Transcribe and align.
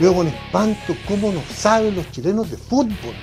Veo 0.00 0.14
con 0.14 0.26
espanto 0.26 0.96
cómo 1.06 1.32
no 1.32 1.40
saben 1.54 1.94
los 1.94 2.10
chilenos 2.10 2.50
de 2.50 2.56
fútbol. 2.56 3.14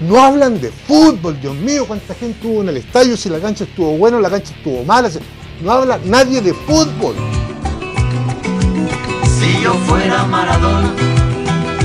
No 0.00 0.20
hablan 0.20 0.60
de 0.60 0.70
fútbol, 0.70 1.40
Dios 1.40 1.54
mío, 1.54 1.86
cuánta 1.86 2.14
gente 2.14 2.46
hubo 2.46 2.62
en 2.62 2.70
el 2.70 2.78
estadio, 2.78 3.16
si 3.16 3.28
la 3.28 3.38
cancha 3.38 3.64
estuvo 3.64 3.96
buena, 3.96 4.18
la 4.20 4.30
cancha 4.30 4.52
estuvo 4.54 4.84
mala. 4.84 5.08
No 5.62 5.70
habla 5.70 5.98
nadie 6.04 6.40
de 6.40 6.52
fútbol. 6.52 7.14
Si 9.38 9.62
yo 9.62 9.74
fuera 9.86 10.24
Maradona, 10.24 10.92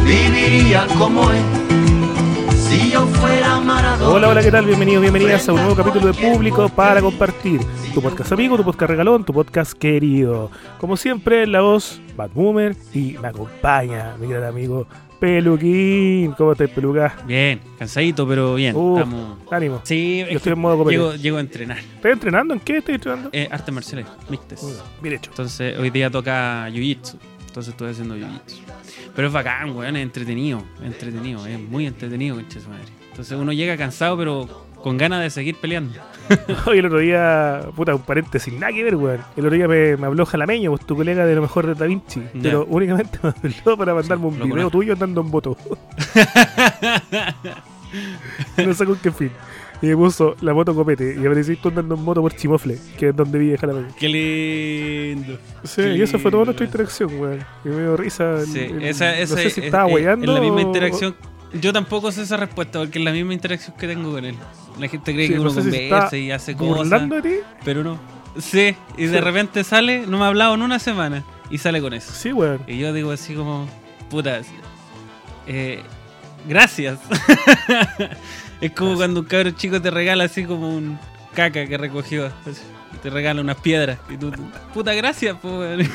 viviría 0.04 0.88
como 0.98 1.32
él. 1.32 1.44
Si 2.68 2.92
yo 2.92 3.06
fuera 3.08 3.60
Maradona. 3.60 4.10
Hola, 4.10 4.28
hola, 4.30 4.42
¿qué 4.42 4.52
tal? 4.52 4.66
Bienvenidos, 4.66 5.02
bienvenidas 5.02 5.48
a 5.48 5.54
un 5.54 5.60
nuevo 5.60 5.76
capítulo 5.76 6.08
de 6.08 6.14
Público 6.14 6.70
para 6.70 7.02
compartir. 7.02 7.62
Tu 7.98 8.04
podcast 8.04 8.32
amigo, 8.32 8.56
tu 8.56 8.64
podcast 8.64 8.92
regalón, 8.92 9.24
tu 9.26 9.34
podcast 9.34 9.74
querido. 9.74 10.52
Como 10.78 10.96
siempre, 10.98 11.48
la 11.48 11.62
voz 11.62 12.00
Bad 12.16 12.30
Boomer 12.30 12.76
y 12.94 13.18
me 13.20 13.30
acompaña 13.30 14.16
mi 14.20 14.28
gran 14.28 14.44
amigo 14.44 14.86
Peluquín. 15.20 16.34
¿Cómo 16.34 16.52
estás, 16.52 16.70
Peluca? 16.70 17.18
Bien, 17.26 17.60
cansadito, 17.80 18.28
pero 18.28 18.54
bien. 18.54 18.76
Uh, 18.76 18.98
Estamos... 19.00 19.38
Ánimo. 19.50 19.82
Sí, 19.82 20.20
Yo 20.20 20.26
es 20.28 20.36
estoy 20.36 20.54
en 20.54 20.60
modo 20.60 20.88
llego, 20.88 21.16
llego 21.16 21.38
a 21.38 21.40
entrenar. 21.40 21.80
¿Estás 21.80 22.12
entrenando? 22.12 22.54
¿En 22.54 22.60
qué 22.60 22.78
estás 22.78 22.94
entrenando? 22.94 23.30
Eh, 23.34 23.50
artes 23.50 23.74
marciales, 23.74 24.06
mixtes. 24.30 24.84
Bien, 25.02 25.16
hecho. 25.16 25.32
Entonces, 25.32 25.80
hoy 25.80 25.90
día 25.90 26.12
toca 26.12 26.70
jiu-jitsu. 26.70 27.16
Entonces, 27.48 27.72
estoy 27.72 27.90
haciendo 27.90 28.16
jiu-jitsu. 28.16 28.60
Pero 29.16 29.28
es 29.28 29.34
bacán, 29.34 29.76
weón, 29.76 29.96
es 29.96 30.04
entretenido. 30.04 30.62
Es 30.82 30.86
entretenido, 30.86 31.48
es 31.48 31.60
muy 31.60 31.88
entretenido, 31.88 32.36
concha 32.36 32.60
su 32.60 32.70
madre. 32.70 32.86
Entonces, 33.10 33.36
uno 33.36 33.52
llega 33.54 33.76
cansado, 33.76 34.16
pero 34.20 34.67
con 34.82 34.98
ganas 34.98 35.22
de 35.22 35.30
seguir 35.30 35.56
peleando. 35.60 36.00
Hoy 36.66 36.80
el 36.80 36.86
otro 36.86 37.00
día, 37.00 37.62
puta, 37.76 37.96
un 37.96 38.02
paréntesis, 38.02 38.54
nada 38.54 38.72
que 38.74 38.84
ver, 38.84 38.96
weón. 38.96 39.20
El 39.36 39.46
otro 39.46 39.56
día 39.58 39.68
me, 39.68 39.98
me 39.98 40.06
habló 40.08 40.26
Jalameño, 40.26 40.72
pues, 40.72 40.86
tu 40.86 40.96
colega 40.96 41.26
de 41.26 41.36
lo 41.36 41.42
mejor 41.42 41.66
de 41.68 41.74
Da 41.76 41.86
Vinci. 41.86 42.22
Pero 42.42 42.66
únicamente 42.70 43.20
me 43.24 43.30
habló 43.30 43.78
para 43.78 43.94
mandarme 43.94 44.26
un 44.28 44.38
lo 44.40 44.46
video 44.46 44.56
conozco. 44.70 44.78
tuyo 44.80 44.94
andando 44.94 45.22
en 45.22 45.28
moto. 45.30 45.58
no 48.58 48.74
sé 48.74 48.86
con 48.86 48.96
qué 48.98 49.12
fin. 49.12 49.32
Y 49.82 49.88
me 49.88 49.96
puso 49.96 50.36
la 50.42 50.54
moto 50.56 50.74
copete 50.74 51.16
y 51.16 51.26
apareciste 51.26 51.68
andando 51.68 51.94
en 51.96 52.02
moto 52.04 52.22
por 52.22 52.34
Chimofle, 52.36 52.80
que 52.98 53.10
es 53.10 53.16
donde 53.16 53.38
vive 53.38 53.58
Jalameño. 53.60 53.90
¡Qué 54.00 54.10
lindo! 54.10 55.38
Sí, 55.64 55.84
Qué 55.84 55.96
y 55.98 56.02
eso 56.02 56.18
fue 56.18 56.32
toda 56.32 56.46
nuestra 56.46 56.66
interacción, 56.66 57.12
weón. 57.20 57.40
Y 57.64 57.70
me 57.70 57.82
dio 57.82 57.96
risa. 57.96 58.44
Sí, 58.46 58.60
el- 58.60 58.84
esa, 58.84 59.16
esa 59.18 59.36
no 59.36 59.42
sé 59.42 59.50
si 59.52 59.60
es- 59.62 59.66
estaba 59.68 59.88
es- 59.88 59.94
weyando. 59.96 60.26
es 60.26 60.32
la 60.34 60.42
misma 60.42 60.58
o- 60.58 60.62
interacción. 60.62 61.16
Yo 61.62 61.72
tampoco 61.72 62.12
sé 62.12 62.24
esa 62.24 62.38
respuesta 62.38 62.80
porque 62.80 62.98
es 63.00 63.06
la 63.06 63.12
misma 63.12 63.34
interacción 63.34 63.78
que 63.78 63.88
tengo 63.88 64.12
con 64.12 64.26
él. 64.26 64.36
La 64.80 64.88
gente 64.88 65.14
cree 65.14 65.28
Sí, 65.28 65.34
que 65.34 65.36
no 65.38 65.42
uno 65.44 65.52
si 65.52 65.58
conversa 65.58 66.04
está 66.06 66.18
y 66.18 66.32
hace 66.32 66.56
cosas. 66.56 67.02
Pero 67.64 67.84
no. 67.84 68.00
Sí, 68.38 68.76
y 68.98 69.06
de 69.06 69.18
Sí. 69.18 69.24
repente 69.24 69.64
sale, 69.64 70.06
no 70.08 70.18
me 70.20 70.24
ha 70.26 70.28
hablado 70.28 70.54
en 70.54 70.62
una 70.62 70.78
semana 70.80 71.24
y 71.50 71.58
sale 71.58 71.82
con 71.82 71.94
eso. 71.94 72.12
Sí, 72.14 72.32
weón. 72.32 72.62
Y 72.68 72.78
yo 72.78 72.94
digo 72.94 73.12
así 73.12 73.34
como, 73.34 73.68
puta, 74.10 74.42
eh, 75.48 75.82
gracias. 76.48 77.00
es 78.62 78.72
como 78.72 78.96
cuando 78.96 79.22
un 79.22 79.26
cabro 79.26 79.52
chico 79.52 79.82
te 79.82 79.90
regala 79.92 80.26
así 80.26 80.44
como 80.46 80.70
un 80.76 81.00
caca 81.34 81.66
que 81.66 81.78
recogió. 81.78 82.28
así, 82.28 82.62
y 82.98 83.00
te 83.00 83.10
regala 83.10 83.42
unas 83.42 83.58
piedras. 83.58 84.00
Y 84.10 84.18
tú, 84.18 84.32
puta, 84.74 84.94
gracias, 84.94 85.38
weón. 85.44 85.88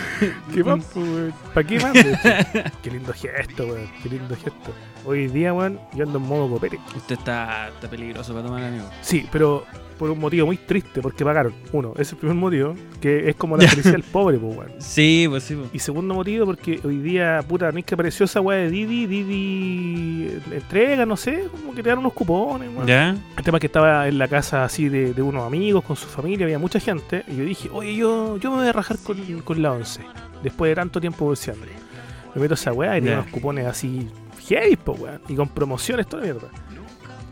¿Qué 0.54 0.64
más, 0.64 0.84
weón? 0.94 1.34
¿Para 1.52 1.66
qué 1.66 1.80
más? 1.80 1.92
qué 2.82 2.90
lindo 2.90 3.12
gesto, 3.12 3.66
weón. 3.66 3.90
Qué 4.02 4.08
lindo 4.08 4.36
gesto. 4.36 4.72
Hoy 5.04 5.26
día, 5.26 5.52
weón, 5.52 5.80
yo 5.94 6.04
ando 6.04 6.18
en 6.18 6.24
modo 6.24 6.48
copete. 6.48 6.78
Usted 6.96 7.18
está, 7.18 7.68
está 7.68 7.88
peligroso 7.88 8.32
para 8.32 8.46
tomar 8.46 8.64
amigo. 8.64 8.88
Sí, 9.00 9.28
pero 9.30 9.66
por 10.02 10.10
un 10.10 10.18
motivo 10.18 10.46
muy 10.46 10.56
triste, 10.56 11.00
porque 11.00 11.24
pagaron. 11.24 11.54
Uno, 11.70 11.92
ese 11.92 12.02
es 12.02 12.12
el 12.14 12.18
primer 12.18 12.34
motivo, 12.34 12.74
que 13.00 13.28
es 13.28 13.36
como 13.36 13.56
la 13.56 13.68
felicidad 13.68 13.92
del 13.92 14.02
pobre, 14.02 14.36
pues, 14.36 14.56
weón. 14.56 14.72
Sí, 14.80 15.26
pues 15.28 15.44
sí. 15.44 15.54
pues. 15.54 15.68
Y 15.72 15.78
segundo 15.78 16.12
motivo, 16.12 16.44
porque 16.44 16.80
hoy 16.82 16.98
día, 16.98 17.40
puta, 17.46 17.70
no 17.70 17.78
es 17.78 17.84
que 17.84 17.94
apareció 17.94 18.24
esa 18.24 18.40
weá 18.40 18.58
de 18.58 18.68
Didi, 18.68 19.06
Didi 19.06 20.40
entrega, 20.50 21.06
no 21.06 21.16
sé, 21.16 21.44
como 21.52 21.72
que 21.72 21.84
te 21.84 21.88
dan 21.88 22.00
unos 22.00 22.14
cupones, 22.14 22.68
weón. 22.74 22.84
¿Ya? 22.84 23.16
El 23.38 23.44
tema 23.44 23.58
es 23.58 23.60
que 23.60 23.68
estaba 23.68 24.08
en 24.08 24.18
la 24.18 24.26
casa 24.26 24.64
así 24.64 24.88
de, 24.88 25.14
de 25.14 25.22
unos 25.22 25.46
amigos, 25.46 25.84
con 25.84 25.94
su 25.94 26.08
familia, 26.08 26.46
había 26.46 26.58
mucha 26.58 26.80
gente, 26.80 27.22
y 27.28 27.36
yo 27.36 27.44
dije, 27.44 27.70
oye, 27.72 27.94
yo, 27.94 28.38
yo 28.38 28.50
me 28.50 28.56
voy 28.56 28.66
a 28.66 28.72
rajar 28.72 28.98
con, 28.98 29.16
con 29.42 29.62
la 29.62 29.70
11, 29.70 30.00
después 30.42 30.68
de 30.68 30.74
tanto 30.74 31.00
tiempo 31.00 31.24
bolseando. 31.26 31.64
Me 32.34 32.40
meto 32.40 32.54
a 32.54 32.56
esa 32.56 32.72
weá 32.72 32.98
y 32.98 33.02
tenía 33.02 33.20
unos 33.20 33.30
cupones 33.30 33.66
así, 33.66 34.08
heavy, 34.48 34.74
po, 34.74 34.94
weón, 34.94 35.20
y 35.28 35.36
con 35.36 35.48
promociones, 35.48 36.08
toda 36.08 36.26
la 36.26 36.32
mierda. 36.32 36.48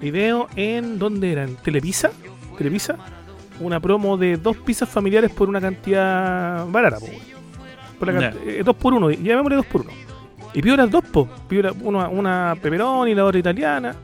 Y 0.01 0.13
veo 0.13 0.47
en, 0.55 1.01
¿dónde 1.01 1.33
eran? 1.33 1.57
¿Telepisa? 1.57 2.13
¿Telepisa? 2.61 2.95
Una 3.59 3.81
promo 3.81 4.19
de 4.19 4.37
dos 4.37 4.55
pizzas 4.59 4.87
familiares 4.87 5.31
por 5.31 5.49
una 5.49 5.63
cantidad 5.63 6.67
barata, 6.67 6.99
po. 7.01 7.07
Por 7.99 8.13
la 8.13 8.21
Ya. 8.21 8.33
cant- 8.33 8.37
eh, 8.47 8.63
dos 8.63 8.77
por 8.77 8.93
uno, 8.93 9.11
llamémosle 9.11 9.57
dos 9.57 9.65
por 9.67 9.81
uno. 9.81 9.91
Y 10.53 10.61
pido 10.61 10.77
las 10.77 10.91
dos, 10.91 11.03
po. 11.07 11.27
Pido 11.49 11.63
la- 11.63 11.73
una, 11.73 12.09
una 12.09 12.55
pepperoni 12.61 13.13
y 13.13 13.15
la 13.15 13.25
otra 13.25 13.39
italiana. 13.41 13.95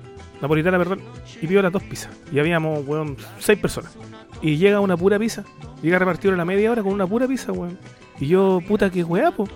Napolitana, 0.41 0.78
perdón. 0.78 1.00
Y 1.43 1.47
pido 1.47 1.61
las 1.61 1.71
dos 1.71 1.83
pizzas. 1.83 2.11
Y 2.33 2.39
habíamos, 2.39 2.83
weón, 2.87 3.15
seis 3.39 3.59
personas. 3.59 3.95
Y 4.41 4.56
llega 4.56 4.81
una 4.81 4.97
pura 4.97 5.19
pizza. 5.19 5.45
Llega 5.83 5.99
repartidor 5.99 6.33
a 6.33 6.39
la 6.39 6.45
media 6.47 6.71
hora 6.72 6.83
con 6.83 6.93
una 6.95 7.06
pura 7.06 7.27
pizza, 7.28 7.53
weón. 7.53 7.78
Y 8.19 8.28
yo, 8.28 8.61
puta, 8.66 8.89
qué 8.89 9.05
weá, 9.05 9.33
po. 9.33 9.47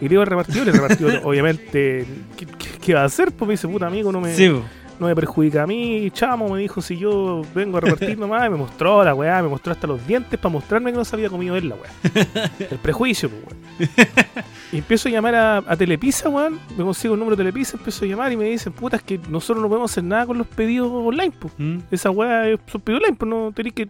Y 0.00 0.04
le 0.04 0.08
digo 0.08 0.22
al 0.22 0.28
repartidor, 0.28 0.66
el 0.68 0.72
repartidor, 0.74 1.20
obviamente, 1.24 2.06
¿qué, 2.38 2.46
qué, 2.46 2.68
qué 2.80 2.94
va 2.94 3.02
a 3.02 3.04
hacer? 3.04 3.32
Pues 3.32 3.46
me 3.46 3.52
dice, 3.52 3.68
puta, 3.68 3.86
amigo, 3.86 4.10
no 4.12 4.22
me, 4.22 4.34
Sí. 4.34 4.50
No 4.98 5.06
me 5.06 5.14
perjudica 5.14 5.62
a 5.62 5.66
mí, 5.66 6.10
chamo, 6.12 6.48
me 6.48 6.60
dijo 6.60 6.80
si 6.80 6.96
yo 6.96 7.42
vengo 7.54 7.78
a 7.78 7.80
repartir 7.80 8.18
nomás, 8.18 8.46
y 8.46 8.50
me 8.50 8.56
mostró 8.56 9.04
la 9.04 9.14
weá, 9.14 9.42
me 9.42 9.48
mostró 9.48 9.72
hasta 9.72 9.86
los 9.86 10.04
dientes 10.06 10.38
para 10.38 10.52
mostrarme 10.52 10.90
que 10.92 10.98
no 10.98 11.04
se 11.04 11.16
había 11.16 11.28
comido 11.28 11.56
él 11.56 11.68
la 11.68 11.74
weá. 11.76 11.90
El 12.70 12.78
prejuicio, 12.78 13.28
pues 13.30 13.42
weón. 13.78 13.96
Y 14.72 14.78
empiezo 14.78 15.08
a 15.08 15.12
llamar 15.12 15.34
a, 15.34 15.56
a 15.58 15.76
Telepizza, 15.76 16.28
weón, 16.28 16.58
me 16.76 16.84
consigo 16.84 17.14
el 17.14 17.20
número 17.20 17.36
de 17.36 17.40
Telepizza, 17.44 17.76
empiezo 17.76 18.04
a 18.04 18.08
llamar 18.08 18.32
y 18.32 18.36
me 18.36 18.44
dicen, 18.46 18.72
puta, 18.72 18.96
es 18.96 19.02
que 19.02 19.18
nosotros 19.28 19.62
no 19.62 19.68
podemos 19.68 19.90
hacer 19.90 20.04
nada 20.04 20.26
con 20.26 20.38
los 20.38 20.46
pedidos 20.46 20.90
online, 20.90 21.32
pues. 21.38 21.52
Mm. 21.58 21.78
Esa 21.90 22.10
weá 22.10 22.48
es- 22.48 22.60
son 22.66 22.80
pedidos 22.80 23.02
online, 23.04 23.16
pues 23.16 23.28
no 23.28 23.52
tenéis 23.52 23.74
que 23.74 23.88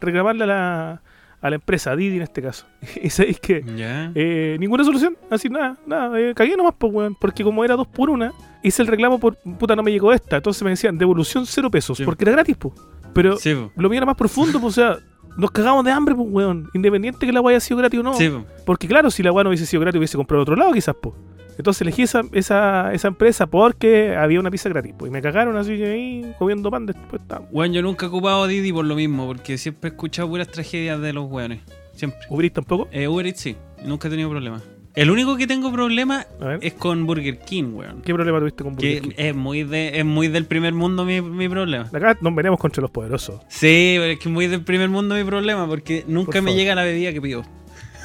reclamarle 0.00 0.44
a 0.44 0.46
la, 0.46 1.02
a 1.40 1.50
la 1.50 1.56
empresa, 1.56 1.92
a 1.92 1.96
Didi 1.96 2.16
en 2.16 2.22
este 2.22 2.42
caso. 2.42 2.66
Y 3.02 3.10
sabéis 3.10 3.38
que 3.40 3.62
¿Ya? 3.76 4.10
eh, 4.14 4.56
ninguna 4.60 4.84
solución, 4.84 5.16
así 5.30 5.48
nada, 5.48 5.76
nada, 5.86 6.18
eh, 6.20 6.32
cagué 6.34 6.56
nomás, 6.56 6.74
pues, 6.78 6.92
weón, 6.92 7.14
porque 7.20 7.44
como 7.44 7.64
era 7.64 7.76
dos 7.76 7.86
por 7.86 8.10
una, 8.10 8.32
hice 8.62 8.82
el 8.82 8.88
reclamo 8.88 9.18
por, 9.20 9.36
puta, 9.58 9.76
no 9.76 9.82
me 9.82 9.92
llegó 9.92 10.12
esta, 10.12 10.36
entonces 10.36 10.62
me 10.62 10.70
decían, 10.70 10.98
devolución 10.98 11.46
cero 11.46 11.70
pesos, 11.70 11.98
Sí. 11.98 12.04
porque 12.04 12.24
era 12.24 12.32
gratis, 12.32 12.56
pues. 12.56 12.74
Pero 13.12 13.36
Sí, 13.36 13.54
lo 13.76 13.88
mío 13.88 13.98
era 13.98 14.06
más 14.06 14.16
profundo, 14.16 14.60
pues, 14.60 14.76
o 14.78 14.80
sea, 14.80 14.98
nos 15.38 15.50
cagamos 15.50 15.84
de 15.84 15.90
hambre, 15.90 16.14
pues, 16.14 16.28
weón, 16.30 16.68
independiente 16.74 17.26
que 17.26 17.32
la 17.32 17.40
weá 17.40 17.56
haya 17.56 17.60
sido 17.60 17.78
gratis 17.78 18.00
o 18.00 18.02
no. 18.02 18.14
Sí. 18.14 18.32
Porque 18.64 18.88
claro, 18.88 19.10
si 19.10 19.22
la 19.22 19.32
weá 19.32 19.44
no 19.44 19.50
hubiese 19.50 19.66
sido 19.66 19.80
gratis, 19.82 19.98
hubiese 19.98 20.16
comprado 20.16 20.40
a 20.40 20.42
otro 20.42 20.56
lado, 20.56 20.72
quizás, 20.72 20.96
pues. 21.00 21.14
Entonces 21.58 21.82
elegí 21.82 22.02
esa, 22.02 22.22
esa, 22.32 22.92
esa 22.92 23.08
empresa 23.08 23.46
porque 23.46 24.14
había 24.16 24.40
una 24.40 24.50
pizza 24.50 24.68
gratis, 24.68 24.94
pues, 24.96 25.10
y 25.10 25.12
me 25.12 25.22
cagaron 25.22 25.56
así 25.56 25.72
ahí 25.82 26.34
comiendo 26.38 26.70
pan 26.70 26.86
después 26.86 27.22
estábamos. 27.22 27.50
Bueno, 27.50 27.74
yo 27.74 27.82
nunca 27.82 28.06
he 28.06 28.08
ocupado 28.08 28.46
Didi 28.46 28.72
por 28.72 28.84
lo 28.84 28.94
mismo, 28.94 29.26
porque 29.26 29.56
siempre 29.58 29.88
he 29.90 29.92
escuchado 29.92 30.28
puras 30.28 30.48
tragedias 30.48 31.00
de 31.00 31.12
los 31.12 31.30
weones. 31.30 31.60
Siempre. 31.94 32.20
Uber 32.28 32.44
Eats 32.44 32.54
tampoco. 32.54 32.88
Eh, 32.92 33.08
Uber 33.08 33.26
Eats 33.26 33.40
sí, 33.40 33.56
nunca 33.84 34.08
he 34.08 34.10
tenido 34.10 34.28
problemas. 34.28 34.62
El 34.94 35.10
único 35.10 35.36
que 35.36 35.46
tengo 35.46 35.70
problema 35.70 36.26
es 36.62 36.72
con 36.72 37.04
Burger 37.06 37.38
King, 37.40 37.74
weón. 37.74 38.00
¿qué 38.00 38.14
problema 38.14 38.38
tuviste 38.38 38.64
con 38.64 38.74
Burger 38.76 38.94
Que 38.94 39.00
King? 39.02 39.14
es 39.18 39.34
muy, 39.34 39.62
de, 39.62 39.98
es 39.98 40.04
muy 40.06 40.28
del 40.28 40.46
primer 40.46 40.72
mundo 40.72 41.04
mi, 41.04 41.20
mi 41.20 41.50
problema. 41.50 41.90
Acá 41.92 42.16
nos 42.22 42.34
venimos 42.34 42.58
contra 42.58 42.80
los 42.80 42.90
poderosos. 42.90 43.42
Sí, 43.48 43.96
pero 43.98 44.04
es 44.12 44.18
que 44.18 44.28
es 44.30 44.32
muy 44.34 44.46
del 44.46 44.62
primer 44.62 44.88
mundo 44.88 45.14
mi 45.14 45.22
problema, 45.24 45.66
porque 45.68 46.02
nunca 46.08 46.32
Por 46.32 46.42
me 46.42 46.50
favor. 46.50 46.56
llega 46.58 46.74
la 46.74 46.82
bebida 46.84 47.12
que 47.12 47.20
pido. 47.20 47.42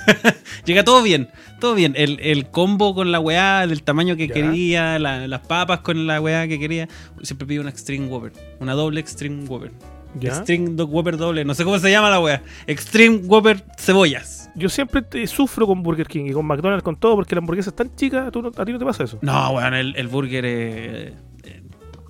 llega 0.66 0.84
todo 0.84 1.02
bien, 1.04 1.30
todo 1.60 1.76
bien. 1.76 1.94
El, 1.98 2.20
el 2.22 2.50
combo 2.50 2.94
con 2.96 3.12
la 3.12 3.20
weá, 3.20 3.66
del 3.68 3.84
tamaño 3.84 4.16
que 4.16 4.28
Ya. 4.28 4.34
quería, 4.34 5.00
la- 5.00 5.28
las 5.28 5.42
papas 5.42 5.80
con 5.80 6.08
la 6.08 6.20
weá 6.22 6.48
que 6.48 6.60
quería. 6.60 6.88
Siempre 7.22 7.48
pido 7.48 7.62
una 7.62 7.70
Extreme 7.72 8.08
Whopper, 8.08 8.34
una 8.60 8.74
doble 8.74 9.00
Extreme 9.00 9.46
Whopper. 9.46 9.72
¿Ya? 10.20 10.30
Extreme 10.30 10.70
Whopper 10.84 11.16
doble, 11.18 11.46
no 11.46 11.54
sé 11.54 11.64
cómo 11.64 11.80
se 11.80 11.90
llama 11.90 12.10
la 12.10 12.20
weá. 12.20 12.42
Extreme 12.68 13.18
Whopper 13.18 13.64
cebollas. 13.78 14.50
Yo 14.56 14.68
siempre 14.68 15.02
te- 15.02 15.26
sufro 15.28 15.66
con 15.66 15.82
Burger 15.82 16.06
King 16.08 16.26
y 16.26 16.32
con 16.34 16.46
McDonald's 16.46 16.84
con 16.84 16.98
todo 16.98 17.16
porque 17.16 17.34
la 17.36 17.40
hamburguesa 17.40 17.70
es 17.70 17.76
tan 17.78 17.96
chica, 17.96 18.30
¿tú 18.32 18.42
no- 18.42 18.52
a 18.56 18.66
ti 18.66 18.74
no 18.74 18.80
te 18.80 18.84
pasa 18.86 19.06
eso. 19.06 19.20
No, 19.22 19.52
weón, 19.52 19.74
el, 19.74 19.96
el 19.96 20.08
burger 20.10 20.46
es. 20.46 21.14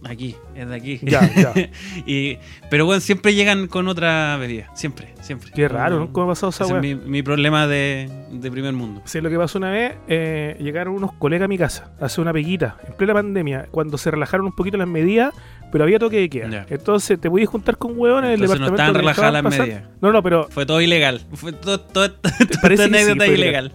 Aquí, 0.04 0.36
es 0.56 0.68
de 0.68 0.76
aquí. 0.76 1.00
Ya, 1.02 1.34
ya. 1.34 1.54
y, 2.06 2.38
pero 2.70 2.86
bueno, 2.86 3.02
siempre 3.02 3.34
llegan 3.34 3.68
con 3.68 3.88
otra 3.88 4.38
bebida. 4.38 4.70
Siempre, 4.76 5.14
siempre. 5.22 5.52
Qué 5.54 5.68
raro, 5.68 6.00
¿no? 6.00 6.14
¿Cómo 6.14 6.28
ha 6.28 6.30
pasado 6.30 6.50
esa 6.50 6.66
Ese 6.66 6.76
es 6.76 6.82
mi, 6.82 6.96
mi 6.96 7.24
problema 7.24 7.68
de, 7.68 8.10
de 8.32 8.52
primer 8.52 8.74
mundo. 8.74 9.02
Sí, 9.06 9.22
lo 9.22 9.30
que 9.30 9.38
pasó 9.38 9.58
una 9.58 9.72
vez, 9.72 9.96
eh, 10.08 10.58
llegaron 10.60 10.96
unos 10.96 11.14
colegas 11.14 11.46
a 11.46 11.48
mi 11.48 11.58
casa 11.58 11.92
a 12.00 12.06
hacer 12.06 12.22
una 12.22 12.34
peguita 12.34 12.78
en 12.88 12.94
plena 12.94 13.14
pandemia, 13.14 13.68
cuando 13.72 13.98
se 13.98 14.12
relajaron 14.12 14.46
un 14.48 14.56
poquito 14.56 14.78
las 14.78 14.88
medidas, 14.88 15.34
pero 15.72 15.84
había 15.84 16.00
toque 16.00 16.18
de 16.20 16.30
queda. 16.30 16.66
Entonces 16.70 17.20
te 17.20 17.30
podías 17.30 17.50
juntar 17.50 17.78
con 17.78 17.98
hueones 17.98 18.30
en 18.30 18.34
el 18.36 18.42
Entonces 18.42 18.60
no 18.60 18.66
departamento. 18.66 19.00
estaban 19.00 19.02
relajadas 19.02 19.34
las 19.34 19.44
pasar. 19.44 19.60
medidas. 19.68 19.84
No, 20.02 20.12
no, 20.12 20.24
pero, 20.24 20.48
Fue 20.50 20.66
todo 20.66 20.82
ilegal. 20.82 21.22
Fue 21.34 21.54
todo, 21.54 21.80
todo, 21.80 22.10
parece 22.62 22.88
toda 22.88 23.00
sí, 23.00 23.04
anécdota 23.04 23.26
fue 23.26 23.34
ilegal. 23.34 23.72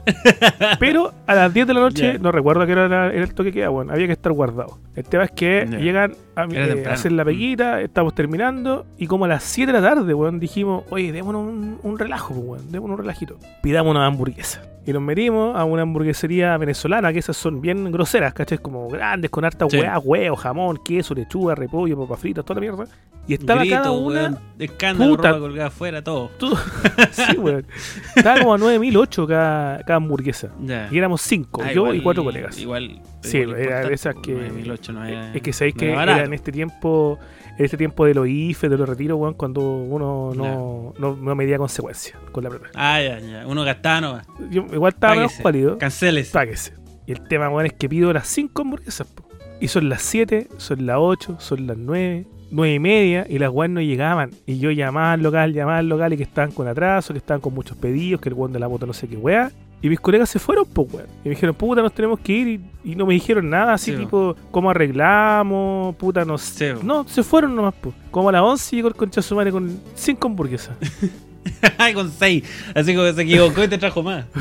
pero 0.79 1.15
a 1.27 1.35
las 1.35 1.55
10 1.55 1.67
de 1.67 1.75
la 1.75 1.81
noche, 1.81 2.19
no 2.19 2.33
recuerdo 2.33 2.67
que 2.67 2.73
era, 2.73 3.13
el 3.13 3.35
toque 3.35 3.51
de 3.51 3.53
queda, 3.55 3.69
bueno, 3.71 3.93
había 3.93 4.07
que 4.07 4.13
estar 4.13 4.33
guardado. 4.33 4.79
El 4.95 5.05
tema 5.05 5.25
es 5.25 5.31
que 5.31 5.67
llegan 5.81 6.15
a, 6.37 6.45
eh, 6.53 6.85
hacer 6.89 7.13
la 7.13 7.25
Mm. 7.25 7.27
peguita, 7.27 7.81
estamos 7.81 8.15
terminando, 8.15 8.87
y 8.99 9.07
como 9.07 9.25
a 9.25 9.29
las 9.29 9.43
7 9.43 9.73
de 9.73 9.81
la 9.81 9.89
tarde, 9.95 10.15
weón, 10.15 10.39
dijimos, 10.39 10.85
oye, 10.91 11.11
démonos 11.11 11.43
un, 11.49 11.79
un 11.83 11.99
relajo, 11.99 12.35
pues, 12.35 12.47
weón, 12.47 12.71
démonos 12.73 12.95
un 12.95 13.01
relajito. 13.03 13.39
Pidamos 13.63 13.91
una 13.91 14.07
hamburguesa. 14.07 14.63
Y 14.87 14.93
nos 14.93 15.03
metimos 15.03 15.57
a 15.57 15.65
una 15.65 15.83
hamburguesería 15.83 16.57
venezolana, 16.59 17.13
que 17.13 17.19
esas 17.19 17.37
son 17.37 17.61
bien 17.61 17.91
groseras, 17.91 18.33
¿cachai? 18.35 18.59
Como 18.59 18.89
grandes, 18.89 19.31
con 19.31 19.45
harta 19.45 19.67
Sí. 19.69 19.79
hueá, 19.79 19.99
huevo, 19.99 20.37
jamón, 20.37 20.79
queso, 20.85 21.13
lechuga, 21.15 21.57
repollo, 21.57 21.99
papas 21.99 22.21
fritas, 22.21 22.45
toda 22.45 22.61
la 22.61 22.61
mierda. 22.61 22.85
Y 23.29 23.35
estaba 23.35 23.61
Grito, 23.63 23.77
cada 23.77 23.91
una... 23.91 24.21
weón, 24.23 24.39
escándalo, 24.59 25.17
Puta. 25.17 25.29
ropa 25.31 25.41
colgada 25.41 25.69
afuera, 25.69 26.03
todo. 26.05 26.29
todo- 26.39 26.57
sí, 27.11 27.37
weón. 27.39 27.67
Estaba 28.15 28.39
como 28.41 28.55
a 28.55 28.59
9008 28.59 29.27
cada, 29.27 29.79
cada 29.83 29.97
hamburguesa. 29.97 30.51
Ya. 30.63 30.89
Y 30.93 30.99
éramos 30.99 31.23
cinco, 31.23 31.61
Ah, 31.65 31.73
yo 31.73 31.83
igual- 31.83 31.97
y 31.97 32.01
cuatro 32.03 32.25
colegas. 32.25 32.59
Igual. 32.59 33.01
Sí, 33.23 33.39
era 33.39 33.81
de 33.89 33.95
esas 33.95 34.15
que- 34.23 34.33
9008 34.33 34.93
no 34.93 35.05
era- 35.05 35.35
Es 35.35 35.43
que 35.43 35.53
sabéis 35.53 35.75
no 35.75 35.81
que 35.81 35.93
era 35.93 36.23
en 36.25 36.33
este 36.35 36.53
tiempo, 36.53 37.19
en 37.59 37.65
este 37.65 37.77
tiempo 37.77 38.05
de 38.07 38.15
los 38.15 38.29
IFE, 38.29 38.69
de 38.69 38.79
los 38.79 38.89
retiros, 38.89 39.19
weón, 39.19 39.35
cuando 39.35 39.61
uno 39.63 40.33
no, 40.37 40.95
no, 40.99 41.17
no 41.17 41.35
medía 41.35 41.59
consecuencias 41.59 42.17
con 42.31 42.45
la 42.45 42.51
plata. 42.51 42.69
Ah, 42.75 43.03
ya, 43.03 43.19
ya. 43.19 43.47
Uno 43.47 43.65
gastaba 43.65 44.01
no 44.01 44.21
Yo 44.51 44.67
igual 44.73 44.93
estaba 44.93 45.17
menos 45.17 45.33
pálido. 45.43 45.79
Canceles. 45.79 46.31
Páguese. 46.31 46.75
Y 47.09 47.13
el 47.13 47.27
tema, 47.27 47.49
weón, 47.49 47.67
es 47.67 47.73
que 47.73 47.89
pido 47.89 48.13
las 48.13 48.29
5 48.29 48.63
hamburguesas, 48.63 49.07
po. 49.09 49.25
Y 49.61 49.67
son 49.69 49.89
las 49.89 50.03
7, 50.03 50.49
son 50.59 50.87
las 50.87 50.99
8, 51.01 51.37
son 51.41 51.67
las 51.67 51.77
9, 51.79 52.27
9 52.51 52.75
y 52.75 52.79
media, 52.79 53.27
y 53.29 53.39
las 53.39 53.51
weón 53.51 53.75
no 53.75 53.81
llegaban. 53.81 54.31
Y 54.47 54.59
yo 54.59 54.71
llamaba 54.71 55.13
al 55.13 55.23
local, 55.23 55.53
llamaba 55.53 55.79
al 55.79 55.89
local, 55.89 56.13
y 56.13 56.17
que 56.17 56.23
estaban 56.23 56.53
con 56.53 56.69
atraso, 56.69 57.13
que 57.13 57.19
estaban 57.19 57.41
con 57.41 57.55
muchos 57.55 57.77
pedidos, 57.77 58.21
que 58.21 58.29
el 58.29 58.35
weón 58.35 58.53
de 58.53 58.59
la 58.61 58.69
moto 58.69 58.87
no 58.87 58.93
sé 58.93 59.09
qué 59.09 59.17
weá. 59.17 59.51
Y 59.83 59.91
mis 59.91 60.01
colegas 60.01 60.31
se 60.31 60.39
fueron, 60.39 60.65
pues, 60.73 60.93
weón. 60.93 61.07
Y 61.25 61.29
me 61.29 61.35
dijeron, 61.35 61.55
puta, 61.55 61.83
nos 61.83 61.93
tenemos 61.93 62.19
que 62.21 62.33
ir. 62.33 62.49
Y, 62.49 62.93
y 62.93 62.95
no 62.97 63.05
me 63.07 63.15
dijeron 63.15 63.49
nada, 63.51 63.75
así 63.75 63.93
Sí, 63.93 63.99
tipo, 63.99 64.35
¿cómo 64.51 64.71
arreglamos? 64.71 65.95
Puta, 65.97 66.25
no 66.25 66.39
sé. 66.39 66.75
Sí, 66.75 66.81
No, 66.83 67.07
se 67.07 67.23
fueron 67.23 67.55
nomás, 67.55 67.75
pues. 67.81 67.95
Como 68.11 68.29
a 68.29 68.33
las 68.33 68.43
11 68.43 68.77
llegó 68.77 68.89
el 68.89 68.95
concha 68.95 69.21
su 69.23 69.35
madre 69.35 69.53
con 69.53 69.79
5 69.95 70.27
hamburguesas. 70.29 70.77
Ay, 71.79 71.95
con 71.95 72.11
6. 72.11 72.43
Así 72.75 72.95
como 72.95 73.13
se 73.13 73.23
equivocó 73.23 73.63
y 73.65 73.69
te 73.69 73.79
trajo 73.79 74.03
más. 74.03 74.25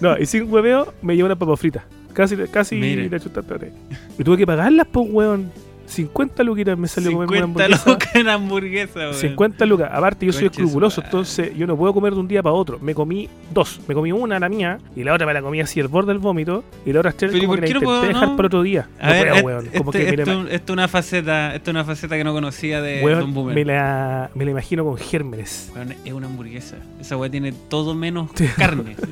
No, 0.00 0.18
y 0.18 0.26
sin 0.26 0.52
hueveo 0.52 0.92
me 1.00 1.16
llevó 1.16 1.26
una 1.26 1.36
papa 1.36 1.56
frita. 1.56 1.86
Casi, 2.12 2.36
casi 2.36 2.76
Mire. 2.76 3.08
la 3.08 3.18
chutaste. 3.18 3.72
Y 4.18 4.22
tuve 4.24 4.36
que 4.36 4.46
pagarlas, 4.46 4.86
pues, 4.90 5.08
weón. 5.10 5.50
50 5.94 6.42
luquitas 6.42 6.76
me 6.78 6.88
salió 6.88 7.12
comer 7.12 7.28
una 7.28 7.38
50 7.46 7.64
hamburguesa. 7.64 7.90
lucas 7.90 8.14
en 8.16 8.28
hamburguesa, 8.28 8.98
weón. 9.00 9.14
50 9.14 9.66
lucas. 9.66 9.90
Aparte, 9.92 10.26
yo 10.26 10.32
soy 10.32 10.46
escrupuloso, 10.46 11.02
entonces 11.04 11.56
yo 11.56 11.66
no 11.66 11.76
puedo 11.76 11.92
comer 11.94 12.12
de 12.14 12.20
un 12.20 12.28
día 12.28 12.42
para 12.42 12.54
otro. 12.54 12.78
Me 12.80 12.94
comí 12.94 13.28
dos. 13.52 13.80
Me 13.88 13.94
comí 13.94 14.12
una, 14.12 14.38
la 14.38 14.48
mía, 14.48 14.78
y 14.96 15.04
la 15.04 15.14
otra 15.14 15.26
me 15.26 15.34
la 15.34 15.42
comí 15.42 15.60
así 15.60 15.80
al 15.80 15.88
borde 15.88 16.08
del 16.12 16.18
vómito. 16.18 16.64
Y 16.84 16.92
la 16.92 17.00
otra 17.00 17.12
tres 17.12 17.32
Pero 17.32 17.42
¿y 17.44 17.46
como 17.46 17.54
que 17.54 17.60
la 17.62 17.66
intenté 17.68 17.84
puedo, 17.84 18.02
dejar 18.02 18.28
no? 18.28 18.36
para 18.36 18.46
otro 18.46 18.62
día. 18.62 18.88
A 19.00 19.06
no 19.06 19.12
ver, 19.12 19.24
puedo, 19.28 19.36
et- 19.38 19.44
weón. 19.44 19.66
este, 19.66 19.78
Como 19.78 19.92
que 19.92 19.98
me 19.98 20.04
esto, 20.22 20.42
la, 20.44 20.50
esto 20.50 20.72
es 20.72 20.74
una 20.74 20.88
faceta, 20.88 21.54
esto 21.54 21.70
es 21.70 21.74
una 21.74 21.84
faceta 21.84 22.16
que 22.16 22.24
no 22.24 22.32
conocía 22.32 22.82
de 22.82 23.02
weón, 23.02 23.20
Don 23.20 23.34
Boomer. 23.34 23.54
me 23.54 23.64
la, 23.64 24.30
me 24.34 24.44
la 24.44 24.50
imagino 24.50 24.84
con 24.84 24.96
gérmenes. 24.96 25.70
Weón, 25.74 25.94
es 26.04 26.12
una 26.12 26.26
hamburguesa. 26.26 26.76
Esa 27.00 27.16
weá 27.16 27.30
tiene 27.30 27.52
todo 27.68 27.94
menos 27.94 28.30
carne. 28.56 28.96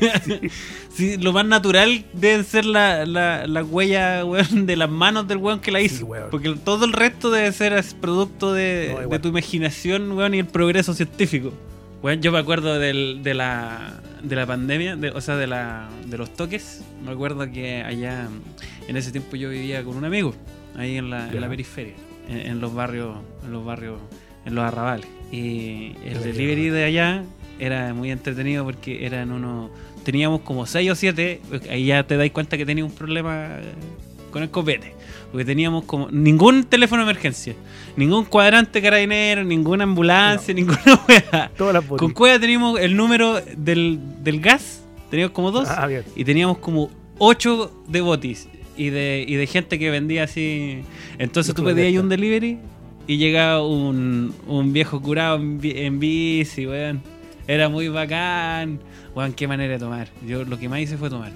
Sí, 0.92 1.16
lo 1.16 1.32
más 1.32 1.46
natural 1.46 2.04
deben 2.12 2.44
ser 2.44 2.64
la, 2.66 3.06
la, 3.06 3.46
la 3.46 3.62
huella 3.64 4.24
weón, 4.24 4.66
de 4.66 4.76
las 4.76 4.90
manos 4.90 5.26
del 5.28 5.38
weón 5.38 5.60
que 5.60 5.70
la 5.70 5.80
hizo. 5.80 6.04
Weón. 6.10 6.30
Porque 6.30 6.54
todo 6.64 6.84
el 6.84 6.92
resto 6.92 7.30
debe 7.30 7.52
ser 7.52 7.72
es 7.72 7.94
producto 7.94 8.52
de, 8.52 8.88
No, 8.92 8.98
de 8.98 9.04
igual. 9.04 9.20
tu 9.20 9.28
imaginación 9.28 10.10
weón, 10.12 10.34
y 10.34 10.38
el 10.40 10.46
progreso 10.46 10.92
científico. 10.94 11.52
Weón, 12.02 12.20
yo 12.22 12.32
me 12.32 12.38
acuerdo 12.38 12.78
del- 12.78 13.20
de, 13.22 13.34
la, 13.34 14.00
de 14.22 14.34
la 14.36 14.46
pandemia, 14.46 14.96
de- 14.96 15.10
o 15.10 15.20
sea, 15.20 15.36
de, 15.36 15.46
la, 15.46 15.88
de 16.06 16.16
los 16.18 16.32
toques. 16.34 16.82
Me 17.04 17.12
acuerdo 17.12 17.50
que 17.52 17.82
allá, 17.82 18.26
en 18.88 18.96
ese 18.96 19.12
tiempo 19.12 19.36
yo 19.36 19.50
vivía 19.50 19.84
con 19.84 19.96
un 19.96 20.04
amigo, 20.04 20.34
ahí 20.76 20.96
en 20.96 21.10
la, 21.10 21.30
en 21.30 21.40
la 21.40 21.48
periferia, 21.48 21.94
en, 22.28 22.38
en 22.38 22.60
los 22.60 22.74
barrios, 22.74 23.16
en 23.44 23.52
los 23.52 23.64
barrios, 23.64 24.00
en 24.46 24.54
los 24.54 24.64
arrabales. 24.64 25.06
Y 25.30 25.92
el 26.04 26.22
delivery 26.22 26.70
de 26.70 26.84
allá 26.84 27.22
era 27.58 27.92
muy 27.94 28.10
entretenido 28.10 28.64
porque 28.64 29.04
eran 29.06 29.30
unos, 29.30 29.70
teníamos 30.02 30.40
como 30.40 30.64
6 30.66 30.90
o 30.90 30.94
7, 30.94 31.40
ahí 31.70 31.84
ya 31.86 32.02
te 32.04 32.16
dais 32.16 32.32
cuenta 32.32 32.56
que 32.56 32.64
tenía 32.66 32.84
un 32.84 32.92
problema 32.92 33.58
con 34.32 34.42
el 34.42 34.50
copete. 34.50 34.94
Porque 35.30 35.44
teníamos 35.44 35.84
como 35.84 36.08
ningún 36.10 36.64
teléfono 36.64 37.04
de 37.04 37.10
emergencia, 37.12 37.54
ningún 37.96 38.24
cuadrante 38.24 38.82
carabinero, 38.82 39.44
ninguna 39.44 39.84
ambulancia, 39.84 40.52
ninguna 40.52 40.80
wea. 41.08 41.50
Todas 41.56 41.74
las 41.74 41.84
Con 41.84 42.10
cueva 42.12 42.38
teníamos 42.40 42.80
el 42.80 42.96
número 42.96 43.40
del, 43.56 44.00
del 44.24 44.40
gas, 44.40 44.82
teníamos 45.10 45.32
como 45.32 45.50
dos, 45.52 45.68
Ah, 45.68 45.86
bien. 45.86 46.02
y 46.16 46.24
teníamos 46.24 46.58
como 46.58 46.90
ocho 47.18 47.72
de 47.86 48.00
botis 48.00 48.48
y 48.76 48.90
de, 48.90 49.24
y 49.26 49.34
de 49.36 49.46
gente 49.46 49.78
que 49.78 49.90
vendía 49.90 50.24
así. 50.24 50.82
Entonces 51.18 51.54
tú 51.54 51.62
pedías 51.62 51.86
ahí 51.88 51.98
un 51.98 52.08
delivery 52.08 52.58
y 53.06 53.16
llegaba 53.18 53.64
un, 53.64 54.34
un 54.48 54.72
viejo 54.72 55.00
curado 55.00 55.36
en, 55.36 55.60
en 55.62 56.00
bici, 56.00 56.66
weón. 56.66 57.02
Era 57.46 57.68
muy 57.68 57.88
bacán. 57.88 58.80
Weón, 59.14 59.32
qué 59.32 59.46
manera 59.48 59.72
de 59.74 59.78
tomar. 59.78 60.08
Yo 60.26 60.44
lo 60.44 60.58
que 60.58 60.68
más 60.68 60.80
hice 60.80 60.96
fue 60.96 61.08
tomar. 61.10 61.32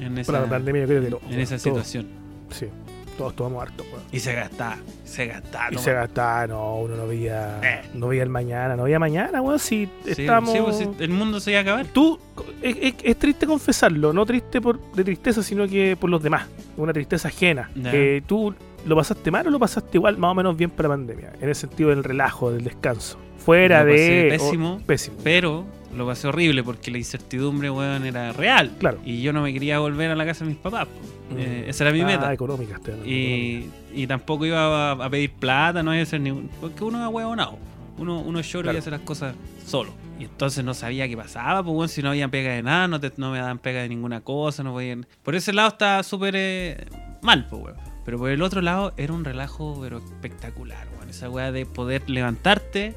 En 0.00 0.16
esa, 0.18 0.32
la 0.32 0.46
pandemia 0.48 0.82
yo 0.82 0.88
creo 0.88 1.02
que 1.02 1.10
no. 1.10 1.20
en 1.30 1.40
esa 1.40 1.58
situación. 1.58 2.06
Sí, 2.50 2.66
todos 3.16 3.34
tomamos 3.36 3.62
harto, 3.62 3.84
weón. 3.92 4.02
Y 4.12 4.20
se 4.20 4.32
gastaba, 4.34 4.76
se 5.04 5.26
gastaba. 5.26 5.68
Y 5.72 5.78
se 5.78 5.92
gastaba, 5.92 6.46
no, 6.46 6.76
uno 6.80 6.96
no 6.96 7.06
veía, 7.06 7.60
Eh. 7.62 7.82
no 7.94 8.08
veía 8.08 8.22
el 8.22 8.28
mañana, 8.28 8.76
no 8.76 8.84
veía 8.84 8.98
mañana, 8.98 9.40
weón, 9.40 9.58
si 9.58 9.88
Sí, 10.04 10.22
estamos... 10.22 10.50
sí, 10.52 10.58
pues, 10.86 11.00
el 11.00 11.10
mundo 11.10 11.40
se 11.40 11.50
iba 11.50 11.60
a 11.60 11.62
acabar. 11.62 11.86
Tú, 11.86 12.18
es, 12.62 12.76
es- 12.80 12.94
es 13.02 13.16
triste 13.18 13.46
confesarlo, 13.46 14.12
no 14.12 14.24
triste 14.26 14.60
por 14.60 14.80
de 14.92 15.04
tristeza, 15.04 15.42
sino 15.42 15.66
que 15.68 15.96
por 15.98 16.10
los 16.10 16.22
demás, 16.22 16.46
una 16.76 16.92
tristeza 16.92 17.28
ajena. 17.28 17.70
Que 17.90 18.22
tú 18.26 18.54
lo 18.86 18.96
pasaste 18.96 19.30
mal 19.30 19.46
o 19.46 19.50
lo 19.50 19.58
pasaste 19.58 19.96
igual, 19.98 20.18
más 20.18 20.32
o 20.32 20.34
menos 20.34 20.56
bien 20.56 20.70
para 20.70 20.88
la 20.90 20.94
pandemia, 20.94 21.32
en 21.40 21.48
el 21.48 21.54
sentido 21.54 21.90
del 21.90 22.04
relajo, 22.04 22.50
del 22.52 22.64
descanso. 22.64 23.18
Fuera 23.38 23.84
de... 23.84 24.26
pésimo. 24.30 24.74
o- 24.74 24.78
pésimo. 24.80 25.16
Pero 25.22 25.64
lo 25.96 26.06
pasé 26.06 26.28
horrible 26.28 26.62
porque 26.62 26.90
la 26.90 26.98
incertidumbre, 26.98 27.70
weón, 27.70 28.04
era 28.06 28.32
real. 28.32 28.72
Claro. 28.78 28.98
Y 29.04 29.22
yo 29.22 29.32
no 29.32 29.42
me 29.42 29.52
quería 29.52 29.78
volver 29.78 30.10
a 30.10 30.16
la 30.16 30.24
casa 30.26 30.44
de 30.44 30.50
mis 30.50 30.58
papás. 30.58 30.88
Mm. 31.30 31.38
Eh, 31.38 31.64
esa 31.68 31.84
era 31.84 31.92
mi 31.92 32.00
Ah, 32.02 32.06
meta. 32.06 32.32
económica, 32.32 32.76
hablando, 32.76 33.06
Y, 33.06 33.68
y 33.94 34.06
tampoco 34.06 34.44
iba 34.46 34.90
a, 34.90 34.92
a 34.92 35.10
pedir 35.10 35.32
plata, 35.32 35.82
no 35.82 35.92
iba 35.94 36.00
a 36.00 36.02
hacer 36.02 36.20
ningún. 36.20 36.50
Porque 36.60 36.84
uno 36.84 37.06
es 37.06 37.12
huevonado. 37.14 37.58
Uno, 37.96 38.20
uno 38.20 38.40
es 38.40 38.50
Claro. 38.50 38.72
y 38.72 38.76
hace 38.76 38.90
las 38.90 39.00
cosas 39.00 39.34
solo. 39.64 39.92
Y 40.18 40.24
entonces 40.24 40.64
no 40.64 40.74
sabía 40.74 41.08
qué 41.08 41.16
pasaba, 41.16 41.62
pues 41.62 41.74
bueno, 41.74 41.88
si 41.88 42.02
no 42.02 42.10
había 42.10 42.28
pega 42.28 42.52
de 42.52 42.62
nada, 42.62 42.86
no, 42.88 43.00
te- 43.00 43.12
no 43.16 43.30
me 43.32 43.38
daban 43.38 43.58
pega 43.58 43.82
de 43.82 43.88
ninguna 43.88 44.20
cosa, 44.20 44.62
no 44.62 44.72
podían. 44.72 45.06
Por 45.22 45.34
ese 45.34 45.52
lado 45.52 45.68
estaba 45.68 46.02
súper 46.02 46.34
eh, 46.36 46.86
mal, 47.22 47.46
pues 47.48 47.62
weón. 47.62 47.76
Pero 48.04 48.18
por 48.18 48.30
el 48.30 48.42
otro 48.42 48.60
lado 48.60 48.92
era 48.96 49.12
un 49.12 49.24
relajo, 49.24 49.78
pero 49.80 49.98
espectacular, 49.98 50.86
weón. 50.96 51.08
Esa 51.08 51.30
weá 51.30 51.50
de 51.52 51.66
poder 51.66 52.08
levantarte 52.10 52.94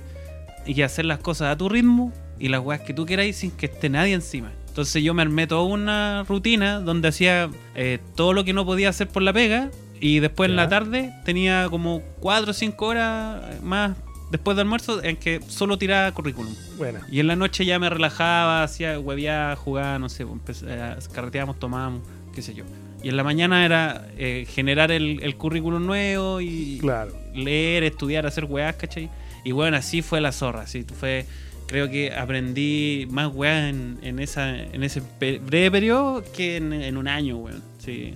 y 0.66 0.82
hacer 0.82 1.06
las 1.06 1.20
cosas 1.20 1.54
a 1.54 1.58
tu 1.58 1.70
ritmo 1.70 2.12
y 2.40 2.50
las 2.50 2.62
weas 2.62 2.82
que 2.82 2.94
tú 2.94 3.06
queráis 3.06 3.36
sin 3.38 3.52
que 3.52 3.66
esté 3.68 3.90
nadie 3.90 4.14
encima. 4.14 4.52
Entonces 4.68 5.02
yo 5.04 5.14
me 5.14 5.24
armé 5.24 5.48
toda 5.48 5.64
una 5.64 6.24
rutina 6.28 6.80
donde 6.80 7.08
hacía 7.08 7.50
eh, 7.76 8.00
todo 8.16 8.34
lo 8.34 8.44
que 8.44 8.54
no 8.54 8.66
podía 8.66 8.90
hacer 8.90 9.08
por 9.08 9.24
la 9.24 9.34
pega 9.34 9.72
y 10.00 10.20
después 10.20 10.50
en 10.50 10.56
la 10.56 10.70
tarde 10.70 11.12
tenía 11.26 11.68
como 11.72 12.02
4 12.20 12.52
o 12.52 12.54
5 12.54 12.86
horas 12.86 13.62
más 13.64 13.98
después 14.30 14.56
del 14.56 14.66
almuerzo 14.66 15.04
en 15.04 15.16
que 15.18 15.40
solo 15.48 15.78
tiraba 15.80 16.12
currículum. 16.12 16.54
Bueno, 16.78 17.00
Y 17.10 17.20
en 17.20 17.28
la 17.28 17.36
noche 17.36 17.66
ya 17.66 17.80
me 17.80 17.90
relajaba, 17.90 18.62
hacía 18.62 19.00
hueveaba, 19.00 19.56
jugaba, 19.56 19.98
no 19.98 20.10
sé, 20.10 20.26
empe- 20.28 20.64
eh, 20.68 20.96
carreteábamos, 21.12 21.58
tomábamos, 21.58 22.02
qué 22.36 22.42
sé 22.44 22.54
yo. 22.54 22.64
Y 23.02 23.10
en 23.10 23.18
la 23.18 23.24
mañana 23.24 23.66
era 23.66 24.08
eh, 24.18 24.46
generar 24.50 24.92
el, 24.92 25.22
el 25.24 25.36
currículum 25.38 25.86
nuevo 25.86 26.42
y 26.42 26.78
claro. 26.82 27.16
leer, 27.34 27.84
estudiar, 27.84 28.26
hacer 28.28 28.46
weas, 28.46 28.76
¿cachai? 28.76 29.10
Y 29.44 29.54
bueno, 29.54 29.78
así 29.78 30.02
fue 30.04 30.22
la 30.22 30.32
zorra, 30.32 30.62
así 30.62 30.84
fue... 31.00 31.26
Creo 31.68 31.90
que 31.90 32.14
aprendí 32.14 33.08
más 33.12 33.34
weas 33.34 33.70
en, 33.70 33.98
en, 34.02 34.20
esa, 34.20 34.58
en 34.58 34.84
ese 34.84 35.02
breve 35.20 35.70
periodo 35.72 36.24
que 36.36 36.58
en, 36.58 36.72
en 36.74 36.98
un 36.98 37.08
año, 37.08 37.38
weón. 37.38 37.62
Sí. 37.80 38.14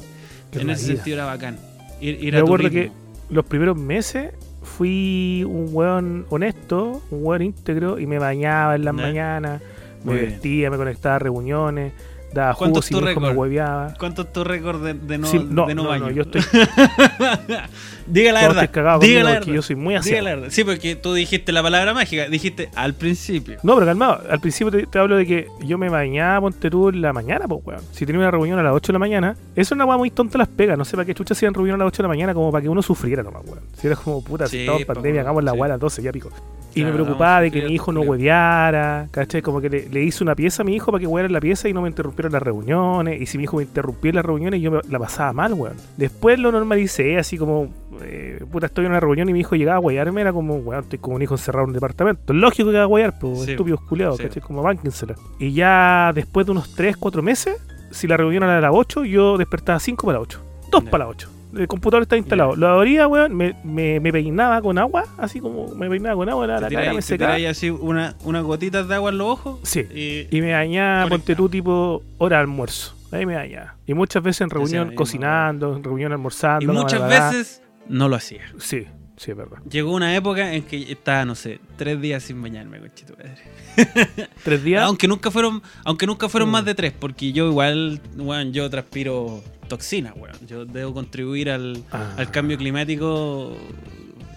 Qué 0.51 0.61
En 0.61 0.69
ese 0.69 0.87
sentido 0.95 1.17
era 1.17 1.25
bacán. 1.25 1.57
Ir, 1.99 2.23
ir 2.23 2.33
Me 2.33 2.39
a 2.39 2.41
tu 2.41 2.45
acuerdo 2.47 2.69
ritmo. 2.69 2.93
que 3.29 3.33
los 3.33 3.45
primeros 3.45 3.77
meses 3.77 4.31
fui 4.63 5.43
un 5.47 5.69
weón 5.71 6.25
honesto, 6.29 7.01
un 7.11 7.19
weón 7.25 7.41
íntegro 7.41 7.99
y 7.99 8.05
me 8.07 8.19
bañaba 8.19 8.75
en 8.75 8.85
las 8.85 8.93
mañanas, 8.93 9.61
me 10.03 10.11
Muy 10.11 10.19
bien. 10.19 10.31
vestía, 10.31 10.71
me 10.71 10.77
conectaba 10.77 11.15
a 11.15 11.19
reuniones, 11.19 11.93
daba 12.33 12.53
¿Cuánto 12.55 12.75
jugos 12.81 12.85
es 12.85 12.91
y 12.91 12.93
tu 12.93 13.01
mi 13.01 13.27
me 13.27 13.29
hueveaba. 13.33 13.93
¿Cuánto 13.99 14.21
es 14.23 14.33
tu 14.33 14.43
récord 14.43 14.83
de, 14.83 14.93
de 14.93 15.17
no, 15.17 15.27
Sí, 15.27 15.39
no, 15.49 15.65
de 15.67 15.75
no 15.75 15.83
no, 15.83 15.89
baño? 15.89 16.05
no, 16.05 16.11
yo 16.11 16.21
estoy, 16.23 16.41
Diga 18.07 18.31
la 18.33 18.41
verdad. 18.41 18.69
cagado 18.71 18.99
Diga 18.99 19.23
la 19.23 19.31
verdad. 19.31 19.47
yo 19.53 19.61
soy 19.61 19.75
muy 19.75 19.93
Diga 19.93 19.99
así. 20.01 20.11
la 20.21 20.35
verdad. 20.35 20.47
Sí, 20.49 20.63
porque 20.63 20.95
tú 20.95 21.13
dijiste 21.13 21.51
la 21.51 21.61
palabra 21.61 21.93
mágica. 21.93 22.27
Dijiste 22.27 22.69
al 22.75 22.93
principio. 22.93 23.57
No, 23.63 23.75
pero 23.75 23.85
calmado, 23.85 24.21
al 24.29 24.39
principio 24.39 24.71
te, 24.71 24.85
te 24.87 24.99
hablo 24.99 25.15
de 25.17 25.25
que 25.25 25.47
yo 25.63 25.77
me 25.77 25.87
bañaba, 25.89 26.41
ponte 26.41 26.69
tú, 26.69 26.89
en 26.89 27.01
la 27.01 27.13
mañana, 27.13 27.47
pues, 27.47 27.61
weón. 27.65 27.81
Si 27.91 28.05
tenía 28.05 28.19
una 28.19 28.31
reunión 28.31 28.59
a 28.59 28.63
las 28.63 28.73
8 28.73 28.91
de 28.91 28.93
la 28.93 28.99
mañana, 28.99 29.35
eso 29.55 29.61
es 29.61 29.71
una 29.71 29.85
weá 29.85 29.97
muy 29.97 30.11
tonta 30.11 30.37
las 30.37 30.47
pegas. 30.47 30.77
No 30.77 30.83
sé 30.85 30.95
para 30.97 31.05
qué 31.05 31.13
chucha 31.13 31.33
hacían 31.33 31.53
reunión 31.53 31.75
a 31.75 31.85
las 31.85 31.87
8 31.93 31.97
de 31.97 32.03
la 32.03 32.09
mañana, 32.09 32.33
como 32.33 32.51
para 32.51 32.61
que 32.63 32.69
uno 32.69 32.81
sufriera 32.81 33.23
nomás, 33.23 33.43
weón. 33.45 33.59
Si 33.77 33.87
era 33.87 33.95
como, 33.95 34.23
puta, 34.23 34.47
si 34.47 34.51
Sí, 34.57 34.59
estamos 34.61 34.81
en 34.81 34.87
po, 34.87 34.93
pandemia, 34.95 35.21
hagamos 35.21 35.43
la 35.43 35.51
sí. 35.51 35.57
weá 35.57 35.65
a 35.65 35.69
las 35.69 35.79
12, 35.79 36.01
ya 36.01 36.11
pico. 36.11 36.29
Y 36.73 36.83
me 36.85 36.91
preocupaba 36.93 37.41
de 37.41 37.51
que 37.51 37.61
mi 37.63 37.73
hijo 37.73 37.91
no 37.91 38.01
hueveara, 38.01 39.07
¿cachai? 39.11 39.41
Como 39.41 39.59
que 39.61 39.69
le, 39.69 39.89
le 39.89 40.03
hice 40.03 40.23
una 40.23 40.35
pieza 40.35 40.63
a 40.63 40.65
mi 40.65 40.75
hijo 40.75 40.91
para 40.91 41.01
que 41.01 41.07
hueara 41.07 41.27
en 41.27 41.33
la 41.33 41.39
pieza 41.41 41.67
y 41.67 41.73
no 41.73 41.81
me 41.81 41.89
interrumpieron 41.89 42.31
las 42.31 42.41
reuniones. 42.41 43.21
Y 43.21 43.25
si 43.25 43.37
mi 43.37 43.43
hijo 43.45 43.57
me 43.57 43.63
interrumpía 43.63 44.09
en 44.09 44.15
las 44.15 44.25
reuniones, 44.25 44.61
yo 44.61 44.71
me- 44.71 44.79
la 44.89 44.99
pasaba 44.99 45.33
mal, 45.33 45.53
weón. 45.53 45.75
Después 45.97 46.39
lo 46.39 46.51
normalicé, 46.51 47.17
así 47.17 47.37
como, 47.37 47.67
eh, 48.03 48.43
puta, 48.51 48.67
estoy 48.67 48.85
en 48.85 48.91
una 48.91 48.99
reunión 48.99 49.27
y 49.29 49.33
mi 49.33 49.41
hijo 49.41 49.55
llegaba 49.55 49.77
a 49.77 49.79
huearme, 49.79 50.21
era 50.21 50.31
como, 50.33 50.55
weón, 50.55 50.83
estoy 50.83 50.99
como 50.99 51.15
un 51.17 51.21
hijo 51.21 51.33
encerrado 51.35 51.63
en 51.65 51.69
un 51.69 51.73
departamento. 51.73 52.33
Lógico 52.33 52.71
que 52.71 52.77
va 52.77 52.83
a 52.83 52.87
huear, 52.87 53.19
pues, 53.19 53.41
Sí. 53.43 53.51
estúpidos 53.51 53.81
culiados, 53.81 54.17
Sí. 54.17 54.23
¿cachai? 54.23 54.41
Como 54.41 54.61
bánquensela. 54.61 55.15
Y 55.39 55.51
ya 55.53 56.11
después 56.15 56.45
de 56.45 56.53
unos 56.53 56.73
3, 56.75 56.95
4 56.97 57.21
meses, 57.21 57.57
si 57.91 58.07
la 58.07 58.15
reunión 58.17 58.43
era 58.43 58.57
a 58.57 58.61
las 58.61 58.71
8, 58.73 59.03
yo 59.03 59.37
despertaba 59.37 59.79
5 59.79 60.07
para 60.07 60.19
las 60.19 60.27
8. 60.27 60.39
2 60.71 60.83
Ya. 60.85 60.89
para 60.91 61.03
las 61.05 61.11
8. 61.11 61.29
El 61.57 61.67
computador 61.67 62.03
está 62.03 62.17
instalado. 62.17 62.55
Lo 62.55 62.67
abría, 62.67 63.07
weón, 63.07 63.35
me, 63.35 63.55
me, 63.63 63.99
me 63.99 64.11
peinaba 64.11 64.61
con 64.61 64.77
agua, 64.77 65.05
así 65.17 65.39
como 65.39 65.67
me 65.75 65.89
peinaba 65.89 66.15
con 66.15 66.29
agua, 66.29 66.47
la, 66.47 66.55
Te 66.55 66.61
la 66.61 66.69
cara 66.69 66.79
me 66.79 66.83
tiráis 66.87 67.05
te 67.05 67.13
secaba. 67.13 67.35
tiráis 67.35 67.57
así 67.57 67.69
una, 67.69 68.15
unas 68.23 68.43
gotitas 68.43 68.87
de 68.87 68.95
agua 68.95 69.11
en 69.11 69.17
los 69.17 69.27
ojos. 69.27 69.59
Sí. 69.63 69.81
Y, 69.93 70.35
Y 70.35 70.41
me 70.41 70.51
dañaba, 70.51 71.03
Conectado. 71.03 71.09
ponte 71.09 71.35
tú, 71.35 71.49
tipo 71.49 72.03
hora 72.17 72.37
de 72.37 72.41
almuerzo. 72.41 72.95
Ahí 73.11 73.25
me 73.25 73.33
dañaba. 73.33 73.75
Y 73.85 73.93
muchas 73.93 74.23
veces 74.23 74.41
en 74.41 74.49
reunión 74.49 74.89
ahí, 74.91 74.95
cocinando, 74.95 75.75
en 75.75 75.83
reunión 75.83 76.11
almorzando. 76.13 76.63
y 76.71 76.75
muchas 76.75 77.07
veces 77.07 77.61
no 77.87 78.07
lo 78.07 78.15
hacía. 78.15 78.43
Sí, 78.57 78.85
sí, 79.17 79.31
es 79.31 79.37
verdad. 79.37 79.57
Llegó 79.69 79.93
una 79.93 80.15
época 80.15 80.53
en 80.53 80.63
que 80.63 80.89
estaba, 80.91 81.25
no 81.25 81.35
sé, 81.35 81.59
tres 81.75 81.99
días 81.99 82.23
sin 82.23 82.41
bañarme, 82.41 82.79
conchito 82.79 83.13
madre. 83.17 83.35
Tres 84.43 84.63
días. 84.63 84.83
Aunque 84.83 85.07
nunca 85.07 85.31
fueron, 85.31 85.61
aunque 85.83 86.05
nunca 86.07 86.29
fueron 86.29 86.49
Mm. 86.49 86.51
más 86.51 86.65
de 86.65 86.75
tres, 86.75 86.93
porque 86.97 87.31
yo 87.31 87.47
igual, 87.47 88.01
weón, 88.17 88.51
yo 88.53 88.69
transpiro 88.69 89.43
toxinas, 89.67 90.13
weón. 90.15 90.35
Yo 90.47 90.65
debo 90.65 90.93
contribuir 90.93 91.49
al, 91.49 91.83
Ah. 91.91 92.13
al 92.17 92.31
cambio 92.31 92.57
climático 92.57 93.55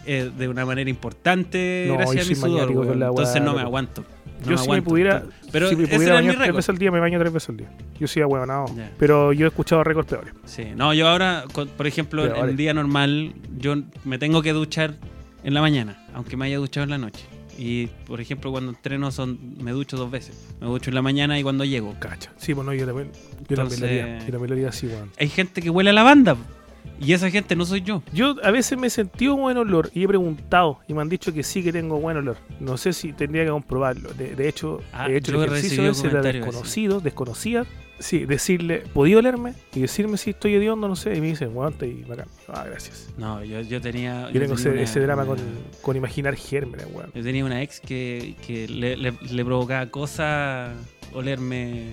eh, 0.06 0.30
de 0.36 0.48
una 0.48 0.66
manera 0.66 0.90
importante 0.90 1.86
No, 1.88 1.94
gracias 1.96 2.26
a 2.26 2.28
mi 2.28 2.34
sudor, 2.34 2.70
Entonces 2.70 3.42
no 3.42 3.54
me 3.54 3.62
aguanto. 3.62 4.04
No 4.44 4.50
yo 4.50 4.56
me 4.56 4.58
si 4.58 4.70
me 4.70 4.82
pudiera, 4.82 5.22
Pero 5.50 5.70
si 5.70 5.76
me 5.76 5.86
pudiera 5.86 6.14
bañar 6.14 6.36
tres 6.36 6.52
veces 6.52 6.68
al 6.68 6.76
día, 6.78 6.90
me 6.90 7.00
baño 7.00 7.18
tres 7.18 7.32
veces 7.32 7.48
al 7.48 7.56
día. 7.56 7.70
Yo 7.98 8.06
soy 8.06 8.20
ahueonado. 8.20 8.66
Ya. 8.76 8.92
Pero 8.98 9.32
yo 9.32 9.46
he 9.46 9.48
escuchado 9.48 9.82
récords 9.82 10.08
peores. 10.10 10.34
Sí, 10.44 10.66
no, 10.76 10.92
yo 10.92 11.08
ahora, 11.08 11.44
con- 11.52 11.68
por 11.68 11.86
ejemplo, 11.86 12.24
en 12.26 12.50
un 12.50 12.56
día 12.56 12.74
normal, 12.74 13.32
yo 13.56 13.76
me 14.04 14.18
tengo 14.18 14.42
que 14.42 14.52
duchar 14.52 14.94
en 15.42 15.54
la 15.54 15.62
mañana, 15.62 16.04
aunque 16.12 16.36
me 16.36 16.44
haya 16.46 16.58
duchado 16.58 16.84
en 16.84 16.90
la 16.90 16.98
noche. 16.98 17.24
Y, 17.58 17.86
por 18.06 18.20
ejemplo, 18.20 18.50
cuando 18.50 18.70
entreno 18.72 19.10
son, 19.10 19.38
me 19.62 19.70
ducho 19.72 19.96
dos 19.96 20.10
veces. 20.10 20.36
Me 20.60 20.66
ducho 20.66 20.90
en 20.90 20.94
la 20.94 21.02
mañana 21.02 21.38
y 21.38 21.42
cuando 21.42 21.64
llego. 21.64 21.94
Cacha. 21.98 22.32
Sí, 22.36 22.52
bueno, 22.52 22.72
yo 22.74 22.86
también. 22.86 23.10
Yo 23.48 23.56
Entonces- 23.56 23.82
haría. 23.82 24.18
Yo 24.20 24.32
también 24.32 24.48
lo 24.50 24.54
haría 24.54 24.68
así, 24.68 24.86
weón. 24.86 25.10
Hay 25.18 25.28
gente 25.28 25.62
que 25.62 25.70
huele 25.70 25.90
a 25.90 25.92
lavanda. 25.92 26.36
Y 27.00 27.12
esa 27.12 27.28
gente 27.30 27.56
no 27.56 27.64
soy 27.66 27.80
yo. 27.82 28.02
Yo 28.12 28.36
a 28.44 28.50
veces 28.52 28.78
me 28.78 28.86
he 28.86 28.90
sentido 28.90 29.36
buen 29.36 29.56
olor 29.56 29.90
y 29.94 30.04
he 30.04 30.06
preguntado 30.08 30.78
y 30.86 30.94
me 30.94 31.00
han 31.00 31.08
dicho 31.08 31.32
que 31.32 31.42
sí 31.42 31.62
que 31.62 31.72
tengo 31.72 31.98
buen 31.98 32.16
olor. 32.16 32.36
No 32.60 32.76
sé 32.76 32.92
si 32.92 33.12
tendría 33.12 33.44
que 33.44 33.50
comprobarlo. 33.50 34.12
De, 34.14 34.36
de 34.36 34.48
hecho, 34.48 34.80
Ah, 34.92 35.08
he 35.08 35.16
hecho 35.16 35.32
el 35.32 35.44
ejercicio 35.48 35.82
recibido 35.82 35.90
ese 35.92 36.02
de 36.04 36.08
comentarios 36.10 36.44
desconocidos, 36.44 37.02
desconocidas. 37.02 37.66
Sí, 38.00 38.26
decirle, 38.26 38.82
¿podía 38.92 39.18
olerme? 39.18 39.54
Y 39.74 39.80
decirme 39.80 40.16
si 40.16 40.30
estoy 40.30 40.54
hediondo, 40.54 40.88
no 40.88 40.96
sé. 40.96 41.14
Y 41.16 41.20
me 41.20 41.28
dicen, 41.28 41.54
guante 41.54 41.86
y 41.86 42.02
bacán. 42.02 42.26
Ah, 42.48 42.64
gracias. 42.68 43.08
No, 43.16 43.42
yo, 43.44 43.60
yo 43.60 43.80
tenía. 43.80 44.22
Yo 44.28 44.32
yo 44.34 44.40
tengo 44.40 44.54
tenía 44.56 44.60
ese, 44.60 44.68
una- 44.70 44.82
ese 44.82 45.00
drama 45.00 45.22
una- 45.22 45.30
con, 45.36 45.38
con 45.80 45.96
imaginar 45.96 46.34
gérmenes, 46.34 46.86
weón. 46.92 47.10
Yo 47.14 47.22
tenía 47.22 47.44
una 47.44 47.62
ex 47.62 47.80
que, 47.80 48.34
que 48.46 48.66
le, 48.68 48.96
le- 48.96 49.12
le 49.30 49.44
provocaba 49.44 49.86
cosas 49.90 50.72
olerme 51.12 51.92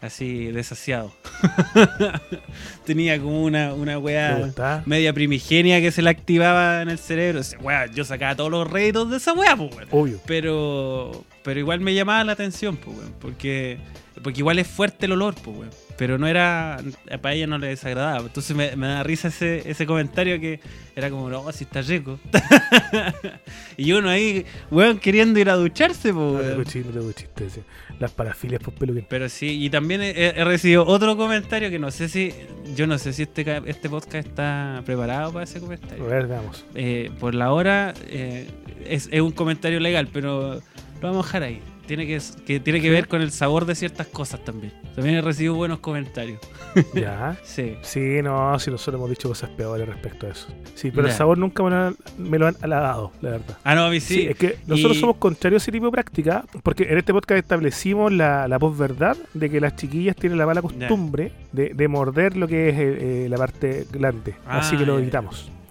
así 0.00 0.46
desasiado. 0.46 1.12
tenía 2.84 3.18
como 3.20 3.42
una, 3.42 3.72
una 3.74 3.92
¿Te 3.92 3.96
weá 3.98 4.82
media 4.86 5.12
primigenia 5.12 5.80
que 5.80 5.90
se 5.90 6.02
le 6.02 6.10
activaba 6.10 6.82
en 6.82 6.88
el 6.90 6.98
cerebro. 6.98 7.40
O 7.40 7.42
sea, 7.42 7.58
weá, 7.58 7.86
yo 7.86 8.04
sacaba 8.04 8.36
todos 8.36 8.50
los 8.50 8.70
réditos 8.70 9.10
de 9.10 9.16
esa 9.16 9.32
weá, 9.32 9.56
pues, 9.56 9.74
weón. 9.74 9.88
Obvio. 9.90 10.20
Pero, 10.26 11.24
pero 11.42 11.58
igual 11.60 11.80
me 11.80 11.94
llamaba 11.94 12.22
la 12.24 12.32
atención, 12.32 12.76
pues, 12.76 12.96
weón, 12.96 13.14
porque, 13.20 13.78
porque 14.22 14.40
igual 14.40 14.58
es 14.58 14.66
fuerte 14.66 15.06
el 15.06 15.12
olor, 15.12 15.34
pues, 15.34 15.56
weón. 15.56 15.70
Pero 15.96 16.18
no 16.18 16.26
era, 16.26 16.80
para 17.22 17.34
ella 17.34 17.46
no 17.46 17.58
le 17.58 17.68
desagradaba. 17.68 18.26
Entonces 18.26 18.56
me, 18.56 18.74
me 18.74 18.88
da 18.88 19.02
risa 19.02 19.28
ese, 19.28 19.68
ese 19.68 19.86
comentario 19.86 20.40
que 20.40 20.60
era 20.96 21.08
como, 21.10 21.28
no, 21.30 21.50
si 21.52 21.64
está 21.64 21.82
rico. 21.82 22.18
y 23.76 23.92
uno 23.92 24.10
ahí, 24.10 24.44
weón, 24.70 24.98
queriendo 24.98 25.38
ir 25.38 25.50
a 25.50 25.54
ducharse, 25.54 26.12
pues, 26.12 26.56
No 26.56 26.56
no 26.56 26.64
sí. 26.64 27.60
Las 28.00 28.10
parafilias 28.10 28.60
por 28.60 28.74
peluquín. 28.74 29.06
Pero 29.08 29.28
sí, 29.28 29.64
y 29.64 29.70
también 29.70 30.02
he, 30.02 30.10
he 30.10 30.44
recibido 30.44 30.84
otro 30.84 31.16
comentario 31.16 31.70
que 31.70 31.78
no 31.78 31.90
sé 31.90 32.08
si, 32.08 32.32
yo 32.74 32.86
no 32.86 32.98
sé 32.98 33.12
si 33.12 33.22
este, 33.22 33.62
este 33.66 33.88
podcast 33.88 34.26
está 34.26 34.82
preparado 34.84 35.32
para 35.32 35.44
ese 35.44 35.58
A 35.58 35.60
comentario. 35.60 36.04
ver, 36.06 36.26
veamos. 36.26 36.64
Eh, 36.74 37.10
por 37.20 37.34
la 37.34 37.52
hora 37.52 37.94
eh, 38.08 38.48
es, 38.84 39.08
es 39.12 39.20
un 39.20 39.30
comentario 39.32 39.78
legal, 39.78 40.08
pero 40.12 40.54
lo 40.54 40.62
vamos 41.00 41.24
a 41.24 41.28
dejar 41.28 41.42
ahí. 41.44 41.62
Tiene 41.86 42.06
que, 42.06 42.18
que 42.46 42.60
tiene 42.60 42.80
que 42.80 42.90
ver 42.90 43.08
con 43.08 43.20
el 43.20 43.30
sabor 43.30 43.66
de 43.66 43.74
ciertas 43.74 44.06
cosas 44.06 44.42
también. 44.44 44.72
También 44.94 45.16
he 45.16 45.20
recibido 45.20 45.54
buenos 45.54 45.80
comentarios. 45.80 46.40
Ya. 46.94 47.36
Sí. 47.44 47.76
Sí, 47.82 48.00
no, 48.22 48.58
sí, 48.58 48.70
nosotros 48.70 48.96
hemos 48.96 49.10
dicho 49.10 49.28
cosas 49.28 49.50
peores 49.50 49.86
respecto 49.88 50.26
a 50.26 50.30
eso. 50.30 50.48
Sí, 50.74 50.90
pero 50.90 51.06
el 51.06 51.12
sabor 51.12 51.38
nunca 51.38 51.62
me 51.62 51.70
lo, 51.70 51.76
han, 51.76 51.96
me 52.18 52.38
lo 52.38 52.46
han 52.48 52.56
halagado, 52.62 53.12
la 53.20 53.30
verdad. 53.30 53.58
Ah, 53.64 53.74
no, 53.74 53.84
a 53.84 53.90
mí 53.90 54.00
Sí, 54.00 54.14
sí. 54.14 54.26
es 54.28 54.36
que 54.36 54.56
nosotros 54.66 54.96
Y- 54.96 55.00
somos 55.00 55.16
contrarios 55.16 55.62
a 55.62 55.64
ese 55.64 55.72
tipo 55.72 55.86
de 55.86 55.92
práctica, 55.92 56.44
porque 56.62 56.84
en 56.84 56.98
este 56.98 57.12
podcast 57.12 57.38
establecimos 57.38 58.12
la, 58.12 58.48
la 58.48 58.58
posverdad 58.58 59.16
de 59.34 59.50
que 59.50 59.60
las 59.60 59.76
chiquillas 59.76 60.16
tienen 60.16 60.38
la 60.38 60.46
mala 60.46 60.62
costumbre 60.62 61.30
de, 61.52 61.74
de 61.74 61.88
morder 61.88 62.36
lo 62.36 62.48
que 62.48 62.70
es 62.70 62.74
eh, 62.78 63.24
eh, 63.24 63.28
la 63.28 63.36
parte 63.36 63.86
grande. 63.92 64.34
Ah, 64.46 64.58
Así 64.58 64.76
que 64.76 64.84
lo 64.86 64.98
ya, 64.98 65.04
ya. 65.04 65.10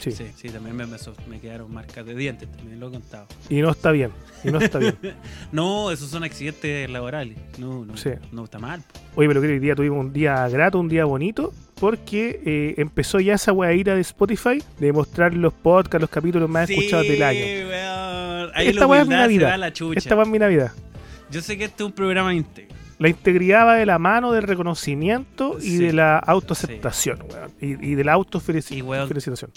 Sí. 0.04 0.12
Sí, 0.12 0.26
sí, 0.36 0.50
también 0.50 0.76
me, 0.76 0.86
me, 0.86 0.98
so- 0.98 1.16
me 1.30 1.40
quedaron 1.40 1.74
marcas 1.74 2.06
de 2.06 2.14
dientes, 2.16 2.52
también 2.52 2.80
lo 2.80 2.88
he 2.90 2.92
contado. 2.92 3.26
Y 3.50 3.62
no 3.62 3.70
está 3.72 3.92
bien. 3.92 4.12
Y 4.44 4.52
no 4.52 4.60
está 4.60 4.80
bien. 4.80 4.98
No, 5.52 5.92
esos 5.92 6.10
son 6.10 6.24
accidentes 6.24 6.90
laborales. 6.90 7.38
No, 7.58 7.86
no, 7.86 7.96
Sí. 7.98 8.10
no 8.32 8.44
está 8.44 8.60
mal. 8.60 8.84
Oye, 9.16 9.28
pero 9.28 9.42
que 9.42 9.48
hoy 9.48 9.60
día 9.60 9.76
tuvimos 9.76 10.00
un 10.00 10.12
día 10.14 10.48
grato, 10.50 10.80
un 10.80 10.90
día 10.90 11.06
bonito, 11.06 11.54
porque 11.80 12.42
eh, 12.46 12.74
empezó 12.78 13.20
ya 13.20 13.36
esa 13.36 13.52
weadita 13.54 13.96
de 13.96 14.02
Spotify 14.02 14.62
de 14.80 14.92
mostrar 14.92 15.34
los 15.34 15.54
podcasts, 15.54 16.02
los 16.02 16.10
capítulos 16.10 16.50
más 16.50 16.70
escuchados 16.70 17.08
del 17.08 17.22
año. 17.24 17.40
weón. 17.40 18.52
Ahí 18.56 18.68
Esta 18.68 18.86
weá 18.88 19.02
es 19.02 19.08
mi 19.08 19.16
Navidad. 19.16 19.74
Esta 19.96 20.16
va 20.16 20.24
en 20.24 20.32
mi 20.32 20.40
Navidad. 20.40 20.72
Yo 21.32 21.42
sé 21.42 21.58
que 21.58 21.64
este 21.66 21.82
es 21.84 21.88
un 21.88 21.94
programa 21.94 22.34
íntegro. 22.34 22.73
La 23.04 23.10
integridad 23.10 23.68
va 23.68 23.76
de 23.76 23.86
la 23.86 24.00
mano 24.00 24.32
del 24.32 24.44
reconocimiento 24.44 25.58
y 25.60 25.62
Sí. 25.64 25.78
de 25.78 25.92
la 25.94 26.18
autoaceptación, 26.20 27.20
weón. 27.30 27.52
Y, 27.60 27.92
y 27.92 27.96
de 27.96 28.04
la 28.06 28.14
autofelicitación. 28.14 29.52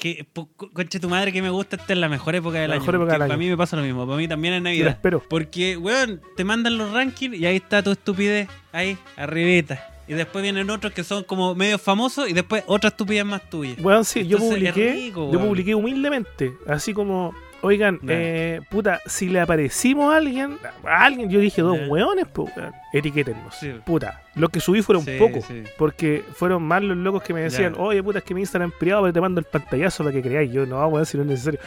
Conche 0.73 0.99
tu 1.01 1.09
madre 1.09 1.33
que 1.33 1.41
me 1.43 1.51
gusta, 1.51 1.77
esta 1.77 1.93
es 1.93 1.99
la 1.99 2.09
mejor 2.09 2.35
época 2.35 2.59
del 2.59 2.71
La 2.71 2.75
año. 2.75 2.81
mejor 2.83 2.95
época 2.97 3.13
del 3.13 3.19
porque 3.21 3.29
Para 3.29 3.35
año. 3.35 3.39
mí 3.39 3.49
me 3.49 3.57
pasa 3.57 3.77
lo 3.77 3.83
mismo. 3.83 4.05
Para 4.05 4.19
mí 4.19 4.27
también 4.27 4.55
es 4.55 4.63
Navidad. 4.63 4.89
espero. 4.89 5.23
Porque, 5.29 5.77
weón, 5.77 6.21
te 6.37 6.43
mandan 6.45 6.77
los 6.77 6.93
rankings 6.93 7.37
y 7.37 7.47
ahí 7.47 7.57
está 7.57 7.83
tu 7.83 7.93
estupidez. 7.93 8.49
Ahí, 8.73 8.99
arribita. 9.17 9.91
Y 10.09 10.15
después 10.15 10.43
vienen 10.43 10.69
otros 10.71 10.93
que 10.93 11.03
son 11.03 11.25
como 11.25 11.55
medio 11.55 11.79
famosos 11.79 12.29
y 12.29 12.33
después 12.33 12.63
otra 12.67 12.89
estupidez 12.89 13.25
más 13.25 13.49
tuya. 13.51 13.75
Weón, 13.81 14.05
sí, 14.05 14.27
yo 14.27 14.39
Entonces, 14.39 14.59
publiqué, 14.73 14.93
rico, 14.93 15.31
yo 15.33 15.41
publiqué 15.41 15.75
humildemente, 15.75 16.53
así 16.69 16.93
como, 16.93 17.35
oigan, 17.67 17.99
eh, 18.09 18.61
puta, 18.71 19.01
si 19.07 19.29
le 19.29 19.41
aparecimos 19.41 20.13
a 20.13 20.17
alguien, 20.19 20.57
a 20.85 21.05
alguien, 21.05 21.29
yo 21.29 21.41
dije 21.41 21.63
dos 21.63 21.79
Ya. 21.79 21.87
weones, 21.89 22.27
pues, 22.33 22.53
etiquétennos. 22.93 23.55
Sí. 23.55 23.75
Puta, 23.85 24.23
lo 24.35 24.49
que 24.49 24.61
subí 24.61 24.83
fueron 24.83 25.05
Sí, 25.05 25.17
pocos, 25.19 25.45
sí. 25.45 25.65
porque 25.79 26.25
fueron 26.35 26.63
más 26.63 26.83
los 26.83 26.97
locos 26.97 27.23
que 27.23 27.35
me 27.35 27.41
decían, 27.43 27.75
oye, 27.79 28.03
puta, 28.03 28.19
es 28.19 28.25
que 28.25 28.35
mi 28.35 28.41
Instagram 28.41 28.71
es 28.71 28.77
privado, 28.77 29.03
pero 29.03 29.13
te 29.13 29.21
mando 29.21 29.41
el 29.41 29.47
pantallazo 29.47 30.05
para 30.05 30.15
que 30.15 30.23
creáis. 30.23 30.51
Yo, 30.53 30.65
no, 30.67 30.87
weón, 30.89 31.05
si 31.07 31.17
no 31.17 31.23
es 31.25 31.29
necesario. 31.31 31.61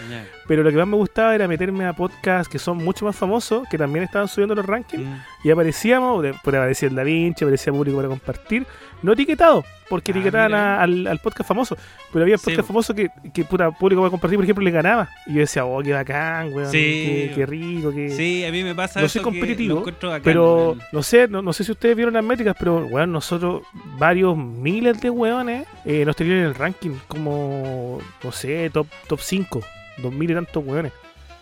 Pero 0.48 0.64
lo 0.64 0.70
que 0.72 0.78
más 0.78 0.88
me 0.88 0.96
gustaba 0.96 1.36
era 1.36 1.48
meterme 1.48 1.86
a 1.86 1.94
podcasts 1.94 2.50
que 2.52 2.60
son 2.60 2.78
mucho 2.78 3.06
más 3.06 3.16
famosos, 3.16 3.68
que 3.70 3.78
también 3.78 4.04
estaban 4.06 4.28
subiendo 4.28 4.56
los 4.56 4.66
rankings, 4.66 5.04
Mm. 5.06 5.48
y 5.48 5.52
aparecíamos, 5.52 6.26
por 6.44 6.56
aparecía 6.56 6.90
el 6.90 6.96
Da 6.96 7.04
Vinci, 7.04 7.44
aparecía 7.44 7.74
público 7.74 7.98
para 7.98 8.08
compartir, 8.10 8.66
no 9.02 9.14
etiquetado, 9.14 9.64
porque 9.90 10.12
Ah, 10.12 10.16
etiquetaban 10.16 10.54
a- 10.54 10.82
al, 10.82 11.08
al 11.08 11.20
podcast 11.20 11.48
famoso, 11.48 11.78
pero 12.12 12.24
había 12.24 12.38
podcast 12.38 12.60
po. 12.62 12.68
famoso 12.68 12.94
que, 12.96 13.10
que 13.34 13.44
puta, 13.46 13.72
público 13.72 14.02
para 14.02 14.12
compartir, 14.12 14.38
por 14.38 14.44
ejemplo, 14.46 14.64
le 14.64 14.72
ganaba. 14.72 15.10
Y 15.28 15.34
yo 15.34 15.40
decía, 15.40 15.66
oh, 15.66 15.82
qué 15.82 15.94
bacán, 15.94 16.54
weón, 16.54 16.70
Sí. 16.72 16.78
qué, 16.78 17.32
qué 17.36 17.46
rico, 17.46 17.92
qué... 17.92 18.10
Sí, 18.10 18.44
a 18.46 18.52
mí 18.52 18.64
me 18.64 18.76
pasa 18.76 19.00
No 19.00 19.06
eso 19.06 19.14
soy 19.14 19.22
competitivo, 19.24 19.84
bacán, 19.84 20.22
Pero 20.24 20.66
weón. 20.70 20.82
no 20.92 21.04
sé, 21.04 21.28
no, 21.28 21.42
no 21.42 21.54
sé 21.54 21.64
si 21.64 21.72
ustedes 21.72 21.96
vieron 21.96 22.14
las 22.14 22.24
métricas, 22.24 22.56
pero 22.60 22.86
weón, 22.86 23.12
nosotros 23.12 23.64
varios 23.98 24.38
miles 24.38 25.00
de 25.02 25.10
weones 25.10 25.68
eh, 25.86 26.04
nos 26.06 26.16
tenían 26.16 26.38
en 26.38 26.44
el 26.46 26.56
ranking 26.56 26.92
como, 27.08 28.00
no 28.24 28.32
sé, 28.32 28.70
top, 28.70 28.88
top 29.08 29.20
5, 29.22 29.62
dos 29.98 30.14
mil 30.14 30.30
y 30.32 30.34
tantos 30.34 30.64
weones. 30.66 30.92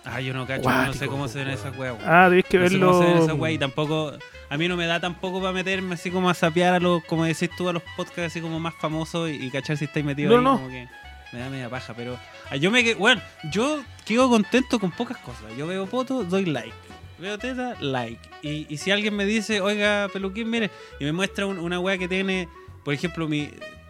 Ah, 0.09 0.21
yo 0.21 0.33
no 0.33 0.47
cacho, 0.47 0.63
Guático, 0.63 0.85
no 0.87 0.93
sé 0.93 1.07
cómo 1.07 1.27
se 1.27 1.39
ven 1.39 1.49
esas 1.49 1.77
weas. 1.77 1.95
Ah, 2.05 2.29
debéis 2.29 2.45
que 2.45 2.57
No 2.59 2.69
sé 2.69 2.79
cómo 2.79 2.93
se 2.93 2.99
ven 2.99 3.07
verlo. 3.13 3.25
esas 3.25 3.37
weas 3.39 3.55
y 3.55 3.57
tampoco. 3.57 4.13
A 4.49 4.57
mí 4.57 4.67
no 4.69 4.77
me 4.77 4.85
da 4.85 4.99
tampoco 5.01 5.41
para 5.41 5.51
meterme 5.51 5.95
así 5.95 6.09
como 6.09 6.29
a 6.29 6.33
sapear 6.33 6.73
a 6.73 6.79
los, 6.79 7.03
como 7.03 7.25
decís 7.25 7.49
tú, 7.57 7.67
a 7.67 7.73
los 7.73 7.83
podcasts 7.97 8.27
así 8.31 8.39
como 8.41 8.59
más 8.59 8.73
famosos 8.75 9.29
y, 9.29 9.33
y 9.45 9.49
cachar 9.51 9.75
si 9.75 9.83
estáis 9.85 10.05
metidos 10.05 10.31
No, 10.31 10.37
ahí, 10.37 10.43
no. 10.43 10.55
como 10.57 10.69
que 10.69 10.87
me 11.33 11.39
da 11.39 11.49
media 11.49 11.69
paja, 11.69 11.93
pero 11.93 12.17
ah, 12.49 12.55
yo 12.55 12.71
me 12.71 12.93
bueno, 12.95 13.21
yo 13.51 13.83
quedo 14.05 14.29
contento 14.29 14.79
con 14.79 14.91
pocas 14.91 15.17
cosas. 15.17 15.43
Yo 15.57 15.67
veo 15.67 15.85
fotos, 15.87 16.29
doy 16.29 16.45
like. 16.45 16.71
Veo 17.19 17.37
teta, 17.37 17.75
like. 17.81 18.21
Y, 18.41 18.65
y 18.73 18.77
si 18.77 18.91
alguien 18.91 19.13
me 19.15 19.25
dice, 19.25 19.59
oiga, 19.59 20.07
peluquín, 20.13 20.49
mire, 20.49 20.69
y 20.99 21.03
me 21.03 21.11
muestra 21.11 21.45
un- 21.45 21.59
una 21.59 21.79
wea 21.79 21.97
que 21.97 22.07
tiene, 22.07 22.47
por 22.85 22.93
ejemplo, 22.93 23.27
mi 23.27 23.49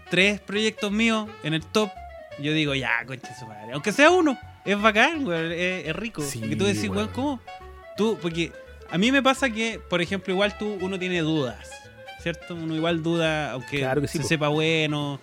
tres 0.09 0.39
proyectos 0.39 0.91
míos 0.91 1.29
en 1.43 1.53
el 1.53 1.63
top, 1.63 1.91
yo 2.39 2.53
digo, 2.53 2.74
ya, 2.74 3.05
concha 3.05 3.36
su 3.38 3.45
madre. 3.45 3.74
Aunque 3.74 3.91
sea 3.91 4.09
uno, 4.09 4.39
es 4.67 4.79
bacán, 4.81 5.25
weón, 5.25 5.51
es, 5.51 5.88
es 5.88 5.95
rico. 5.95 6.21
Sí, 6.21 6.39
porque 6.39 6.55
tú 6.55 6.65
decís, 6.65 6.89
weón. 6.89 7.07
¿cómo? 7.13 7.39
Tú, 7.95 8.17
porque 8.21 8.51
a 8.91 8.97
mí 8.97 9.12
me 9.12 9.24
pasa 9.24 9.50
que, 9.50 9.79
por 9.89 10.01
ejemplo, 10.01 10.33
igual 10.33 10.55
tú, 10.57 10.77
uno 10.81 11.00
tiene 11.00 11.19
dudas, 11.21 11.69
¿cierto? 12.21 12.53
Uno 12.55 12.75
igual 12.75 13.01
duda, 13.01 13.51
aunque 13.53 13.79
Claro 13.79 14.01
que 14.01 14.07
sí, 14.07 14.17
se 14.19 14.24
po. 14.24 14.27
sepa 14.29 14.47
bueno, 14.50 15.19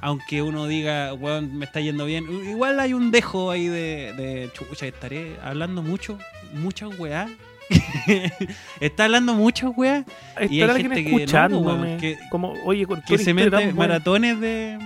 aunque 0.00 0.42
uno 0.42 0.66
diga, 0.66 1.14
weón, 1.14 1.56
me 1.58 1.64
está 1.64 1.80
yendo 1.80 2.04
bien. 2.04 2.24
Igual 2.48 2.78
hay 2.80 2.92
un 2.92 3.10
dejo 3.10 3.50
ahí 3.50 3.66
de, 3.66 4.12
de 4.14 4.50
chucha, 4.52 4.86
estaré 4.86 5.36
hablando 5.42 5.82
mucho, 5.82 6.18
muchas 6.52 6.96
weá. 6.98 7.28
está 8.80 9.04
hablando 9.04 9.34
muchas 9.34 9.70
weá. 9.76 10.04
Y 10.50 10.60
hay 10.62 10.82
gente 10.82 11.04
que 11.04 11.26
no, 11.48 11.58
weón, 11.60 11.98
que- 11.98 12.18
como, 12.30 12.52
oye, 12.64 12.86
con 12.86 13.00
que 13.02 13.16
tu 13.16 13.22
se 13.24 13.30
historia 13.30 13.50
mete 13.58 13.72
maratones 13.72 14.40
de. 14.40 14.78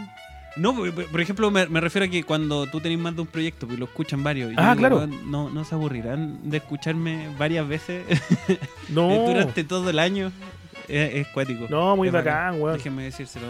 No, 0.56 0.74
por, 0.74 1.20
ejemplo, 1.20 1.50
me, 1.50 1.66
me 1.66 1.80
refiero 1.80 2.06
a 2.06 2.08
que 2.08 2.22
cuando 2.24 2.66
tú 2.66 2.80
tenés 2.80 2.98
más 2.98 3.14
de 3.14 3.20
un 3.22 3.26
proyecto 3.26 3.68
y 3.70 3.76
lo 3.76 3.84
escuchan 3.84 4.22
varios, 4.24 4.52
Ah, 4.56 4.74
digo, 4.74 4.88
claro. 4.88 5.06
no, 5.06 5.50
no 5.50 5.64
se 5.64 5.74
aburrirán 5.74 6.38
de 6.48 6.56
escucharme 6.58 7.28
varias 7.38 7.68
veces 7.68 8.04
No, 8.88 9.08
durante 9.26 9.64
todo 9.64 9.90
el 9.90 9.98
año. 9.98 10.32
Es, 10.88 11.14
es 11.14 11.26
cuático. 11.28 11.66
no, 11.68 11.96
muy 11.96 12.08
Es 12.08 12.14
bacán, 12.14 12.60
weón. 12.60 12.76
Déjenme 12.76 13.02
decírselo 13.04 13.46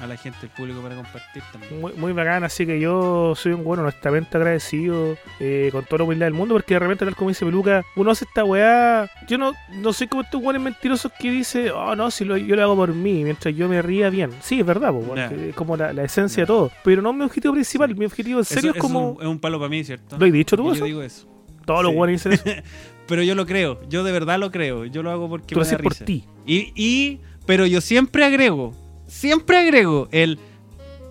a 0.00 0.06
la 0.06 0.16
gente, 0.16 0.38
al 0.42 0.50
público 0.50 0.80
para 0.80 0.94
compartir 0.96 1.42
también. 1.52 1.80
Muy, 1.80 1.92
muy 1.94 2.12
bacán, 2.12 2.44
así 2.44 2.64
que 2.66 2.78
yo 2.78 3.34
soy 3.36 3.52
un 3.52 3.64
bueno 3.64 3.82
honestamente 3.82 4.36
agradecido 4.36 5.16
eh, 5.40 5.68
con 5.72 5.84
toda 5.84 5.98
la 5.98 6.04
humildad 6.04 6.26
del 6.26 6.34
mundo, 6.34 6.54
porque 6.54 6.74
de 6.74 6.80
repente, 6.80 7.04
tal 7.04 7.16
como 7.16 7.30
dice 7.30 7.44
Peluca, 7.44 7.84
uno 7.96 8.10
hace 8.10 8.24
esta 8.24 8.44
weá. 8.44 9.10
Yo 9.26 9.38
no, 9.38 9.52
no 9.72 9.92
soy 9.92 10.06
como 10.06 10.22
estos 10.22 10.40
weones 10.42 10.62
mentirosos 10.62 11.10
que 11.18 11.30
dice, 11.30 11.70
oh 11.70 11.96
no, 11.96 12.10
si 12.10 12.24
lo, 12.24 12.36
yo 12.36 12.54
lo 12.56 12.62
hago 12.62 12.76
por 12.76 12.94
mí, 12.94 13.24
mientras 13.24 13.54
yo 13.54 13.68
me 13.68 13.82
ría 13.82 14.10
bien. 14.10 14.30
Sí, 14.40 14.60
es 14.60 14.66
verdad, 14.66 14.92
po, 14.92 15.16
es 15.16 15.54
como 15.54 15.76
la, 15.76 15.92
la 15.92 16.04
esencia 16.04 16.42
de 16.44 16.46
todo. 16.46 16.70
Pero 16.84 17.02
no 17.02 17.10
es 17.10 17.16
mi 17.16 17.24
objetivo 17.24 17.54
principal, 17.54 17.94
mi 17.96 18.04
objetivo 18.04 18.38
en 18.40 18.44
serio 18.44 18.70
Eso- 18.70 18.76
es 18.76 18.80
como. 18.82 19.10
Es 19.12 19.16
un, 19.16 19.22
es 19.22 19.28
un 19.28 19.38
palo 19.40 19.58
para 19.58 19.68
mí, 19.68 19.82
¿cierto? 19.84 20.16
¿Lo 20.18 20.26
he 20.26 20.30
dicho 20.32 20.56
tú 20.56 20.62
Porque 20.64 20.76
eso? 20.78 20.86
Yo 20.86 20.86
digo 20.86 21.02
eso. 21.02 21.26
Todos 21.64 21.82
los 21.82 21.92
weones 21.94 22.22
dicen 22.24 22.32
eso. 22.32 22.62
Pero 23.08 23.22
yo 23.22 23.34
lo 23.34 23.46
creo, 23.46 23.80
yo 23.88 24.04
de 24.04 24.12
verdad 24.12 24.38
lo 24.38 24.50
creo. 24.50 24.84
Yo 24.84 25.02
lo 25.02 25.10
hago 25.10 25.28
porque 25.30 25.54
Tú 25.54 25.60
lo 25.60 25.64
me 25.64 25.70
da 25.70 25.76
haces 25.76 25.82
por 25.82 25.94
ti. 25.94 26.24
Y, 26.46 26.72
y, 26.76 27.20
pero 27.46 27.64
yo 27.64 27.80
siempre 27.80 28.22
agrego, 28.24 28.74
siempre 29.08 29.56
agrego 29.58 30.08
el. 30.12 30.38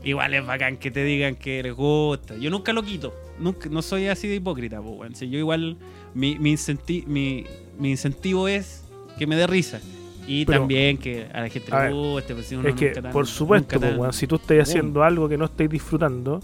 Igual 0.04 0.34
es 0.36 0.46
bacán 0.46 0.78
que 0.78 0.90
te 0.92 1.04
digan 1.04 1.36
que 1.36 1.62
les 1.62 1.74
gusta. 1.74 2.38
Yo 2.38 2.50
nunca 2.50 2.72
lo 2.72 2.84
quito. 2.84 3.14
Nunca, 3.40 3.68
no 3.70 3.82
soy 3.82 4.08
así 4.08 4.28
de 4.30 4.36
hipócrita, 4.36 4.82
po, 4.82 4.92
weón. 4.92 5.16
Si 5.16 5.30
yo 5.30 5.38
igual. 5.38 5.76
Mi, 6.14 6.40
mi, 6.40 6.54
incenti- 6.56 7.06
mi, 7.06 7.46
mi 7.78 7.92
incentivo 7.92 8.48
es 8.48 8.84
que 9.20 9.28
me 9.28 9.36
dé 9.36 9.46
risa. 9.46 9.82
Y 10.26 10.46
Pero- 10.46 10.60
también 10.60 10.98
que 10.98 11.28
a 11.34 11.42
la 11.42 11.50
gente 11.50 11.70
le 11.72 11.92
guste. 11.94 12.34
Pues, 12.34 12.48
si 12.48 12.56
Es 12.56 12.76
que, 12.76 12.90
tan- 12.92 13.12
por 13.12 13.28
supuesto, 13.28 13.76
po, 13.80 13.86
tan- 13.86 14.00
weón, 14.00 14.14
si 14.14 14.26
tú 14.28 14.36
estás 14.36 14.70
haciendo 14.70 15.04
algo 15.04 15.28
que 15.28 15.38
no 15.38 15.46
estáis 15.46 15.70
disfrutando, 15.70 16.42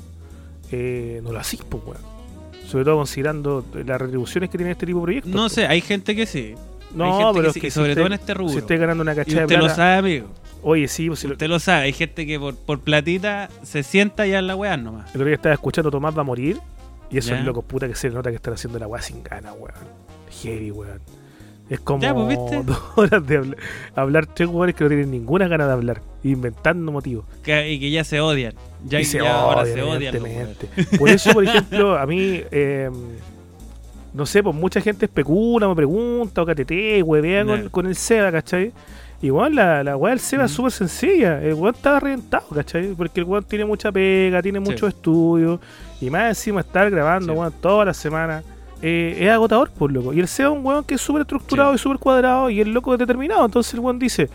eh, 0.71 1.21
no 1.23 1.31
lo 1.31 1.39
hacís, 1.39 1.61
pues, 1.67 1.83
weón. 1.85 2.01
Sobre 2.67 2.85
todo 2.85 2.97
considerando 2.97 3.63
las 3.85 4.01
retribuciones 4.01 4.49
que 4.49 4.57
tiene 4.57 4.71
este 4.71 4.85
tipo 4.85 4.99
de 4.99 5.03
proyectos. 5.03 5.31
No 5.33 5.43
po. 5.43 5.49
sé, 5.49 5.67
hay 5.67 5.81
gente 5.81 6.15
que 6.15 6.25
sí. 6.25 6.53
No, 6.95 7.31
pero 7.33 7.43
que 7.43 7.47
es 7.49 7.53
sí, 7.53 7.59
que 7.61 7.67
y 7.67 7.71
si 7.71 7.75
sobre 7.75 7.95
todo 7.95 8.05
en 8.07 8.13
este 8.13 8.33
rubro. 8.33 8.51
Si 8.53 8.59
estáis 8.59 8.79
ganando 8.79 9.01
una 9.01 9.13
y 9.13 9.15
cachada 9.15 9.37
de 9.39 9.43
usted 9.45 9.55
lo 9.57 9.61
plata, 9.63 9.75
sabe, 9.75 9.97
amigo. 9.97 10.27
Oye, 10.63 10.87
sí, 10.87 11.07
pues 11.07 11.19
si 11.19 11.27
lo, 11.27 11.33
Usted 11.33 11.47
lo 11.47 11.59
sabe. 11.59 11.83
Hay 11.83 11.93
gente 11.93 12.25
que 12.25 12.39
por, 12.39 12.55
por 12.55 12.79
platita 12.79 13.49
se 13.63 13.83
sienta 13.83 14.25
ya 14.25 14.39
en 14.39 14.47
la 14.47 14.55
weá 14.55 14.77
nomás. 14.77 15.07
el 15.09 15.17
otro 15.17 15.25
día 15.25 15.35
estaba 15.35 15.53
escuchando 15.53 15.91
Tomás 15.91 16.15
va 16.17 16.21
a 16.21 16.25
morir. 16.25 16.57
Y 17.11 17.17
esos 17.17 17.31
Ya. 17.37 17.41
locos 17.43 17.63
puta 17.65 17.87
que 17.87 17.95
se 17.95 18.09
nota 18.09 18.29
que 18.31 18.37
están 18.37 18.53
haciendo 18.55 18.79
la 18.79 18.87
weá 18.87 19.01
sin 19.01 19.21
ganas, 19.23 19.53
weón. 19.59 19.73
Heavy, 20.41 20.71
weón. 20.71 20.99
Es 21.69 21.79
como 21.79 22.01
Ya, 22.01 22.13
pues, 22.13 22.37
dos 22.65 22.79
horas 22.95 23.25
de 23.27 23.39
habl- 23.41 23.57
hablar 23.95 24.25
tres 24.25 24.49
weones 24.49 24.75
que 24.75 24.83
no 24.83 24.89
tienen 24.89 25.11
ninguna 25.11 25.47
ganas 25.47 25.67
de 25.67 25.73
hablar, 25.73 26.01
inventando 26.23 26.91
motivos. 26.91 27.25
Que- 27.43 27.71
y 27.71 27.79
que 27.79 27.91
ya 27.91 28.03
se 28.03 28.19
odian. 28.19 28.53
Ya, 28.85 28.99
y 28.99 29.05
se 29.05 29.19
ya 29.19 29.39
ahora 29.41 29.65
se 29.65 29.81
odian. 29.81 30.15
Por 30.97 31.09
eso, 31.09 31.31
por 31.33 31.43
ejemplo, 31.43 31.97
a 31.97 32.05
mí, 32.05 32.41
eh, 32.51 32.89
no 34.13 34.25
sé, 34.25 34.43
pues 34.43 34.55
mucha 34.55 34.81
gente 34.81 35.05
especula, 35.05 35.67
me 35.67 35.75
pregunta, 35.75 36.41
o 36.41 36.45
KTT, 36.45 37.01
huevea 37.03 37.45
con, 37.45 37.69
con 37.69 37.85
el 37.85 37.95
SEBA, 37.95 38.31
¿cachai? 38.31 38.71
Igual 39.23 39.55
la, 39.55 39.83
la 39.83 39.95
weá 39.97 40.11
del 40.11 40.19
SEBA 40.19 40.45
es 40.45 40.51
Mm. 40.51 40.55
súper 40.55 40.71
sencilla. 40.71 41.41
El 41.41 41.53
weón 41.55 41.73
estaba 41.73 41.99
reventado, 41.99 42.45
¿cachai? 42.53 42.93
Porque 42.93 43.21
el 43.21 43.25
weón 43.25 43.43
tiene 43.45 43.65
mucha 43.65 43.91
pega, 43.91 44.41
tiene 44.41 44.59
Sí. 44.59 44.65
muchos 44.65 44.89
estudios, 44.89 45.59
y 46.01 46.09
más 46.09 46.29
encima 46.29 46.59
estar 46.61 46.91
grabando, 46.91 47.33
Sí. 47.33 47.39
weón, 47.39 47.53
toda 47.61 47.85
la 47.85 47.93
semana. 47.93 48.43
eh, 48.85 49.17
es 49.25 49.29
agotador, 49.31 49.71
por 49.71 49.89
loco. 49.93 50.11
Y 50.13 50.19
el 50.19 50.27
SEBA 50.27 50.49
es 50.51 50.57
un 50.59 50.65
weón 50.65 50.83
que 50.83 50.95
es 50.95 50.99
súper 51.01 51.21
estructurado 51.21 51.73
y 51.73 51.77
súper 51.77 51.99
cuadrado, 51.99 52.49
y 52.49 52.59
el 52.59 52.73
loco 52.73 52.91
es 52.91 52.99
determinado. 52.99 53.45
Entonces 53.45 53.73
el 53.75 53.79
weón 53.79 53.97
dice, 53.97 54.29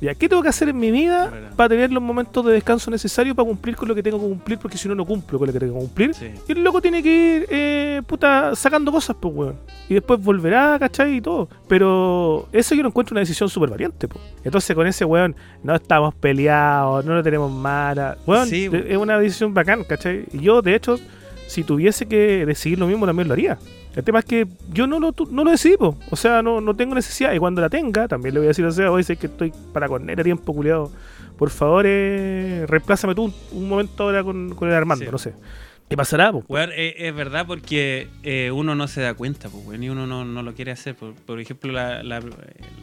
ya, 0.00 0.14
¿qué 0.14 0.28
tengo 0.28 0.42
que 0.42 0.48
hacer 0.48 0.68
en 0.70 0.78
mi 0.78 0.90
vida 0.90 1.30
para 1.56 1.68
tener 1.68 1.92
los 1.92 2.02
momentos 2.02 2.44
de 2.46 2.52
descanso 2.54 2.90
necesarios 2.90 3.36
para 3.36 3.46
cumplir 3.46 3.76
con 3.76 3.86
lo 3.88 3.94
que 3.94 4.02
tengo 4.02 4.18
que 4.18 4.24
cumplir? 4.26 4.58
Porque 4.58 4.78
si 4.78 4.88
no, 4.88 4.94
no 4.94 5.04
cumplo 5.04 5.38
con 5.38 5.46
lo 5.46 5.52
que 5.52 5.58
tengo 5.60 5.74
que 5.74 5.78
cumplir. 5.80 6.14
Sí. 6.14 6.30
Y 6.48 6.52
el 6.52 6.62
loco 6.64 6.80
tiene 6.80 7.02
que 7.02 7.36
ir, 7.36 7.46
eh, 7.50 8.02
puta, 8.06 8.54
sacando 8.56 8.90
cosas, 8.90 9.16
pues, 9.20 9.34
weón. 9.34 9.56
Y 9.88 9.94
después 9.94 10.22
volverá, 10.22 10.78
¿cachai? 10.78 11.16
Y 11.16 11.20
todo. 11.20 11.48
Pero 11.68 12.48
eso 12.52 12.74
yo 12.74 12.82
lo 12.82 12.88
encuentro 12.88 13.12
una 13.14 13.20
decisión 13.20 13.48
súper 13.48 13.70
valiente, 13.70 14.08
pues. 14.08 14.24
Entonces 14.44 14.74
con 14.74 14.86
ese 14.86 15.04
weón 15.04 15.34
no 15.62 15.74
estamos 15.74 16.14
peleados, 16.14 17.04
no 17.04 17.14
lo 17.14 17.22
tenemos 17.22 17.50
mala. 17.52 18.16
Weón, 18.26 18.48
Sí, 18.48 18.68
weón. 18.68 18.84
es 18.88 18.96
una 18.96 19.18
decisión 19.18 19.52
bacán, 19.52 19.84
¿cachai? 19.84 20.24
Y 20.32 20.40
yo, 20.40 20.62
de 20.62 20.74
hecho, 20.76 20.98
si 21.46 21.62
tuviese 21.64 22.06
que 22.06 22.46
decidir 22.46 22.78
lo 22.78 22.86
mismo, 22.86 23.04
también 23.06 23.28
lo 23.28 23.34
haría. 23.34 23.58
El 23.96 24.04
tema 24.04 24.20
es 24.20 24.24
que 24.24 24.46
yo 24.72 24.86
no 24.86 25.00
lo, 25.00 25.14
no 25.30 25.44
lo 25.44 25.50
decidí, 25.50 25.76
po. 25.76 25.96
o 26.10 26.16
sea, 26.16 26.42
no, 26.42 26.60
no 26.60 26.74
tengo 26.74 26.94
necesidad. 26.94 27.32
Y 27.34 27.38
cuando 27.38 27.60
la 27.60 27.68
tenga, 27.68 28.06
también 28.06 28.34
le 28.34 28.40
voy 28.40 28.46
a 28.46 28.48
decir, 28.48 28.64
o 28.64 28.70
sea, 28.72 28.90
hoy 28.90 29.02
sé 29.02 29.16
que 29.16 29.26
estoy 29.26 29.52
para 29.72 29.88
corner 29.88 30.20
a 30.20 30.22
tiempo, 30.24 30.54
culiado. 30.54 30.92
Por 31.36 31.50
favor, 31.50 31.84
eh, 31.88 32.66
reemplázame 32.68 33.14
tú 33.14 33.24
un, 33.24 33.34
un 33.52 33.68
momento 33.68 34.04
ahora 34.04 34.22
con, 34.22 34.54
con 34.54 34.68
el 34.68 34.74
Armando, 34.74 35.04
Sí. 35.06 35.10
no 35.10 35.18
sé. 35.18 35.34
¿Qué 35.88 35.96
pasará, 35.96 36.30
po? 36.30 36.44
Weón, 36.46 36.70
eh, 36.72 36.94
es 36.98 37.12
verdad 37.16 37.46
porque 37.48 38.06
eh, 38.22 38.52
uno 38.52 38.76
no 38.76 38.86
se 38.86 39.00
da 39.00 39.14
cuenta, 39.14 39.48
weón, 39.48 39.82
y 39.82 39.88
uno 39.88 40.06
no, 40.06 40.24
no 40.24 40.42
lo 40.44 40.54
quiere 40.54 40.70
hacer. 40.70 40.94
Por, 40.94 41.14
por 41.14 41.40
ejemplo, 41.40 41.72
la, 41.72 42.04
la- 42.04 42.22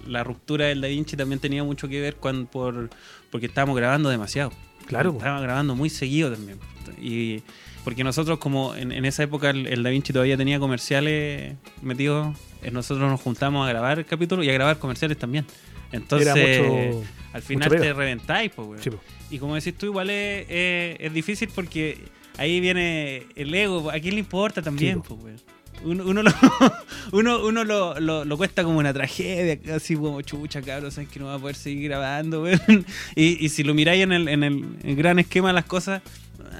la 0.06 0.24
ruptura 0.26 0.66
del 0.66 0.82
Da 0.82 0.90
Vinci 0.90 1.16
también 1.16 1.40
tenía 1.40 1.64
mucho 1.64 1.88
que 1.88 2.02
ver 2.02 2.18
con, 2.18 2.48
por, 2.48 2.90
porque 3.32 3.46
estábamos 3.46 3.78
grabando 3.78 4.10
demasiado. 4.10 4.52
Claro, 4.88 5.12
po. 5.14 5.20
Estábamos 5.20 5.44
grabando 5.44 5.74
muy 5.76 5.90
seguido 5.90 6.32
también. 6.34 6.58
Y 7.02 7.44
porque 7.88 8.04
nosotros, 8.04 8.38
como 8.38 8.76
en, 8.76 8.92
en 8.92 9.06
esa 9.06 9.24
época 9.24 9.50
el, 9.50 9.66
el 9.66 9.82
Da 9.82 9.90
Vinci 9.92 10.12
todavía 10.12 10.36
tenía 10.36 10.60
comerciales 10.60 11.56
metidos, 11.82 12.38
eh, 12.62 12.70
nosotros 12.70 13.10
nos 13.10 13.22
juntamos 13.22 13.66
a 13.66 13.70
grabar 13.70 14.04
capítulos 14.04 14.46
y 14.46 14.50
a 14.50 14.52
grabar 14.52 14.78
comerciales 14.78 15.18
también. 15.18 15.46
Entonces, 15.94 16.36
mucho. 16.68 17.04
al 17.32 17.42
final 17.42 17.70
te 17.70 17.94
reventáis, 17.94 18.52
pues, 18.54 18.68
weón. 18.68 18.84
Sí, 18.84 18.90
po. 18.90 19.00
Y 19.32 19.40
como 19.40 19.56
decís 19.56 19.74
tú, 19.78 19.86
igual 19.86 20.10
es, 20.10 20.46
es- 20.50 20.98
es 21.00 21.14
difícil 21.14 21.48
porque 21.56 21.98
ahí 22.38 22.60
viene 22.60 23.26
el 23.38 23.54
ego. 23.54 23.90
¿A 23.90 23.94
quién 24.02 24.16
le 24.16 24.20
importa 24.20 24.62
también? 24.62 25.02
Sí, 25.08 25.16
pues? 25.22 25.46
Uno, 25.86 26.04
uno, 26.08 26.24
lo, 26.24 26.32
uno, 27.14 27.46
uno 27.46 27.64
lo, 27.64 27.98
lo, 28.02 28.26
lo 28.26 28.36
cuesta 28.38 28.66
como 28.66 28.80
una 28.80 28.94
tragedia, 28.94 29.60
así 29.74 29.96
como 29.96 30.22
chucha, 30.24 30.62
cabrón, 30.62 30.92
sabes 30.92 31.08
que 31.08 31.20
no 31.22 31.28
va 31.28 31.36
a 31.36 31.40
poder 31.40 31.56
seguir 31.56 31.84
grabando, 31.88 32.42
weón. 32.44 32.86
Y, 33.16 33.46
y 33.46 33.48
si 33.48 33.64
lo 33.64 33.74
miráis 33.74 34.04
en 34.04 34.12
el, 34.12 34.28
en 34.28 34.44
el, 34.44 34.66
el 34.84 34.96
gran 34.98 35.20
esquema 35.20 35.48
de 35.48 35.54
las 35.54 35.64
cosas, 35.66 36.02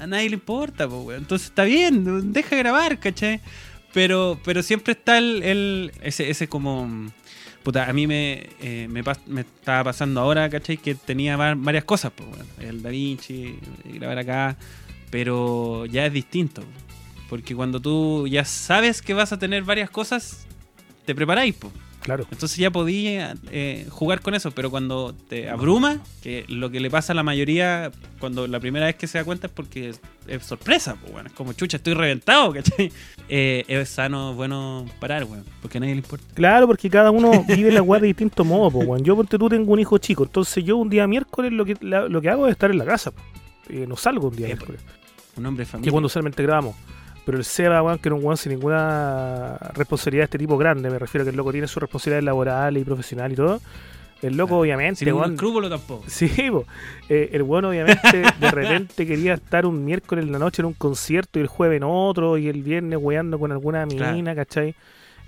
a 0.00 0.06
nadie 0.06 0.28
le 0.30 0.34
importa, 0.34 0.88
pues, 0.88 1.00
weón. 1.04 1.20
Entonces 1.22 1.48
está 1.48 1.64
bien, 1.64 2.32
deja 2.32 2.56
grabar, 2.56 2.98
¿cachai? 2.98 3.40
Pero, 3.92 4.38
pero 4.44 4.62
siempre 4.62 4.92
está 4.92 5.18
el, 5.18 5.42
el- 5.42 5.92
ese, 6.02 6.30
ese 6.30 6.48
como... 6.48 7.10
Puta, 7.62 7.88
a 7.88 7.92
mí 7.92 8.06
me, 8.06 8.48
eh, 8.60 8.86
me, 8.88 9.02
me 9.26 9.40
estaba 9.42 9.84
pasando 9.84 10.20
ahora, 10.20 10.48
¿cachai? 10.48 10.76
Que 10.78 10.94
tenía 10.94 11.36
va- 11.36 11.54
varias 11.56 11.84
cosas, 11.84 12.12
pues, 12.14 12.28
bueno, 12.28 12.44
el 12.60 12.82
Da 12.82 12.90
Vinci, 12.90 13.58
grabar 13.84 14.18
acá, 14.18 14.56
pero 15.10 15.84
ya 15.86 16.06
es 16.06 16.12
distinto. 16.12 16.62
Porque 17.28 17.54
cuando 17.54 17.80
tú 17.80 18.26
ya 18.26 18.44
sabes 18.44 19.02
que 19.02 19.12
vas 19.12 19.32
a 19.32 19.38
tener 19.38 19.64
varias 19.64 19.90
cosas, 19.90 20.46
te 21.04 21.14
preparáis, 21.14 21.54
pues. 21.54 21.72
Claro. 22.02 22.26
Entonces 22.30 22.56
ya 22.56 22.70
podía 22.70 23.34
eh, 23.50 23.86
jugar 23.90 24.20
con 24.22 24.34
eso, 24.34 24.50
pero 24.52 24.70
cuando 24.70 25.14
te 25.28 25.50
abruma, 25.50 26.00
que 26.22 26.44
lo 26.48 26.70
que 26.70 26.80
le 26.80 26.90
pasa 26.90 27.12
a 27.12 27.16
la 27.16 27.22
mayoría 27.22 27.90
cuando 28.18 28.46
la 28.46 28.60
primera 28.60 28.86
vez 28.86 28.94
que 28.96 29.06
se 29.06 29.18
da 29.18 29.24
cuenta 29.24 29.48
es 29.48 29.52
porque 29.52 29.90
es, 29.90 30.00
es 30.26 30.42
sorpresa, 30.44 30.96
pues 31.00 31.12
bueno, 31.12 31.28
es 31.28 31.34
como 31.34 31.52
chucha, 31.52 31.76
estoy 31.76 31.94
reventado, 31.94 32.52
¿cachai? 32.54 32.90
Eh, 33.28 33.64
es 33.68 33.88
sano, 33.90 34.32
bueno 34.34 34.86
parar, 35.00 35.24
weón, 35.24 35.44
porque 35.60 35.78
a 35.78 35.80
nadie 35.80 35.94
le 35.94 36.00
importa. 36.00 36.24
Claro, 36.34 36.66
porque 36.66 36.88
cada 36.88 37.10
uno 37.10 37.44
vive 37.46 37.72
la 37.72 37.82
weá 37.82 38.00
de 38.00 38.06
distinto 38.06 38.44
modo, 38.44 38.70
po, 38.70 38.78
weón. 38.78 39.04
Yo, 39.04 39.14
porque 39.16 39.36
tú 39.36 39.48
tengo 39.48 39.72
un 39.72 39.80
hijo 39.80 39.98
chico, 39.98 40.22
entonces 40.24 40.64
yo 40.64 40.76
un 40.78 40.88
día 40.88 41.06
miércoles 41.06 41.52
lo 41.52 41.64
que, 41.66 41.76
la- 41.80 42.08
lo 42.08 42.20
que 42.22 42.30
hago 42.30 42.46
es 42.46 42.52
estar 42.52 42.70
en 42.70 42.78
la 42.78 42.84
casa. 42.86 43.12
Eh, 43.68 43.84
no 43.86 43.96
salgo 43.96 44.28
un 44.28 44.36
día 44.36 44.46
miércoles, 44.46 44.80
Un 45.36 45.44
hombre 45.44 45.64
de 45.64 45.66
que 45.66 45.72
familia. 45.72 45.92
cuando 45.92 46.06
usualmente 46.06 46.42
grabamos. 46.42 46.74
Pero 47.28 47.36
el 47.36 47.44
Seba, 47.44 47.82
weón, 47.82 47.98
que 47.98 48.08
era 48.08 48.14
un 48.16 48.24
weón 48.24 48.38
sin 48.38 48.52
ninguna 48.52 49.58
responsabilidad 49.74 50.22
de 50.22 50.24
este 50.24 50.38
tipo 50.38 50.56
grande, 50.56 50.88
me 50.88 50.98
refiero 50.98 51.22
a 51.22 51.24
que 51.26 51.30
el 51.30 51.36
loco 51.36 51.52
tiene 51.52 51.68
sus 51.68 51.82
responsabilidades 51.82 52.24
laborales 52.24 52.80
y 52.80 52.84
profesionales 52.86 53.34
y 53.34 53.36
todo. 53.36 53.60
El 54.22 54.36
loco, 54.38 54.48
Claro. 54.48 54.60
obviamente, 54.62 55.04
Sin 55.04 55.12
weón, 55.12 55.34
escrúpulo 55.34 55.68
tampoco. 55.68 56.04
Sí. 56.08 56.30
Eh, 57.10 57.28
el 57.32 57.42
bueno 57.42 57.68
obviamente 57.68 58.00
de 58.40 58.50
repente 58.50 59.06
quería 59.06 59.34
estar 59.34 59.66
un 59.66 59.84
miércoles 59.84 60.24
en 60.24 60.32
la 60.32 60.38
noche 60.38 60.62
en 60.62 60.66
un 60.66 60.72
concierto 60.72 61.38
y 61.38 61.42
el 61.42 61.48
jueves 61.48 61.76
en 61.76 61.82
otro 61.84 62.38
y 62.38 62.48
el 62.48 62.62
viernes 62.62 62.98
weando 63.00 63.38
con 63.38 63.52
alguna 63.52 63.86
Claro. 63.86 64.14
mina, 64.16 64.34
¿cachai? 64.34 64.74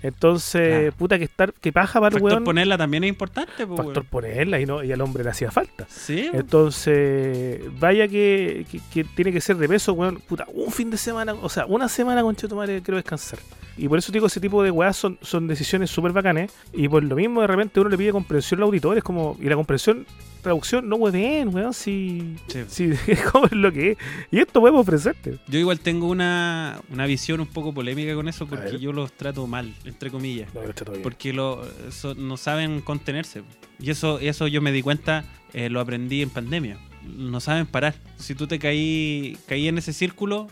Entonces, 0.03 0.93
puta 0.95 1.17
que 1.17 1.25
estar, 1.25 1.53
que 1.53 1.71
paja 1.71 1.99
para 1.99 2.15
el 2.17 2.21
weón. 2.23 2.43
ponerla 2.43 2.77
también 2.77 3.03
es 3.03 3.09
importante, 3.09 3.65
pues, 3.67 3.77
Factor 3.77 3.97
weón. 3.97 4.07
ponerla 4.09 4.59
y 4.59 4.65
no, 4.65 4.83
y 4.83 4.91
al 4.91 5.01
hombre 5.01 5.23
le 5.23 5.29
hacía 5.29 5.51
falta. 5.51 5.85
Sí, 5.89 6.23
weón. 6.31 6.35
Entonces, 6.41 7.61
vaya 7.79 8.07
que, 8.07 8.65
que- 8.71 8.81
que 8.93 9.03
tiene 9.03 9.31
que 9.31 9.41
ser 9.41 9.57
de 9.57 9.67
peso, 9.67 9.93
weón. 9.93 10.17
Puta, 10.27 10.45
un 10.53 10.71
fin 10.71 10.89
de 10.89 10.97
semana, 10.97 11.33
o 11.33 11.49
sea, 11.49 11.65
una 11.65 11.87
semana 11.89 12.21
con 12.21 12.35
madre 12.55 12.81
quiero 12.81 12.97
descansar. 12.97 13.39
Y 13.77 13.87
por 13.87 13.97
eso 13.97 14.11
digo, 14.11 14.27
ese 14.27 14.39
tipo 14.39 14.61
de 14.63 14.69
weas 14.71 14.97
son, 14.97 15.17
son 15.21 15.47
decisiones 15.47 15.89
súper 15.89 16.11
bacanes. 16.11 16.51
Y 16.73 16.87
por 16.89 17.03
lo 17.03 17.15
mismo, 17.15 17.41
de 17.41 17.47
repente 17.47 17.79
uno 17.79 17.89
le 17.89 17.97
pide 17.97 18.11
comprensión 18.11 18.59
al 18.59 18.65
auditor, 18.65 18.97
es 18.97 19.03
como, 19.03 19.37
y 19.39 19.45
la 19.45 19.55
comprensión, 19.55 20.05
traducción, 20.41 20.89
no 20.89 20.97
bien, 21.11 21.53
weón, 21.53 21.73
si, 21.73 22.35
Sí. 22.47 22.59
si 22.67 22.83
es 23.11 23.21
como 23.31 23.45
es 23.45 23.51
lo 23.53 23.71
que 23.71 23.91
es. 23.91 23.97
Y 24.31 24.39
esto 24.39 24.59
podemos 24.59 24.81
ofrecerte. 24.81 25.39
Yo 25.47 25.59
igual 25.59 25.79
tengo 25.79 26.07
una, 26.07 26.79
una 26.89 27.05
visión 27.05 27.39
un 27.39 27.47
poco 27.47 27.73
polémica 27.73 28.13
con 28.15 28.27
eso 28.27 28.45
porque 28.47 28.79
yo 28.79 28.91
los 28.93 29.11
trato 29.13 29.45
mal, 29.47 29.73
entre 29.85 30.09
comillas. 30.11 30.53
No, 30.53 30.61
bien. 30.61 30.73
Porque 31.03 31.33
lo, 31.33 31.61
so- 31.91 32.15
no 32.15 32.37
saben 32.37 32.81
contenerse. 32.81 33.43
Y 33.79 33.89
eso, 33.89 34.19
eso 34.19 34.47
yo 34.47 34.61
me 34.61 34.71
di 34.71 34.81
cuenta, 34.81 35.25
eh, 35.53 35.69
lo 35.69 35.79
aprendí 35.79 36.21
en 36.21 36.29
pandemia. 36.29 36.77
No 37.03 37.39
saben 37.39 37.65
parar. 37.65 37.95
Si 38.17 38.35
tú 38.35 38.45
te 38.47 38.59
caí, 38.59 39.37
caí 39.47 39.67
en 39.67 39.77
ese 39.77 39.91
círculo 39.93 40.47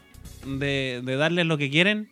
de, 0.47 1.01
de 1.03 1.15
darles 1.15 1.45
lo 1.45 1.57
que 1.57 1.69
quieren, 1.69 2.09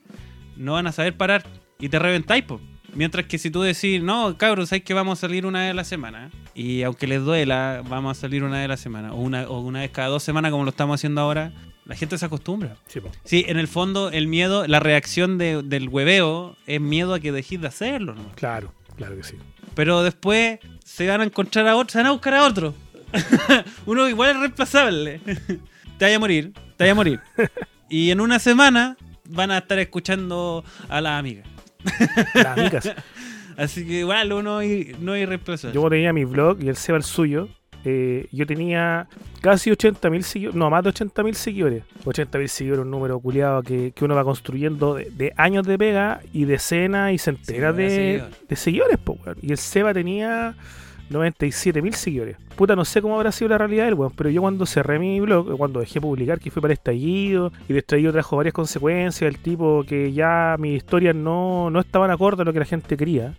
no 0.56 0.74
van 0.74 0.88
a 0.88 0.92
saber 0.92 1.16
parar. 1.18 1.44
Y 1.80 1.90
te 1.90 2.00
reventáis, 2.00 2.44
po. 2.44 2.60
Mientras 2.94 3.26
que 3.26 3.38
si 3.38 3.52
tú 3.52 3.62
decís, 3.62 4.02
no, 4.02 4.38
cabros, 4.38 4.72
hay 4.72 4.82
que 4.82 4.94
vamos 4.94 5.20
a 5.20 5.22
salir 5.22 5.46
una 5.46 5.62
vez 5.62 5.72
a 5.72 5.74
la 5.74 5.84
semana. 5.84 6.32
Y 6.56 6.84
aunque 6.84 7.06
les 7.08 7.22
duela, 7.24 7.84
vamos 7.88 8.18
a 8.18 8.22
salir 8.22 8.44
una 8.44 8.58
vez 8.58 8.66
a 8.66 8.70
la 8.70 8.78
semana. 8.78 9.14
O 9.14 9.18
una, 9.22 9.48
o 9.50 9.60
una 9.60 9.82
vez 9.82 9.92
cada 9.92 10.08
dos 10.08 10.24
semanas, 10.24 10.52
como 10.52 10.64
lo 10.64 10.70
estamos 10.72 10.96
haciendo 11.00 11.22
ahora. 11.22 11.52
La 11.86 11.96
gente 11.96 12.18
se 12.18 12.26
acostumbra. 12.26 12.76
Sí, 13.24 13.46
en 13.48 13.58
el 13.58 13.68
fondo, 13.68 14.10
el 14.12 14.28
miedo, 14.28 14.68
la 14.68 14.80
reacción 14.82 15.38
de- 15.38 15.64
del 15.64 15.88
hueveo 15.90 16.58
es 16.66 16.82
miedo 16.82 17.14
a 17.14 17.20
que 17.20 17.32
dejes 17.32 17.62
de 17.62 17.68
hacerlo. 17.68 18.14
¿no? 18.16 18.24
Claro, 18.36 18.74
claro 18.98 19.16
que 19.16 19.24
sí. 19.24 19.36
Pero 19.76 20.04
después 20.04 20.60
se 20.84 21.08
van 21.08 21.22
a 21.22 21.24
encontrar 21.24 21.68
a 21.68 21.76
otro, 21.76 21.92
se 21.94 22.00
van 22.00 22.08
a 22.08 22.12
buscar 22.12 22.34
a 22.34 22.46
otro. 22.46 22.74
Uno 23.86 24.08
igual 24.10 24.32
es 24.32 24.40
reemplazable. 24.40 25.20
te 25.98 26.06
vaya 26.06 26.18
a 26.18 26.20
morir, 26.20 26.52
te 26.76 26.84
vaya 26.84 26.92
a 26.92 26.96
morir. 26.96 27.20
Y 27.90 28.12
en 28.12 28.20
una 28.20 28.38
semana 28.38 28.98
van 29.30 29.50
a 29.50 29.60
estar 29.60 29.80
escuchando 29.80 30.66
a 30.90 31.00
las 31.00 31.18
amigas. 31.18 31.48
Las 32.34 32.58
amigas. 32.58 32.92
Así 33.58 33.86
que 33.86 34.00
igual 34.00 34.32
uno 34.34 34.62
i- 34.64 34.96
no 35.00 35.16
es 35.16 35.24
irreemplazable. 35.24 35.74
Yo 35.76 35.90
tenía 35.90 36.14
mi 36.14 36.26
blog 36.26 36.62
y 36.64 36.70
el 36.70 36.76
Seba 36.76 36.98
el 36.98 37.04
suyo. 37.04 37.50
eh, 37.86 38.28
yo 38.32 38.46
tenía 38.46 39.08
casi 39.42 39.70
80.000 39.72 40.22
seguidores, 40.22 40.56
no, 40.58 40.70
más 40.70 40.84
de 40.84 40.90
80.000 40.92 41.34
seguidores. 41.34 41.84
80.000 42.06 42.48
seguidores, 42.48 42.84
un 42.84 42.92
número 42.92 43.20
culiado 43.20 43.64
que, 43.64 43.94
que 43.96 44.04
uno 44.06 44.14
va 44.16 44.24
construyendo 44.24 44.96
de, 44.96 45.06
de 45.12 45.34
años 45.38 45.66
de 45.66 45.78
pega 45.78 46.20
y 46.34 46.46
decenas 46.46 47.14
y 47.14 47.18
centenas 47.18 47.76
Sí, 47.76 47.82
de 47.82 48.24
de, 48.50 48.56
seguidores. 48.56 48.98
po. 48.98 49.18
Y 49.42 49.52
el 49.52 49.58
Seba 49.58 49.94
tenía 49.94 50.56
97.000 51.10 51.92
seguidores. 51.94 52.38
Puta, 52.56 52.76
no 52.76 52.86
sé 52.86 53.02
cómo 53.02 53.16
habrá 53.16 53.32
sido 53.32 53.50
la 53.50 53.58
realidad 53.58 53.86
del 53.86 53.94
weón, 53.94 54.14
pero 54.16 54.30
yo 54.30 54.42
cuando 54.42 54.66
cerré 54.66 55.00
mi 55.00 55.20
blog, 55.20 55.58
cuando 55.58 55.80
dejé 55.80 56.02
publicar 56.02 56.40
que 56.40 56.52
fue 56.52 56.62
para 56.62 56.74
estallido, 56.74 57.52
y 57.68 57.74
de 57.74 57.80
estallido 57.80 58.12
trajo 58.12 58.38
varias 58.38 58.54
consecuencias, 58.54 59.28
el 59.28 59.40
tipo 59.40 59.84
que 59.88 60.12
ya 60.12 60.56
mis 60.60 60.76
historias 60.78 61.16
no, 61.16 61.70
no 61.70 61.80
estaban 61.80 62.12
acorde 62.12 62.42
a 62.42 62.46
lo 62.46 62.54
que 62.54 62.60
la 62.60 62.66
gente 62.66 62.98
quería. 62.98 63.36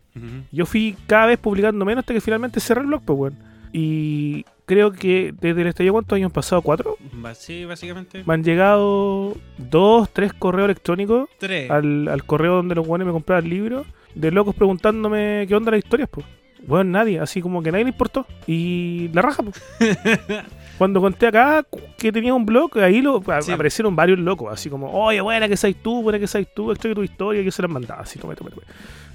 Yo 0.50 0.66
fui 0.66 0.96
cada 1.06 1.26
vez 1.26 1.38
publicando 1.38 1.84
menos 1.84 2.02
hasta 2.02 2.14
que 2.14 2.20
finalmente 2.20 2.60
cerré 2.60 2.80
el 2.80 2.86
blog, 2.88 3.02
pues, 3.04 3.18
weón. 3.18 3.38
Y 3.72 4.44
creo 4.64 4.92
que 4.92 5.34
desde 5.38 5.60
el 5.60 5.66
estallido, 5.68 5.92
¿cuántos 5.92 6.16
años 6.16 6.26
han 6.26 6.32
pasado? 6.32 6.62
¿Cuatro? 6.62 6.96
Sí, 7.34 7.64
básicamente. 7.64 8.24
Me 8.24 8.34
han 8.34 8.42
llegado 8.42 9.36
dos, 9.58 10.10
tres 10.12 10.32
correos 10.32 10.64
electrónicos 10.66 11.28
Tres. 11.38 11.70
al, 11.70 12.08
al 12.08 12.24
correo 12.24 12.54
donde 12.56 12.74
los 12.74 12.86
weones 12.86 13.06
me 13.06 13.12
compraban 13.12 13.48
libros 13.48 13.86
de 14.14 14.30
locos 14.30 14.54
preguntándome 14.54 15.44
qué 15.46 15.54
onda 15.54 15.70
las 15.70 15.78
historias, 15.78 16.08
pues. 16.10 16.26
Bueno, 16.66 16.90
nadie, 16.90 17.20
así 17.20 17.40
como 17.40 17.62
que 17.62 17.70
nadie 17.72 17.84
le 17.84 17.90
importó. 17.90 18.26
Y 18.46 19.08
la 19.12 19.22
raja, 19.22 19.42
pues. 19.42 19.62
Cuando 20.78 21.00
conté 21.00 21.26
acá 21.26 21.64
que 21.96 22.12
tenía 22.12 22.32
un 22.34 22.46
blog, 22.46 22.78
ahí 22.78 23.02
lo, 23.02 23.20
Sí. 23.40 23.50
aparecieron 23.50 23.96
varios 23.96 24.18
locos, 24.18 24.52
así 24.52 24.70
como, 24.70 24.90
oye, 24.92 25.20
buena 25.20 25.48
que 25.48 25.56
seas 25.56 25.74
tú, 25.82 26.02
buena 26.02 26.20
que 26.20 26.28
seas 26.28 26.46
tú, 26.54 26.70
extrae 26.70 26.94
tu 26.94 27.02
historia, 27.02 27.42
yo 27.42 27.50
se 27.50 27.62
las 27.62 27.70
mandaba, 27.70 28.02
así, 28.02 28.18
tome, 28.18 28.36
tome, 28.36 28.50
tome. 28.50 28.62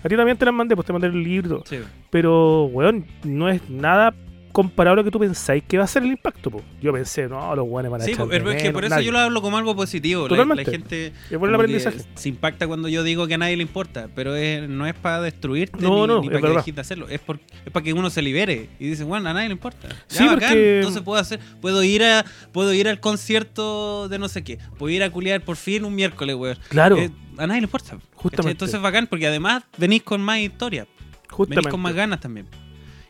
A 0.03 0.09
ti 0.09 0.17
también 0.17 0.37
te 0.37 0.43
las 0.43 0.53
mandé, 0.53 0.75
pues 0.75 0.85
te 0.85 0.91
mandé 0.91 1.07
el 1.07 1.23
libro. 1.23 1.63
Sí. 1.65 1.79
Pero, 2.09 2.65
weón, 2.65 3.05
no 3.23 3.47
es 3.47 3.69
nada 3.69 4.13
comparado 4.53 4.93
a 4.93 4.95
lo 4.97 5.03
que 5.03 5.11
tú 5.11 5.19
pensáis 5.19 5.63
que 5.67 5.77
va 5.77 5.83
a 5.83 5.87
ser 5.87 6.03
el 6.03 6.09
impacto, 6.11 6.49
po. 6.49 6.61
Yo 6.81 6.93
pensé, 6.93 7.27
no, 7.27 7.53
los 7.55 7.67
weones 7.67 7.91
van 7.91 8.01
a 8.01 8.05
Sí, 8.05 8.11
echar 8.11 8.27
pero 8.29 8.45
de 8.45 8.51
es 8.51 8.57
que 8.61 8.69
menos, 8.69 8.73
por 8.75 8.85
eso 8.85 8.89
nadie. 8.95 9.05
yo 9.07 9.11
lo 9.11 9.19
hablo 9.19 9.41
como 9.41 9.57
algo 9.57 9.75
positivo. 9.75 10.29
La- 10.29 10.45
La, 10.45 10.63
gente 10.63 11.11
por 11.37 11.49
el 11.49 11.55
aprendizaje. 11.55 11.97
se 12.15 12.29
impacta 12.29 12.67
cuando 12.67 12.87
yo 12.87 13.03
digo 13.03 13.27
que 13.27 13.33
a 13.33 13.37
nadie 13.37 13.57
le 13.57 13.63
importa, 13.63 14.07
pero 14.15 14.35
es- 14.35 14.69
no 14.69 14.85
es 14.87 14.93
para 14.93 15.21
destruirte 15.21 15.79
No, 15.81 16.01
ni, 16.01 16.07
no, 16.13 16.21
ni 16.21 16.27
es 16.27 16.33
para 16.33 16.47
que 16.47 16.55
dejes 16.57 16.75
de 16.75 16.81
hacerlo. 16.81 17.07
Es, 17.09 17.19
por- 17.19 17.39
es 17.65 17.71
para 17.71 17.83
que 17.83 17.91
uno 17.93 18.09
se 18.09 18.21
libere 18.21 18.69
y 18.79 18.89
dice, 18.89 19.03
bueno, 19.03 19.27
a 19.29 19.33
nadie 19.33 19.47
le 19.49 19.53
importa. 19.53 19.89
Ya, 19.89 19.95
Sí, 20.07 20.23
bacán, 20.25 20.39
porque- 20.49 20.77
entonces 20.77 21.01
puedo 21.01 21.19
hacer, 21.19 21.39
puedo 21.59 21.83
ir 21.83 22.03
a, 22.03 22.23
puedo 22.51 22.73
ir 22.73 22.87
al 22.87 22.99
concierto 22.99 24.07
de 24.07 24.19
no 24.19 24.29
sé 24.29 24.43
qué, 24.43 24.59
puedo 24.77 24.93
ir 24.93 25.01
a 25.03 25.09
culiar 25.09 25.41
por 25.41 25.55
fin 25.55 25.83
un 25.83 25.95
miércoles, 25.95 26.35
weón. 26.35 26.57
Claro, 26.69 26.95
Eh, 26.97 27.09
a 27.37 27.47
nadie 27.47 27.61
le 27.61 27.65
importa. 27.65 27.97
Justamente. 28.15 28.51
Entonces 28.51 28.75
es 28.75 28.81
bacán 28.81 29.07
porque 29.07 29.25
además 29.27 29.63
venís 29.77 30.03
con 30.03 30.21
más 30.21 30.37
historia. 30.39 30.83
Venís 30.85 31.27
justamente. 31.31 31.69
con 31.71 31.81
más 31.81 31.95
ganas 31.95 32.19
también. 32.19 32.45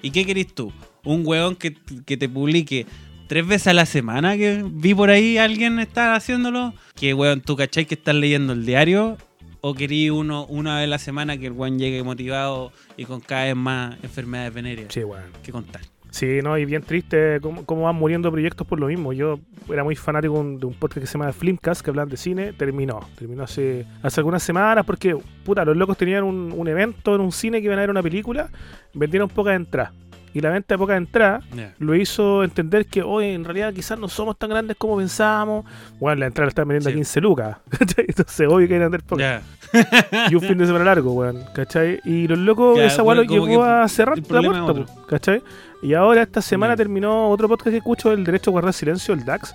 ¿Y 0.02 0.10
qué 0.12 0.26
querís 0.26 0.54
tú? 0.56 0.72
Un 1.06 1.24
weón 1.26 1.56
que, 1.56 1.76
que 2.06 2.18
te 2.18 2.30
publique 2.30 2.86
tres 3.28 3.46
veces 3.48 3.68
a 3.68 3.74
la 3.74 3.86
semana 3.86 4.38
que 4.38 4.64
vi 4.66 4.94
por 4.94 5.10
ahí 5.10 5.38
alguien 5.38 5.80
está 5.80 6.16
haciéndolo. 6.16 6.74
Que 6.96 7.14
weón, 7.14 7.42
tú 7.42 7.56
cachai 7.56 7.86
que 7.86 7.96
estás 7.96 8.16
leyendo 8.16 8.54
el 8.54 8.66
diario. 8.66 9.18
O 9.66 9.74
querís 9.76 10.12
uno 10.12 10.46
una 10.48 10.76
vez 10.76 10.84
a 10.84 10.88
la 10.88 10.98
semana 11.00 11.38
que 11.38 11.46
el 11.48 11.54
weón 11.54 11.80
llegue 11.80 12.04
motivado 12.04 12.74
y 12.98 13.06
con 13.06 13.22
cada 13.22 13.46
vez 13.46 13.56
más 13.56 13.96
enfermedades 14.04 14.54
venéreas 14.54 14.94
Sí, 14.94 15.04
weón. 15.06 15.24
que 15.42 15.54
contar. 15.54 15.82
Sí, 16.12 16.42
no, 16.44 16.58
y 16.58 16.66
bien 16.66 16.84
triste 16.84 17.40
cómo, 17.42 17.66
cómo 17.66 17.84
van 17.84 17.96
muriendo 17.96 18.30
proyectos 18.32 18.68
por 18.68 18.80
lo 18.80 18.88
mismo. 18.88 19.14
Yo 19.14 19.40
era 19.72 19.84
muy 19.86 19.96
fanático 19.96 20.34
un- 20.34 20.60
de 20.60 20.66
un 20.68 20.74
podcast 20.74 21.00
que 21.00 21.08
se 21.08 21.18
llama 21.18 21.32
Flimcast, 21.32 21.82
que 21.82 21.90
hablan 21.90 22.08
de 22.10 22.18
cine. 22.18 22.52
Terminó. 22.54 23.00
Terminó 23.18 23.44
hace, 23.44 23.86
hace 24.04 24.20
algunas 24.20 24.44
semanas 24.44 24.86
porque, 24.86 25.16
puta, 25.46 25.64
los 25.66 25.76
locos 25.78 25.98
tenían 25.98 26.24
un, 26.26 26.54
un 26.56 26.68
evento 26.68 27.16
en 27.16 27.22
un 27.22 27.32
cine 27.32 27.60
que 27.62 27.66
iban 27.66 27.78
a 27.80 27.82
ver 27.82 27.90
una 27.90 28.04
película. 28.04 28.50
Vendieron 28.94 29.30
pocas 29.30 29.56
entradas. 29.56 29.94
Y 30.34 30.42
la 30.42 30.50
venta 30.50 30.74
de 30.74 30.78
pocas 30.80 30.98
entradas 30.98 31.44
Ya. 31.54 31.74
lo 31.80 31.96
hizo 31.96 32.44
entender 32.44 32.86
que 32.88 33.04
hoy 33.04 33.26
en 33.28 33.44
realidad 33.44 33.74
quizás 33.74 34.00
no 34.00 34.08
somos 34.08 34.38
tan 34.38 34.50
grandes 34.50 34.76
como 34.78 34.98
pensábamos. 34.98 35.66
Bueno, 36.00 36.20
la 36.22 36.26
entrada 36.28 36.46
la 36.48 36.50
están 36.50 36.68
vendiendo 36.68 36.90
Sí. 36.90 36.94
a 36.94 36.96
15 36.96 37.22
lucas. 37.22 37.58
¿cachai? 37.70 38.06
Entonces, 38.08 38.48
obvio 38.48 38.68
que 38.68 38.74
hay 38.74 38.80
que 38.80 38.80
vender 38.80 39.04
pocas. 39.04 39.42
Ya. 39.42 39.42
Y 40.30 40.36
un 40.36 40.42
fin 40.42 40.58
de 40.58 40.66
semana 40.68 40.86
largo, 40.86 41.14
weón. 41.14 41.44
¿Cachai? 41.54 42.00
Y 42.06 42.28
los 42.28 42.38
locos, 42.38 42.78
esa 42.80 43.02
weá 43.04 43.16
lo 43.16 43.24
llevó 43.24 43.64
a 43.64 43.88
cerrar 43.88 44.18
la 44.30 44.42
puerta, 44.42 44.86
¿cachai? 45.08 45.42
Y 45.82 45.94
ahora 45.96 46.22
esta 46.22 46.42
semana 46.42 46.76
terminó 46.76 47.30
otro 47.30 47.48
podcast 47.50 47.72
que 47.72 47.78
escucho, 47.78 48.12
El 48.12 48.24
Derecho 48.24 48.50
a 48.50 48.54
Guardar 48.54 48.74
Silencio, 48.74 49.14
el 49.14 49.26
DAX. 49.26 49.54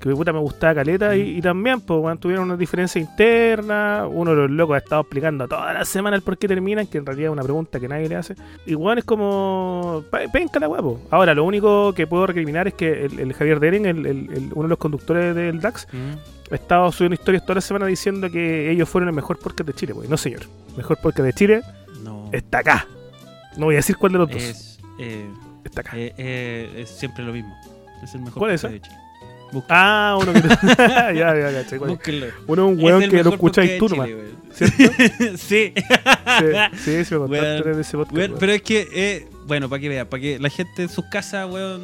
Que 0.00 0.08
me 0.08 0.14
puta 0.16 0.32
me 0.32 0.38
gustaba 0.40 0.74
caleta. 0.74 1.16
Y, 1.16 1.38
y 1.38 1.40
también, 1.40 1.80
pues, 1.80 2.20
tuvieron 2.20 2.44
una 2.44 2.56
diferencia 2.56 3.00
interna. 3.00 4.06
Uno 4.08 4.32
de 4.32 4.36
los 4.36 4.50
locos 4.50 4.74
ha 4.74 4.78
estado 4.78 5.00
explicando 5.02 5.48
toda 5.48 5.72
la 5.72 5.84
semana 5.84 6.16
el 6.16 6.22
por 6.22 6.36
qué 6.36 6.46
terminan, 6.48 6.86
que 6.86 6.98
en 6.98 7.06
realidad 7.06 7.28
es 7.30 7.32
una 7.32 7.42
pregunta 7.42 7.80
que 7.80 7.88
nadie 7.88 8.08
le 8.08 8.16
hace. 8.16 8.34
Y 8.66 8.74
weón 8.74 8.98
es 8.98 9.04
como. 9.04 10.04
pe- 10.10 10.28
Penca 10.28 10.58
la 10.60 10.68
po. 10.68 11.00
Ahora, 11.10 11.34
lo 11.34 11.44
único 11.44 11.92
que 11.94 12.06
puedo 12.06 12.26
recriminar 12.26 12.68
es 12.68 12.74
que 12.74 13.06
el, 13.06 13.18
el 13.18 13.32
Javier 13.32 13.60
Dering, 13.60 13.86
el- 13.86 14.50
uno 14.54 14.64
de 14.64 14.68
los 14.68 14.78
conductores 14.78 15.34
del 15.34 15.60
DAX, 15.60 15.86
Mm. 15.92 16.52
ha 16.52 16.54
estado 16.54 16.90
subiendo 16.92 17.14
historias 17.14 17.42
toda 17.44 17.56
la 17.56 17.60
semana 17.60 17.86
diciendo 17.86 18.30
que 18.30 18.70
ellos 18.70 18.88
fueron 18.88 19.08
el 19.08 19.14
mejor 19.14 19.38
podcast 19.38 19.66
de 19.68 19.74
Chile, 19.74 19.94
pues. 19.94 20.08
No, 20.10 20.16
señor. 20.16 20.40
Mejor 20.76 20.98
podcast 21.00 21.26
de 21.26 21.32
Chile 21.32 21.62
No. 22.02 22.28
está 22.32 22.58
acá. 22.58 22.86
No 23.56 23.66
voy 23.66 23.76
a 23.76 23.78
decir 23.78 23.96
cuál 23.96 24.12
de 24.12 24.18
los 24.18 24.28
dos. 24.30 24.42
Es, 24.42 24.78
eh, 24.98 25.26
Está 25.64 25.80
acá. 25.82 25.92
eh, 25.96 26.12
eh, 26.18 26.72
es 26.82 26.90
siempre 26.90 27.24
lo 27.24 27.32
mismo. 27.32 27.54
Es 28.02 28.14
el 28.14 28.20
mejor 28.22 28.38
¿Cuál 28.40 28.50
es 28.52 28.62
de 28.62 28.80
Chile. 28.80 28.96
Ah, 29.68 30.18
uno 30.20 30.32
que. 30.32 30.40
ya, 30.78 31.12
ya, 31.12 31.50
ya. 31.50 31.78
Búsquenlo. 31.78 32.26
Uno 32.46 32.66
es 32.70 32.76
un 32.76 32.84
weón 32.84 33.10
que 33.10 33.22
lo 33.22 33.50
Chile, 33.50 33.78
weón. 33.80 34.44
¿Cierto? 34.52 34.76
sí. 35.36 35.72
Sí, 35.74 35.74
sí, 36.76 37.04
sí, 37.04 37.14
me 37.14 37.20
contaste 37.20 37.62
Weón, 37.62 37.76
de 37.76 37.80
ese 37.80 37.96
podcast. 37.96 38.16
Weón, 38.16 38.30
weón. 38.30 38.40
pero 38.40 38.52
es 38.52 38.62
que, 38.62 38.88
eh, 38.92 39.28
bueno, 39.46 39.68
para 39.68 39.80
que 39.80 39.88
vean, 39.88 40.06
para 40.06 40.20
que 40.20 40.38
la 40.38 40.48
gente 40.48 40.82
en 40.82 40.88
sus 40.88 41.04
casas, 41.06 41.50
weón, 41.50 41.82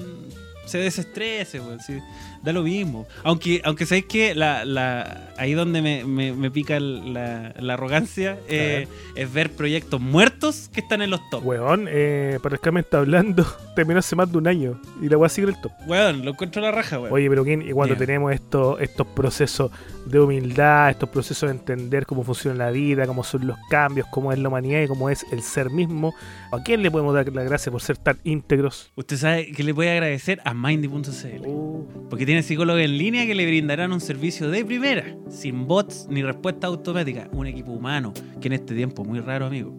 se 0.66 0.78
desestrese, 0.78 1.60
weón. 1.60 1.80
sí, 1.80 1.98
da 2.42 2.52
lo 2.52 2.62
mismo. 2.62 3.06
Aunque, 3.22 3.60
aunque 3.64 3.86
sabéis 3.86 4.06
que 4.06 4.34
la, 4.34 4.64
la, 4.64 5.32
ahí 5.36 5.52
donde 5.52 5.82
me, 5.82 6.04
me, 6.04 6.32
me 6.32 6.50
pica 6.50 6.80
la, 6.80 7.54
la 7.58 7.74
arrogancia 7.74 8.38
eh, 8.48 8.86
es 9.14 9.32
ver 9.32 9.50
proyectos 9.52 10.00
muertos 10.00 10.70
que 10.72 10.80
están 10.80 11.02
en 11.02 11.10
los 11.10 11.20
top. 11.30 11.44
Weón, 11.44 11.86
eh, 11.88 12.38
para 12.42 12.56
el 12.56 12.60
que 12.60 12.70
me 12.70 12.80
está 12.80 12.98
hablando, 12.98 13.46
terminó 13.76 13.98
hace 13.98 14.16
más 14.16 14.30
de 14.30 14.38
un 14.38 14.46
año. 14.46 14.80
Y 15.00 15.08
la 15.08 15.16
weá 15.16 15.28
sigue 15.28 15.48
en 15.48 15.54
el 15.54 15.60
top. 15.60 15.72
Weón, 15.86 16.24
lo 16.24 16.32
encuentro 16.32 16.62
a 16.62 16.66
la 16.66 16.70
raja, 16.72 16.98
weón. 16.98 17.12
Oye, 17.12 17.28
pero 17.28 17.44
¿quién? 17.44 17.62
Y 17.62 17.72
cuando 17.72 17.94
Dime. 17.94 18.06
tenemos 18.06 18.32
estos 18.32 18.80
estos 18.80 19.06
procesos 19.08 19.70
de 20.06 20.20
humildad, 20.20 20.90
estos 20.90 21.08
procesos 21.08 21.48
de 21.48 21.56
entender 21.56 22.06
cómo 22.06 22.24
funciona 22.24 22.66
la 22.66 22.70
vida, 22.70 23.06
cómo 23.06 23.22
son 23.24 23.46
los 23.46 23.58
cambios, 23.68 24.06
cómo 24.10 24.32
es 24.32 24.38
la 24.38 24.48
humanidad 24.48 24.82
y 24.82 24.88
cómo 24.88 25.10
es 25.10 25.24
el 25.32 25.42
ser 25.42 25.70
mismo, 25.70 26.14
¿a 26.52 26.62
quién 26.62 26.82
le 26.82 26.90
podemos 26.90 27.14
dar 27.14 27.30
la 27.32 27.42
gracia 27.42 27.70
por 27.70 27.82
ser 27.82 27.96
tan 27.98 28.18
íntegros? 28.24 28.92
Usted 28.96 29.16
sabe 29.16 29.52
que 29.52 29.62
le 29.62 29.74
puede 29.74 29.90
agradecer 29.90 30.40
a 30.44 30.54
Mindy.cl. 30.54 31.46
Uh, 31.46 32.08
Porque 32.08 32.26
tiene 32.30 32.44
psicólogos 32.44 32.82
en 32.82 32.96
línea 32.96 33.26
que 33.26 33.34
le 33.34 33.44
brindarán 33.44 33.90
un 33.90 34.00
servicio 34.00 34.48
de 34.52 34.64
primera, 34.64 35.16
sin 35.28 35.66
bots 35.66 36.06
ni 36.08 36.22
respuesta 36.22 36.68
automática. 36.68 37.28
Un 37.32 37.48
equipo 37.48 37.72
humano, 37.72 38.12
que 38.40 38.46
en 38.46 38.52
este 38.52 38.72
tiempo 38.72 39.04
muy 39.04 39.18
raro, 39.18 39.46
amigo, 39.46 39.76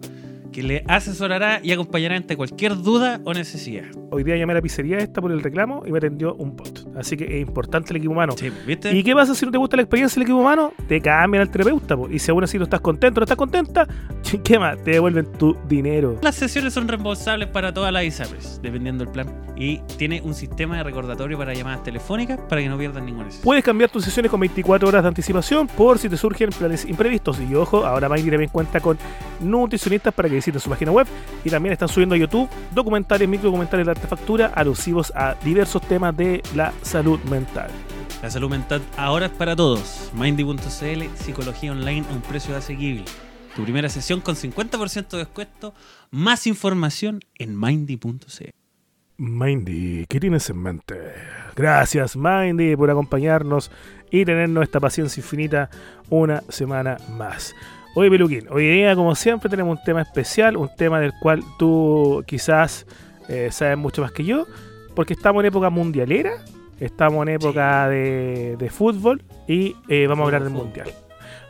que 0.52 0.62
le 0.62 0.84
asesorará 0.86 1.60
y 1.62 1.72
acompañará 1.72 2.16
ante 2.16 2.36
cualquier 2.36 2.76
duda 2.76 3.20
o 3.24 3.32
necesidad. 3.32 3.84
Hoy 4.10 4.22
día 4.22 4.36
llamé 4.36 4.52
a 4.52 4.56
la 4.56 4.62
pizzería 4.62 4.98
esta 4.98 5.20
por 5.22 5.32
el 5.32 5.42
reclamo 5.42 5.82
y 5.86 5.90
me 5.90 5.98
atendió 5.98 6.34
un 6.34 6.54
bot. 6.54 6.86
Así 6.96 7.16
que 7.16 7.24
es 7.24 7.40
importante 7.40 7.90
el 7.90 7.96
equipo 7.96 8.12
humano. 8.12 8.34
Sí, 8.36 8.50
¿viste? 8.66 8.92
¿Y 8.92 9.02
qué 9.02 9.14
pasa 9.14 9.34
si 9.34 9.46
no 9.46 9.50
te 9.50 9.58
gusta 9.58 9.76
la 9.76 9.82
experiencia 9.82 10.16
del 10.16 10.24
equipo 10.24 10.38
humano? 10.38 10.72
Te 10.86 11.00
cambian 11.00 11.40
al 11.40 11.50
terapeuta. 11.50 11.96
po. 11.96 12.08
Y 12.10 12.18
si 12.18 12.30
aún 12.30 12.44
así 12.44 12.58
no 12.58 12.64
estás 12.64 12.80
contento, 12.80 13.20
no 13.20 13.24
estás 13.24 13.38
contenta, 13.38 13.88
¿qué 14.44 14.58
más? 14.58 14.82
Te 14.84 14.92
devuelven 14.92 15.32
tu 15.32 15.56
dinero. 15.66 16.18
Las 16.22 16.34
sesiones 16.34 16.74
son 16.74 16.86
reembolsables 16.86 17.48
para 17.48 17.72
todas 17.72 17.92
las 17.92 18.04
ISAPRES, 18.04 18.60
dependiendo 18.62 19.04
del 19.04 19.12
plan. 19.12 19.34
Y 19.56 19.78
tiene 19.96 20.20
un 20.22 20.34
sistema 20.34 20.76
de 20.76 20.82
recordatorio 20.82 21.38
para 21.38 21.54
llamadas 21.54 21.82
telefónicas 21.82 22.38
para 22.48 22.60
que 22.60 22.68
no 22.68 22.76
pierdan 22.76 23.06
ninguna 23.06 23.26
sesión. 23.26 23.44
Puedes 23.44 23.64
cambiar 23.64 23.90
tus 23.90 24.04
sesiones 24.04 24.30
con 24.30 24.40
24 24.40 24.88
horas 24.88 25.02
de 25.02 25.08
anticipación 25.08 25.66
por 25.68 25.98
si 25.98 26.08
te 26.08 26.16
surgen 26.16 26.50
planes 26.50 26.84
imprevistos. 26.84 27.38
Y 27.40 27.54
ojo, 27.54 27.86
ahora 27.86 28.08
Mindy 28.08 28.30
también 28.30 28.50
cuenta 28.50 28.80
con 28.80 28.98
nutricionistas 29.40 30.12
para 30.12 30.28
que 30.28 30.41
visiten 30.42 30.60
su 30.60 30.68
página 30.68 30.90
web. 30.90 31.06
Y 31.44 31.50
también 31.50 31.72
están 31.72 31.88
subiendo 31.88 32.14
a 32.14 32.18
YouTube 32.18 32.48
documentales, 32.74 33.28
microdocumentales 33.28 33.86
de 33.86 33.92
artefactura 33.92 34.46
alusivos 34.54 35.12
a 35.14 35.36
diversos 35.44 35.82
temas 35.82 36.16
de 36.16 36.42
la 36.54 36.72
salud 36.82 37.20
mental. 37.30 37.70
La 38.22 38.30
salud 38.30 38.50
mental 38.50 38.82
ahora 38.96 39.26
es 39.26 39.32
para 39.32 39.56
todos. 39.56 40.10
Mindy.cl, 40.14 41.02
psicología 41.14 41.72
online 41.72 42.06
a 42.08 42.12
un 42.12 42.20
precio 42.20 42.56
asequible. 42.56 43.04
Tu 43.56 43.62
primera 43.62 43.88
sesión 43.88 44.20
con 44.20 44.34
50% 44.34 45.10
de 45.10 45.18
descuento. 45.18 45.74
Más 46.10 46.46
información 46.46 47.20
en 47.38 47.58
mindy.cl. 47.58 48.50
Mindy, 49.18 50.06
¿qué 50.08 50.18
tienes 50.18 50.48
en 50.50 50.58
mente? 50.58 50.96
Gracias, 51.54 52.16
Mindy, 52.16 52.74
por 52.76 52.90
acompañarnos 52.90 53.70
y 54.10 54.24
tenernos 54.24 54.64
esta 54.64 54.80
paciencia 54.80 55.20
infinita 55.20 55.70
una 56.08 56.42
semana 56.48 56.96
más. 57.10 57.54
Oye, 57.94 58.10
Peluquín, 58.10 58.46
hoy 58.50 58.66
día, 58.68 58.94
como 58.96 59.14
siempre, 59.14 59.50
tenemos 59.50 59.78
un 59.78 59.84
tema 59.84 60.00
especial, 60.00 60.56
un 60.56 60.70
tema 60.76 60.98
del 60.98 61.12
cual 61.20 61.42
tú 61.58 62.24
quizás 62.26 62.86
eh, 63.28 63.48
sabes 63.52 63.76
mucho 63.76 64.00
más 64.00 64.12
que 64.12 64.24
yo, 64.24 64.46
porque 64.94 65.12
estamos 65.12 65.40
en 65.42 65.46
época 65.48 65.68
mundialera, 65.68 66.32
estamos 66.80 67.22
en 67.26 67.34
época 67.34 67.88
de, 67.90 68.56
de 68.56 68.70
fútbol 68.70 69.22
y 69.46 69.76
eh, 69.88 70.06
vamos 70.06 70.22
a 70.22 70.26
hablar 70.26 70.42
del 70.44 70.52
mundial. 70.54 70.88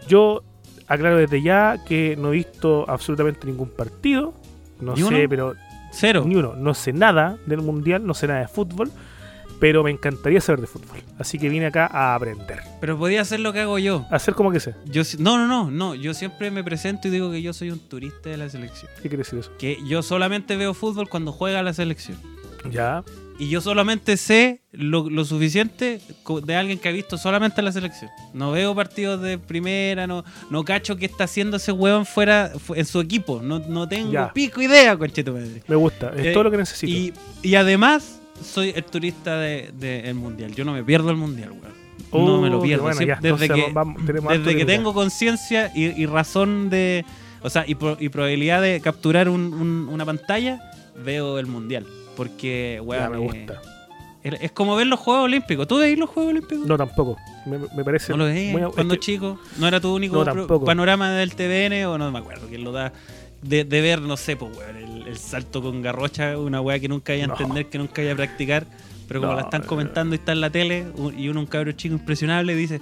Yo 0.08 0.42
aclaro 0.88 1.16
desde 1.16 1.42
ya 1.42 1.78
que 1.86 2.16
no 2.18 2.30
he 2.30 2.32
visto 2.38 2.86
absolutamente 2.90 3.46
ningún 3.46 3.68
partido, 3.68 4.34
no 4.80 4.94
¿Ni 4.94 5.02
sé, 5.02 5.06
uno? 5.06 5.18
pero 5.28 5.54
Cero. 5.92 6.24
ni 6.26 6.34
uno. 6.34 6.54
No 6.56 6.74
sé 6.74 6.92
nada 6.92 7.38
del 7.46 7.60
mundial, 7.60 8.04
no 8.04 8.14
sé 8.14 8.26
nada 8.26 8.40
de 8.40 8.48
fútbol, 8.48 8.90
pero 9.62 9.84
me 9.84 9.92
encantaría 9.92 10.40
saber 10.40 10.60
de 10.62 10.66
fútbol. 10.66 10.98
Así 11.20 11.38
que 11.38 11.48
vine 11.48 11.66
acá 11.66 11.86
a 11.86 12.16
aprender. 12.16 12.58
Pero 12.80 12.98
podía 12.98 13.20
hacer 13.20 13.38
lo 13.38 13.52
que 13.52 13.60
hago 13.60 13.78
yo. 13.78 14.04
Hacer 14.10 14.34
como 14.34 14.50
que 14.50 14.58
sé. 14.58 14.74
yo 14.86 15.02
no, 15.20 15.38
no, 15.38 15.46
no, 15.46 15.70
no. 15.70 15.94
Yo 15.94 16.14
siempre 16.14 16.50
me 16.50 16.64
presento 16.64 17.06
y 17.06 17.12
digo 17.12 17.30
que 17.30 17.40
yo 17.42 17.52
soy 17.52 17.70
un 17.70 17.78
turista 17.78 18.28
de 18.28 18.38
la 18.38 18.48
selección. 18.50 18.90
¿Qué 18.96 19.02
quiere 19.08 19.18
decir 19.18 19.38
eso? 19.38 19.52
Que 19.60 19.78
yo 19.86 20.02
solamente 20.02 20.56
veo 20.56 20.74
fútbol 20.74 21.08
cuando 21.08 21.30
juega 21.30 21.62
la 21.62 21.72
selección. 21.72 22.18
Ya. 22.70 23.04
Y 23.38 23.50
yo 23.50 23.60
solamente 23.60 24.16
sé 24.16 24.62
lo, 24.72 25.08
lo 25.08 25.24
suficiente 25.24 26.00
de 26.44 26.56
alguien 26.56 26.80
que 26.80 26.88
ha 26.88 26.92
visto 26.92 27.16
solamente 27.16 27.62
la 27.62 27.70
selección. 27.70 28.10
No 28.34 28.50
veo 28.50 28.74
partidos 28.74 29.20
de 29.22 29.38
primera, 29.38 30.08
no, 30.08 30.24
no 30.50 30.64
cacho 30.64 30.96
qué 30.96 31.06
está 31.06 31.24
haciendo 31.24 31.58
ese 31.58 31.70
huevón 31.70 32.04
fuera 32.04 32.50
fu- 32.58 32.74
en 32.74 32.84
su 32.84 32.98
equipo. 33.00 33.40
No, 33.42 33.60
no 33.60 33.88
tengo 33.88 34.10
Ya. 34.10 34.32
pico 34.32 34.60
idea, 34.60 34.96
concheto 34.96 35.32
madre. 35.32 35.62
Me 35.68 35.76
gusta. 35.76 36.12
Es 36.16 36.26
Eh, 36.26 36.32
todo 36.32 36.42
lo 36.42 36.50
que 36.50 36.56
necesito. 36.56 36.90
Y, 36.92 37.14
y 37.42 37.54
además, 37.54 38.18
soy 38.42 38.72
el 38.74 38.84
turista 38.84 39.38
del 39.38 39.78
de, 39.78 40.00
el 40.08 40.14
mundial. 40.14 40.54
Yo 40.54 40.64
no 40.64 40.72
me 40.72 40.82
pierdo 40.84 41.10
el 41.10 41.16
mundial, 41.16 41.50
weón. 41.50 41.62
no 42.12 42.34
Oh, 42.36 42.40
me 42.40 42.50
lo 42.50 42.60
qué 42.60 42.66
pierdo. 42.68 42.82
bueno, 42.84 42.96
Siempre- 42.98 43.28
ya, 43.30 43.36
desde 43.36 43.54
que, 43.54 43.72
vamos- 43.72 44.04
desde 44.06 44.56
que 44.56 44.64
tengo 44.64 44.92
conciencia 44.94 45.70
y, 45.74 45.84
y 46.02 46.06
razón 46.06 46.68
de. 46.70 47.04
O 47.42 47.50
sea, 47.50 47.64
y, 47.66 47.74
pro- 47.74 47.96
y 47.98 48.08
probabilidad 48.08 48.62
de 48.62 48.80
capturar 48.80 49.28
un- 49.28 49.52
un- 49.54 49.88
una 49.90 50.04
pantalla, 50.04 50.60
veo 51.04 51.38
el 51.38 51.46
mundial. 51.46 51.86
Porque, 52.16 52.74
Ya, 52.76 52.82
weón. 52.82 53.10
me 53.12 53.16
eh, 53.16 53.20
gusta. 53.20 53.62
es 54.22 54.34
es 54.42 54.52
como 54.52 54.76
ver 54.76 54.86
los 54.86 55.00
Juegos 55.00 55.24
Olímpicos. 55.24 55.66
¿Tú 55.66 55.78
veis 55.78 55.98
los 55.98 56.08
Juegos 56.10 56.30
Olímpicos? 56.32 56.66
No, 56.66 56.76
tampoco. 56.76 57.16
Me, 57.46 57.58
me 57.74 57.82
parece. 57.84 58.12
¿No 58.12 58.18
lo 58.18 58.24
veías 58.26 58.54
cuando 58.74 58.94
es 58.94 59.00
que- 59.00 59.06
chico? 59.06 59.38
¿No 59.58 59.66
era 59.66 59.80
tu 59.80 59.92
único 59.94 60.24
No, 60.24 60.60
panorama 60.64 61.10
del 61.10 61.34
TVN 61.34 61.86
o 61.86 61.98
no 61.98 62.12
me 62.12 62.18
acuerdo 62.20 62.46
quién 62.48 62.62
lo 62.62 62.70
da? 62.72 62.92
De, 63.42 63.64
de 63.64 63.80
ver, 63.80 64.00
no 64.00 64.16
sé, 64.16 64.36
pues, 64.36 64.56
weón, 64.56 64.76
el, 65.12 65.18
salto 65.18 65.62
con 65.62 65.82
garrocha, 65.82 66.36
una 66.38 66.60
weá 66.60 66.78
que 66.80 66.88
nunca 66.88 67.12
vaya 67.12 67.24
a 67.24 67.28
No. 67.28 67.34
entender, 67.34 67.66
que 67.66 67.78
nunca 67.78 68.02
vaya 68.02 68.12
a 68.12 68.16
practicar, 68.16 68.66
pero 69.08 69.20
como 69.20 69.32
No, 69.32 69.38
la 69.38 69.44
están 69.44 69.62
no, 69.62 69.66
comentando 69.66 70.14
y 70.14 70.18
está 70.18 70.32
en 70.32 70.40
la 70.40 70.50
tele, 70.50 70.86
y 71.16 71.28
uno, 71.28 71.40
un 71.40 71.46
cabro 71.46 71.72
chico 71.72 71.94
impresionable, 71.94 72.54
dice, 72.54 72.80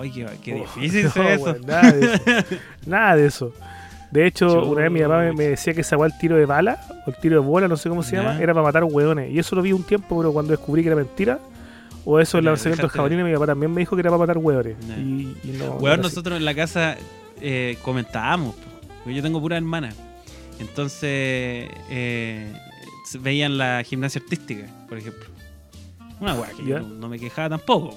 ¡ay, 0.00 0.10
qué, 0.10 0.26
qué 0.42 0.54
Oh, 0.54 0.56
difícil 0.80 1.04
no, 1.06 1.10
fue 1.10 1.34
eso! 1.34 1.56
nada 1.66 1.92
de 1.92 2.14
eso. 2.14 2.22
nada 2.86 3.16
de 3.16 3.26
eso. 3.26 3.52
De 4.10 4.26
hecho, 4.26 4.64
una 4.66 4.82
vez 4.82 4.90
mi 4.90 5.00
papá 5.00 5.18
me, 5.36 5.44
decía 5.44 5.72
que 5.72 5.82
esa 5.82 5.94
el 6.04 6.18
tiro 6.18 6.34
de 6.36 6.44
bala, 6.44 6.80
o 7.06 7.10
el 7.10 7.16
tiro 7.16 7.40
de 7.40 7.46
bola, 7.46 7.68
no 7.68 7.76
sé 7.76 7.88
cómo 7.88 8.02
se 8.02 8.16
llama, 8.16 8.38
era 8.40 8.52
para 8.52 8.64
matar 8.66 8.82
hueones. 8.84 9.30
Y 9.32 9.38
eso 9.38 9.54
lo 9.54 9.62
vi 9.62 9.72
un 9.72 9.84
tiempo, 9.84 10.18
pero 10.18 10.32
cuando 10.32 10.50
descubrí 10.50 10.82
que 10.82 10.88
era 10.88 10.96
mentira, 10.96 11.38
o 12.04 12.18
eso 12.18 12.38
el 12.38 12.44
Ya, 12.44 12.50
lanzamiento 12.50 12.82
de 12.82 12.88
dejaste- 12.88 12.96
jabalina, 12.96 13.22
mi 13.24 13.32
papá 13.34 13.46
también 13.46 13.72
me 13.72 13.80
dijo 13.80 13.94
que 13.94 14.00
era 14.00 14.10
para 14.10 14.18
matar 14.18 14.38
hueones. 14.38 14.74
Y, 14.98 15.36
no. 15.58 15.74
Weón, 15.76 16.00
nosotros 16.00 16.36
en 16.38 16.44
la 16.44 16.54
casa 16.56 16.96
eh, 17.40 17.78
comentábamos, 17.82 18.56
yo 19.06 19.22
tengo 19.22 19.40
pura 19.40 19.56
hermana. 19.56 19.90
Entonces, 20.60 21.68
eh, 21.90 22.52
veían 23.20 23.58
la 23.58 23.82
gimnasia 23.84 24.20
artística, 24.22 24.66
por 24.88 24.98
ejemplo. 24.98 25.24
Una 26.20 26.34
weá 26.34 26.50
que 26.50 26.64
yo 26.64 26.80
no, 26.80 26.88
no 26.88 27.08
me 27.08 27.18
quejaba 27.18 27.48
tampoco. 27.50 27.96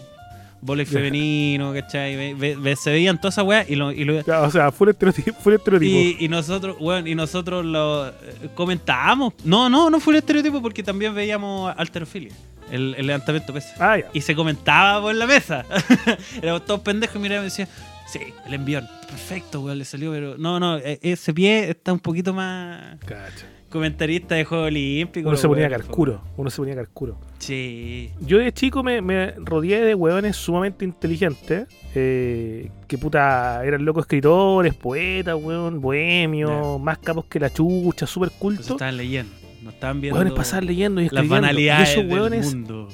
Volei 0.61 0.85
Ya. 0.85 0.91
femenino, 0.93 1.73
¿cachai? 1.73 2.15
Ve- 2.15 2.33
ve- 2.35 2.55
ve- 2.55 2.75
se 2.77 2.89
veían 2.89 3.19
todas 3.19 3.33
esas 3.35 3.45
weas 3.45 3.69
y 3.69 3.75
lo, 3.75 3.91
y, 3.91 4.05
lo- 4.05 4.21
Ya, 4.23 4.41
o 4.43 4.49
sea, 4.49 4.71
fue 4.71 4.85
el 4.87 4.91
estereotipo. 4.91 5.37
Fue 5.41 5.51
el 5.53 5.57
estereotipo. 5.59 5.93
y, 5.93 6.15
y 6.25 6.27
nosotros, 6.29 6.77
weón, 6.79 7.05
y 7.05 7.15
nosotros 7.15 7.65
lo 7.65 8.07
eh, 8.07 8.13
comentábamos. 8.55 9.33
No, 9.43 9.69
no, 9.69 9.89
no 9.89 9.99
fue 9.99 10.13
el 10.13 10.19
estereotipo 10.19 10.61
porque 10.61 10.81
también 10.81 11.13
veíamos 11.13 11.73
alterofilia, 11.77 12.31
el, 12.73 12.95
el 12.97 13.07
levantamiento 13.07 13.53
de 13.53 13.59
pesas. 13.61 13.79
Ah, 13.79 13.97
ya. 13.99 14.09
Y 14.13 14.21
se 14.21 14.35
comentaba 14.35 15.01
por 15.01 15.15
la 15.15 15.25
mesa. 15.27 15.65
Éramos 16.41 16.65
todos 16.65 16.81
pendejos 16.81 17.15
y 17.15 17.19
miraban 17.19 17.43
y 17.45 17.49
decían, 17.49 17.67
sí, 18.07 18.19
el 18.45 18.53
envión. 18.53 18.87
Perfecto, 19.07 19.61
weón, 19.61 19.77
le 19.79 19.85
salió, 19.85 20.11
pero 20.11 20.37
no, 20.37 20.59
no, 20.59 20.77
e- 20.77 20.99
ese 21.01 21.33
pie 21.33 21.69
está 21.69 21.93
un 21.93 21.99
poquito 21.99 22.33
más 22.33 22.97
Cacha. 23.05 23.45
comentarista 23.69 24.35
de 24.35 24.43
Juegos 24.45 24.67
Olímpicos. 24.67 25.27
Uno 25.29 25.37
se 25.37 25.47
ponía 25.47 25.67
weón. 25.67 25.79
carcuro. 25.81 26.21
Uno 26.35 26.49
se 26.49 26.57
ponía 26.57 26.75
carcuro. 26.75 27.19
Sí. 27.37 28.11
Yo 28.21 28.37
de 28.39 28.51
chico 28.53 28.81
me, 28.83 29.01
me 29.01 29.31
rodeé 29.37 29.81
de 29.81 29.93
hueones 29.95 30.35
sumamente 30.35 30.83
inteligentes. 30.85 31.67
eh, 31.93 32.71
que 32.87 32.97
puta, 32.97 33.63
eran 33.65 33.85
locos 33.85 34.03
escritores, 34.05 34.73
poetas, 34.73 35.35
weón, 35.39 35.79
bohemios, 35.81 36.79
más 36.81 36.97
capos 36.99 37.25
que 37.25 37.39
la 37.39 37.51
chucha, 37.51 38.07
súper 38.07 38.29
Pues 38.29 38.39
cultos. 38.39 38.69
estaban 38.71 38.97
leyendo. 38.97 39.31
No 39.63 39.69
estaban 39.69 40.01
viendo 40.01 40.17
Hueones 40.19 40.33
pasaban 40.33 40.65
leyendo 40.67 41.01
y 41.01 41.05
las 41.05 41.13
escribiendo. 41.13 41.35
banalidades 41.35 41.89
y 41.89 41.91
esos 41.91 42.03
del 42.03 42.13
hueones, 42.13 42.55
mundo. 42.55 42.87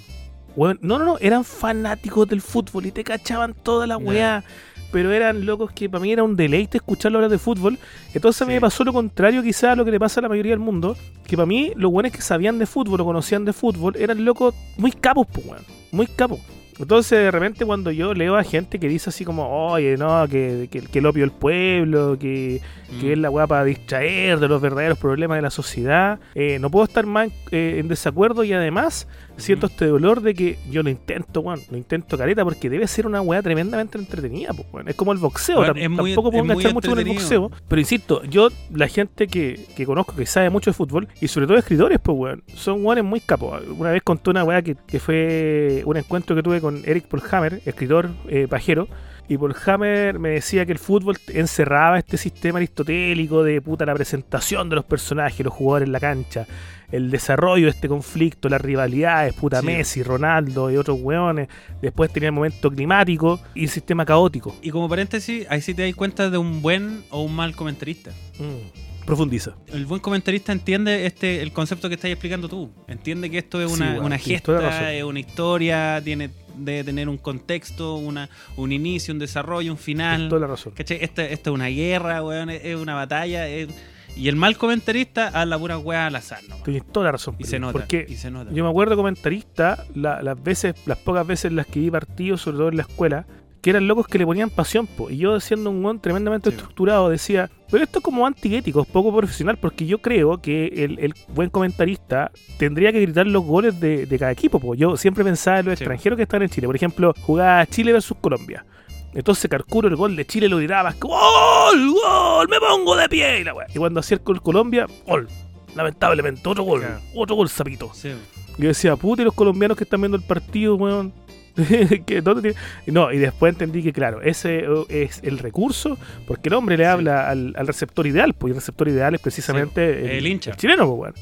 no, 0.55 0.99
no, 0.99 1.05
no, 1.05 1.17
eran 1.19 1.43
fanáticos 1.43 2.27
del 2.27 2.41
fútbol 2.41 2.85
y 2.85 2.91
te 2.91 3.03
cachaban 3.03 3.53
toda 3.53 3.87
la 3.87 3.97
weá. 3.97 4.43
Pero 4.91 5.11
eran 5.11 5.45
locos 5.45 5.71
que 5.71 5.87
para 5.87 6.01
mí 6.01 6.11
era 6.11 6.23
un 6.23 6.35
deleite 6.35 6.77
escucharlo 6.79 7.19
hablar 7.19 7.29
de 7.29 7.37
fútbol. 7.37 7.77
Entonces 8.13 8.41
a 8.41 8.45
mí 8.45 8.53
me 8.53 8.61
pasó 8.61 8.83
lo 8.83 8.91
contrario 8.91 9.43
quizás 9.43 9.65
a 9.65 9.75
lo 9.75 9.85
que 9.85 9.91
le 9.91 9.99
pasa 9.99 10.19
a 10.19 10.23
la 10.23 10.29
mayoría 10.29 10.51
del 10.51 10.59
mundo. 10.59 10.97
Que 11.27 11.35
para 11.35 11.45
mí 11.45 11.73
los 11.75 11.91
buenos 11.91 12.11
que 12.11 12.21
sabían 12.21 12.57
de 12.57 12.65
fútbol 12.65 12.99
o 13.01 13.05
conocían 13.05 13.45
de 13.45 13.53
fútbol 13.53 13.95
eran 13.97 14.25
locos 14.25 14.55
muy 14.77 14.91
capos, 14.91 15.27
pues, 15.31 15.45
weón. 15.45 15.61
Muy 15.91 16.07
capos. 16.07 16.39
Entonces 16.79 17.19
de 17.19 17.29
repente 17.31 17.65
cuando 17.65 17.91
yo 17.91 18.13
leo 18.13 18.35
a 18.37 18.43
gente 18.43 18.79
que 18.79 18.87
dice 18.87 19.09
así 19.09 19.25
como, 19.25 19.47
oye, 19.71 19.97
no, 19.97 20.25
que, 20.27 20.69
que, 20.71 20.81
que 20.81 20.99
el 20.99 21.05
opio 21.05 21.23
del 21.23 21.31
pueblo, 21.31 22.17
que, 22.19 22.61
que 22.99 23.07
Mm. 23.07 23.11
es 23.11 23.17
la 23.19 23.29
weá 23.29 23.45
para 23.45 23.63
distraer 23.65 24.39
de 24.39 24.47
los 24.47 24.59
verdaderos 24.61 24.97
problemas 24.97 25.37
de 25.37 25.41
la 25.43 25.51
sociedad, 25.51 26.19
eh, 26.33 26.57
no 26.59 26.71
puedo 26.71 26.85
estar 26.85 27.05
más 27.05 27.29
eh, 27.51 27.75
en 27.77 27.87
desacuerdo 27.87 28.43
y 28.43 28.53
además 28.53 29.07
siento 29.39 29.65
Ujú. 29.67 29.73
este 29.73 29.87
dolor 29.87 30.21
de 30.21 30.33
que 30.33 30.57
yo 30.69 30.83
lo 30.83 30.89
intento, 30.89 31.41
weón, 31.41 31.61
lo 31.69 31.77
intento 31.77 32.17
careta 32.17 32.43
porque 32.43 32.69
debe 32.69 32.87
ser 32.87 33.05
una 33.07 33.21
weá 33.21 33.41
tremendamente 33.41 33.97
entretenida, 33.97 34.53
pues, 34.53 34.67
weón. 34.71 34.87
Es 34.89 34.95
como 34.95 35.11
el 35.11 35.17
boxeo, 35.17 35.61
muy- 35.89 36.13
tampoco 36.13 36.31
puedo 36.31 36.43
enganchar 36.43 36.73
mucho 36.73 36.89
con 36.89 36.99
el 36.99 37.05
boxeo, 37.05 37.51
pero 37.67 37.79
insisto, 37.79 38.23
yo, 38.23 38.49
la 38.73 38.87
gente 38.87 39.27
que, 39.27 39.59
que 39.75 39.85
conozco 39.85 40.15
que 40.15 40.25
sabe 40.25 40.49
mucho 40.49 40.69
de 40.69 40.73
fútbol, 40.73 41.07
y 41.21 41.27
sobre 41.27 41.47
todo 41.47 41.57
escritores, 41.57 41.99
pues, 41.99 42.17
weón, 42.17 42.43
son 42.55 42.85
weones 42.85 43.03
muy 43.03 43.19
capos. 43.19 43.61
Una 43.77 43.91
vez 43.91 44.01
conté 44.03 44.29
una 44.29 44.43
weá 44.43 44.61
que, 44.61 44.75
que 44.87 44.99
fue 44.99 45.83
un 45.85 45.97
encuentro 45.97 46.35
que 46.35 46.43
tuve 46.43 46.61
con 46.61 46.81
Eric 46.85 47.05
Polhammer, 47.07 47.61
escritor 47.65 48.09
eh, 48.27 48.47
pajero, 48.49 48.87
y 49.27 49.37
Polhammer 49.37 50.17
me 50.17 50.29
decía 50.29 50.65
que 50.65 50.71
el 50.71 50.79
fútbol 50.79 51.15
encerraba 51.27 51.99
este 51.99 52.17
sistema 52.17 52.57
aristotélico 52.57 53.43
de 53.43 53.61
puta 53.61 53.85
la 53.85 53.93
presentación 53.93 54.69
de 54.69 54.75
los 54.77 54.85
personajes, 54.85 55.45
los 55.45 55.53
jugadores 55.53 55.85
en 55.85 55.91
la 55.91 55.99
cancha, 55.99 56.47
el 56.91 57.11
desarrollo 57.11 57.65
de 57.65 57.71
este 57.71 57.87
conflicto, 57.87 58.49
las 58.49 58.61
rivalidades, 58.61 59.33
puta 59.33 59.59
Sí. 59.61 59.65
Messi, 59.67 60.03
Ronaldo 60.03 60.71
y 60.71 60.77
otros 60.77 60.97
weones. 61.01 61.47
Después 61.81 62.11
tenía 62.11 62.29
el 62.29 62.33
momento 62.35 62.71
climático 62.71 63.39
y 63.53 63.63
el 63.63 63.69
sistema 63.69 64.05
caótico. 64.05 64.55
Y 64.61 64.71
como 64.71 64.89
paréntesis, 64.89 65.45
ahí 65.49 65.61
sí 65.61 65.73
te 65.73 65.83
das 65.85 65.95
cuenta 65.95 66.29
de 66.29 66.37
un 66.37 66.61
buen 66.61 67.03
o 67.09 67.21
un 67.21 67.35
mal 67.35 67.55
comentarista. 67.55 68.11
Mm. 68.39 69.05
Profundiza. 69.05 69.55
El 69.67 69.85
buen 69.87 70.01
comentarista 70.01 70.51
entiende 70.51 71.05
este 71.07 71.41
el 71.41 71.51
concepto 71.51 71.89
que 71.89 71.95
estás 71.95 72.11
explicando 72.11 72.47
tú. 72.47 72.69
Entiende 72.87 73.29
que 73.31 73.39
esto 73.39 73.59
es 73.61 73.71
Sí, 73.71 73.81
una, 73.81 73.99
una 74.01 74.17
gesta, 74.19 74.93
es 74.93 75.03
una 75.03 75.19
historia, 75.19 75.99
tiene 76.03 76.29
debe 76.55 76.83
tener 76.83 77.07
un 77.07 77.17
contexto, 77.17 77.95
una, 77.95 78.29
un 78.57 78.71
inicio, 78.73 79.13
un 79.13 79.19
desarrollo, 79.19 79.71
un 79.71 79.77
final. 79.77 80.27
Toda 80.29 80.41
la 80.41 80.47
razón. 80.47 80.73
Esta, 80.77 80.93
esta 80.93 81.23
es 81.25 81.47
una 81.47 81.67
guerra, 81.67 82.21
weón, 82.21 82.49
es 82.49 82.75
una 82.75 82.95
batalla. 82.95 83.47
es- 83.47 83.69
Y 84.15 84.27
el 84.27 84.35
mal 84.35 84.57
comentarista 84.57 85.27
habla 85.29 85.57
pura 85.57 85.77
weá 85.77 86.07
al 86.07 86.15
azar, 86.15 86.39
¿no? 86.49 86.55
Tienes 86.57 86.85
toda 86.91 87.05
la 87.05 87.11
razón. 87.13 87.35
Y 87.39 87.45
se 87.45 87.57
nota. 87.59 87.73
Porque 87.73 88.05
y 88.07 88.15
se 88.15 88.29
nota. 88.29 88.51
Yo 88.51 88.63
me 88.63 88.69
acuerdo 88.69 88.95
comentarista, 88.95 89.85
la- 89.95 90.21
las 90.21 90.41
veces, 90.41 90.75
las 90.85 90.97
pocas 90.97 91.25
veces 91.25 91.45
en 91.45 91.55
las 91.55 91.65
que 91.67 91.79
vi 91.79 91.89
partidos, 91.91 92.41
sobre 92.41 92.57
todo 92.57 92.69
en 92.69 92.77
la 92.77 92.83
escuela, 92.83 93.25
que 93.61 93.69
eran 93.71 93.87
locos 93.89 94.07
que 94.07 94.17
le 94.17 94.25
ponían 94.25 94.49
pasión, 94.49 94.87
po. 94.87 95.09
y 95.09 95.17
yo 95.17 95.37
siendo 95.41 95.69
un 95.69 95.83
guan 95.83 95.99
tremendamente 96.01 96.49
Sí. 96.49 96.55
estructurado 96.55 97.09
decía, 97.09 97.49
pero 97.69 97.83
esto 97.83 97.99
es 97.99 98.03
como 98.05 98.25
antiético, 98.25 98.81
es 98.81 98.87
poco 98.87 99.13
profesional, 99.15 99.57
porque 99.57 99.85
yo 99.85 99.97
creo 99.97 100.41
que 100.41 100.67
el, 100.85 100.97
el 100.99 101.13
buen 101.33 101.49
comentarista 101.49 102.31
tendría 102.57 102.93
que 102.93 103.01
gritar 103.01 103.27
los 103.27 103.43
goles 103.43 103.77
de, 103.81 104.05
de 104.05 104.19
cada 104.19 104.31
equipo, 104.31 104.59
po. 104.61 104.75
yo 104.75 104.95
siempre 104.95 105.25
pensaba 105.25 105.59
en 105.59 105.65
los 105.65 105.77
Sí. 105.77 105.83
extranjeros 105.83 106.15
que 106.15 106.23
están 106.23 106.41
en 106.41 106.49
Chile, 106.49 106.67
por 106.67 106.75
ejemplo, 106.77 107.13
jugaba 107.21 107.65
Chile 107.65 107.91
versus 107.91 108.15
Colombia. 108.21 108.65
Entonces 109.13 109.49
Carcuro 109.49 109.87
el 109.87 109.95
gol 109.95 110.15
de 110.15 110.25
Chile 110.25 110.47
lo 110.49 110.57
gritaba, 110.57 110.93
¡Gol! 110.99 111.91
¡Gol! 111.93 112.47
¡Me 112.49 112.59
pongo 112.59 112.95
de 112.95 113.09
pie! 113.09 113.39
Y, 113.41 113.43
la 113.43 113.53
y 113.73 113.77
cuando 113.77 113.99
hacía 113.99 114.17
el 114.17 114.23
gol 114.23 114.41
Colombia, 114.41 114.85
¡Gol! 115.07 115.27
Lamentablemente, 115.75 116.47
otro 116.47 116.63
gol, 116.63 116.81
Claro. 116.81 116.99
otro 117.15 117.35
gol 117.35 117.49
sapito. 117.49 117.91
Sí. 117.93 118.11
Yo 118.57 118.67
decía, 118.67 118.95
puta, 118.95 119.21
y 119.21 119.25
los 119.25 119.33
colombianos 119.33 119.77
que 119.77 119.83
están 119.83 120.01
viendo 120.01 120.17
el 120.17 120.23
partido, 120.23 120.75
weón. 120.75 121.13
que 122.05 122.21
¿dónde 122.21 122.55
No, 122.87 123.11
y 123.11 123.17
después 123.17 123.53
entendí 123.53 123.83
que, 123.83 123.91
claro, 123.91 124.21
ese 124.21 124.59
eh, 124.59 125.03
es 125.03 125.19
el 125.23 125.39
recurso, 125.39 125.97
porque 126.27 126.49
el 126.49 126.55
hombre 126.55 126.77
le 126.77 126.83
Sí. 126.85 126.89
habla 126.89 127.29
al, 127.29 127.53
al 127.57 127.67
receptor 127.67 128.07
ideal, 128.07 128.33
pues 128.33 128.49
y 128.49 128.51
el 128.51 128.55
receptor 128.57 128.87
ideal 128.87 129.15
es 129.15 129.21
precisamente 129.21 130.17
el 130.17 130.25
hincha. 130.27 130.55
chileno, 130.55 130.87
pues, 130.87 130.99
weón. 130.99 131.13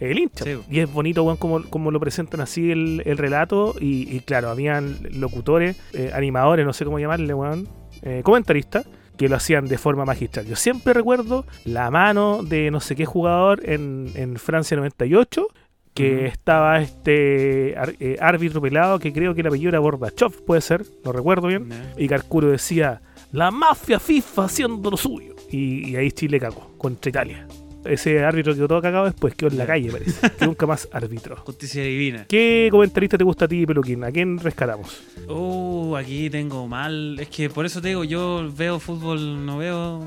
El 0.00 0.18
hincha. 0.18 0.44
Sí. 0.44 0.58
Y 0.70 0.80
es 0.80 0.92
bonito, 0.92 1.22
weón, 1.22 1.36
como, 1.36 1.62
como 1.62 1.90
lo 1.90 2.00
presentan 2.00 2.40
así 2.40 2.70
el, 2.70 3.02
el 3.06 3.18
relato. 3.18 3.74
Y, 3.80 4.14
y, 4.14 4.20
claro, 4.20 4.50
habían 4.50 4.98
locutores, 5.12 5.80
eh, 5.92 6.10
animadores, 6.14 6.66
no 6.66 6.72
sé 6.72 6.84
cómo 6.84 6.98
llamarle, 6.98 7.32
weón, 7.34 7.68
eh, 8.02 8.20
comentaristas, 8.22 8.86
que 9.16 9.28
lo 9.28 9.36
hacían 9.36 9.66
de 9.66 9.78
forma 9.78 10.04
magistral. 10.04 10.46
Yo 10.46 10.56
siempre 10.56 10.92
recuerdo 10.92 11.46
la 11.64 11.90
mano 11.90 12.42
de 12.42 12.70
no 12.70 12.80
sé 12.80 12.94
qué 12.94 13.06
jugador 13.06 13.62
en, 13.64 14.10
en 14.14 14.36
Francia 14.36 14.76
98 14.76 15.48
que 15.94 16.26
estaba 16.26 16.78
este 16.80 17.70
eh, 18.00 18.18
árbitro 18.20 18.60
pelado 18.60 18.98
que 18.98 19.14
creo 19.14 19.34
que 19.34 19.40
el 19.40 19.46
apellido 19.46 19.70
era 19.70 19.78
Gorbachev, 19.78 20.44
puede 20.44 20.60
ser, 20.60 20.84
no 21.04 21.10
recuerdo 21.10 21.48
bien. 21.48 21.70
Y 21.96 22.06
Carcuro 22.06 22.50
decía, 22.50 23.00
la 23.32 23.50
mafia 23.50 23.98
FIFA 23.98 24.44
haciendo 24.44 24.90
lo 24.90 24.98
suyo. 24.98 25.34
Y, 25.50 25.90
y 25.90 25.96
ahí 25.96 26.12
Chile 26.12 26.38
cagó 26.38 26.74
contra 26.76 27.08
Italia. 27.08 27.48
Ese 27.86 28.24
árbitro 28.24 28.54
quedó 28.54 28.68
todo 28.68 28.82
cagado 28.82 29.04
después, 29.06 29.34
quedó 29.34 29.50
en 29.50 29.58
la 29.58 29.66
calle, 29.66 29.90
parece. 29.90 30.30
que 30.30 30.46
nunca 30.46 30.66
más 30.66 30.88
árbitro. 30.92 31.36
Justicia 31.44 31.82
divina. 31.82 32.26
¿Qué 32.28 32.68
comentarista 32.70 33.16
te 33.18 33.24
gusta 33.24 33.44
a 33.44 33.48
ti, 33.48 33.66
Peluquín? 33.66 34.04
¿A 34.04 34.10
quién 34.10 34.38
rescatamos? 34.38 35.02
Uh, 35.28 35.96
aquí 35.96 36.30
tengo 36.30 36.66
mal. 36.68 37.18
Es 37.18 37.28
que 37.28 37.50
por 37.50 37.66
eso 37.66 37.80
te 37.80 37.88
digo, 37.88 38.04
yo 38.04 38.50
veo 38.56 38.78
fútbol, 38.78 39.44
no 39.44 39.58
veo. 39.58 40.04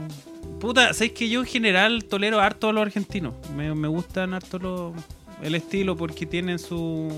Puta, 0.59 0.93
sabéis 0.93 1.13
que 1.13 1.29
yo 1.29 1.41
en 1.41 1.45
general 1.45 2.05
tolero 2.05 2.39
harto 2.39 2.69
a 2.69 2.73
los 2.73 2.81
argentinos. 2.81 3.33
Me, 3.55 3.73
me 3.73 3.87
gustan 3.87 4.33
harto 4.33 4.59
los, 4.59 4.93
el 5.41 5.55
estilo 5.55 5.95
porque 5.95 6.25
tienen 6.25 6.59
su, 6.59 7.11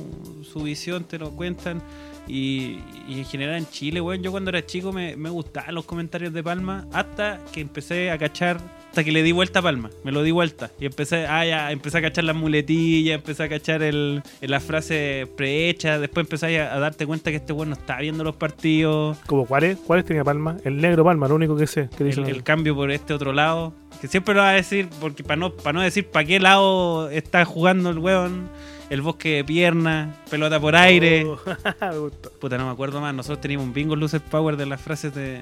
su 0.43 0.63
visión, 0.63 1.03
te 1.03 1.17
lo 1.17 1.31
cuentan. 1.31 1.81
Y, 2.27 2.79
y 3.07 3.19
en 3.19 3.25
general 3.25 3.57
en 3.57 3.67
Chile, 3.67 3.99
weón, 3.99 4.21
yo 4.21 4.31
cuando 4.31 4.49
era 4.51 4.65
chico 4.65 4.93
me, 4.93 5.15
me 5.15 5.29
gustaban 5.29 5.73
los 5.75 5.85
comentarios 5.85 6.31
de 6.31 6.43
Palma 6.43 6.87
hasta 6.93 7.39
que 7.51 7.61
empecé 7.61 8.11
a 8.11 8.17
cachar, 8.17 8.59
hasta 8.91 9.05
que 9.05 9.13
le 9.13 9.23
di 9.23 9.31
vuelta 9.31 9.59
a 9.59 9.61
Palma, 9.61 9.89
me 10.03 10.11
lo 10.11 10.21
di 10.21 10.31
vuelta. 10.31 10.69
Y 10.77 10.85
empecé, 10.85 11.25
ah, 11.25 11.45
ya, 11.45 11.71
empecé 11.71 11.99
a 11.99 12.01
cachar 12.01 12.25
las 12.25 12.35
muletillas, 12.35 13.15
empecé 13.15 13.43
a 13.43 13.47
cachar 13.47 13.83
el, 13.83 14.21
la 14.41 14.59
frase 14.59 15.29
prehecha, 15.37 15.97
después 15.97 16.25
empecé 16.25 16.59
a, 16.59 16.75
a 16.75 16.79
darte 16.79 17.05
cuenta 17.05 17.31
que 17.31 17.37
este 17.37 17.53
weón 17.53 17.69
no 17.69 17.75
estaba 17.75 18.01
viendo 18.01 18.25
los 18.25 18.35
partidos, 18.35 19.17
¿Como 19.27 19.45
cuáles? 19.45 19.77
¿Cuáles 19.77 20.03
tenía 20.03 20.25
Palma? 20.25 20.57
El 20.65 20.81
negro 20.81 21.05
Palma, 21.05 21.29
lo 21.29 21.35
único 21.35 21.55
que 21.55 21.67
sé. 21.67 21.87
Que 21.97 22.03
el, 22.03 22.09
dice 22.09 22.29
el 22.29 22.43
cambio 22.43 22.75
por 22.75 22.91
este 22.91 23.13
otro 23.13 23.31
lado, 23.31 23.73
que 24.01 24.09
siempre 24.09 24.35
lo 24.35 24.41
va 24.41 24.49
a 24.49 24.53
decir, 24.55 24.89
porque 24.99 25.23
para 25.23 25.37
no, 25.37 25.53
para 25.53 25.71
no 25.71 25.81
decir 25.81 26.07
para 26.07 26.25
qué 26.25 26.41
lado 26.41 27.09
está 27.09 27.45
jugando 27.45 27.91
el 27.91 27.97
weón, 27.97 28.49
el 28.89 29.01
bosque 29.01 29.37
de 29.37 29.43
pierna, 29.45 30.15
pelota 30.29 30.59
por 30.59 30.75
aire. 30.75 31.25
Oh. 31.25 31.39
Puta, 32.41 32.57
no 32.57 32.65
me 32.65 32.71
acuerdo 32.71 32.99
más. 32.99 33.13
Nosotros 33.15 33.39
teníamos 33.39 33.67
un 33.67 33.73
bingo 33.73 33.95
Luces 33.95 34.21
Power 34.21 34.57
de 34.57 34.65
las 34.65 34.81
frases 34.81 35.15
de, 35.15 35.39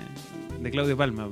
de 0.59 0.71
Claudio 0.71 0.95
Palma. 0.95 1.29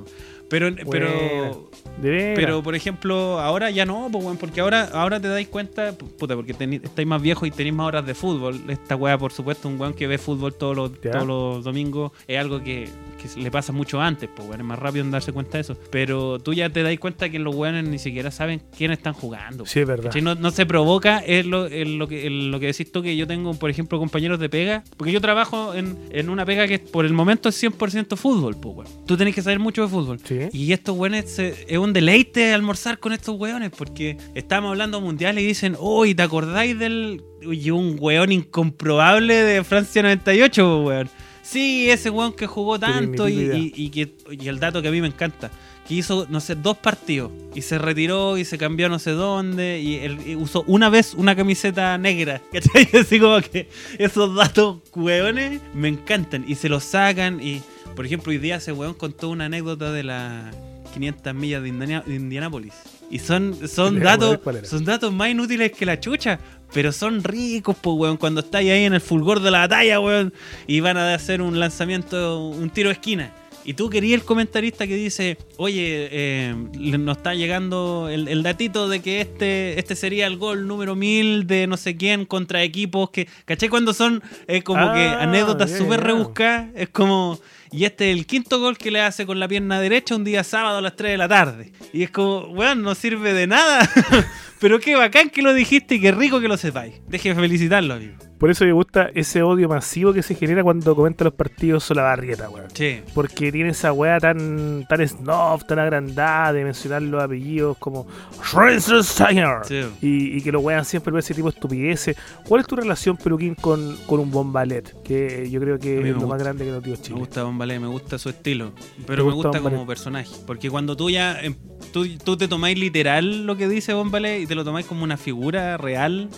Pero, 0.50 0.74
pero, 0.90 1.68
pero, 2.00 2.62
por 2.62 2.74
ejemplo, 2.74 3.38
ahora 3.38 3.70
ya 3.70 3.84
no, 3.84 4.08
pues, 4.10 4.24
porque 4.38 4.60
ahora, 4.60 4.88
ahora 4.92 5.20
te 5.20 5.28
dais 5.28 5.48
cuenta, 5.48 5.90
pu- 5.96 6.08
puta, 6.08 6.34
porque 6.36 6.54
tení- 6.54 6.82
estáis 6.82 7.06
más 7.06 7.20
viejos 7.20 7.46
y 7.48 7.50
tenéis 7.50 7.74
más 7.74 7.86
horas 7.88 8.06
de 8.06 8.14
fútbol. 8.14 8.58
Esta 8.68 8.96
weá, 8.96 9.18
por 9.18 9.32
supuesto, 9.32 9.68
un 9.68 9.78
weón 9.80 9.94
que 9.94 10.06
ve 10.06 10.16
fútbol 10.16 10.54
todos 10.54 10.76
los, 10.76 10.92
Ya. 11.02 11.10
todos 11.10 11.26
los 11.26 11.64
domingos, 11.64 12.12
es 12.26 12.38
algo 12.38 12.62
que, 12.62 12.88
que 13.18 13.40
le 13.40 13.50
pasa 13.50 13.72
mucho 13.72 14.00
antes, 14.00 14.28
pues, 14.34 14.48
weón, 14.48 14.60
es 14.60 14.66
más 14.66 14.78
rápido 14.78 15.04
en 15.04 15.10
darse 15.10 15.32
cuenta 15.32 15.58
de 15.58 15.62
eso. 15.62 15.76
Pero 15.90 16.38
tú 16.38 16.54
ya 16.54 16.70
te 16.70 16.82
dais 16.82 16.98
cuenta 16.98 17.28
que 17.28 17.38
los 17.38 17.54
weones 17.54 17.84
ni 17.84 17.98
siquiera 17.98 18.30
saben 18.30 18.62
quién 18.76 18.90
están 18.90 19.12
jugando. 19.12 19.66
Sí, 19.66 19.80
es 19.80 19.86
verdad. 19.86 20.14
No, 20.22 20.34
no 20.34 20.50
se 20.50 20.66
provoca 20.66 21.18
es 21.18 21.46
lo, 21.46 21.66
es 21.66 21.88
lo 21.88 22.08
que, 22.08 22.26
es 22.26 22.32
lo 22.32 22.58
que 22.60 22.66
decís 22.66 22.90
tú 22.90 23.02
que 23.02 23.16
yo 23.16 23.26
tengo, 23.26 23.54
por 23.54 23.70
ejemplo, 23.70 23.98
compañeros 23.98 24.38
de 24.38 24.48
pega. 24.48 24.84
Porque 24.96 25.12
yo 25.12 25.20
trabajo 25.20 25.74
en, 25.74 25.98
en 26.10 26.30
una 26.30 26.44
pega 26.46 26.66
que 26.66 26.78
por 26.78 27.04
el 27.04 27.12
momento 27.12 27.48
es 27.48 27.62
100% 27.62 28.16
fútbol, 28.16 28.56
pues, 28.60 28.76
weón. 28.76 29.06
Tú 29.06 29.16
tenés 29.16 29.34
que 29.34 29.42
saber 29.42 29.58
mucho 29.58 29.82
de 29.82 29.88
fútbol. 29.88 30.18
Sí. 30.24 30.48
Y 30.52 30.72
estos 30.72 30.96
weones 30.96 31.38
es 31.38 31.78
un 31.78 31.92
deleite 31.92 32.52
almorzar 32.52 32.98
con 32.98 33.12
estos 33.12 33.38
weones 33.38 33.70
porque 33.70 34.16
estamos 34.34 34.70
hablando 34.70 35.00
mundial 35.00 35.38
y 35.38 35.44
dicen, 35.44 35.76
uy, 35.78 36.14
¿te 36.14 36.22
acordáis 36.22 36.78
del... 36.78 37.22
Y 37.40 37.70
un 37.70 37.96
weón 38.00 38.32
incomprobable 38.32 39.34
de 39.34 39.62
Francia 39.62 40.02
98, 40.02 40.82
weón. 40.82 41.08
Sí, 41.50 41.88
ese 41.90 42.10
weón 42.10 42.34
que 42.34 42.46
jugó 42.46 42.78
tanto 42.78 43.26
y, 43.28 43.88
que, 43.90 44.12
y 44.38 44.48
el 44.48 44.58
dato 44.60 44.82
que 44.82 44.88
a 44.88 44.90
mí 44.90 45.00
me 45.00 45.06
encanta, 45.06 45.50
que 45.86 45.94
hizo, 45.94 46.26
no 46.28 46.40
sé, 46.40 46.54
dos 46.56 46.76
partidos 46.76 47.32
y 47.54 47.62
se 47.62 47.78
retiró 47.78 48.36
y 48.36 48.44
se 48.44 48.58
cambió 48.58 48.90
no 48.90 48.98
sé 48.98 49.12
dónde 49.12 49.80
y, 49.80 49.94
él 49.96 50.18
y 50.26 50.36
usó 50.36 50.62
una 50.66 50.90
vez 50.90 51.14
una 51.14 51.34
camiseta 51.34 51.96
negra. 51.96 52.42
¿Cachai? 52.52 52.88
Así 53.00 53.18
como 53.18 53.40
que 53.40 53.68
esos 53.98 54.34
datos, 54.36 54.78
weones, 54.94 55.60
me 55.74 55.88
encantan 55.88 56.44
y 56.46 56.54
se 56.56 56.68
los 56.68 56.84
sacan 56.84 57.40
y, 57.42 57.62
por 57.96 58.04
ejemplo, 58.04 58.30
hoy 58.30 58.38
día 58.38 58.56
ese 58.56 58.72
weón 58.72 58.92
contó 58.92 59.30
una 59.30 59.46
anécdota 59.46 59.90
de 59.90 60.02
las 60.02 60.54
500 60.92 61.34
millas 61.34 61.62
de, 61.62 61.68
Indiana- 61.70 62.04
de 62.06 62.14
Indianápolis. 62.14 62.74
Y 63.10 63.20
son, 63.20 63.56
son 63.66 64.00
datos 64.00 64.38
son 64.64 64.84
datos 64.84 65.10
más 65.14 65.30
inútiles 65.30 65.72
que 65.72 65.86
la 65.86 65.98
chucha, 65.98 66.38
pero 66.72 66.92
son 66.92 67.24
ricos, 67.24 67.76
pues, 67.80 67.96
weón. 67.96 68.16
Cuando 68.16 68.40
estáis 68.40 68.70
ahí 68.70 68.84
en 68.84 68.94
el 68.94 69.00
fulgor 69.00 69.40
de 69.40 69.50
la 69.50 69.60
batalla, 69.60 70.00
weón, 70.00 70.32
y 70.66 70.80
van 70.80 70.96
a 70.96 71.14
hacer 71.14 71.42
un 71.42 71.58
lanzamiento, 71.58 72.46
un 72.48 72.70
tiro 72.70 72.88
de 72.88 72.94
esquina. 72.94 73.32
Y 73.68 73.74
tú 73.74 73.90
querías 73.90 74.18
el 74.22 74.24
comentarista 74.24 74.86
que 74.86 74.94
dice, 74.96 75.36
oye, 75.58 76.08
eh, 76.10 76.54
nos 76.98 77.18
está 77.18 77.34
llegando 77.34 78.08
el, 78.10 78.26
el 78.26 78.42
datito 78.42 78.88
de 78.88 79.00
que 79.00 79.20
este, 79.20 79.78
este 79.78 79.94
sería 79.94 80.26
el 80.26 80.38
gol 80.38 80.66
número 80.66 80.94
1000 80.96 81.46
de 81.46 81.66
no 81.66 81.76
sé 81.76 81.94
quién 81.94 82.24
contra 82.24 82.62
equipos 82.62 83.10
que, 83.10 83.28
¿caché? 83.44 83.68
Cuando 83.68 83.92
son 83.92 84.22
eh, 84.46 84.62
como 84.62 84.90
que 84.94 85.00
Ah, 85.00 85.24
anécdotas 85.24 85.70
ya, 85.70 85.76
súper 85.76 86.00
ya. 86.00 86.06
rebuscadas, 86.06 86.68
es 86.76 86.88
como, 86.88 87.38
y 87.70 87.84
este 87.84 88.10
es 88.10 88.16
el 88.16 88.24
quinto 88.24 88.58
gol 88.58 88.78
que 88.78 88.90
le 88.90 89.02
hace 89.02 89.26
con 89.26 89.38
la 89.38 89.46
pierna 89.46 89.78
derecha 89.82 90.16
un 90.16 90.24
día 90.24 90.44
sábado 90.44 90.78
a 90.78 90.80
las 90.80 90.96
3 90.96 91.10
de 91.12 91.18
la 91.18 91.28
tarde. 91.28 91.70
Y 91.92 92.04
es 92.04 92.10
como, 92.10 92.46
weón, 92.54 92.80
no 92.80 92.94
sirve 92.94 93.34
de 93.34 93.46
nada. 93.48 93.86
Pero 94.60 94.80
qué 94.80 94.96
bacán 94.96 95.28
que 95.28 95.42
lo 95.42 95.52
dijiste 95.52 95.96
y 95.96 96.00
qué 96.00 96.12
rico 96.12 96.40
que 96.40 96.48
lo 96.48 96.56
sepáis. 96.56 96.94
Deje 97.06 97.28
de 97.28 97.34
felicitarlo, 97.34 97.92
amigo. 97.92 98.14
Por 98.38 98.50
eso 98.50 98.64
me 98.64 98.72
gusta 98.72 99.10
ese 99.14 99.42
odio 99.42 99.68
masivo 99.68 100.12
que 100.12 100.22
se 100.22 100.34
genera 100.34 100.62
cuando 100.62 100.94
comenta 100.94 101.24
los 101.24 101.34
partidos 101.34 101.84
Solabarrieta, 101.84 102.48
weón. 102.48 102.68
Sí. 102.72 103.00
Porque 103.14 103.50
tiene 103.50 103.70
esa 103.70 103.92
weá 103.92 104.20
tan, 104.20 104.86
tan 104.88 105.06
snob, 105.08 105.66
tan 105.66 105.78
agrandada 105.80 106.52
de 106.52 106.64
mencionar 106.64 107.02
los 107.02 107.22
apellidos 107.22 107.76
como 107.78 108.06
Schwarzenegger. 108.44 109.64
Sí. 109.64 109.82
Y, 110.00 110.36
y 110.38 110.40
que 110.42 110.52
lo 110.52 110.60
wean 110.60 110.84
siempre 110.84 111.10
por 111.12 111.18
ese 111.20 111.34
tipo 111.34 111.48
de 111.50 111.54
estupideces. 111.54 112.16
¿Cuál 112.46 112.60
es 112.60 112.66
tu 112.66 112.76
relación, 112.76 113.16
Peluquín, 113.16 113.54
con, 113.54 113.96
con 114.06 114.20
un 114.20 114.30
bombalet? 114.30 114.94
Que 115.02 115.48
yo 115.50 115.60
creo 115.60 115.78
que 115.78 115.98
es 115.98 116.02
me 116.04 116.10
lo 116.12 116.26
más 116.26 116.38
grande 116.42 116.64
que 116.64 116.70
nos 116.70 116.82
dio 116.82 116.94
Me 116.94 117.02
Chile. 117.02 117.18
gusta 117.18 117.42
Bombalé, 117.44 117.78
me 117.80 117.86
gusta 117.88 118.18
su 118.18 118.28
estilo. 118.28 118.72
Pero 119.06 119.24
¿Te 119.24 119.28
me 119.28 119.34
gusta 119.34 119.48
gusta 119.48 119.60
como 119.62 119.86
personaje. 119.86 120.30
Porque 120.46 120.70
cuando 120.70 120.96
tú 120.96 121.10
ya. 121.10 121.40
em, 121.40 121.54
Tú, 121.92 122.06
tú 122.22 122.36
te 122.36 122.48
tomáis 122.48 122.78
literal 122.78 123.46
lo 123.46 123.56
que 123.56 123.66
dice 123.68 123.94
Bombalé 123.94 124.40
y 124.40 124.46
te 124.46 124.54
lo 124.54 124.62
tomáis 124.64 124.84
como 124.84 125.04
una 125.04 125.16
figura 125.16 125.76
real. 125.78 126.28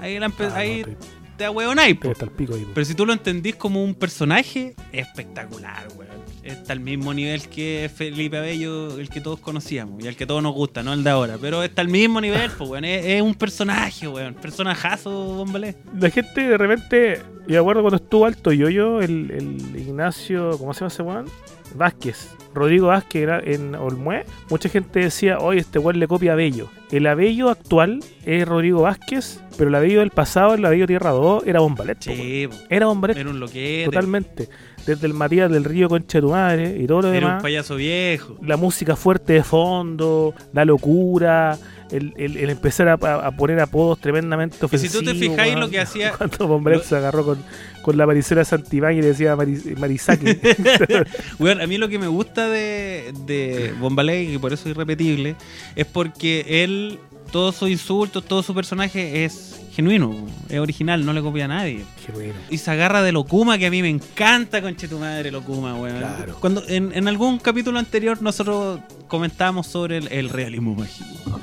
Ahí, 0.00 0.18
la 0.18 0.26
Ah, 0.26 0.50
ahí 0.54 0.82
no, 0.86 0.94
te- 1.38 1.44
ahueonáis, 1.46 1.98
te 1.98 2.10
está 2.10 2.24
el 2.26 2.30
pico 2.32 2.54
ahí. 2.54 2.66
Pero 2.74 2.84
si 2.84 2.94
tú 2.94 3.06
lo 3.06 3.12
entendís 3.14 3.56
como 3.56 3.82
un 3.82 3.94
personaje, 3.94 4.74
es 4.92 5.06
espectacular, 5.06 5.88
weón. 5.96 6.08
Está 6.42 6.72
al 6.72 6.80
mismo 6.80 7.12
nivel 7.12 7.42
que 7.48 7.90
Felipe 7.94 8.38
Abello, 8.38 8.98
el 8.98 9.10
que 9.10 9.20
todos 9.20 9.38
conocíamos 9.38 10.02
y 10.02 10.06
el 10.06 10.16
que 10.16 10.24
todos 10.24 10.42
nos 10.42 10.54
gusta, 10.54 10.82
no 10.82 10.92
el 10.94 11.04
de 11.04 11.10
ahora. 11.10 11.36
Pero 11.40 11.62
está 11.62 11.82
al 11.82 11.88
mismo 11.88 12.20
nivel, 12.22 12.50
pues, 12.56 12.70
weón. 12.70 12.84
Es, 12.86 13.04
es 13.04 13.22
un 13.22 13.34
personaje, 13.34 14.08
weón. 14.08 14.34
Personajazo, 14.34 15.10
bombalé. 15.10 15.76
La 15.98 16.08
gente 16.10 16.40
de 16.48 16.56
repente 16.58 17.22
Y 17.46 17.52
me 17.52 17.58
acuerdo 17.58 17.82
cuando 17.82 17.96
estuvo 17.96 18.24
alto 18.26 18.52
yo 18.52 19.00
el, 19.00 19.30
el 19.30 19.78
Ignacio, 19.78 20.56
¿cómo 20.58 20.72
se 20.74 20.80
llama 20.80 20.88
ese 20.88 21.02
weón? 21.02 21.26
Vázquez. 21.74 22.34
Rodrigo 22.54 22.88
Vázquez 22.88 23.22
era 23.22 23.40
en 23.40 23.74
Olmué. 23.74 24.24
Mucha 24.50 24.68
gente 24.68 25.00
decía, 25.00 25.38
oye, 25.38 25.60
este 25.60 25.78
weón 25.78 26.00
le 26.00 26.08
copia 26.08 26.32
a 26.32 26.36
Bello. 26.36 26.68
El 26.90 27.06
Abello 27.06 27.50
actual 27.50 28.00
es 28.24 28.48
Rodrigo 28.48 28.82
Vázquez, 28.82 29.40
pero 29.56 29.68
el 29.68 29.74
Abello 29.74 30.00
del 30.00 30.10
pasado, 30.10 30.54
el 30.54 30.64
Abello 30.64 30.86
Tierra 30.86 31.10
2, 31.10 31.46
era 31.46 31.60
Bombalet. 31.60 31.98
Sí, 32.00 32.48
po. 32.50 32.56
Era 32.68 32.86
Bombalet, 32.86 33.16
era 33.16 33.30
un 33.30 33.40
loquete. 33.40 33.84
totalmente. 33.84 34.48
Desde 34.88 35.06
el 35.06 35.12
Matías 35.14 35.50
del 35.50 35.64
Río 35.64 35.88
Concha 35.88 36.18
de 36.18 36.22
tu 36.22 36.30
madre 36.30 36.76
y 36.80 36.86
todo 36.86 37.02
lo 37.02 37.08
Era 37.08 37.18
un 37.18 37.24
demás. 37.32 37.42
payaso 37.42 37.76
viejo. 37.76 38.36
La 38.42 38.56
música 38.56 38.96
fuerte 38.96 39.34
de 39.34 39.42
fondo, 39.44 40.34
la 40.54 40.64
locura, 40.64 41.58
el, 41.90 42.14
el- 42.16 42.36
el 42.38 42.50
empezar 42.50 42.88
a, 42.88 42.92
a- 42.94 43.30
poner 43.32 43.60
apodos 43.60 43.98
tremendamente 44.00 44.56
Y 44.56 44.58
si 44.60 44.64
ofensivos. 44.64 44.98
tú 45.04 45.04
te 45.04 45.14
fijáis 45.14 45.54
lo 45.56 45.68
que 45.68 45.78
hacía. 45.80 46.12
Cuando 46.18 46.46
Bombalet 46.48 46.78
lo- 46.80 46.84
se 46.84 46.96
agarró 46.96 47.24
con, 47.24 47.38
con 47.82 47.96
la 47.98 48.06
Maricela 48.06 48.44
Santibán 48.44 48.94
y 48.96 49.02
le 49.02 49.08
decía 49.08 49.36
Maris- 49.36 49.76
Marisaki. 49.78 50.26
Weón, 51.38 51.60
a 51.60 51.66
mí 51.66 51.78
lo 51.78 51.88
que 51.88 51.98
me 51.98 52.06
gusta 52.08 52.48
de, 52.48 53.12
de 53.26 53.74
Bombalé, 53.80 54.24
y 54.24 54.38
por 54.38 54.52
eso 54.52 54.64
es 54.68 54.74
irrepetible, 54.74 55.36
es 55.76 55.86
porque 55.86 56.64
él, 56.64 56.98
todos 57.30 57.56
sus 57.56 57.70
insultos, 57.70 58.24
todo 58.24 58.42
su 58.42 58.54
personaje 58.54 59.24
es 59.24 59.60
genuino, 59.72 60.26
es 60.48 60.58
original, 60.58 61.04
no 61.04 61.12
le 61.12 61.22
copia 61.22 61.44
a 61.44 61.48
nadie. 61.48 61.84
Qué 62.04 62.12
bueno. 62.12 62.34
Y 62.50 62.58
se 62.58 62.70
agarra 62.70 63.02
de 63.02 63.12
Locuma, 63.12 63.58
que 63.58 63.66
a 63.66 63.70
mí 63.70 63.80
me 63.82 63.88
encanta, 63.88 64.60
conche 64.60 64.88
tu 64.88 64.98
madre, 64.98 65.30
Locuma, 65.30 65.74
weón. 65.74 65.98
Claro. 65.98 66.36
Cuando, 66.40 66.62
en, 66.68 66.92
en 66.94 67.06
algún 67.06 67.38
capítulo 67.38 67.78
anterior 67.78 68.20
nosotros 68.20 68.80
comentábamos 69.06 69.66
sobre 69.66 69.98
el, 69.98 70.08
el 70.10 70.28
realismo 70.30 70.74
mágico. 70.74 71.40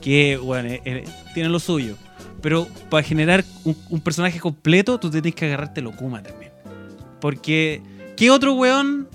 Que, 0.00 0.36
bueno, 0.36 0.68
eh, 0.68 0.82
eh, 0.84 1.04
tiene 1.34 1.48
lo 1.48 1.58
suyo. 1.58 1.96
Pero 2.40 2.66
para 2.90 3.02
generar 3.02 3.44
un, 3.64 3.76
un 3.88 4.00
personaje 4.00 4.40
completo, 4.40 4.98
tú 4.98 5.10
tenés 5.10 5.34
que 5.34 5.46
agarrarte 5.46 5.80
Locuma 5.80 6.22
también. 6.22 6.52
Porque, 7.20 7.80
¿qué 8.16 8.30
otro 8.30 8.54
weón 8.54 9.08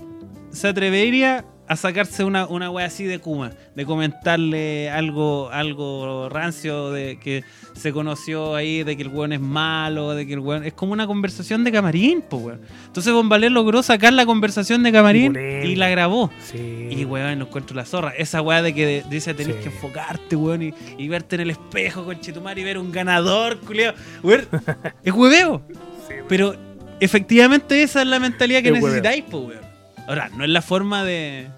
se 0.50 0.68
atrevería 0.68 1.44
a 1.68 1.76
sacarse 1.76 2.24
una, 2.24 2.46
una 2.46 2.70
wea 2.70 2.86
así 2.86 3.04
de 3.04 3.18
Kuma? 3.18 3.50
De 3.74 3.84
comentarle 3.84 4.90
algo, 4.90 5.50
algo 5.50 6.28
rancio 6.28 6.90
de 6.90 7.18
que 7.18 7.44
se 7.74 7.92
conoció 7.92 8.54
ahí, 8.54 8.82
de 8.82 8.96
que 8.96 9.02
el 9.02 9.08
weón 9.08 9.32
es 9.32 9.40
malo, 9.40 10.14
de 10.14 10.26
que 10.26 10.32
el 10.32 10.40
weón. 10.40 10.64
Es 10.64 10.72
como 10.72 10.92
una 10.92 11.06
conversación 11.06 11.64
de 11.64 11.72
camarín, 11.72 12.22
pues 12.28 12.42
weón. 12.42 12.60
Entonces 12.86 13.12
Bombalé 13.12 13.50
logró 13.50 13.82
sacar 13.82 14.12
la 14.12 14.26
conversación 14.26 14.82
de 14.82 14.92
camarín 14.92 15.36
y 15.36 15.76
la 15.76 15.88
grabó. 15.88 16.30
Sí. 16.42 16.88
Y 16.90 17.04
weón, 17.04 17.38
no 17.38 17.44
encuentro 17.46 17.76
la 17.76 17.84
zorra. 17.84 18.10
Esa 18.16 18.42
weá 18.42 18.62
de 18.62 18.74
que 18.74 19.04
dice 19.10 19.34
tenés 19.34 19.56
Sí. 19.56 19.62
que 19.62 19.68
enfocarte, 19.68 20.36
weón, 20.36 20.62
y, 20.62 20.74
y 20.98 21.08
verte 21.08 21.36
en 21.36 21.42
el 21.42 21.50
espejo, 21.50 22.04
con 22.04 22.18
y 22.20 22.64
ver 22.64 22.78
un 22.78 22.90
ganador, 22.92 23.60
culiao. 23.60 23.94
Weón, 24.22 24.46
es 25.04 25.12
hueveo. 25.12 25.62
Sí. 26.08 26.14
Pero 26.28 26.54
efectivamente 27.00 27.82
esa 27.82 28.02
es 28.02 28.08
la 28.08 28.18
mentalidad 28.18 28.62
que 28.62 28.68
Es 28.70 28.74
necesitáis, 28.74 29.24
pues, 29.30 29.44
weón. 29.44 29.68
Ahora, 30.08 30.30
no 30.34 30.44
es 30.44 30.50
la 30.50 30.62
forma 30.62 31.04
de. 31.04 31.48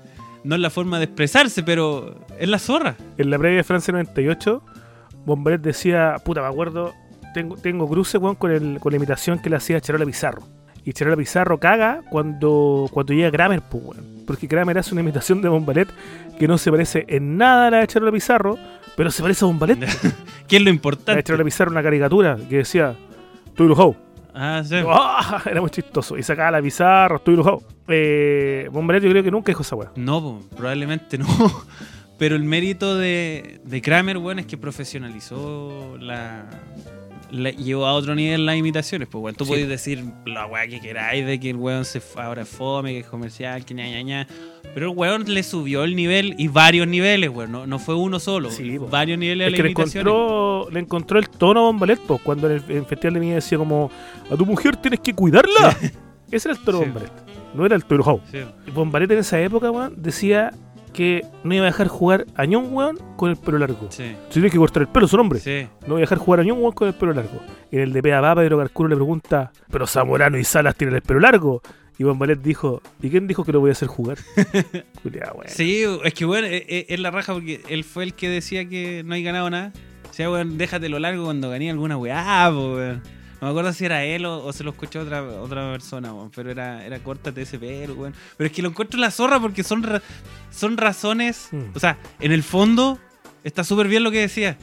No 0.43 0.55
es 0.55 0.61
la 0.61 0.70
forma 0.70 0.99
de 0.99 1.05
expresarse, 1.05 1.62
pero 1.62 2.24
es 2.38 2.49
la 2.49 2.59
zorra. 2.59 2.97
En 3.18 3.30
la 3.30 3.38
previa 3.38 3.59
de 3.59 3.64
Francia 3.64 3.93
98, 3.93 4.62
Bombalet 5.26 5.61
decía, 5.61 6.16
puta, 6.24 6.41
me 6.41 6.49
acuerdo, 6.49 6.93
tengo, 7.34 7.57
tengo 7.57 7.88
cruce 7.88 8.18
weón, 8.18 8.36
con, 8.36 8.51
el, 8.51 8.80
con 8.80 8.93
la 8.93 8.97
imitación 8.97 9.38
que 9.38 9.51
le 9.51 9.57
hacía 9.57 9.80
Charola 9.80 10.07
Pizarro. 10.07 10.43
Y 10.84 10.93
Charola 10.93 11.16
Pizarro 11.16 11.59
caga 11.59 12.01
cuando, 12.11 12.88
cuando 12.91 13.12
llega 13.12 13.30
Kramer, 13.30 13.62
pues, 13.62 13.84
weón. 13.84 14.24
Porque 14.26 14.49
Kramer 14.49 14.78
hace 14.78 14.93
una 14.95 15.03
imitación 15.03 15.43
de 15.43 15.49
Bombalet 15.49 15.88
que 16.38 16.47
no 16.49 16.57
se 16.57 16.70
parece 16.70 17.05
en 17.09 17.36
nada 17.36 17.66
a 17.66 17.70
la 17.70 17.78
de 17.78 17.86
Charola 17.86 18.12
Pizarro, 18.12 18.57
pero 18.97 19.11
se 19.11 19.22
parece 19.22 19.45
a 19.45 19.49
Bombalet. 19.49 19.78
¿Qué 20.49 20.57
es 20.57 20.62
lo 20.62 20.66
La 20.66 20.70
de 20.70 20.76
importante? 20.76 21.22
Charola 21.22 21.45
Pizarro 21.45 21.70
una 21.70 21.82
caricatura 21.82 22.36
que 22.49 22.59
decía, 22.59 22.95
estoy 23.47 23.66
enojado. 23.66 24.09
Ah, 24.35 24.62
sí. 24.64 24.76
¡Ah! 24.87 25.43
Era 25.47 25.61
muy 25.61 25.70
chistoso. 25.70 26.16
Y 26.16 26.22
sacaba 26.22 26.53
la 26.53 26.62
Pizarro, 26.62 27.16
estoy 27.16 27.35
enojado. 27.35 27.62
Eh, 27.89 28.68
Bombalet 28.72 29.03
yo 29.03 29.11
creo 29.11 29.22
que 29.22 29.31
nunca 29.31 29.51
dijo 29.51 29.62
esa 29.62 29.76
weá. 29.76 29.91
No, 29.97 30.41
probablemente 30.57 31.18
no. 31.18 31.26
Pero 32.18 32.37
el 32.37 32.45
mérito 32.45 32.99
de, 32.99 33.61
de 33.64 33.81
Kramer, 33.83 34.18
weón, 34.18 34.41
es 34.41 34.47
que 34.47 34.59
profesionalizó 34.59 35.97
la, 35.99 36.45
la- 37.33 37.51
Llevó 37.51 37.87
a 37.87 37.93
otro 37.95 38.14
nivel 38.14 38.45
las 38.47 38.57
imitaciones, 38.57 39.09
pues, 39.09 39.22
weón. 39.22 39.35
Tú 39.37 39.45
Sí. 39.45 39.51
podés 39.53 39.68
decir 39.68 40.05
la 40.26 40.47
weá 40.47 40.66
que 40.66 40.81
queráis 40.81 41.24
de 41.26 41.39
que 41.41 41.51
el 41.51 41.57
weón 41.57 41.85
se, 41.85 42.01
ahora 42.16 42.43
es 42.43 42.49
fome, 42.49 42.93
que 42.93 42.99
es 43.01 43.07
comercial, 43.07 43.64
que 43.64 43.74
ña, 43.74 43.89
ña, 43.89 44.03
ña. 44.03 44.26
Pero 44.74 44.91
el 44.91 44.97
weón 44.97 45.24
le 45.26 45.43
subió 45.43 45.85
el 45.85 45.97
nivel 45.97 46.35
y 46.39 46.49
varios 46.49 46.87
niveles, 46.87 47.31
weón. 47.31 47.53
No, 47.53 47.66
no 47.66 47.78
fue 47.78 47.95
uno 47.95 48.18
solo. 48.20 48.51
Sí, 48.51 48.78
varios 48.78 49.18
niveles 49.18 49.47
Es 49.49 49.53
de 49.53 49.57
que 49.57 49.62
le 49.64 49.70
encontró, 49.70 50.68
le 50.70 50.81
encontró 50.81 51.18
el 51.18 51.28
tono 51.28 51.61
a 51.61 51.62
Bombalet, 51.64 52.01
pues, 52.01 52.20
cuando 52.22 52.51
en 52.51 52.62
el, 52.66 52.76
en 52.76 52.87
Festival 52.87 53.14
de 53.14 53.20
Viña 53.20 53.35
decía 53.37 53.59
como, 53.59 53.91
a 54.31 54.37
tu 54.37 54.47
mujer 54.47 54.76
tienes 54.76 55.01
que 55.01 55.12
cuidarla. 55.14 55.76
Ese 56.31 56.49
era 56.51 56.59
el 56.59 56.64
tono 56.64 56.78
Sí. 56.78 56.85
Bombalet. 56.85 57.12
No 57.53 57.66
era 57.66 57.74
el. 57.74 57.83
Sí. 57.83 58.39
Y 58.66 58.70
Bombalet 58.70 59.11
en 59.11 59.18
esa 59.18 59.41
época, 59.41 59.70
weón, 59.70 59.95
decía 59.97 60.53
que 60.93 61.24
no 61.45 61.55
iba 61.55 61.64
a 61.64 61.66
dejar 61.66 61.88
jugar 61.88 62.26
a 62.34 62.45
Ñón, 62.47 62.68
weón, 62.72 62.99
con 63.16 63.30
el 63.30 63.36
pelo 63.36 63.59
largo. 63.59 63.86
Sí. 63.91 64.14
Si 64.28 64.34
tienes 64.34 64.53
que 64.53 64.59
cortar 64.59 64.82
el 64.82 64.88
pelo, 64.88 65.07
son 65.09 65.20
hombre. 65.20 65.41
Sí. 65.41 65.66
No 65.82 65.95
voy 65.95 65.99
a 65.99 66.01
dejar 66.01 66.18
jugar 66.18 66.41
a 66.41 66.45
Ñón, 66.45 66.59
weón, 66.59 66.72
con 66.72 66.88
el 66.88 66.95
pelo 66.95 67.12
largo. 67.12 67.41
Y 67.70 67.76
en 67.76 67.82
el 67.82 67.93
de 67.93 68.03
Pea 68.03 68.20
Papa, 68.20 68.41
Pedro 68.43 68.59
Carcuro 68.59 68.88
le 68.88 68.97
pregunta, 68.97 69.53
pero 69.70 69.86
Zamorano 69.86 70.36
y 70.38 70.45
Salas 70.45 70.74
tienen 70.76 70.97
el 70.97 71.03
pelo 71.03 71.20
largo. 71.20 71.62
Y 71.99 72.05
Bombalet 72.05 72.41
dijo, 72.41 72.80
¿y 73.03 73.11
quién 73.11 73.26
dijo 73.26 73.45
que 73.45 73.53
lo 73.53 73.61
voy 73.61 73.68
a 73.68 73.72
hacer 73.72 73.86
jugar? 73.88 74.16
Culeado, 75.03 75.34
weón. 75.34 75.49
Sí, 75.49 75.84
es 76.05 76.14
que 76.14 76.24
bueno, 76.24 76.47
es, 76.47 76.62
es- 76.66 76.86
es 76.88 77.01
la 77.01 77.11
raja 77.11 77.32
porque 77.34 77.61
él 77.68 77.84
fue 77.84 78.05
el 78.05 78.14
que 78.14 78.28
decía 78.28 78.66
que 78.68 79.03
no 79.05 79.14
hay 79.14 79.22
ganado 79.22 79.51
nada. 79.51 79.72
O 80.09 80.12
sea, 80.14 80.30
weón, 80.30 80.57
déjatelo 80.59 80.99
largo 80.99 81.24
cuando 81.24 81.51
gané 81.51 81.70
alguna 81.70 81.97
weá, 81.97 82.51
weón. 82.51 83.03
No 83.41 83.47
me 83.47 83.51
acuerdo 83.51 83.72
si 83.72 83.84
era 83.84 84.05
él 84.05 84.26
o, 84.26 84.45
o 84.45 84.53
se 84.53 84.62
lo 84.64 84.70
escuchó 84.70 85.01
otra, 85.01 85.22
otra 85.22 85.70
persona, 85.72 86.12
weón. 86.12 86.30
Pero 86.34 86.51
era, 86.51 86.84
era 86.84 86.99
córtate 86.99 87.43
ese 87.43 87.59
pelo, 87.59 87.95
weón. 87.95 88.14
Pero 88.36 88.47
es 88.49 88.53
que 88.53 88.62
lo 88.62 88.68
encuentro 88.68 88.99
la 89.01 89.11
zorra 89.11 89.41
porque 89.41 89.62
son, 89.62 89.82
ra- 89.82 90.03
son 90.51 90.76
razones. 90.76 91.49
Mm. 91.53 91.74
O 91.74 91.78
sea, 91.80 91.97
en 92.20 92.32
el 92.32 92.43
fondo 92.43 92.99
está 93.45 93.64
súper 93.64 93.88
bien 93.88 94.05
lo 94.05 94.11
que 94.11 94.20
decía. 94.20 94.57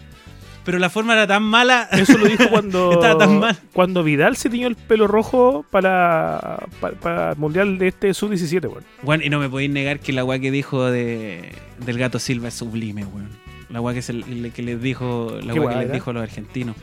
Pero 0.63 0.79
la 0.79 0.89
forma 0.89 1.13
era 1.13 1.25
tan 1.25 1.43
mala. 1.43 1.87
Eso 1.93 2.17
lo 2.17 2.25
dijo 2.25 2.49
cuando, 2.49 2.91
Estaba 3.01 3.17
tan 3.17 3.39
mal. 3.39 3.57
cuando 3.73 4.03
Vidal 4.03 4.35
se 4.35 4.49
tiñó 4.49 4.67
el 4.67 4.75
pelo 4.75 5.07
rojo 5.07 5.65
para, 5.71 6.65
para, 6.81 6.95
para 6.99 7.31
el 7.31 7.37
Mundial 7.37 7.77
de 7.77 7.87
este 7.87 8.13
Sub-17, 8.13 8.65
weón. 8.69 8.83
Bueno, 9.01 9.23
y 9.23 9.29
no 9.29 9.39
me 9.39 9.49
podéis 9.49 9.71
negar 9.71 9.99
que 10.01 10.11
la 10.11 10.25
weá 10.25 10.39
que 10.39 10.51
dijo 10.51 10.91
de, 10.91 11.51
del 11.85 11.97
gato 11.97 12.19
Silva 12.19 12.49
es 12.49 12.53
sublime, 12.55 13.05
weón. 13.05 13.29
La 13.69 13.79
weá 13.81 13.93
que, 13.95 14.01
se, 14.01 14.13
que 14.53 14.61
les 14.61 14.81
dijo, 14.81 15.37
la 15.41 15.53
¿Qué 15.53 15.59
weá 15.61 15.69
weá 15.69 15.77
que 15.79 15.83
les 15.85 15.93
dijo 15.93 16.09
a 16.09 16.13
los 16.13 16.23
argentinos. 16.23 16.75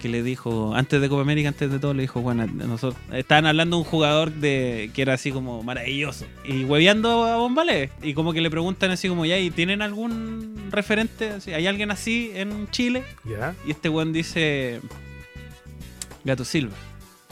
Que 0.00 0.08
le 0.08 0.22
dijo, 0.22 0.74
antes 0.74 1.00
de 1.00 1.08
Copa 1.08 1.22
América, 1.22 1.48
antes 1.48 1.70
de 1.70 1.78
todo, 1.78 1.94
le 1.94 2.02
dijo, 2.02 2.20
bueno, 2.20 2.46
nosotros 2.46 3.00
estaban 3.12 3.46
hablando 3.46 3.76
de 3.76 3.82
un 3.82 3.88
jugador 3.88 4.30
de 4.30 4.90
que 4.94 5.02
era 5.02 5.14
así 5.14 5.32
como 5.32 5.62
maravilloso. 5.62 6.26
Y 6.44 6.64
hueveando 6.64 7.24
a 7.24 7.36
Bombale. 7.36 7.90
Y 8.02 8.14
como 8.14 8.32
que 8.32 8.40
le 8.40 8.50
preguntan 8.50 8.90
así 8.90 9.08
como, 9.08 9.24
ya, 9.24 9.38
¿y 9.38 9.50
tienen 9.50 9.82
algún 9.82 10.68
referente? 10.70 11.32
¿Hay 11.54 11.66
alguien 11.66 11.90
así 11.90 12.30
en 12.34 12.68
Chile? 12.70 13.04
Ya. 13.24 13.54
Y 13.66 13.70
este 13.70 13.88
weón 13.88 14.12
dice, 14.12 14.80
Gato 16.24 16.44
Silva. 16.44 16.74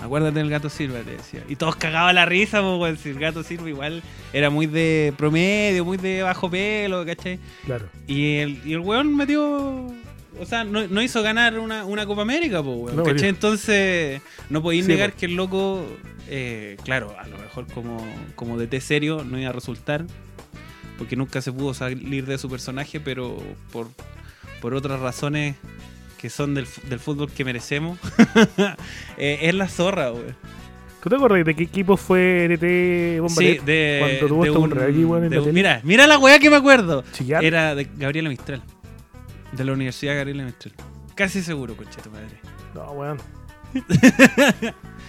Acuérdate 0.02 0.38
del 0.38 0.50
Gato 0.50 0.68
Silva, 0.68 1.00
te 1.00 1.12
decía. 1.12 1.42
Y 1.48 1.56
todos 1.56 1.76
cagaban 1.76 2.14
la 2.14 2.26
risa, 2.26 2.60
weón. 2.62 2.96
Si 2.96 3.10
el 3.10 3.18
Gato 3.18 3.42
Silva 3.42 3.68
igual 3.68 4.02
era 4.32 4.50
muy 4.50 4.66
de 4.66 5.14
promedio, 5.16 5.84
muy 5.84 5.96
de 5.96 6.22
bajo 6.22 6.50
pelo, 6.50 7.04
¿cachai? 7.06 7.38
Claro. 7.64 7.88
Y 8.06 8.36
el, 8.36 8.60
y 8.64 8.72
el 8.72 8.80
weón 8.80 9.16
metió. 9.16 9.94
O 10.40 10.46
sea, 10.46 10.64
no, 10.64 10.86
no 10.88 11.02
hizo 11.02 11.22
ganar 11.22 11.58
una, 11.58 11.84
una 11.84 12.06
Copa 12.06 12.22
América, 12.22 12.62
po, 12.62 12.72
weón. 12.74 12.96
No. 12.96 13.04
Entonces, 13.08 14.20
no 14.50 14.62
podéis 14.62 14.86
Sí, 14.86 14.92
negar 14.92 15.12
po. 15.12 15.18
que 15.18 15.26
el 15.26 15.34
loco, 15.36 15.86
eh, 16.28 16.76
claro, 16.84 17.14
a 17.18 17.26
lo 17.26 17.38
mejor 17.38 17.66
como, 17.72 18.04
como 18.34 18.58
de 18.58 18.66
té 18.66 18.80
serio 18.80 19.24
no 19.24 19.38
iba 19.38 19.50
a 19.50 19.52
resultar. 19.52 20.04
Porque 20.98 21.16
nunca 21.16 21.40
se 21.40 21.52
pudo 21.52 21.74
salir 21.74 22.24
de 22.26 22.38
su 22.38 22.48
personaje, 22.48 23.00
pero 23.00 23.36
por, 23.72 23.88
por 24.60 24.74
otras 24.74 25.00
razones 25.00 25.56
que 26.18 26.30
son 26.30 26.54
del, 26.54 26.66
del 26.88 27.00
fútbol 27.00 27.30
que 27.30 27.44
merecemos, 27.44 27.98
eh, 29.18 29.38
es 29.42 29.54
la 29.54 29.68
zorra, 29.68 30.12
weón. 30.12 30.36
¿Tú 31.02 31.10
te 31.10 31.16
acuerdas 31.16 31.44
de 31.44 31.54
qué 31.54 31.64
equipo 31.64 31.98
fue 31.98 32.48
NT 32.48 32.60
Sí, 32.62 33.18
Bombalet? 33.20 33.62
de, 33.64 33.96
cuando 34.00 34.26
tuvo 34.26 34.44
de 34.44 34.50
un 34.50 35.28
de? 35.28 35.52
Mira, 35.52 35.80
mira 35.84 36.06
la 36.06 36.16
weá 36.18 36.38
que 36.38 36.48
me 36.48 36.56
acuerdo. 36.56 37.04
Era 37.42 37.74
de 37.74 37.86
Gabriela 37.98 38.30
Mistral. 38.30 38.62
De 39.56 39.64
la 39.64 39.72
Universidad 39.72 40.16
Gabriela 40.16 40.44
Mistral. 40.44 40.74
Casi 41.14 41.42
seguro, 41.42 41.76
concha 41.76 42.00
tu 42.02 42.10
madre. 42.10 42.40
No, 42.74 42.82
weón. 42.92 43.18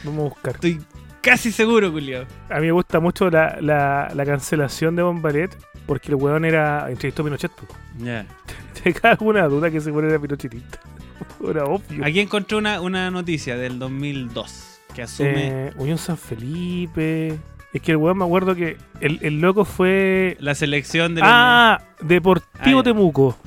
Vamos 0.04 0.20
a 0.20 0.30
buscar. 0.30 0.54
Estoy 0.56 0.82
casi 1.22 1.52
seguro, 1.52 1.91
culiao. 1.91 2.26
A 2.50 2.56
mí 2.60 2.68
me 2.68 2.72
gusta 2.72 3.00
mucho 3.00 3.30
la, 3.30 3.58
la, 3.60 4.12
la 4.14 4.26
cancelación 4.26 4.96
de 4.96 5.04
Bombalet 5.04 5.56
porque 5.86 6.10
el 6.10 6.16
weón 6.16 6.46
era 6.46 6.89
entrevistó 6.89 7.22
a 7.22 7.26
Pinochet. 7.26 7.52
Ya. 8.00 8.26
Te 8.84 8.93
cae 8.93 9.12
alguna 9.12 9.48
duda 9.48 9.72
que 9.72 9.78
ese 9.78 9.91
weón 9.91 10.10
era 10.10 10.20
pinochetista. 10.20 10.80
Era 11.50 11.64
obvio. 11.66 12.04
Aquí 12.06 12.20
encontré 12.20 12.58
una, 12.58 12.82
una 12.82 13.10
noticia 13.12 13.56
del 13.56 13.80
2002 13.80 14.80
que 14.93 15.02
asume 15.04 15.68
Eh, 15.68 15.74
Unión 15.78 15.98
San 15.98 16.18
Felipe. 16.18 17.38
Es 17.72 17.82
que 17.82 17.91
el 17.91 17.98
weón 17.98 18.18
me 18.18 18.26
acuerdo 18.26 18.54
que 18.56 18.78
el, 19.02 19.20
el 19.22 19.39
loco 19.41 19.64
fue. 19.66 20.36
la 20.39 20.56
selección 20.56 21.16
de 21.16 21.22
Ah, 21.24 21.82
Deportivo 22.02 22.80
Ah. 22.80 22.84
Temuco. 22.84 23.38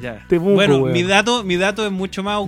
Ya. 0.00 0.24
Bueno, 0.30 0.78
weón. 0.78 0.92
mi 0.92 1.02
dato, 1.02 1.42
mi 1.44 1.56
dato 1.56 1.84
es 1.84 1.90
mucho 1.92 2.22
más, 2.22 2.38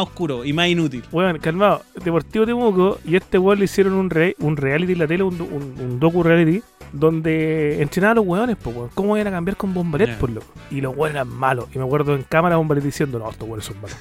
oscuro 0.00 0.44
y 0.44 0.52
más 0.52 0.68
inútil. 0.68 1.02
Weón, 1.12 1.38
calmado. 1.38 1.82
Deportivo 2.04 2.46
Temuco 2.46 2.98
y 3.04 3.16
este 3.16 3.38
weón 3.38 3.58
le 3.58 3.64
hicieron 3.66 3.94
un, 3.94 4.10
re- 4.10 4.36
un 4.40 4.56
reality 4.56 4.92
en 4.92 4.98
la 4.98 5.06
tele, 5.06 5.22
un, 5.22 5.40
un, 5.40 5.74
un 5.80 6.00
docu 6.00 6.22
reality, 6.22 6.62
donde 6.92 7.82
entrenaban 7.82 8.16
a 8.16 8.20
los 8.20 8.26
weones, 8.26 8.56
pues 8.62 8.74
weón. 8.76 8.90
¿Cómo 8.94 9.16
iban 9.16 9.26
a 9.28 9.30
cambiar 9.32 9.56
con 9.56 9.74
Bombaret, 9.74 10.16
por 10.18 10.30
loco? 10.30 10.46
Y 10.70 10.80
los 10.80 10.96
weones 10.96 11.16
eran 11.16 11.28
malos. 11.28 11.66
Y 11.74 11.78
me 11.78 11.84
acuerdo 11.84 12.14
en 12.14 12.22
cámara 12.22 12.56
Bombaret 12.56 12.82
diciendo, 12.82 13.18
no, 13.18 13.30
estos 13.30 13.46
weones 13.48 13.66
son 13.66 13.76
malos. 13.80 13.96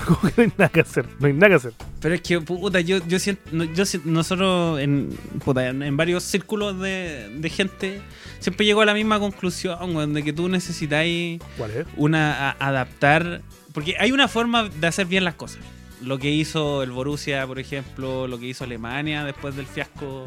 Como 0.06 0.20
que 0.20 0.32
no 0.36 0.42
hay 0.42 0.52
nada 0.58 0.68
que 0.68 0.80
hacer, 0.80 1.06
no 1.18 1.26
hay 1.26 1.32
nada 1.32 1.48
que 1.48 1.54
hacer. 1.54 1.72
Pero 2.00 2.14
es 2.14 2.20
que, 2.20 2.40
puta, 2.40 2.80
yo, 2.80 2.98
yo 3.06 3.18
siento, 3.18 3.42
yo 3.74 3.84
nosotros 4.04 4.80
en, 4.80 5.10
puta, 5.44 5.68
en, 5.68 5.82
en 5.82 5.96
varios 5.96 6.22
círculos 6.24 6.78
de, 6.80 7.28
de 7.38 7.50
gente 7.50 8.00
siempre 8.40 8.66
llego 8.66 8.80
a 8.82 8.84
la 8.84 8.94
misma 8.94 9.18
conclusión, 9.18 9.96
weón, 9.96 10.14
de 10.14 10.22
que 10.22 10.32
tú 10.32 10.48
necesitáis 10.48 11.40
¿Cuál 11.56 11.70
es? 11.72 11.86
una 11.96 12.50
a- 12.50 12.56
adaptar, 12.68 13.42
porque 13.72 13.96
hay 13.98 14.12
una 14.12 14.28
forma 14.28 14.68
de 14.68 14.86
hacer 14.86 15.06
bien 15.06 15.24
las 15.24 15.34
cosas. 15.34 15.60
Lo 16.02 16.18
que 16.18 16.30
hizo 16.30 16.82
el 16.82 16.90
Borussia, 16.90 17.46
por 17.46 17.58
ejemplo, 17.58 18.26
lo 18.28 18.38
que 18.38 18.46
hizo 18.46 18.64
Alemania 18.64 19.24
después 19.24 19.56
del 19.56 19.66
fiasco 19.66 20.26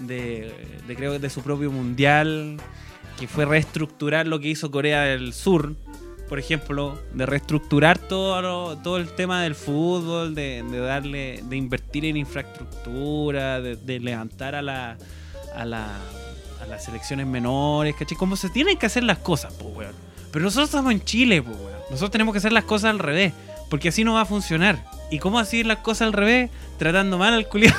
de, 0.00 0.52
de 0.88 0.96
creo 0.96 1.12
que 1.12 1.18
de 1.20 1.30
su 1.30 1.42
propio 1.42 1.70
mundial, 1.70 2.56
que 3.18 3.28
fue 3.28 3.44
reestructurar 3.44 4.26
lo 4.26 4.40
que 4.40 4.48
hizo 4.48 4.70
Corea 4.72 5.02
del 5.02 5.32
Sur, 5.32 5.76
por 6.28 6.38
ejemplo, 6.40 6.98
de 7.12 7.26
reestructurar 7.26 7.98
todo, 7.98 8.42
lo- 8.42 8.76
todo 8.78 8.96
el 8.96 9.08
tema 9.14 9.42
del 9.42 9.54
fútbol, 9.54 10.34
de, 10.34 10.64
de 10.68 10.78
darle, 10.80 11.44
de 11.44 11.56
invertir 11.56 12.06
en 12.06 12.16
infraestructura, 12.16 13.60
de, 13.60 13.76
de 13.76 14.00
levantar 14.00 14.54
a 14.56 14.62
la, 14.62 14.96
a 15.54 15.64
la 15.64 15.86
a 16.62 16.66
las 16.66 16.84
selecciones 16.84 17.26
menores, 17.26 17.94
¿cachai? 17.98 18.16
Como 18.16 18.36
se 18.36 18.48
tienen 18.48 18.76
que 18.76 18.86
hacer 18.86 19.04
las 19.04 19.18
cosas, 19.18 19.52
pues, 19.54 19.74
weón. 19.74 19.94
Pero 20.30 20.44
nosotros 20.44 20.68
estamos 20.70 20.92
en 20.92 21.02
Chile, 21.04 21.42
pues, 21.42 21.56
weón. 21.56 21.74
Nosotros 21.90 22.10
tenemos 22.10 22.32
que 22.32 22.38
hacer 22.38 22.52
las 22.52 22.64
cosas 22.64 22.90
al 22.90 22.98
revés, 22.98 23.32
porque 23.70 23.88
así 23.88 24.04
no 24.04 24.14
va 24.14 24.22
a 24.22 24.26
funcionar. 24.26 24.84
¿Y 25.10 25.18
cómo 25.18 25.38
así 25.38 25.62
las 25.64 25.78
cosas 25.78 26.06
al 26.06 26.12
revés? 26.12 26.50
Tratando 26.78 27.18
mal 27.18 27.34
al 27.34 27.48
culiado, 27.48 27.76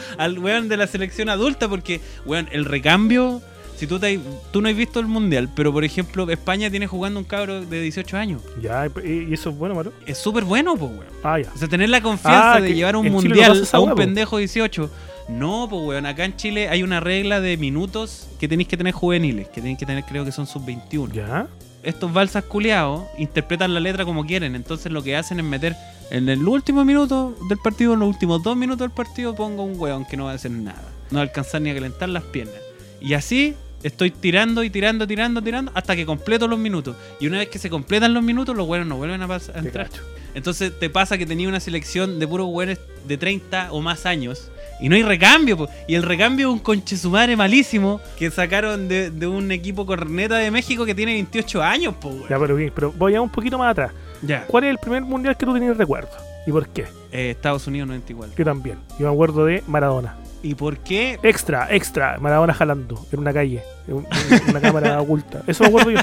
al 0.18 0.38
weón 0.38 0.68
de 0.68 0.76
la 0.76 0.86
selección 0.86 1.28
adulta, 1.28 1.68
porque, 1.68 2.00
weón, 2.24 2.48
el 2.52 2.64
recambio, 2.64 3.42
si 3.76 3.86
tú, 3.86 3.98
te, 4.00 4.18
tú 4.50 4.60
no 4.62 4.68
has 4.68 4.74
visto 4.74 4.98
el 4.98 5.06
mundial, 5.06 5.48
pero 5.54 5.72
por 5.72 5.84
ejemplo, 5.84 6.28
España 6.30 6.70
tiene 6.70 6.86
jugando 6.86 7.20
un 7.20 7.24
cabro 7.24 7.60
de 7.64 7.80
18 7.80 8.16
años. 8.16 8.42
Ya, 8.60 8.86
y 9.04 9.32
eso 9.32 9.50
es 9.50 9.56
bueno, 9.58 9.74
Maro. 9.74 9.92
Es 10.06 10.18
súper 10.18 10.44
bueno, 10.44 10.74
pues, 10.76 10.90
weón. 10.90 11.06
Ah, 11.22 11.38
ya. 11.38 11.50
O 11.54 11.58
sea, 11.58 11.68
tener 11.68 11.90
la 11.90 12.00
confianza 12.00 12.54
Ah, 12.54 12.60
de 12.60 12.68
que 12.68 12.74
llevar 12.74 12.96
un 12.96 13.08
mundial 13.10 13.68
a 13.70 13.80
un 13.80 13.94
pendejo 13.94 14.38
18. 14.38 14.90
No, 15.28 15.66
pues 15.68 15.82
weón, 15.82 16.06
acá 16.06 16.24
en 16.24 16.36
Chile 16.36 16.68
hay 16.68 16.82
una 16.82 17.00
regla 17.00 17.40
de 17.40 17.56
minutos 17.56 18.28
que 18.38 18.48
tenéis 18.48 18.68
que 18.68 18.76
tener 18.76 18.92
juveniles, 18.92 19.48
que 19.48 19.60
tenéis 19.60 19.78
que 19.78 19.86
tener, 19.86 20.04
creo 20.04 20.24
que 20.24 20.32
son 20.32 20.46
sub-21. 20.46 21.12
Ya. 21.12 21.46
Estos 21.82 22.12
balsas 22.12 22.44
culiados 22.44 23.04
interpretan 23.18 23.74
la 23.74 23.80
letra 23.80 24.04
como 24.04 24.26
quieren, 24.26 24.54
entonces 24.54 24.90
lo 24.92 25.02
que 25.02 25.16
hacen 25.16 25.38
es 25.38 25.44
meter 25.44 25.76
en 26.10 26.28
el 26.28 26.46
último 26.46 26.84
minuto 26.84 27.36
del 27.48 27.58
partido, 27.58 27.94
en 27.94 28.00
los 28.00 28.08
últimos 28.08 28.42
dos 28.42 28.56
minutos 28.56 28.80
del 28.80 28.90
partido, 28.90 29.34
pongo 29.34 29.64
un 29.64 29.78
weón 29.78 30.04
que 30.04 30.16
no 30.16 30.24
va 30.24 30.32
a 30.32 30.34
hacer 30.34 30.50
nada. 30.50 30.82
No 31.10 31.16
va 31.16 31.20
a 31.20 31.24
alcanzar 31.24 31.60
ni 31.62 31.70
a 31.70 31.74
calentar 31.74 32.08
las 32.08 32.24
piernas. 32.24 32.56
Y 33.00 33.14
así 33.14 33.54
estoy 33.82 34.10
tirando 34.10 34.64
y 34.64 34.70
tirando, 34.70 35.06
tirando, 35.06 35.42
tirando, 35.42 35.72
hasta 35.74 35.94
que 35.94 36.06
completo 36.06 36.48
los 36.48 36.58
minutos. 36.58 36.96
Y 37.20 37.26
una 37.26 37.38
vez 37.38 37.48
que 37.48 37.58
se 37.58 37.70
completan 37.70 38.14
los 38.14 38.22
minutos, 38.22 38.56
los 38.56 38.66
weones 38.66 38.88
no 38.88 38.96
vuelven 38.96 39.22
a, 39.22 39.26
a 39.26 39.58
entrar. 39.58 39.88
Entonces 40.34 40.78
te 40.78 40.90
pasa 40.90 41.16
que 41.16 41.26
tenía 41.26 41.48
una 41.48 41.60
selección 41.60 42.18
de 42.18 42.26
puros 42.26 42.48
güeyes 42.48 42.80
de 43.06 43.16
30 43.16 43.72
o 43.72 43.80
más 43.80 44.06
años. 44.06 44.50
Y 44.80 44.88
no 44.88 44.96
hay 44.96 45.02
recambio, 45.02 45.56
po. 45.56 45.68
y 45.86 45.94
el 45.94 46.02
recambio 46.02 46.48
es 46.48 46.52
un 46.52 46.58
conche 46.58 46.96
su 46.96 47.10
madre 47.10 47.36
malísimo 47.36 48.00
que 48.18 48.30
sacaron 48.30 48.88
de, 48.88 49.10
de 49.10 49.26
un 49.26 49.50
equipo 49.52 49.86
corneta 49.86 50.36
de 50.38 50.50
México 50.50 50.84
que 50.84 50.94
tiene 50.94 51.12
28 51.14 51.62
años, 51.62 51.94
po. 51.94 52.12
Ya, 52.28 52.38
pero 52.38 52.56
bien, 52.56 52.72
pero 52.74 52.92
voy 52.92 53.14
a 53.14 53.20
un 53.22 53.30
poquito 53.30 53.56
más 53.58 53.70
atrás. 53.70 53.92
Ya. 54.22 54.44
¿Cuál 54.46 54.64
es 54.64 54.70
el 54.70 54.78
primer 54.78 55.02
mundial 55.02 55.36
que 55.36 55.46
tú 55.46 55.54
tenías 55.54 55.76
recuerdo? 55.76 56.10
¿Y 56.46 56.50
por 56.52 56.68
qué? 56.68 56.86
Eh, 57.12 57.30
Estados 57.30 57.66
Unidos 57.66 57.86
90 57.88 58.12
igual. 58.12 58.30
Yo 58.36 58.44
también. 58.44 58.78
Yo 58.98 59.06
me 59.06 59.12
acuerdo 59.12 59.44
de 59.46 59.62
Maradona. 59.66 60.16
¿Y 60.42 60.54
por 60.54 60.76
qué? 60.78 61.18
Extra, 61.22 61.68
extra. 61.70 62.18
Maradona 62.18 62.52
jalando 62.52 63.06
en 63.12 63.20
una 63.20 63.32
calle. 63.32 63.62
En, 63.88 63.94
un- 63.94 64.06
en 64.30 64.50
una 64.50 64.60
cámara 64.60 65.00
oculta. 65.00 65.42
Eso 65.46 65.62
me 65.62 65.68
acuerdo 65.70 65.90
yo. 65.92 65.98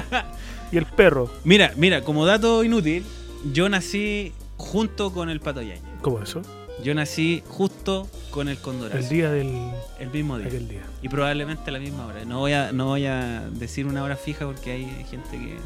Y 0.72 0.78
el 0.78 0.86
perro. 0.86 1.30
Mira, 1.44 1.72
mira, 1.76 2.00
como 2.02 2.26
dato 2.26 2.64
inútil, 2.64 3.04
yo 3.52 3.68
nací 3.68 4.32
junto 4.56 5.12
con 5.12 5.28
el 5.30 5.38
Pato 5.40 5.60
Yañez. 5.62 5.82
¿Cómo 6.02 6.20
eso? 6.20 6.42
Yo 6.82 6.94
nací 6.94 7.42
justo 7.46 8.08
con 8.30 8.48
el 8.48 8.58
Condorazo. 8.58 8.98
El 8.98 9.08
día 9.08 9.30
del. 9.30 9.52
El 10.00 10.10
mismo 10.10 10.36
día. 10.38 10.48
aquel 10.48 10.68
día. 10.68 10.82
Y 11.00 11.08
probablemente 11.08 11.62
a 11.68 11.72
la 11.72 11.78
misma 11.78 12.06
hora. 12.06 12.24
No 12.24 12.40
voy 12.40 12.52
a, 12.52 12.72
no 12.72 12.86
voy 12.86 13.06
a 13.06 13.48
decir 13.52 13.86
una 13.86 14.02
hora 14.02 14.16
fija 14.16 14.46
porque 14.46 14.72
hay 14.72 14.84
gente 15.08 15.30
que, 15.30 15.56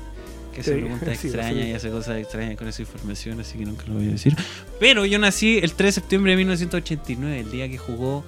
que 0.55 0.63
se 0.63 0.75
Sí, 0.75 0.81
pregunta 0.81 1.07
sí, 1.15 1.29
extraña 1.29 1.63
sí. 1.63 1.69
y 1.71 1.73
hace 1.73 1.91
cosas 1.91 2.19
extrañas 2.19 2.57
con 2.57 2.69
esa 2.69 2.83
información, 2.83 3.41
así 3.41 3.57
que 3.59 3.65
nunca 3.65 3.85
lo 3.87 3.95
voy 3.95 4.09
a 4.09 4.11
decir. 4.11 4.37
Pero 4.79 5.07
yo 5.07 5.19
nací 5.19 5.59
el 5.59 5.73
3 5.73 5.89
de 5.95 6.01
septiembre 6.01 6.33
de 6.33 6.37
1989, 6.39 7.41
el 7.41 7.51
día 7.51 7.69
que 7.69 7.79
jugó 7.79 8.25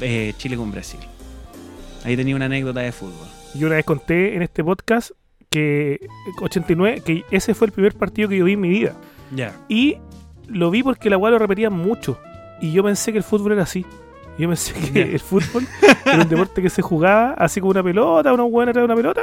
eh, 0.00 0.32
Chile 0.38 0.56
con 0.56 0.72
Brasil. 0.72 1.00
Ahí 2.04 2.16
tenía 2.16 2.34
una 2.34 2.46
anécdota 2.46 2.80
de 2.80 2.90
fútbol. 2.92 3.28
Yo 3.54 3.68
una 3.68 3.76
vez 3.76 3.84
conté 3.84 4.34
en 4.34 4.42
este 4.42 4.64
podcast 4.64 5.12
que 5.48 6.08
89, 6.40 7.02
que 7.04 7.24
ese 7.30 7.54
fue 7.54 7.68
el 7.68 7.72
primer 7.72 7.94
partido 7.94 8.28
que 8.28 8.36
yo 8.36 8.44
vi 8.44 8.54
en 8.54 8.60
mi 8.60 8.68
vida. 8.68 8.96
Ya. 9.34 9.54
Y 9.68 9.98
lo 10.48 10.70
vi 10.70 10.82
porque 10.82 11.10
la 11.10 11.16
weá 11.18 11.30
lo 11.32 11.38
repetían 11.38 11.72
mucho. 11.72 12.18
Y 12.60 12.72
yo 12.72 12.82
pensé 12.84 13.12
que 13.12 13.18
el 13.18 13.24
fútbol 13.24 13.52
era 13.52 13.62
así. 13.64 13.84
Yo 14.38 14.48
pensé 14.48 14.74
que 14.92 15.02
el 15.14 15.20
fútbol 15.20 15.66
era 16.04 16.22
un 16.22 16.28
deporte 16.28 16.60
que 16.62 16.70
se 16.70 16.82
jugaba 16.82 17.32
así 17.38 17.60
como 17.60 17.70
una 17.72 17.82
pelota, 17.82 18.32
unos 18.32 18.48
weones 18.50 18.70
atrás 18.72 18.82
de 18.82 18.84
una 18.86 18.94
pelota. 18.96 19.22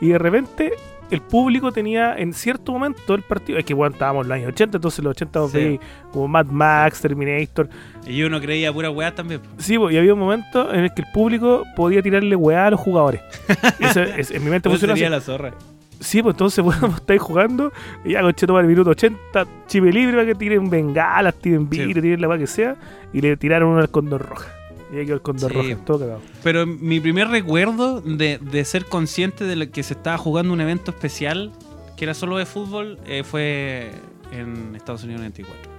Y 0.00 0.08
de 0.08 0.18
repente 0.18 0.72
el 1.10 1.22
público 1.22 1.72
tenía 1.72 2.16
en 2.18 2.32
cierto 2.34 2.72
momento 2.72 3.14
el 3.14 3.22
partido. 3.22 3.58
Es 3.58 3.64
que 3.64 3.72
bueno, 3.74 3.92
estábamos 3.94 4.24
en 4.24 4.28
los 4.28 4.36
años 4.36 4.48
80, 4.48 4.76
entonces 4.78 5.02
los 5.04 5.10
80 5.12 5.40
vos 5.40 5.50
Sí. 5.52 5.58
veis 5.58 5.80
como 6.12 6.28
Mad 6.28 6.46
Max, 6.46 7.00
Terminator. 7.00 7.68
Y 8.06 8.22
uno 8.22 8.40
creía 8.40 8.72
pura 8.72 8.90
weá 8.90 9.14
también. 9.14 9.40
Sí, 9.58 9.74
y 9.74 9.96
había 9.96 10.12
un 10.14 10.20
momento 10.20 10.72
en 10.74 10.80
el 10.84 10.94
que 10.94 11.02
el 11.02 11.08
público 11.12 11.64
podía 11.76 12.02
tirarle 12.02 12.36
weá 12.36 12.66
a 12.66 12.70
los 12.70 12.80
jugadores. 12.80 13.20
Eso 13.80 14.02
es- 14.02 14.30
en 14.30 14.44
mi 14.44 14.50
mente 14.50 14.68
funciona 14.68 14.92
así. 14.94 15.00
sería 15.00 15.16
la 15.16 15.20
zorra. 15.22 15.54
Sí, 16.00 16.22
pues 16.22 16.34
entonces, 16.34 16.64
bueno, 16.64 16.88
estáis 16.94 17.20
jugando 17.20 17.72
y 18.04 18.12
ya, 18.12 18.22
conche, 18.22 18.46
toma 18.46 18.60
el 18.60 18.66
minuto 18.66 18.90
80, 18.90 19.46
chipe 19.66 19.92
libre 19.92 20.12
para 20.16 20.26
que 20.26 20.34
tiren 20.34 20.70
bengalas, 20.70 21.34
tiren 21.34 21.68
Sí. 21.70 21.78
vidrio, 21.86 22.02
tiren 22.02 22.20
la 22.20 22.28
weá 22.28 22.38
que 22.38 22.46
sea, 22.46 22.76
y 23.12 23.20
le 23.20 23.36
tiraron 23.36 23.70
uno 23.70 23.80
al 23.80 23.90
condor 23.90 24.26
roja. 24.28 24.52
Y 24.92 24.96
ahí 24.98 25.04
quedó 25.04 25.16
el 25.16 25.22
condor 25.22 25.50
Sí. 25.52 25.56
roja, 25.58 25.84
todo 25.84 25.98
cagado. 26.00 26.20
Pero 26.42 26.66
mi 26.66 27.00
primer 27.00 27.28
recuerdo 27.28 28.00
de, 28.00 28.38
de 28.38 28.64
ser 28.64 28.84
consciente 28.86 29.44
de 29.44 29.56
lo 29.56 29.70
que 29.70 29.82
se 29.82 29.94
estaba 29.94 30.16
jugando 30.18 30.52
un 30.52 30.60
evento 30.60 30.90
especial, 30.92 31.52
que 31.96 32.04
era 32.04 32.14
solo 32.14 32.36
de 32.38 32.46
fútbol, 32.46 32.98
eh, 33.06 33.22
fue 33.24 33.90
en 34.32 34.74
Estados 34.76 35.02
Unidos 35.04 35.20
94. 35.20 35.70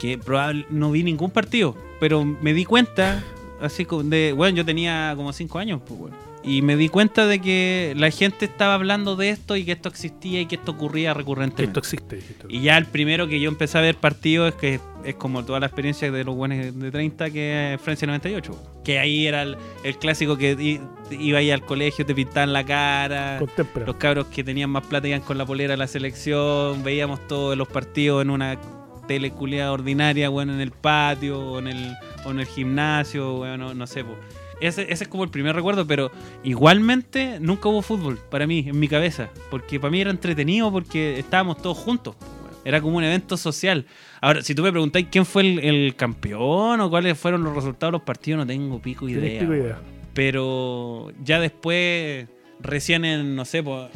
Que 0.00 0.18
probable, 0.18 0.66
no 0.70 0.90
vi 0.92 1.02
ningún 1.02 1.30
partido, 1.30 1.74
pero 2.00 2.24
me 2.24 2.54
di 2.54 2.64
cuenta, 2.64 3.22
así 3.60 3.84
como 3.84 4.02
de, 4.04 4.32
bueno, 4.32 4.56
yo 4.56 4.64
tenía 4.64 5.12
como 5.16 5.32
5 5.32 5.58
años, 5.58 5.80
pues, 5.86 5.98
bueno. 6.00 6.16
Y 6.44 6.60
me 6.62 6.76
di 6.76 6.88
cuenta 6.88 7.26
de 7.26 7.40
que 7.40 7.94
la 7.96 8.10
gente 8.10 8.44
estaba 8.44 8.74
hablando 8.74 9.16
de 9.16 9.30
esto 9.30 9.56
y 9.56 9.64
que 9.64 9.72
esto 9.72 9.88
existía 9.88 10.42
y 10.42 10.46
que 10.46 10.56
esto 10.56 10.72
ocurría 10.72 11.14
recurrentemente. 11.14 11.64
esto 11.64 11.80
existe. 11.80 12.18
Y 12.48 12.60
ya 12.60 12.76
el 12.76 12.84
primero 12.84 13.26
que 13.26 13.40
yo 13.40 13.48
empecé 13.48 13.78
a 13.78 13.80
ver 13.80 13.96
partidos 13.96 14.48
es 14.50 14.54
que 14.54 14.80
es 15.04 15.14
como 15.14 15.44
toda 15.44 15.60
la 15.60 15.66
experiencia 15.66 16.10
de 16.10 16.24
los 16.24 16.34
buenos 16.34 16.78
de 16.78 16.90
30 16.90 17.30
que 17.30 17.74
es 17.74 17.80
Francia 17.80 18.06
98. 18.06 18.82
Que 18.84 18.98
ahí 18.98 19.26
era 19.26 19.42
el, 19.42 19.56
el 19.84 19.96
clásico 19.96 20.36
que 20.36 20.80
iba 21.10 21.38
ahí 21.38 21.50
al 21.50 21.64
colegio, 21.64 22.04
te 22.04 22.14
pintaban 22.14 22.52
la 22.52 22.64
cara. 22.64 23.38
Contempla. 23.38 23.86
Los 23.86 23.96
cabros 23.96 24.26
que 24.26 24.44
tenían 24.44 24.68
más 24.68 24.86
plata 24.86 25.08
iban 25.08 25.22
con 25.22 25.38
la 25.38 25.46
polera 25.46 25.74
a 25.74 25.76
la 25.78 25.86
selección. 25.86 26.84
Veíamos 26.84 27.26
todos 27.26 27.56
los 27.56 27.68
partidos 27.68 28.22
en 28.22 28.28
una 28.28 28.58
tele 29.06 29.30
culiada 29.30 29.72
ordinaria, 29.72 30.28
bueno, 30.28 30.54
en 30.54 30.60
el 30.60 30.70
patio 30.70 31.38
o 31.38 31.58
en 31.58 31.68
el, 31.68 31.94
o 32.24 32.30
en 32.30 32.40
el 32.40 32.46
gimnasio, 32.46 33.34
bueno, 33.34 33.56
no, 33.56 33.74
no 33.74 33.86
sé. 33.86 34.04
po. 34.04 34.16
Ese, 34.60 34.82
ese 34.90 35.04
es 35.04 35.08
como 35.08 35.24
el 35.24 35.30
primer 35.30 35.54
recuerdo, 35.54 35.86
pero 35.86 36.10
igualmente 36.42 37.38
nunca 37.40 37.68
hubo 37.68 37.82
fútbol 37.82 38.18
para 38.30 38.46
mí, 38.46 38.64
en 38.68 38.78
mi 38.78 38.88
cabeza. 38.88 39.30
Porque 39.50 39.80
para 39.80 39.90
mí 39.90 40.00
era 40.00 40.10
entretenido 40.10 40.70
porque 40.70 41.18
estábamos 41.18 41.58
todos 41.58 41.78
juntos. 41.78 42.16
Era 42.64 42.80
como 42.80 42.96
un 42.96 43.04
evento 43.04 43.36
social. 43.36 43.86
Ahora, 44.20 44.42
si 44.42 44.54
tú 44.54 44.62
me 44.62 44.70
preguntáis 44.70 45.08
quién 45.10 45.26
fue 45.26 45.42
el, 45.42 45.58
el 45.58 45.96
campeón 45.96 46.80
o 46.80 46.88
cuáles 46.88 47.18
fueron 47.18 47.44
los 47.44 47.54
resultados 47.54 47.92
de 47.92 47.98
los 47.98 48.02
partidos, 48.02 48.38
no 48.38 48.46
tengo 48.46 48.80
pico 48.80 49.08
idea. 49.08 49.40
pico 49.40 49.54
idea. 49.54 49.78
Pero 50.14 51.12
ya 51.22 51.40
después, 51.40 52.26
recién 52.60 53.04
en, 53.04 53.36
no 53.36 53.44
sé, 53.44 53.62
po, 53.62 53.88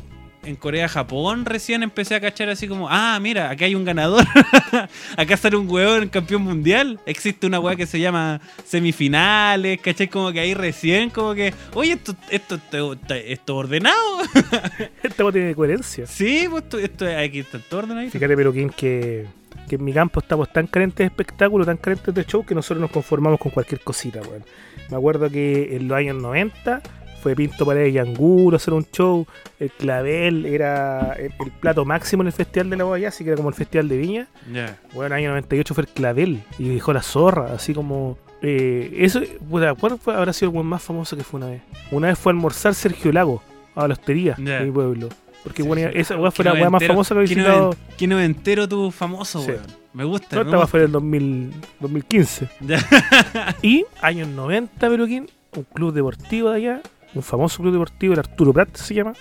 en 0.45 0.57
Corea, 0.57 0.89
Japón, 0.89 1.45
recién 1.45 1.83
empecé 1.83 2.15
a 2.15 2.21
cachar 2.21 2.49
así 2.49 2.69
como, 2.69 2.89
ah, 2.89 3.19
mira, 3.21 3.51
acá 3.51 3.65
hay 3.65 3.75
un 3.75 3.85
ganador. 3.85 4.25
acá 5.17 5.37
sale 5.37 5.57
un 5.57 5.69
hueón 5.69 6.09
campeón 6.09 6.43
mundial. 6.43 7.01
Existe 7.07 7.47
una 7.47 7.61
weá 7.61 7.77
que 7.77 7.87
se 7.87 8.01
llama 8.01 8.41
semifinales, 8.65 9.81
¿cachai? 9.81 10.09
Como 10.09 10.33
que 10.33 10.41
ahí 10.41 10.55
recién, 10.55 11.11
como 11.11 11.35
que, 11.35 11.53
oye, 11.75 11.93
esto, 11.93 12.15
esto, 12.31 12.55
esto, 12.57 12.93
esto, 12.93 13.15
esto 13.15 13.57
ordenado. 13.57 13.97
Esta 15.03 15.25
weá 15.25 15.33
tiene 15.33 15.55
coherencia. 15.55 16.07
sí, 16.07 16.47
pues 16.51 16.65
esto, 16.65 16.79
esto 16.79 17.07
aquí 17.07 17.41
está 17.41 17.59
todo 17.59 17.81
ordenadito. 17.81 18.13
Fíjate, 18.13 18.37
pero 18.37 18.53
Kim, 18.53 18.71
que, 18.71 19.27
que 19.69 19.77
en 19.77 19.85
mi 19.85 19.93
campo 19.93 20.21
estamos 20.21 20.53
tan 20.53 20.67
carentes 20.67 20.99
de 20.99 21.05
espectáculo, 21.07 21.65
tan 21.65 21.77
carentes 21.77 22.15
de 22.15 22.25
show, 22.25 22.45
que 22.45 22.55
nosotros 22.55 22.81
nos 22.81 22.91
conformamos 22.91 23.39
con 23.41 23.51
cualquier 23.51 23.81
cosita, 23.81 24.21
weón. 24.21 24.45
Me 24.91 24.97
acuerdo 24.97 25.29
que 25.31 25.77
en 25.77 25.89
los 25.89 25.97
años 25.99 26.17
90 26.17 26.83
Fue 27.23 27.35
Pinto 27.35 27.67
Paredes 27.67 27.95
y 27.95 27.99
Angulo 27.99 28.57
hacer 28.57 28.73
un 28.75 28.85
show. 28.93 29.27
El 29.59 29.71
clavel 29.71 30.47
era 30.47 31.15
el, 31.19 31.33
el 31.39 31.51
plato 31.61 31.85
máximo 31.85 32.23
en 32.23 32.29
el 32.29 32.33
Festival 32.33 32.71
de 32.71 32.77
la 32.77 32.85
Guayá, 32.85 33.09
así 33.09 33.25
que 33.25 33.31
era 33.31 33.37
como 33.37 33.49
el 33.49 33.55
Festival 33.55 33.89
de 33.89 33.97
Viña. 33.97 34.27
Ya. 34.53 34.79
Bueno, 34.95 35.07
el 35.15 35.21
año 35.25 35.31
98 35.31 35.75
fue 35.75 35.83
el 35.85 35.89
clavel 35.89 36.43
y 36.59 36.69
dijo 36.69 36.93
la 36.93 37.03
zorra, 37.03 37.53
así 37.55 37.75
como. 37.75 38.17
eh, 38.43 38.93
eso, 38.99 39.21
puta, 39.51 39.75
¿cuál 39.75 39.99
fue- 39.99 40.15
habrá 40.15 40.33
sido 40.33 40.51
el 40.51 40.55
buen 40.55 40.67
más 40.67 40.83
famoso 40.83 41.17
que 41.17 41.25
fue 41.25 41.39
una 41.39 41.51
vez? 41.51 41.63
Una 41.91 42.07
vez 42.09 42.19
fue 42.19 42.31
a 42.31 42.35
almorzar 42.35 42.75
Sergio 42.75 43.11
Lago 43.13 43.43
a 43.75 43.89
la 43.89 43.95
hostería 43.95 44.37
Ya. 44.39 44.61
de 44.61 44.67
mi 44.67 44.71
pueblo. 44.71 45.09
Porque 45.43 45.63
Sí, 45.63 45.69
bueno, 45.69 45.89
esa 45.95 46.17
weá 46.17 46.31
fue 46.31 46.45
¿Qué 46.45 46.49
la 46.51 46.55
weá 46.55 46.69
más 46.71 46.85
famosa 46.85 47.15
que 47.15 47.21
había 47.21 47.29
visitado. 47.35 47.71
noven- 47.73 47.79
¿Qué 47.97 48.07
noventero 48.07 48.69
tu 48.69 48.91
famoso, 48.91 49.41
Sí. 49.41 49.51
weón? 49.53 49.63
Me 49.95 50.05
gusta. 50.05 50.37
No, 50.37 50.43
me 50.43 50.49
esta 50.49 50.57
weá 50.57 50.65
gusta. 50.65 50.67
fue 50.71 50.81
en 50.81 50.87
el 50.87 50.93
2000, 50.93 51.51
2015. 51.81 52.49
Ya. 52.61 52.79
Y 53.63 53.85
años 54.03 54.29
90, 54.29 54.89
Peluquín, 54.89 55.29
un 55.57 55.63
club 55.65 55.93
deportivo 55.95 56.51
de 56.51 56.57
allá, 56.57 56.81
un 57.15 57.23
famoso 57.23 57.63
club 57.63 57.73
deportivo, 57.73 58.13
el 58.15 58.19
Arturo 58.21 58.53
Prat 58.53 58.77
se 58.77 58.95
llama, 58.95 59.13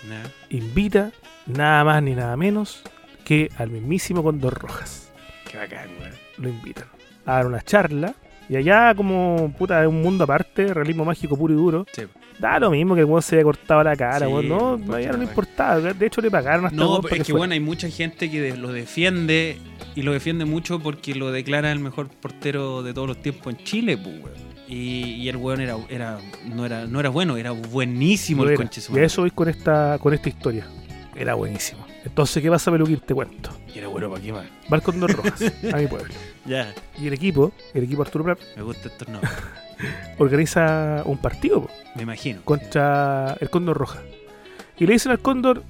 invita 0.50 1.12
nada 1.46 1.84
más 1.84 2.04
ni 2.04 2.16
nada 2.16 2.36
menos 2.38 2.84
que 3.24 3.50
al 3.58 3.70
mismísimo 3.70 4.24
Condor 4.24 4.54
Rojas. 4.54 5.12
Qué 5.50 5.58
bacán, 5.58 5.90
weón. 6.00 6.14
Lo 6.38 6.50
invitan 6.50 6.86
a 7.26 7.34
dar 7.34 7.48
una 7.48 7.62
charla. 7.62 8.14
Y 8.50 8.56
allá, 8.56 8.96
como 8.96 9.54
puta, 9.58 9.82
es 9.82 9.88
un 9.90 10.02
mundo 10.02 10.24
aparte, 10.24 10.74
realismo 10.74 11.04
mágico 11.04 11.38
puro 11.38 11.54
y 11.54 11.58
duro. 11.58 11.86
Sí. 11.92 12.04
Da 12.40 12.60
lo 12.60 12.70
mismo 12.72 12.96
que 12.96 13.02
el 13.02 13.22
se 13.22 13.36
haya 13.36 13.44
cortado 13.44 13.84
la 13.84 13.96
cara, 13.96 14.28
Sí, 14.28 14.32
weón. 14.32 14.48
No, 14.48 14.78
no 14.78 15.00
ya 15.00 15.12
no 15.12 15.18
le 15.18 15.26
importaba. 15.26 15.80
De 15.82 16.06
hecho, 16.06 16.22
le 16.22 16.32
pagaron 16.32 16.68
hasta 16.68 16.78
No, 16.78 17.00
es 17.00 17.08
que 17.08 17.24
fuera. 17.26 17.38
bueno, 17.40 17.54
hay 17.54 17.60
mucha 17.60 17.90
gente 17.90 18.32
que 18.32 18.56
lo 18.56 18.72
defiende 18.72 19.58
y 19.96 20.04
lo 20.04 20.14
defiende 20.14 20.46
mucho 20.46 20.80
porque 20.80 21.16
lo 21.16 21.32
declara 21.32 21.72
el 21.72 21.80
mejor 21.80 22.08
portero 22.08 22.84
de 22.84 22.94
todos 22.94 23.08
los 23.10 23.22
tiempos 23.22 23.54
en 23.54 23.64
Chile, 23.66 23.98
pues, 23.98 24.16
weón. 24.24 24.47
Y, 24.68 25.14
y 25.16 25.30
el 25.30 25.38
weón 25.38 25.62
era, 25.62 25.78
era, 25.90 26.20
no 26.46 26.66
era, 26.66 26.86
no 26.86 27.00
era 27.00 27.10
bueno, 27.10 27.38
era 27.38 27.52
buenísimo 27.52 28.44
el 28.44 28.50
era. 28.50 28.58
conche 28.58 28.82
su 28.82 28.96
Y 28.96 29.00
a 29.00 29.04
eso 29.06 29.22
voy 29.22 29.32
con 29.32 29.48
esta, 29.48 29.98
con 30.00 30.14
esta 30.14 30.28
historia. 30.30 30.68
Era 31.16 31.34
buenísimo. 31.36 31.86
Entonces, 32.04 32.44
¿qué 32.44 32.50
pasa, 32.50 32.70
Peluquín? 32.72 33.00
Te 33.00 33.14
cuento. 33.14 33.50
Y 33.74 33.80
era 33.80 33.88
bueno 33.88 34.10
para 34.10 34.22
qué 34.22 34.32
más. 34.34 34.46
Va 34.72 34.78
el 34.78 34.84
Condor 34.84 35.12
Rojas 35.14 35.42
a 35.74 35.78
mi 35.78 35.88
pueblo. 35.88 36.14
Ya, 36.46 36.74
Y 37.00 37.08
el 37.08 37.14
equipo, 37.14 37.52
el 37.74 37.84
equipo 37.86 38.02
Arturo 38.02 38.24
Prat, 38.26 38.40
me 38.56 38.62
gusta 38.64 38.88
estos 38.90 39.08
nombres, 39.10 39.32
organiza 40.18 41.02
un 41.06 41.18
partido 41.18 41.64
po, 41.64 41.70
me 41.96 42.04
imagino. 42.04 42.42
contra 42.44 43.36
el 43.40 43.50
Cóndor 43.50 43.78
Roja. 43.78 44.02
Y 44.78 44.86
le 44.86 44.94
dicen 44.94 45.12
al 45.12 45.20
Cóndor, 45.20 45.64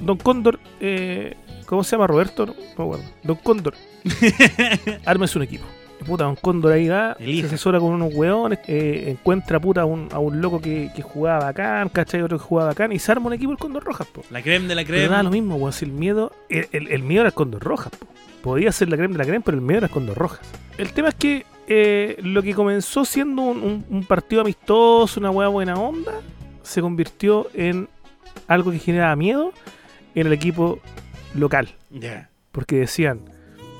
Don 0.00 0.16
Cóndor, 0.16 0.60
eh, 0.80 1.34
¿cómo 1.66 1.82
se 1.84 1.92
llama 1.96 2.06
Roberto? 2.06 2.46
No, 2.46 2.54
no 2.54 2.60
me 2.60 2.72
acuerdo. 2.84 3.04
Don 3.22 3.36
Cóndor, 3.36 3.74
ármese 5.04 5.38
un 5.38 5.44
equipo. 5.44 5.64
Puta, 6.04 6.24
Don 6.24 6.36
Cóndor 6.36 6.72
ahí 6.72 6.88
va, 6.88 7.16
se 7.18 7.46
asesora 7.46 7.80
con 7.80 7.90
unos 7.92 8.12
hueones, 8.14 8.58
eh, 8.66 9.04
encuentra 9.08 9.58
puta 9.60 9.82
a 9.82 9.84
un, 9.84 10.08
a 10.12 10.18
un 10.18 10.40
loco 10.40 10.60
que, 10.60 10.90
que 10.94 11.02
jugaba 11.02 11.46
bacán, 11.46 11.88
¿cachai? 11.88 12.22
Otro 12.22 12.38
que 12.38 12.44
jugaba 12.44 12.68
bacán, 12.70 12.92
y 12.92 12.98
se 12.98 13.10
arma 13.12 13.26
un 13.26 13.32
equipo 13.32 13.52
el 13.52 13.58
Cóndor 13.58 13.84
Rojas, 13.84 14.06
po. 14.08 14.22
La 14.30 14.42
creme 14.42 14.68
de 14.68 14.74
la 14.74 14.84
Pero 14.84 15.10
da 15.10 15.22
lo 15.22 15.30
creme. 15.30 15.42
mismo, 15.42 15.56
weón, 15.56 15.72
si 15.72 15.84
el 15.84 15.92
miedo, 15.92 16.32
el, 16.48 16.68
el- 16.72 16.88
el 16.92 17.02
miedo 17.02 17.22
era 17.22 17.28
el 17.28 17.34
Cóndor 17.34 17.62
Rojas, 17.62 17.92
po. 17.96 18.06
Podía 18.42 18.70
ser 18.72 18.88
la 18.90 18.96
crema 18.96 19.12
de 19.12 19.18
la 19.18 19.24
crema, 19.24 19.42
pero 19.44 19.56
el 19.56 19.62
miedo 19.62 19.78
era 19.78 19.86
el 19.86 19.92
Cóndor 19.92 20.18
Rojas. 20.18 20.40
El 20.76 20.92
tema 20.92 21.08
es 21.08 21.14
que 21.14 21.46
eh, 21.66 22.18
lo 22.22 22.42
que 22.42 22.54
comenzó 22.54 23.04
siendo 23.06 23.40
un, 23.42 23.62
un- 23.62 23.84
un 23.88 24.04
partido 24.04 24.42
amistoso, 24.42 25.18
una 25.18 25.30
hueá 25.30 25.48
buena 25.48 25.74
onda, 25.76 26.12
se 26.62 26.80
convirtió 26.82 27.48
en 27.54 27.88
algo 28.48 28.70
que 28.70 28.78
generaba 28.78 29.16
miedo 29.16 29.52
en 30.14 30.26
el 30.26 30.32
equipo 30.34 30.78
local. 31.34 31.68
Ya. 31.90 32.28
Porque 32.52 32.76
decían, 32.76 33.20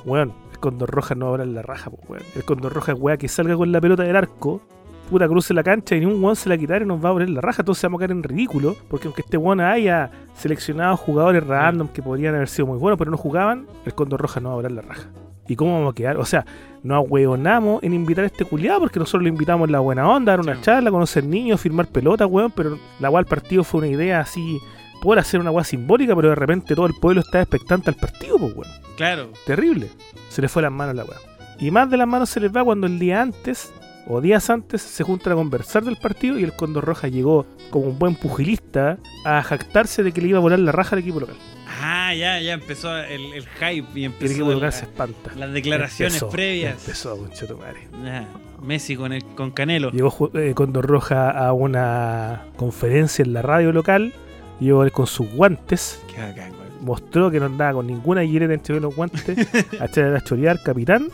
weón, 0.06 0.32
Condor 0.64 0.90
Roja 0.90 1.14
no 1.14 1.26
va 1.26 1.30
a 1.30 1.34
hablar 1.34 1.48
la 1.48 1.62
raja, 1.62 1.90
pues, 1.90 2.08
weón. 2.08 2.22
El 2.34 2.44
Condor 2.44 2.72
Roja 2.72 2.92
es 2.92 2.98
weá 2.98 3.16
que 3.18 3.28
salga 3.28 3.54
con 3.54 3.70
la 3.70 3.80
pelota 3.82 4.02
del 4.02 4.16
arco, 4.16 4.62
puta 5.10 5.28
cruce 5.28 5.52
la 5.52 5.62
cancha 5.62 5.94
y 5.94 6.00
ni 6.00 6.06
un 6.06 6.22
weón 6.24 6.36
se 6.36 6.48
la 6.48 6.56
quitar 6.56 6.80
y 6.80 6.86
nos 6.86 7.04
va 7.04 7.08
a 7.10 7.12
abrir 7.12 7.28
la 7.28 7.42
raja. 7.42 7.60
Entonces 7.60 7.82
vamos 7.84 7.98
a 7.98 8.00
caer 8.00 8.12
en 8.12 8.22
ridículo. 8.22 8.74
Porque 8.88 9.06
aunque 9.06 9.20
este 9.20 9.36
weón 9.36 9.60
haya 9.60 10.10
seleccionado 10.34 10.96
jugadores 10.96 11.46
random 11.46 11.88
que 11.88 12.02
podrían 12.02 12.34
haber 12.34 12.48
sido 12.48 12.66
muy 12.66 12.78
buenos, 12.78 12.98
pero 12.98 13.10
no 13.10 13.18
jugaban, 13.18 13.66
el 13.84 13.94
Condor 13.94 14.20
Roja 14.22 14.40
no 14.40 14.56
va 14.56 14.66
a 14.66 14.70
la 14.70 14.80
raja. 14.80 15.08
¿Y 15.46 15.56
cómo 15.56 15.74
vamos 15.74 15.92
a 15.92 15.94
quedar? 15.94 16.16
O 16.16 16.24
sea, 16.24 16.46
nos 16.82 16.96
ahueonamos 16.96 17.82
en 17.82 17.92
invitar 17.92 18.24
a 18.24 18.28
este 18.28 18.46
culiado 18.46 18.80
porque 18.80 18.98
nosotros 18.98 19.22
lo 19.24 19.28
invitamos 19.28 19.68
en 19.68 19.72
la 19.72 19.80
buena 19.80 20.08
onda, 20.08 20.32
a 20.32 20.36
dar 20.36 20.40
una 20.40 20.54
Sí. 20.54 20.62
charla, 20.62 20.90
conocer 20.90 21.22
niños, 21.24 21.60
firmar 21.60 21.86
pelota, 21.86 22.26
weón. 22.26 22.50
Pero 22.52 22.78
la 22.98 23.10
del 23.10 23.26
partido 23.26 23.62
fue 23.62 23.78
una 23.80 23.88
idea 23.88 24.20
así, 24.20 24.58
por 25.02 25.18
hacer 25.18 25.40
una 25.40 25.50
weá 25.50 25.64
simbólica, 25.64 26.14
pero 26.16 26.30
de 26.30 26.34
repente 26.34 26.74
todo 26.74 26.86
el 26.86 26.94
pueblo 26.94 27.20
está 27.20 27.40
expectante 27.42 27.90
al 27.90 27.96
partido, 27.96 28.38
pues 28.38 28.54
weón 28.56 28.70
Claro. 28.96 29.30
terrible. 29.46 29.88
Se 30.28 30.40
les 30.42 30.50
fue 30.50 30.62
las 30.62 30.72
manos 30.72 30.94
la 30.94 31.04
weá. 31.04 31.18
Y 31.58 31.70
más 31.70 31.90
de 31.90 31.96
las 31.96 32.08
manos 32.08 32.30
se 32.30 32.40
les 32.40 32.50
va 32.54 32.64
cuando 32.64 32.86
el 32.86 32.98
día 32.98 33.22
antes 33.22 33.72
o 34.06 34.20
días 34.20 34.50
antes 34.50 34.82
se 34.82 35.02
juntan 35.02 35.32
a 35.32 35.36
conversar 35.36 35.82
del 35.84 35.96
partido 35.96 36.38
y 36.38 36.44
el 36.44 36.52
Condor 36.52 36.84
Roja 36.84 37.08
llegó 37.08 37.46
como 37.70 37.86
un 37.86 37.98
buen 37.98 38.14
pugilista 38.16 38.98
a 39.24 39.42
jactarse 39.42 40.02
de 40.02 40.12
que 40.12 40.20
le 40.20 40.28
iba 40.28 40.38
a 40.38 40.42
volar 40.42 40.58
la 40.58 40.72
raja 40.72 40.94
al 40.96 41.00
equipo 41.00 41.20
local. 41.20 41.36
Ah, 41.80 42.14
ya, 42.14 42.40
ya 42.40 42.52
empezó 42.52 42.96
el, 42.96 43.32
el 43.32 43.44
hype 43.48 43.86
y 43.94 44.00
Y 44.00 44.04
el 44.04 44.12
empezó 44.12 44.32
equipo 44.32 44.48
local 44.52 44.60
la- 44.68 44.72
se 44.72 44.84
espanta. 44.84 45.32
las 45.36 45.52
declaraciones 45.52 46.14
Empezó, 46.14 46.28
previas. 46.30 46.78
Empezó, 46.80 47.16
conchetumare. 47.16 47.88
Ya, 48.04 48.28
Messi 48.62 48.94
con, 48.96 49.12
el, 49.12 49.24
con 49.24 49.50
Canelo. 49.50 49.90
Llegó 49.90 50.30
eh, 50.34 50.52
Condor 50.54 50.86
Roja 50.86 51.30
a 51.30 51.52
una 51.52 52.44
conferencia 52.56 53.22
en 53.24 53.32
la 53.32 53.42
radio 53.42 53.72
local. 53.72 54.12
Llegó 54.60 54.84
él 54.84 54.92
con 54.92 55.06
sus 55.06 55.30
guantes. 55.32 56.02
Güey. 56.14 56.64
Mostró 56.80 57.30
que 57.30 57.40
no 57.40 57.46
andaba 57.46 57.74
con 57.74 57.86
ninguna 57.86 58.22
guileta 58.22 58.54
entre 58.54 58.80
los 58.80 58.94
guantes. 58.94 59.38
a 59.80 59.86
echar 59.86 60.14
a 60.14 60.20
chorear 60.20 60.62
capitán 60.62 61.08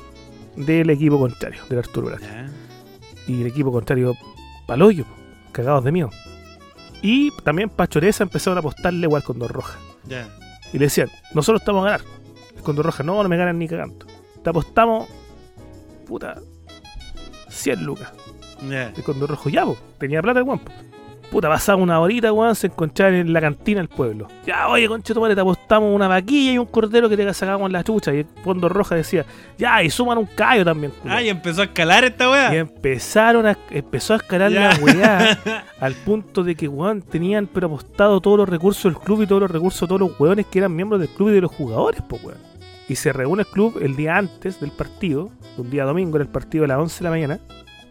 del 0.57 0.91
equipo 0.91 1.19
contrario, 1.19 1.63
del 1.69 1.79
Arturo 1.79 2.11
y 3.27 3.41
el 3.41 3.47
equipo 3.47 3.71
contrario 3.71 4.15
paloyo, 4.67 5.05
cagados 5.53 5.85
de 5.85 5.93
miedo. 5.93 6.11
Y 7.03 7.31
también 7.43 7.71
Pachoreza 7.71 8.25
empezaron 8.25 8.59
a 8.59 8.61
apostarle 8.61 9.07
igual 9.07 9.23
con 9.23 9.39
Condor 9.39 9.53
Roja. 9.53 9.79
Ya. 10.07 10.29
Y 10.73 10.79
le 10.79 10.87
decían, 10.87 11.09
nosotros 11.35 11.63
estamos 11.63 11.83
a 11.83 11.91
ganar. 11.91 12.01
El 12.57 12.63
Condor 12.63 12.87
Roja, 12.87 13.03
no, 13.03 13.23
no 13.23 13.29
me 13.29 13.37
ganan 13.37 13.59
ni 13.59 13.69
cagando. 13.69 14.07
Te 14.43 14.51
apostamos, 14.51 15.09
puta, 16.07 16.41
100 17.49 17.85
lucas. 17.85 18.13
Ya. 18.69 18.89
El 18.91 19.03
Condor 19.03 19.31
Rojo, 19.31 19.49
ya, 19.49 19.65
po, 19.65 19.77
tenía 19.99 20.21
plata 20.21 20.41
el 20.41 20.45
guampo. 20.45 20.71
Puta, 21.31 21.49
pasaba 21.49 21.81
una 21.81 22.01
horita, 22.01 22.33
weón, 22.33 22.57
se 22.57 22.67
encontraban 22.67 23.15
en 23.15 23.33
la 23.33 23.41
cantina 23.41 23.79
del 23.81 23.89
pueblo. 23.89 24.27
Ya, 24.45 24.67
oye, 24.69 24.89
conche 24.89 25.15
tu 25.15 25.21
madre, 25.21 25.37
te 25.37 25.41
apostamos 25.41 25.95
una 25.95 26.09
vaquilla 26.09 26.53
y 26.55 26.59
un 26.59 26.67
cordero 26.67 27.09
que 27.09 27.17
te 27.17 27.33
sacábamos 27.35 27.71
la 27.71 27.85
chucha. 27.85 28.13
Y 28.13 28.19
el 28.19 28.27
Condor 28.43 28.73
Roja 28.73 28.97
decía, 28.97 29.25
ya, 29.57 29.81
y 29.83 29.91
suman 29.91 30.19
un 30.19 30.27
callo 30.27 30.65
también, 30.65 30.93
culo. 31.01 31.15
Ah, 31.15 31.23
y 31.23 31.29
empezó 31.29 31.61
a 31.61 31.65
escalar 31.65 32.03
esta 32.05 32.25
Y 32.27 32.31
weá. 32.31 32.55
empezaron 32.57 33.47
a, 33.47 33.57
empezó 33.71 34.15
a 34.15 34.17
escalar 34.17 34.51
Ya. 34.51 34.71
la 34.71 34.77
weá 34.85 35.39
al 35.81 35.95
punto 35.95 36.43
de 36.43 36.57
que 36.57 36.67
weón 36.67 37.01
tenían 37.01 37.47
pero 37.47 37.69
apostado 37.69 38.21
todos 38.21 38.37
los 38.39 38.49
recursos 38.49 38.93
del 38.93 39.01
club 39.01 39.23
y 39.23 39.27
todos 39.29 39.43
los 39.43 39.51
recursos 39.53 39.83
de 39.83 39.87
todos 39.87 40.01
los 40.01 40.19
weones 40.19 40.47
que 40.47 40.59
eran 40.59 40.75
miembros 40.75 41.01
del 41.01 41.11
club 41.11 41.29
y 41.29 41.33
de 41.35 41.43
los 41.43 41.53
jugadores, 41.53 42.03
pues 42.09 42.25
weón. 42.25 42.39
Y 42.89 42.97
se 42.97 43.13
reúne 43.13 43.43
el 43.43 43.49
club 43.49 43.79
el 43.81 43.95
día 43.95 44.17
antes 44.17 44.59
del 44.59 44.73
partido, 44.73 45.31
un 45.57 45.71
día 45.71 45.85
domingo, 45.85 46.17
era 46.17 46.25
el 46.25 46.31
partido 46.33 46.65
a 46.65 46.67
las 46.67 46.79
11 46.79 46.99
de 46.99 47.05
la 47.05 47.11
mañana, 47.11 47.39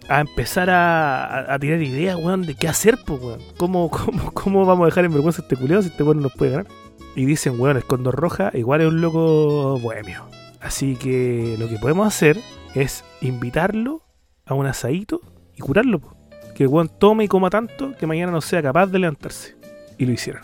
a 0.09 0.19
empezar 0.21 0.69
a, 0.69 1.25
a- 1.25 1.53
a 1.53 1.59
tirar 1.59 1.81
ideas, 1.81 2.15
weón, 2.17 2.41
de 2.45 2.55
qué 2.55 2.67
hacer, 2.67 2.97
pues 3.05 3.21
weón. 3.21 3.39
¿Cómo, 3.57 3.89
cómo, 4.05 4.31
¿Cómo 4.33 4.65
vamos 4.65 4.83
a 4.83 4.85
dejar 4.87 5.05
en 5.05 5.13
vergüenza 5.13 5.41
a 5.41 5.45
este 5.45 5.55
culiado 5.55 5.81
si 5.83 5.89
este 5.89 6.03
weón 6.03 6.17
no 6.17 6.23
nos 6.23 6.33
puede 6.33 6.51
ganar? 6.51 6.67
Y 7.15 7.25
dicen, 7.25 7.59
weón, 7.59 7.77
el 7.77 7.83
Condor 7.85 8.15
Roja 8.15 8.51
igual 8.53 8.81
es 8.81 8.87
un 8.87 9.01
loco 9.01 9.79
bohemio. 9.79 10.25
Así 10.61 10.95
que 10.95 11.55
lo 11.57 11.67
que 11.69 11.77
podemos 11.77 12.07
hacer 12.07 12.37
es 12.75 13.03
invitarlo 13.21 14.03
a 14.45 14.53
un 14.53 14.65
asadito 14.67 15.21
y 15.55 15.59
curarlo. 15.61 15.99
po. 15.99 16.15
Que 16.55 16.63
el 16.63 16.69
weón 16.69 16.89
tome 16.99 17.23
y 17.23 17.27
coma 17.27 17.49
tanto 17.49 17.95
que 17.97 18.05
mañana 18.07 18.31
no 18.31 18.41
sea 18.41 18.61
capaz 18.61 18.87
de 18.87 18.99
levantarse. 18.99 19.55
Y 19.97 20.05
lo 20.05 20.11
hicieron. 20.13 20.41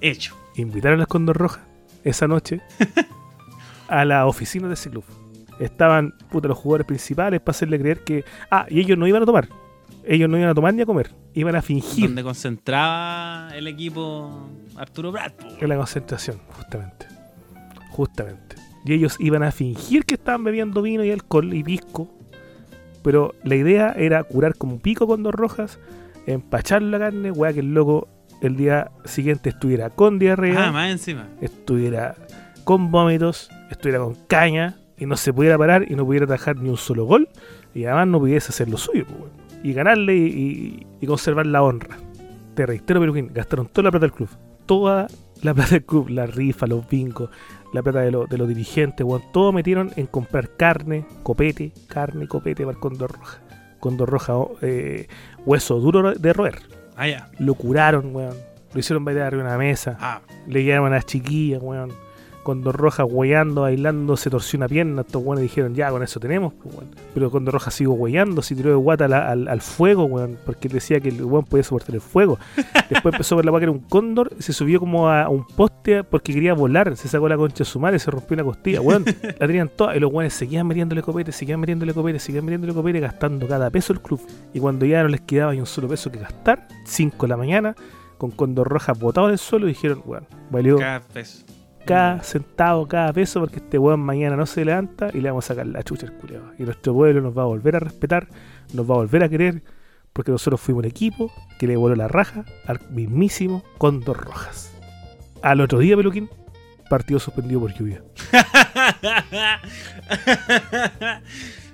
Hecho. 0.00 0.36
Invitaron 0.54 0.98
a 0.98 1.02
las 1.02 1.08
Condor 1.08 1.36
Rojas 1.36 1.62
esa 2.04 2.26
noche 2.28 2.60
a 3.88 4.04
la 4.04 4.26
oficina 4.26 4.68
de 4.68 4.74
ese 4.74 4.90
club. 4.90 5.04
Estaban 5.58 6.14
puta, 6.30 6.48
los 6.48 6.58
jugadores 6.58 6.86
principales 6.86 7.40
para 7.40 7.56
hacerle 7.56 7.78
creer 7.78 8.00
que. 8.04 8.24
Ah, 8.50 8.66
y 8.68 8.80
ellos 8.80 8.98
no 8.98 9.06
iban 9.06 9.22
a 9.22 9.26
tomar. 9.26 9.48
Ellos 10.04 10.28
no 10.28 10.36
iban 10.36 10.50
a 10.50 10.54
tomar 10.54 10.72
ni 10.74 10.82
a 10.82 10.86
comer. 10.86 11.10
Iban 11.34 11.56
a 11.56 11.62
fingir 11.62 12.06
Donde 12.06 12.22
concentraba 12.22 13.50
el 13.54 13.66
equipo 13.66 14.48
Arturo 14.76 15.10
Brad. 15.12 15.32
po. 15.32 15.46
en 15.60 15.68
la 15.68 15.76
concentración, 15.76 16.38
justamente. 16.56 17.06
Justamente. 17.90 18.56
Y 18.84 18.92
ellos 18.94 19.16
iban 19.18 19.42
a 19.42 19.50
fingir 19.50 20.04
que 20.04 20.14
estaban 20.14 20.44
bebiendo 20.44 20.82
vino 20.82 21.02
y 21.04 21.10
alcohol 21.10 21.52
y 21.54 21.62
pisco. 21.64 22.08
Pero 23.02 23.34
la 23.44 23.54
idea 23.56 23.92
era 23.96 24.22
curar 24.24 24.54
como 24.56 24.74
un 24.74 24.80
pico 24.80 25.06
con 25.06 25.22
dos 25.22 25.34
rojas, 25.34 25.78
empachar 26.26 26.82
la 26.82 26.98
carne, 26.98 27.30
weá, 27.30 27.52
que 27.52 27.60
el 27.60 27.72
loco 27.74 28.08
el 28.42 28.56
día 28.56 28.90
siguiente 29.04 29.48
estuviera 29.48 29.90
con 29.90 30.18
diarrea, 30.18 30.68
Ah, 30.68 30.72
más 30.72 30.90
encima. 30.90 31.26
estuviera 31.40 32.14
con 32.64 32.90
vómitos, 32.90 33.48
estuviera 33.70 34.00
con 34.04 34.14
caña 34.26 34.76
y 34.98 35.06
no 35.06 35.16
se 35.16 35.32
pudiera 35.32 35.58
parar 35.58 35.84
y 35.90 35.94
no 35.94 36.04
pudiera 36.04 36.24
atajar 36.24 36.56
ni 36.56 36.68
un 36.70 36.76
solo 36.76 37.04
gol 37.04 37.28
y 37.74 37.84
además 37.84 38.08
no 38.08 38.18
pudiese 38.20 38.48
hacer 38.50 38.68
lo 38.68 38.76
suyo 38.78 39.04
pues, 39.06 39.30
y 39.62 39.72
ganarle 39.72 40.14
y, 40.16 40.26
y- 40.26 40.86
y 41.00 41.06
conservar 41.06 41.46
la 41.46 41.62
honra. 41.62 41.96
Te 42.54 42.64
reitero, 42.66 43.00
Peruquín, 43.00 43.30
gastaron 43.34 43.66
toda 43.66 43.84
la 43.84 43.90
plata 43.90 44.06
del 44.06 44.12
club, 44.12 44.28
toda 44.64 45.08
la 45.42 45.52
plata 45.52 45.70
del 45.72 45.84
club, 45.84 46.08
la 46.08 46.26
rifa, 46.26 46.66
los 46.66 46.88
bingos, 46.88 47.28
la 47.74 47.82
plata 47.82 48.00
de, 48.00 48.10
lo- 48.10 48.26
de 48.26 48.38
los 48.38 48.48
dirigentes, 48.48 49.04
weón, 49.06 49.22
todo 49.32 49.52
metieron 49.52 49.90
en 49.96 50.06
comprar 50.06 50.56
carne, 50.56 51.04
copete, 51.22 51.72
carne, 51.88 52.26
copete 52.26 52.64
para 52.64 52.74
el 52.76 52.80
Condor 52.80 53.12
Roja. 53.12 53.40
Condor 53.80 54.08
Roja, 54.08 54.32
eh, 54.62 55.06
hueso 55.44 55.78
duro 55.80 56.14
de 56.14 56.32
roer. 56.32 56.60
Ah, 56.96 57.06
ya. 57.08 57.30
Lo 57.38 57.54
curaron, 57.54 58.16
weón. 58.16 58.34
Lo 58.72 58.80
hicieron 58.80 59.04
bailar 59.04 59.26
arriba 59.26 59.42
de 59.42 59.48
una 59.50 59.58
mesa. 59.58 59.98
Ah, 60.00 60.22
Le 60.46 60.64
llegaron 60.64 60.86
a 60.86 60.90
las 60.96 61.04
chiquillas, 61.06 61.60
weón. 61.62 61.92
Condor 62.46 62.76
Roja 62.76 63.04
hueando, 63.04 63.62
bailando, 63.62 64.16
se 64.16 64.30
torció 64.30 64.56
una 64.56 64.68
pierna. 64.68 65.00
Estos 65.00 65.20
weones 65.20 65.42
dijeron, 65.42 65.74
ya, 65.74 65.90
con 65.90 66.04
eso 66.04 66.20
tenemos, 66.20 66.52
pues, 66.54 66.72
weón. 66.76 66.90
Pero 67.12 67.28
Condor 67.28 67.54
Roja 67.54 67.72
siguió 67.72 67.92
hueando, 67.94 68.40
se 68.40 68.54
tiró 68.54 68.70
de 68.70 68.76
guata 68.76 69.08
la- 69.08 69.28
al, 69.28 69.48
al 69.48 69.60
fuego, 69.60 70.04
weón. 70.04 70.38
Porque 70.46 70.68
él 70.68 70.74
decía 70.74 71.00
que 71.00 71.08
el 71.08 71.24
weón 71.24 71.44
podía 71.44 71.64
soportar 71.64 71.96
el 71.96 72.00
fuego. 72.00 72.38
Después 72.88 73.12
empezó 73.14 73.34
a 73.34 73.38
ver 73.38 73.46
la 73.46 73.50
weá 73.50 73.58
que 73.58 73.64
era 73.64 73.72
un 73.72 73.80
cóndor, 73.80 74.30
se 74.38 74.52
subió 74.52 74.78
como 74.78 75.08
a 75.08 75.28
un 75.28 75.44
poste 75.44 76.04
porque 76.04 76.32
quería 76.32 76.54
volar. 76.54 76.96
Se 76.96 77.08
sacó 77.08 77.28
la 77.28 77.36
concha 77.36 77.58
de 77.58 77.64
su 77.64 77.80
madre, 77.80 77.98
se 77.98 78.10
rompió 78.12 78.34
una 78.34 78.44
costilla, 78.44 78.80
weón. 78.80 79.04
La 79.40 79.46
tenían 79.48 79.68
toda. 79.74 79.96
Y 79.96 80.00
los 80.00 80.12
weones 80.12 80.32
seguían 80.34 80.66
metiéndole 80.68 81.02
copete, 81.02 81.32
seguían 81.32 81.58
metiéndole 81.58 81.94
copete, 81.94 82.18
seguían 82.20 82.44
metiéndole 82.44 82.74
copete, 82.74 83.00
gastando 83.00 83.48
cada 83.48 83.70
peso 83.70 83.92
el 83.92 84.00
club. 84.00 84.20
Y 84.54 84.60
cuando 84.60 84.86
ya 84.86 85.02
no 85.02 85.08
les 85.08 85.22
quedaba 85.22 85.52
ni 85.52 85.60
un 85.60 85.66
solo 85.66 85.88
peso 85.88 86.12
que 86.12 86.18
gastar, 86.20 86.68
5 86.84 87.26
de 87.26 87.28
la 87.28 87.36
mañana, 87.36 87.74
con 88.18 88.30
Condor 88.30 88.68
Roja 88.68 88.92
botado 88.92 89.26
en 89.28 89.32
el 89.32 89.38
suelo, 89.38 89.66
dijeron, 89.66 90.02
weón, 90.06 90.26
valió 90.50 90.76
cada 90.78 91.02
vez. 91.14 91.44
Cada 91.86 92.22
centavo, 92.22 92.86
cada 92.86 93.12
peso, 93.12 93.40
porque 93.40 93.56
este 93.56 93.78
weón 93.78 94.00
mañana 94.00 94.36
no 94.36 94.44
se 94.44 94.64
levanta 94.64 95.10
y 95.14 95.20
le 95.20 95.30
vamos 95.30 95.46
a 95.46 95.48
sacar 95.48 95.66
la 95.66 95.82
chucha 95.82 96.06
al 96.06 96.12
culiao. 96.14 96.52
Y 96.58 96.64
nuestro 96.64 96.92
pueblo 96.92 97.22
nos 97.22 97.36
va 97.36 97.42
a 97.42 97.46
volver 97.46 97.76
a 97.76 97.78
respetar, 97.78 98.28
nos 98.74 98.90
va 98.90 98.94
a 98.94 98.98
volver 98.98 99.22
a 99.22 99.28
querer, 99.28 99.62
porque 100.12 100.32
nosotros 100.32 100.60
fuimos 100.60 100.82
un 100.82 100.90
equipo 100.90 101.32
que 101.58 101.66
le 101.66 101.76
voló 101.76 101.94
la 101.94 102.08
raja 102.08 102.44
al 102.66 102.80
mismísimo 102.90 103.64
Condor 103.78 104.18
Rojas. 104.18 104.72
Al 105.42 105.60
otro 105.60 105.78
día, 105.78 105.96
Peluquín, 105.96 106.28
partido 106.90 107.20
suspendido 107.20 107.60
por 107.60 107.72
lluvia. 107.72 108.02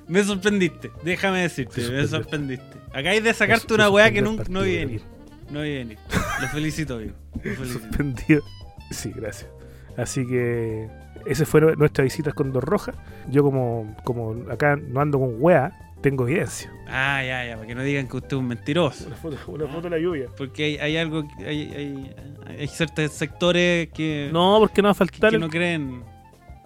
me 0.09 0.23
sorprendiste, 0.23 0.91
déjame 1.03 1.41
decirte, 1.41 1.91
me 1.91 2.07
sorprendiste. 2.07 2.77
Acabáis 2.91 3.25
de 3.25 3.33
sacarte 3.33 3.73
una 3.73 3.89
weá 3.89 4.13
que 4.13 4.21
nunca 4.21 4.45
no 4.49 4.61
vi 4.61 4.77
venir. 4.77 5.03
No 5.51 5.63
vi 5.63 5.75
venir. 5.75 5.99
Lo 6.41 6.49
felicito, 6.49 6.97
amigo. 6.97 7.15
Lo 7.35 7.55
felicito. 7.55 7.81
Suspendido. 7.81 8.43
Sí, 8.91 9.13
gracias. 9.15 9.49
Así 9.97 10.27
que 10.27 10.89
esa 11.27 11.45
fue 11.47 11.61
nuestra 11.77 12.05
visita 12.05 12.33
con 12.33 12.47
Condor 12.47 12.65
Roja. 12.65 12.93
Yo 13.29 13.43
como, 13.43 13.95
como 14.05 14.51
acá 14.51 14.77
no 14.77 15.01
ando 15.01 15.19
con 15.19 15.37
wea, 15.39 15.73
tengo 16.01 16.27
evidencia. 16.27 16.71
Ah, 16.89 17.23
ya, 17.25 17.45
ya, 17.47 17.55
para 17.57 17.67
que 17.67 17.75
no 17.75 17.83
digan 17.83 18.09
que 18.09 18.17
usted 18.17 18.29
es 18.37 18.41
un 18.41 18.49
mentiroso. 18.49 19.07
Una 19.07 19.17
foto, 19.17 19.37
una 19.49 19.67
foto 19.67 19.83
de 19.83 19.91
la 19.91 19.99
lluvia. 19.99 20.27
Porque 20.37 20.65
hay, 20.65 20.77
hay 20.79 20.97
algo, 20.97 21.23
hay, 21.39 21.73
hay, 21.75 22.15
hay 22.59 22.69
ciertos 22.69 23.13
sectores 23.13 23.89
que, 23.91 24.29
No, 24.33 24.57
porque 24.61 24.83
no 24.83 24.89
va 24.89 24.93
a 24.93 24.95
faltar 24.95 25.31
que 25.31 25.37
el 25.37 25.41
no 25.41 25.49
creen 25.49 26.03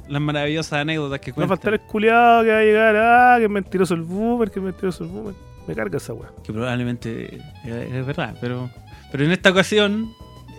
las 0.08 0.22
maravillosas 0.22 0.74
anécdotas 0.80 1.18
que 1.20 1.32
No 1.32 1.36
va 1.38 1.42
a 1.44 1.46
cuentan. 1.48 1.58
faltar 1.58 1.74
el 1.74 1.80
culiado 1.80 2.44
que 2.44 2.50
va 2.50 2.58
a 2.58 2.62
llegar, 2.62 2.96
ah, 2.96 3.34
que 3.38 3.44
es 3.44 3.50
mentiroso 3.50 3.94
el 3.94 4.02
boomer, 4.02 4.50
que 4.50 4.60
es 4.60 4.64
mentiroso 4.64 5.04
el 5.04 5.10
boomer. 5.10 5.34
Me 5.66 5.74
carga 5.74 5.96
esa 5.96 6.12
weá. 6.12 6.30
Que 6.44 6.52
probablemente 6.52 7.40
es 7.64 8.06
verdad, 8.06 8.36
pero, 8.40 8.70
pero 9.10 9.24
en 9.24 9.32
esta 9.32 9.50
ocasión 9.50 10.08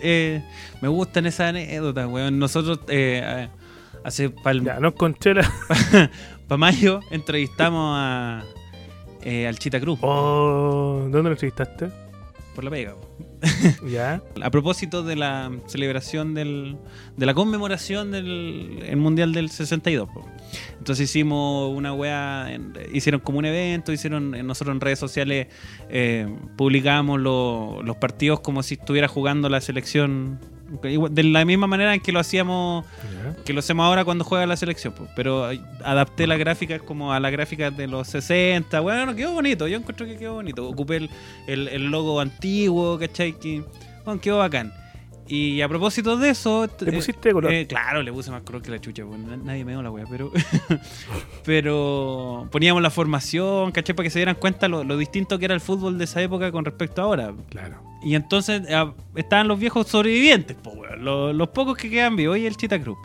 eh, 0.02 0.42
me 0.80 0.88
gustan 0.88 1.26
esas 1.26 1.50
anécdotas, 1.50 2.06
weón. 2.08 2.38
Nosotros 2.38 2.80
eh, 2.88 3.48
hace 4.04 4.30
para 4.30 4.62
Ya, 4.62 4.80
no 4.80 4.88
encontré 4.88 5.34
la. 5.34 5.50
mayo 6.56 7.00
entrevistamos 7.10 7.94
a, 7.94 8.42
eh, 9.22 9.46
al 9.46 9.58
Chita 9.58 9.78
Cruz 9.80 9.98
Oh, 10.02 11.00
¿dónde 11.02 11.22
lo 11.24 11.30
entrevistaste? 11.30 11.90
por 12.54 12.64
la 12.64 12.70
pega. 12.70 12.94
Ya. 13.88 14.22
A 14.42 14.50
propósito 14.50 15.02
de 15.02 15.16
la 15.16 15.50
celebración 15.66 16.34
del, 16.34 16.76
de 17.16 17.26
la 17.26 17.34
conmemoración 17.34 18.10
del 18.10 18.82
el 18.86 18.96
Mundial 18.96 19.32
del 19.32 19.50
62. 19.50 20.08
po. 20.08 20.26
Entonces 20.78 21.08
hicimos 21.10 21.74
una 21.76 21.92
en- 22.52 22.72
hicieron 22.92 23.20
como 23.20 23.38
un 23.38 23.44
evento, 23.44 23.92
hicieron 23.92 24.34
en- 24.34 24.46
nosotros 24.46 24.74
en 24.74 24.80
redes 24.80 24.98
sociales 24.98 25.48
eh, 25.88 26.26
publicamos 26.56 27.20
lo- 27.20 27.82
los 27.82 27.96
partidos 27.96 28.40
como 28.40 28.62
si 28.62 28.74
estuviera 28.74 29.08
jugando 29.08 29.48
la 29.48 29.60
selección 29.60 30.38
de 30.68 31.22
la 31.24 31.44
misma 31.44 31.66
manera 31.66 31.94
en 31.94 32.00
que 32.00 32.12
lo 32.12 32.20
hacíamos 32.20 32.84
que 33.44 33.52
lo 33.52 33.60
hacemos 33.60 33.84
ahora 33.84 34.04
cuando 34.04 34.24
juega 34.24 34.44
la 34.46 34.56
selección, 34.56 34.92
po. 34.92 35.08
pero 35.16 35.50
eh, 35.50 35.60
adapté 35.84 36.26
las 36.26 36.38
gráficas 36.38 36.82
como 36.82 37.12
a 37.12 37.20
las 37.20 37.32
gráficas 37.32 37.74
de 37.76 37.86
los 37.86 38.06
60. 38.08 38.78
Bueno, 38.80 39.14
quedó 39.14 39.32
bonito, 39.32 39.66
yo 39.66 39.78
encuentro 39.78 40.06
que 40.06 40.16
quedó 40.16 40.34
bonito. 40.34 40.68
Ocupé 40.68 40.96
el, 40.96 41.10
el- 41.46 41.68
el 41.68 41.86
logo 41.86 42.20
antiguo, 42.20 42.98
¿cachai? 42.98 43.32
Que, 43.38 43.62
bueno, 44.04 44.20
quedó 44.20 44.38
bacán. 44.38 44.72
Y 45.28 45.60
a 45.60 45.68
propósito 45.68 46.16
de 46.16 46.30
eso. 46.30 46.66
¿Le 46.80 46.90
eh, 46.90 46.92
pusiste 46.94 47.32
color? 47.32 47.52
eh, 47.52 47.66
claro, 47.66 48.02
le 48.02 48.10
puse 48.12 48.30
más 48.30 48.42
color 48.42 48.62
que 48.62 48.70
la 48.70 48.80
chucha, 48.80 49.04
na- 49.04 49.36
nadie 49.36 49.64
me 49.64 49.72
dio 49.72 49.82
la 49.82 49.90
wea, 49.90 50.06
pero. 50.08 50.32
pero 51.44 52.48
poníamos 52.50 52.82
la 52.82 52.90
formación, 52.90 53.72
¿cachai? 53.72 53.94
Para 53.94 54.04
que 54.04 54.10
se 54.10 54.18
dieran 54.18 54.36
cuenta 54.36 54.68
lo, 54.68 54.84
lo 54.84 54.96
distinto 54.96 55.38
que 55.38 55.44
era 55.44 55.54
el 55.54 55.60
fútbol 55.60 55.98
de 55.98 56.04
esa 56.04 56.22
época 56.22 56.50
con 56.52 56.64
respecto 56.64 57.02
a 57.02 57.04
ahora. 57.04 57.34
Claro. 57.50 57.82
Y 58.02 58.14
entonces 58.14 58.62
ah, 58.72 58.94
estaban 59.16 59.48
los 59.48 59.58
viejos 59.58 59.86
sobrevivientes, 59.88 60.56
po, 60.56 60.70
weón, 60.70 61.04
los, 61.04 61.34
los 61.34 61.48
pocos 61.48 61.76
que 61.76 61.90
quedan 61.90 62.16
vivos 62.16 62.38
y 62.38 62.46
el 62.46 62.56
Chita 62.56 62.80
Cruz. 62.80 62.98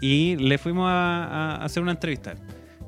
Y 0.00 0.36
le 0.36 0.56
fuimos 0.56 0.88
a, 0.88 1.56
a 1.56 1.64
hacer 1.64 1.82
una 1.82 1.92
entrevista. 1.92 2.34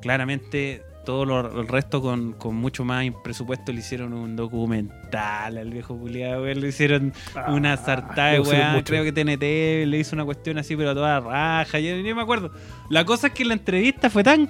Claramente, 0.00 0.82
todo 1.04 1.24
lo, 1.24 1.60
el 1.60 1.68
resto 1.68 2.00
con, 2.00 2.32
con 2.34 2.54
mucho 2.54 2.84
más 2.84 3.04
presupuesto 3.24 3.72
le 3.72 3.80
hicieron 3.80 4.12
un 4.12 4.36
documental 4.36 5.56
al 5.58 5.70
viejo 5.70 5.96
culiado, 5.98 6.44
Le 6.46 6.68
hicieron 6.68 7.12
una 7.48 7.76
sartada 7.76 8.30
de 8.30 8.36
Ah, 8.38 8.40
weá. 8.42 8.84
Creo 8.84 9.04
que 9.04 9.12
TNT 9.12 9.86
le 9.90 9.98
hizo 9.98 10.14
una 10.16 10.24
cuestión 10.24 10.58
así, 10.58 10.76
pero 10.76 10.90
a 10.90 10.94
toda 10.94 11.20
raja. 11.20 11.78
Yo 11.80 11.96
ni 11.96 12.14
me 12.14 12.22
acuerdo. 12.22 12.50
La 12.90 13.04
cosa 13.04 13.28
es 13.28 13.32
que 13.32 13.44
la 13.44 13.54
entrevista 13.54 14.10
fue 14.10 14.22
tan. 14.24 14.48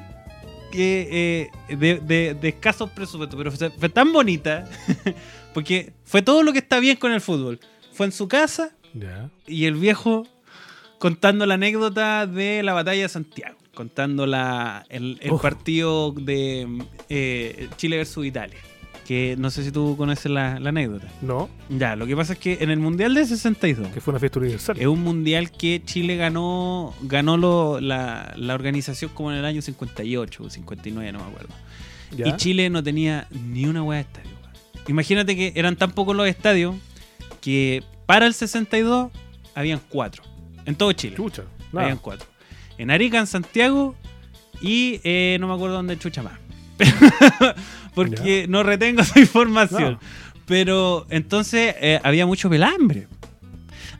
que, 0.71 1.51
eh, 1.69 1.77
de, 1.77 2.01
de- 2.01 2.35
de 2.35 2.49
escasos 2.49 2.89
presupuestos, 2.91 3.37
pero 3.37 3.51
fue, 3.53 3.71
fue 3.71 3.89
tan 3.91 4.13
bonita. 4.13 4.65
porque 5.55 5.93
fue 6.05 6.23
todo 6.23 6.43
lo 6.43 6.53
que 6.53 6.59
está 6.61 6.81
bien 6.81 6.97
con 6.97 7.13
el 7.13 7.21
fútbol. 7.21 7.61
Fue 7.93 8.07
en 8.07 8.13
su 8.13 8.27
casa 8.29 8.71
y 9.47 9.65
el 9.67 9.75
viejo 9.75 10.27
contando 10.99 11.45
la 11.47 11.55
anécdota 11.55 12.27
de 12.27 12.63
la 12.63 12.73
batalla 12.73 13.03
de 13.03 13.09
Santiago. 13.09 13.59
Contando 13.83 14.27
la, 14.27 14.85
el, 14.89 15.19
partido 15.41 16.13
de 16.13 16.67
eh, 17.09 17.69
Chile 17.77 17.97
versus 17.97 18.25
Italia. 18.25 18.57
Que 19.07 19.35
no 19.37 19.51
sé 19.51 19.65
si 19.65 19.73
tú 19.73 19.97
conoces 19.97 20.31
la, 20.31 20.61
la 20.61 20.69
anécdota. 20.69 21.09
No, 21.23 21.51
Ya, 21.69 21.97
lo 21.97 22.07
que 22.07 22.15
pasa 22.15 22.35
es 22.35 22.39
que 22.39 22.59
en 22.61 22.71
el 22.71 22.79
Mundial 22.79 23.15
de 23.15 23.27
62 23.27 23.89
que 23.89 24.01
fue 24.01 24.13
una 24.13 24.21
fiesta 24.21 24.39
universal. 24.39 24.77
es 24.79 24.87
un 24.87 25.03
mundial 25.03 25.51
que 25.51 25.83
Chile 25.85 26.17
ganó 26.17 26.95
ganó 27.03 27.37
lo- 27.37 27.81
la, 27.81 28.33
la 28.37 28.55
organización 28.55 29.11
como 29.13 29.33
en 29.33 29.39
el 29.39 29.45
año 29.45 29.61
58 29.61 30.45
o 30.45 30.49
59, 30.49 31.11
no 31.13 31.19
me 31.19 31.25
acuerdo. 31.31 31.49
Ya. 32.17 32.29
Y 32.29 32.37
Chile 32.37 32.71
no 32.71 32.81
tenía 32.83 33.27
ni 33.31 33.67
una 33.67 33.83
hueá 33.83 33.97
de 33.99 34.03
estadio. 34.03 34.31
Imagínate 34.87 35.35
que 35.35 35.53
eran 35.57 35.75
tan 35.77 35.91
pocos 35.91 36.15
los 36.15 36.29
estadios 36.29 36.77
que 37.41 37.83
para 38.07 38.27
el 38.27 38.35
62 38.35 39.11
habían 39.57 39.81
cuatro. 39.89 40.23
En 40.65 40.77
todo 40.77 40.93
Chile. 40.93 41.17
Chucha. 41.17 41.43
Nada. 41.73 41.87
Habían 41.87 41.99
cuatro. 41.99 42.29
En 42.79 42.91
Arica, 42.91 43.19
en 43.19 43.27
Santiago 43.27 43.95
y 44.61 45.01
eh, 45.05 45.37
no 45.41 45.49
me 45.49 45.55
acuerdo 45.55 45.77
dónde 45.77 45.99
chucha 45.99 46.23
más. 46.23 46.35
Porque 47.95 48.47
no 48.49 48.63
retengo 48.63 49.01
esa 49.03 49.21
información. 49.21 49.93
No. 49.95 50.01
Pero 50.47 51.07
entonces 51.11 51.75
eh, 51.81 52.01
había 52.03 52.27
mucho 52.27 52.49
pelambre. 52.51 53.09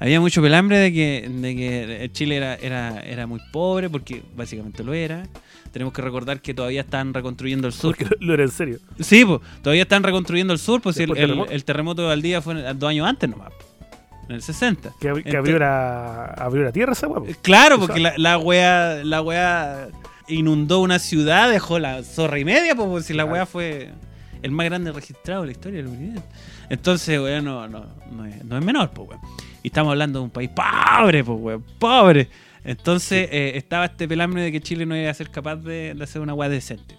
Había 0.01 0.21
mucho 0.21 0.43
pelambre 0.43 0.79
de 0.79 0.93
que, 0.93 1.29
de 1.31 1.55
que 1.55 2.11
Chile 2.13 2.37
era, 2.37 2.57
era, 2.57 3.01
era 3.03 3.27
muy 3.29 3.39
pobre, 3.53 3.89
porque 3.89 4.23
básicamente 4.35 4.83
lo 4.83 4.93
era. 4.95 5.29
Tenemos 5.71 5.95
que 5.95 6.03
recordar 6.03 6.41
que 6.43 6.53
todavía 6.55 6.81
están 6.81 7.15
reconstruyendo 7.15 7.69
el 7.69 7.73
sur. 7.73 7.97
Porque 7.97 8.17
lo 8.21 8.35
era 8.35 8.43
en 8.43 8.51
serio. 8.51 8.79
Sí, 8.99 9.25
pues, 9.25 9.41
todavía 9.63 9.83
están 9.83 10.03
reconstruyendo 10.03 10.53
el 10.53 10.59
sur, 10.59 10.81
pues 10.83 10.97
el, 10.97 11.11
el- 11.11 11.17
terremoto. 11.17 11.53
el 11.53 11.65
terremoto 11.65 12.03
de 12.03 12.09
Valdivia 12.09 12.43
fue 12.43 12.55
dos 12.75 12.91
años 12.91 13.07
antes 13.07 13.31
nomás, 13.31 13.53
en 14.29 14.35
el 14.37 14.43
60. 14.43 14.93
Que, 15.01 15.09
abrió, 15.09 15.59
la, 15.59 16.25
abrió 16.27 16.63
la 16.65 16.73
tierra 16.73 16.93
esa 16.93 17.09
weá. 17.09 17.35
Claro, 17.43 17.79
porque 17.79 18.01
la, 18.01 18.15
la 18.17 18.39
wea, 18.39 19.03
la 19.05 19.89
inundó 20.29 20.81
una 20.81 20.99
ciudad, 20.99 21.51
dejó 21.51 21.79
la 21.79 22.03
zorra 22.03 22.39
y 22.39 22.45
media, 22.45 22.75
pues, 22.75 22.89
pues, 22.89 23.07
si 23.07 23.13
la 23.15 23.25
wea 23.25 23.45
fue 23.47 23.91
el 24.43 24.51
más 24.51 24.67
grande 24.67 24.93
registrado 24.93 25.43
de 25.43 25.47
la 25.47 25.53
historia 25.53 25.79
de 25.79 25.85
la 25.85 25.91
humanidad. 25.91 26.25
Entonces, 26.71 27.21
wea, 27.21 27.41
no, 27.43 27.69
no, 27.69 27.85
no, 28.11 28.25
es, 28.27 28.45
no 28.45 28.57
es 28.59 28.65
menor, 28.65 28.91
pues, 28.91 29.11
wea. 29.11 29.19
Y 29.63 29.69
estamos 29.69 29.91
hablando 29.91 30.19
de 30.21 30.25
un 30.25 30.31
país 30.31 30.51
pobre, 30.51 31.23
pues, 31.25 31.39
wea, 31.41 31.59
pobre. 31.79 32.29
Entonces, 32.65 33.29
eh, 33.33 33.53
estaba 33.57 33.87
este 33.87 34.07
pelambre 34.07 34.43
de 34.43 34.53
que 34.53 34.61
Chile 34.61 34.87
no 34.87 34.97
iba 34.97 35.11
a 35.11 35.15
ser 35.15 35.31
capaz 35.31 35.57
de, 35.57 35.95
de 35.95 36.05
hacer 36.05 36.23
una 36.23 36.33
wea 36.35 36.49
decente. 36.49 36.97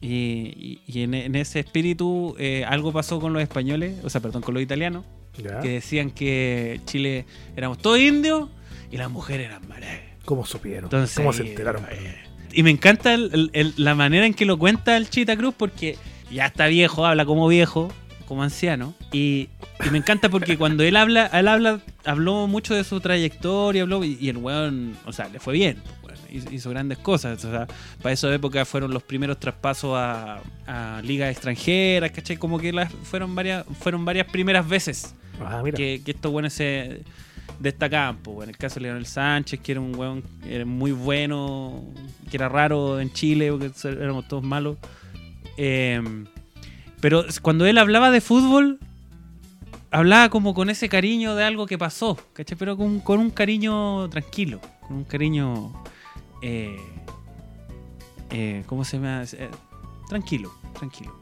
Y, 0.00 0.08
y- 0.08 0.80
y 0.86 1.02
en, 1.02 1.14
en 1.14 1.34
ese 1.36 1.60
espíritu, 1.60 2.34
eh, 2.38 2.64
algo 2.66 2.92
pasó 2.92 3.18
con 3.20 3.32
los 3.32 3.42
españoles, 3.42 3.96
o 4.04 4.10
sea, 4.10 4.20
perdón, 4.20 4.42
con 4.42 4.54
los 4.54 4.62
italianos, 4.62 5.04
Ya. 5.42 5.60
que 5.60 5.68
decían 5.70 6.10
que 6.10 6.80
Chile 6.86 7.24
éramos 7.56 7.78
todos 7.78 7.98
indios 8.00 8.48
y 8.90 8.96
las 8.96 9.10
mujeres 9.10 9.46
eran 9.46 9.66
malas. 9.68 9.90
¿Cómo 10.24 10.44
supieron? 10.46 10.84
Entonces, 10.84 11.16
¿Cómo 11.16 11.32
se 11.32 11.46
enteraron? 11.48 11.84
eh, 11.90 12.16
Y 12.52 12.62
me 12.62 12.70
encanta 12.70 13.12
el- 13.14 13.30
el- 13.32 13.50
el- 13.52 13.74
la 13.76 13.94
manera 13.94 14.24
en 14.26 14.32
que 14.34 14.44
lo 14.46 14.58
cuenta 14.58 14.96
el 14.96 15.08
Chita 15.10 15.36
Cruz 15.36 15.54
porque 15.56 15.96
ya 16.30 16.46
está 16.46 16.66
viejo, 16.68 17.04
habla 17.06 17.24
como 17.26 17.46
viejo, 17.48 17.92
como 18.26 18.42
anciano. 18.42 18.94
Y, 19.12 19.48
y 19.86 19.90
me 19.92 19.98
encanta 19.98 20.28
porque 20.30 20.56
cuando 20.58 20.82
él 20.82 20.96
habla, 20.96 21.26
él 21.26 21.46
habla, 21.48 21.80
habló 22.04 22.46
mucho 22.46 22.74
de 22.74 22.82
su 22.82 22.98
trayectoria, 23.00 23.82
habló, 23.82 24.02
y, 24.04 24.16
y 24.20 24.28
el 24.30 24.38
weón, 24.38 24.96
o 25.04 25.12
sea, 25.12 25.28
le 25.28 25.38
fue 25.38 25.52
bien. 25.54 25.76
Pues, 26.30 26.52
hizo, 26.52 26.70
grandes 26.70 26.98
cosas. 26.98 27.44
O 27.44 27.50
sea, 27.50 27.66
para 28.02 28.12
esa 28.12 28.32
época 28.34 28.64
fueron 28.64 28.92
los 28.92 29.02
primeros 29.02 29.38
traspasos 29.38 29.92
a, 29.96 30.40
a 30.66 31.02
ligas 31.02 31.30
extranjeras, 31.30 32.10
¿cachai? 32.10 32.36
Como 32.36 32.58
que 32.58 32.72
las, 32.72 32.92
fueron, 32.92 33.34
varias, 33.34 33.64
fueron 33.80 34.04
varias 34.04 34.26
primeras 34.26 34.68
veces 34.68 35.14
Ah, 35.40 35.62
que, 35.74 36.02
que 36.04 36.10
estos 36.10 36.32
buenos 36.32 36.52
se 36.52 37.02
destacaban. 37.58 38.16
po, 38.18 38.42
en 38.42 38.50
el 38.50 38.56
caso 38.56 38.76
de 38.76 38.82
Leonel 38.82 39.06
Sánchez, 39.06 39.60
que 39.60 39.72
era 39.72 39.80
un 39.80 39.94
weón 39.94 40.22
era 40.46 40.64
muy 40.64 40.92
bueno, 40.92 41.84
que 42.30 42.36
era 42.36 42.48
raro 42.48 43.00
en 43.00 43.12
Chile, 43.12 43.50
porque 43.50 43.70
éramos 43.88 44.28
todos 44.28 44.42
malos. 44.42 44.76
Eh, 45.56 46.00
pero 47.00 47.24
cuando 47.42 47.66
él 47.66 47.78
hablaba 47.78 48.10
de 48.10 48.20
fútbol, 48.20 48.78
hablaba 49.90 50.28
como 50.28 50.54
con 50.54 50.70
ese 50.70 50.88
cariño 50.88 51.34
de 51.34 51.44
algo 51.44 51.66
que 51.66 51.78
pasó, 51.78 52.18
¿cachai? 52.32 52.56
Pero 52.58 52.76
con, 52.76 53.00
con 53.00 53.20
un 53.20 53.30
cariño 53.30 54.08
tranquilo, 54.10 54.60
con 54.80 54.98
un 54.98 55.04
cariño... 55.04 55.72
eh, 56.46 56.76
eh, 58.30 58.62
¿Cómo 58.66 58.84
se 58.84 58.96
llama? 58.96 59.22
Eh, 59.32 59.48
tranquilo, 60.08 60.52
tranquilo. 60.78 61.14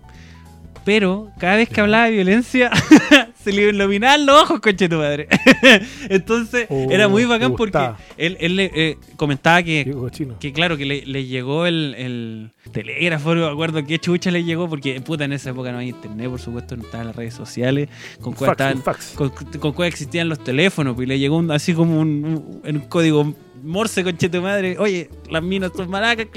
Pero 0.85 1.31
cada 1.39 1.57
vez 1.57 1.71
que 1.71 1.81
hablaba 1.81 2.05
de 2.07 2.11
violencia, 2.13 2.71
se 3.43 3.53
le 3.53 3.69
iluminaban 3.71 4.27
los 4.27 4.43
ojos, 4.43 4.61
conche 4.61 4.87
tu 4.87 4.97
madre. 4.97 5.29
Entonces, 6.11 6.67
Oh, 6.69 6.89
era 6.91 7.09
muy 7.09 7.23
me 7.23 7.29
bacán 7.29 7.55
porque 7.57 7.91
él, 8.19 8.37
él 8.39 8.57
le, 8.57 8.71
eh, 8.75 8.99
comentaba 9.17 9.63
que, 9.63 9.95
que 10.39 10.53
claro, 10.53 10.77
que 10.77 10.85
le, 10.85 11.07
le 11.07 11.25
llegó 11.25 11.65
el, 11.65 11.95
el 11.97 12.51
telégrafo, 12.73 13.35
no 13.35 13.47
me 13.47 13.53
acuerdo 13.53 13.83
qué 13.87 13.99
chucha 13.99 14.31
le 14.31 14.45
llegó, 14.45 14.69
porque 14.69 15.01
puta 15.01 15.25
en 15.25 15.33
esa 15.33 15.51
época 15.51 15.73
no 15.73 15.79
había 15.79 15.89
internet, 15.89 16.29
por 16.29 16.41
supuesto, 16.41 16.77
no 16.77 16.83
estaban 16.85 17.07
las 17.07 17.17
redes 17.17 17.33
sociales, 17.33 17.89
con 18.21 18.35
cuál 18.35 18.49
Fax, 18.51 18.53
estaban- 18.61 18.77
un 18.77 18.83
fax. 18.83 19.13
con, 19.15 19.31
con 19.31 19.73
cuál 19.73 19.89
existían 19.89 20.29
los 20.29 20.45
teléfonos, 20.45 20.95
pues 20.95 21.07
y 21.07 21.09
le 21.09 21.19
llegó 21.19 21.39
un- 21.39 21.51
así 21.51 21.73
como 21.73 21.99
un, 21.99 22.25
un- 22.27 22.61
en 22.63 22.77
un 22.77 22.83
código 22.89 23.35
morse, 23.65 24.05
conche 24.05 24.29
tu 24.29 24.41
madre, 24.43 24.77
oye, 24.79 25.09
las 25.31 25.43
minas 25.43 25.73
son 25.77 25.89
maracas, 25.91 26.27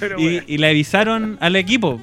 pero 0.00 0.18
y, 0.18 0.22
bueno. 0.24 0.42
y 0.46 0.58
le 0.58 0.68
avisaron 0.68 1.36
al 1.40 1.56
equipo. 1.56 2.00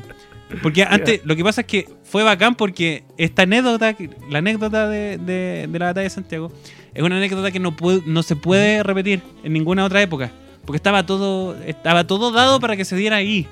Porque 0.62 0.84
antes, 0.84 1.22
lo 1.26 1.36
que 1.36 1.44
pasa 1.44 1.62
es 1.62 1.68
que 1.68 1.90
fue 2.04 2.22
bacán 2.22 2.54
porque 2.54 3.04
esta 3.18 3.42
anécdota, 3.44 3.96
la 4.30 4.38
anécdota 4.38 4.88
de, 4.88 5.18
de- 5.18 5.68
de 5.68 5.80
la 5.80 5.86
batalla 5.88 6.04
de 6.04 6.10
Santiago, 6.12 6.52
es 6.94 7.02
una 7.02 7.18
anécdota 7.18 7.50
que 7.50 7.60
no, 7.60 7.76
puede- 7.76 8.04
no 8.06 8.22
se 8.22 8.36
puede 8.36 8.84
repetir 8.84 9.22
en 9.44 9.54
ninguna 9.54 9.84
otra 9.84 10.02
época. 10.02 10.32
Porque 10.64 10.78
estaba 10.78 11.06
todo, 11.08 11.56
estaba 11.66 12.06
todo 12.06 12.32
dado 12.32 12.60
para 12.60 12.78
que 12.78 12.86
se 12.86 12.96
diera 12.96 13.16
ahí. 13.16 13.48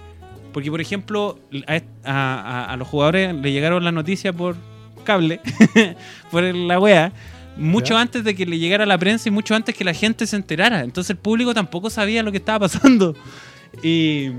Porque, 0.53 0.69
por 0.69 0.79
ejemplo, 0.79 1.39
a 2.05 2.75
los 2.77 2.87
jugadores 2.87 3.33
le 3.33 3.51
llegaron 3.51 3.83
las 3.83 3.93
noticias 3.93 4.35
por 4.35 4.55
cable, 5.03 5.39
por 6.31 6.43
la 6.43 6.79
wea, 6.79 7.11
mucho 7.57 7.93
Ya. 7.95 8.01
antes 8.01 8.23
de 8.23 8.33
que 8.35 8.45
le 8.45 8.57
llegara 8.59 8.83
a 8.83 8.87
la 8.87 8.97
prensa 8.97 9.29
y 9.29 9.31
mucho 9.31 9.53
antes 9.55 9.75
que 9.75 9.83
la 9.83 9.93
gente 9.93 10.25
se 10.27 10.35
enterara. 10.35 10.81
Entonces 10.81 11.11
el 11.11 11.17
público 11.17 11.53
tampoco 11.53 11.89
sabía 11.89 12.23
lo 12.23 12.31
que 12.31 12.37
estaba 12.37 12.59
pasando. 12.67 13.15
Y 13.83 14.29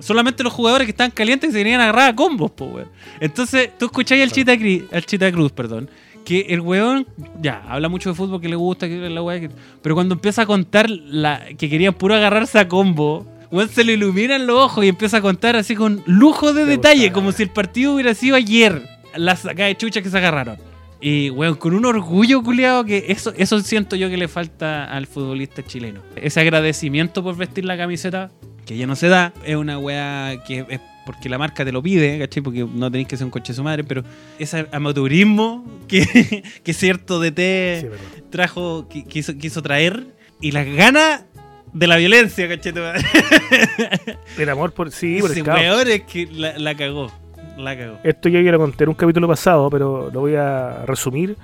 solamente 0.00 0.42
los 0.42 0.52
jugadores 0.52 0.86
que 0.86 0.90
estaban 0.90 1.10
calientes 1.10 1.52
se 1.52 1.58
querían 1.58 1.80
agarrar 1.80 2.10
a 2.10 2.16
combos, 2.16 2.50
po, 2.50 2.66
weón. 2.66 2.88
Entonces 3.20 3.70
tú 3.78 3.86
escucháis 3.86 4.22
al 4.22 4.32
Chita, 4.32 4.54
Cri- 4.56 4.86
al 4.92 5.04
Chita 5.06 5.30
Cruz, 5.32 5.52
perdón, 5.52 5.90
que 6.24 6.40
el 6.50 6.60
weón, 6.60 7.06
ya, 7.40 7.62
habla 7.68 7.88
mucho 7.88 8.10
de 8.10 8.14
fútbol, 8.16 8.40
que 8.40 8.48
le 8.48 8.56
gusta, 8.56 8.88
que 8.88 8.96
la 9.10 9.22
weá, 9.22 9.40
que- 9.40 9.50
pero 9.82 9.94
cuando 9.94 10.14
empieza 10.14 10.42
a 10.42 10.46
contar 10.46 10.88
la, 10.90 11.42
que 11.56 11.68
querían 11.70 11.94
puro 11.94 12.14
agarrarse 12.14 12.58
a 12.58 12.68
combo, 12.68 13.26
weón 13.50 13.68
se 13.68 13.84
le 13.84 13.92
iluminan 13.94 14.46
los 14.46 14.58
ojos 14.58 14.84
y 14.84 14.88
empieza 14.88 15.18
a 15.18 15.20
contar 15.20 15.56
así 15.56 15.74
con 15.76 16.02
lujo 16.06 16.52
de 16.52 16.64
detalle, 16.66 17.12
como 17.12 17.32
si 17.32 17.42
el 17.44 17.50
partido 17.50 17.94
hubiera 17.94 18.12
sido 18.14 18.36
ayer, 18.36 18.82
las 19.16 19.40
sacadas 19.40 19.70
de 19.70 19.76
chucha 19.76 20.02
que 20.02 20.10
se 20.10 20.18
agarraron. 20.18 20.58
Y, 21.00 21.30
weón, 21.30 21.56
con 21.56 21.74
un 21.74 21.84
orgullo, 21.84 22.42
culiado, 22.42 22.84
que 22.84 23.04
eso, 23.08 23.32
eso 23.36 23.60
siento 23.60 23.96
yo 23.96 24.08
que 24.08 24.16
le 24.16 24.28
falta 24.28 24.84
al 24.84 25.06
futbolista 25.06 25.62
chileno. 25.64 26.00
Ese 26.16 26.40
agradecimiento 26.40 27.22
por 27.22 27.36
vestir 27.36 27.64
la 27.66 27.76
camiseta, 27.76 28.30
que 28.64 28.76
ya 28.76 28.86
no 28.86 28.96
se 28.96 29.08
da, 29.08 29.32
es 29.44 29.56
una 29.56 29.78
weá 29.78 30.42
que 30.46 30.64
es 30.68 30.80
porque 31.04 31.28
la 31.28 31.38
marca 31.38 31.64
te 31.64 31.70
lo 31.70 31.80
pide, 31.82 32.18
¿cachai? 32.18 32.42
Porque 32.42 32.66
no 32.68 32.90
tenéis 32.90 33.06
que 33.06 33.16
ser 33.16 33.26
un 33.26 33.30
coche 33.30 33.52
de 33.52 33.56
su 33.56 33.62
madre, 33.62 33.84
pero 33.84 34.02
ese 34.40 34.66
amateurismo 34.72 35.64
que, 35.86 36.42
que 36.64 36.72
cierto 36.72 37.20
DT 37.20 37.80
Sí, 37.82 37.86
trajo, 38.30 38.88
qui- 38.88 39.06
quiso, 39.06 39.36
quiso 39.38 39.62
traer, 39.62 40.04
y 40.40 40.50
las 40.50 40.66
ganas 40.66 41.24
de 41.72 41.86
la 41.86 41.96
violencia, 41.96 42.48
¿cachai? 42.48 42.72
El 44.38 44.48
amor 44.48 44.72
por. 44.72 44.90
Sí, 44.90 45.18
por 45.20 45.30
el 45.30 45.42
weón 45.42 45.88
es 45.88 46.02
que 46.02 46.26
la, 46.26 46.58
la 46.58 46.74
cagó. 46.74 47.12
La. 47.56 47.74
Esto 48.02 48.28
ya 48.28 48.40
lo 48.40 48.58
conté 48.58 48.84
en 48.84 48.90
un 48.90 48.94
capítulo 48.94 49.28
pasado, 49.28 49.70
pero 49.70 50.10
lo 50.12 50.20
voy 50.20 50.34
a 50.36 50.84
resumir. 50.86 51.36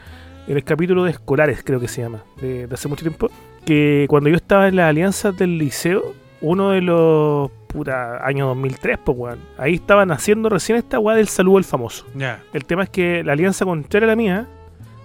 En 0.46 0.56
el 0.56 0.64
capítulo 0.64 1.04
de 1.04 1.12
escolares, 1.12 1.62
creo 1.64 1.78
que 1.78 1.88
se 1.88 2.02
llama, 2.02 2.24
de, 2.40 2.66
de 2.66 2.74
hace 2.74 2.88
mucho 2.88 3.04
tiempo. 3.04 3.30
Que 3.64 4.06
cuando 4.08 4.28
yo 4.28 4.36
estaba 4.36 4.68
en 4.68 4.76
las 4.76 4.88
alianzas 4.90 5.36
del 5.36 5.56
liceo, 5.56 6.14
uno 6.42 6.70
de 6.70 6.82
los. 6.82 7.50
puta, 7.68 8.26
año 8.26 8.48
2003, 8.48 8.98
pues, 9.04 9.16
weón. 9.16 9.38
Ahí 9.56 9.74
estaban 9.74 10.10
haciendo 10.10 10.48
recién 10.48 10.76
esta 10.76 10.98
weá 10.98 11.16
del 11.16 11.28
saludo 11.28 11.58
al 11.58 11.64
famoso. 11.64 12.04
Ya. 12.14 12.42
El 12.52 12.64
tema 12.64 12.82
es 12.82 12.90
que 12.90 13.24
la 13.24 13.32
alianza 13.32 13.64
contraria 13.64 14.06
a 14.06 14.10
la 14.10 14.16
mía, 14.16 14.46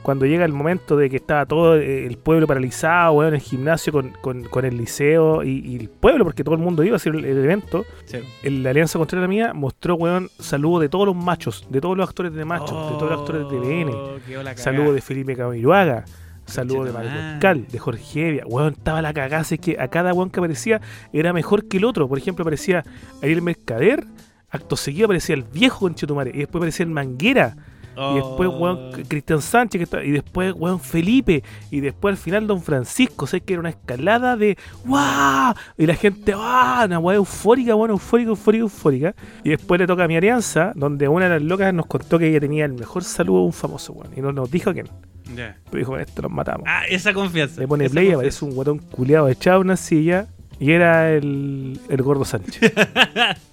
cuando 0.07 0.25
llega 0.25 0.45
el 0.45 0.53
momento 0.53 0.95
de 0.95 1.09
que 1.09 1.17
estaba 1.17 1.45
todo 1.45 1.75
eh, 1.75 2.05
el 2.07 2.17
pueblo 2.17 2.47
paralizado, 2.47 3.11
weón, 3.11 3.27
en 3.33 3.33
el 3.35 3.41
gimnasio 3.41 3.91
con, 3.91 4.11
con- 4.21 4.45
con 4.45 4.63
el 4.63 4.77
liceo 4.77 5.43
y, 5.43 5.59
y 5.65 5.75
el 5.75 5.89
pueblo, 5.89 6.23
porque 6.23 6.45
todo 6.45 6.55
el 6.55 6.61
mundo 6.61 6.81
iba 6.81 6.93
a 6.93 6.95
hacer 6.95 7.13
el, 7.13 7.25
el 7.25 7.43
evento, 7.43 7.83
Sí. 8.05 8.19
el- 8.43 8.63
la 8.63 8.69
alianza 8.69 8.97
contraria 8.97 9.25
a 9.25 9.27
la 9.27 9.27
mía 9.27 9.53
mostró, 9.53 9.95
weón, 9.95 10.29
saludo 10.39 10.79
de 10.79 10.87
todos 10.87 11.05
los 11.07 11.15
machos, 11.17 11.67
de 11.69 11.81
todos 11.81 11.97
los 11.97 12.07
actores 12.07 12.33
de 12.33 12.45
machos, 12.45 12.69
de 12.93 12.97
todos 12.97 13.11
los 13.11 13.19
actores 13.19 13.49
de. 13.49 13.57
Oh, 13.85 14.17
quedó 14.25 14.43
la 14.43 14.51
cagá. 14.51 14.63
Saludo 14.63 14.93
de 14.93 15.01
Felipe 15.01 15.35
Camiroaga. 15.35 16.05
Saludo 16.45 16.85
de 16.85 16.91
Conchetumare. 16.93 17.21
Marco 17.23 17.39
Cal, 17.41 17.67
de 17.67 17.77
Jorge 17.79 18.27
Evia. 18.29 18.43
Weón, 18.47 18.73
estaba 18.75 19.01
la 19.01 19.13
cagada. 19.13 19.41
Es 19.41 19.59
que 19.59 19.75
a 19.77 19.89
cada 19.89 20.13
weón 20.13 20.29
que 20.29 20.39
aparecía 20.39 20.79
era 21.11 21.33
mejor 21.33 21.67
que 21.67 21.75
el 21.75 21.83
otro. 21.83 22.07
Por 22.07 22.17
ejemplo, 22.17 22.43
aparecía 22.43 22.85
Ariel 23.21 23.41
Mercader. 23.41 24.05
Acto 24.49 24.77
seguido 24.77 25.07
aparecía 25.07 25.35
el 25.35 25.43
viejo 25.43 25.79
Conchetumare. 25.79 26.31
Y 26.33 26.37
después 26.37 26.61
aparecía 26.61 26.85
el 26.85 26.91
Manguera. 26.93 27.57
Y 27.97 28.15
después, 28.15 28.49
weón, 28.49 28.77
Oh. 28.77 28.91
Cristian 29.07 29.41
Sánchez. 29.41 29.79
Que 29.79 29.83
está, 29.83 30.03
y 30.03 30.11
después, 30.11 30.53
weón, 30.55 30.79
Felipe. 30.79 31.43
Y 31.71 31.79
después 31.79 32.13
al 32.13 32.17
final, 32.17 32.45
Don 32.47 32.61
Francisco. 32.61 33.25
O 33.25 33.27
sea, 33.27 33.39
que 33.39 33.53
era 33.53 33.59
una 33.59 33.69
escalada 33.69 34.37
de 34.37 34.57
¡Wow! 34.85 35.53
Y 35.77 35.85
la 35.85 35.95
gente, 35.95 36.33
¡ah! 36.35 36.83
Una 36.85 36.99
weá 36.99 37.17
eufórica, 37.17 37.75
weón, 37.75 37.91
eufórica, 37.91 38.29
eufórica, 38.29 38.61
eufórica. 38.61 39.15
Y 39.43 39.49
después 39.49 39.79
le 39.79 39.87
toca 39.87 40.03
a 40.03 40.07
mi 40.07 40.15
alianza, 40.15 40.71
donde 40.75 41.07
una 41.07 41.25
de 41.25 41.31
las 41.31 41.41
locas 41.41 41.73
nos 41.73 41.87
contó 41.87 42.19
que 42.19 42.29
ella 42.29 42.39
tenía 42.39 42.65
el 42.65 42.73
mejor 42.73 43.03
saludo 43.03 43.39
de 43.39 43.45
un 43.47 43.53
famoso, 43.53 43.93
weón. 43.93 44.11
Y 44.15 44.21
no 44.21 44.31
nos 44.31 44.51
dijo 44.51 44.73
quién. 44.73 44.87
Ya. 45.35 45.57
Pero 45.71 45.79
dijo, 45.79 45.97
esto 45.97 46.21
nos 46.21 46.31
matamos. 46.31 46.63
Ah, 46.67 46.83
esa 46.89 47.13
confianza. 47.13 47.59
Le 47.61 47.67
pone 47.67 47.89
play, 47.89 48.05
confianza. 48.05 48.15
aparece 48.17 48.45
un 48.45 48.51
guatón 48.55 48.77
culeado 48.79 49.27
echado 49.29 49.61
en 49.61 49.67
una 49.67 49.77
silla. 49.77 50.27
Y 50.59 50.71
era 50.71 51.11
el, 51.11 51.79
el 51.89 52.01
gordo 52.01 52.25
Sánchez. 52.25 52.59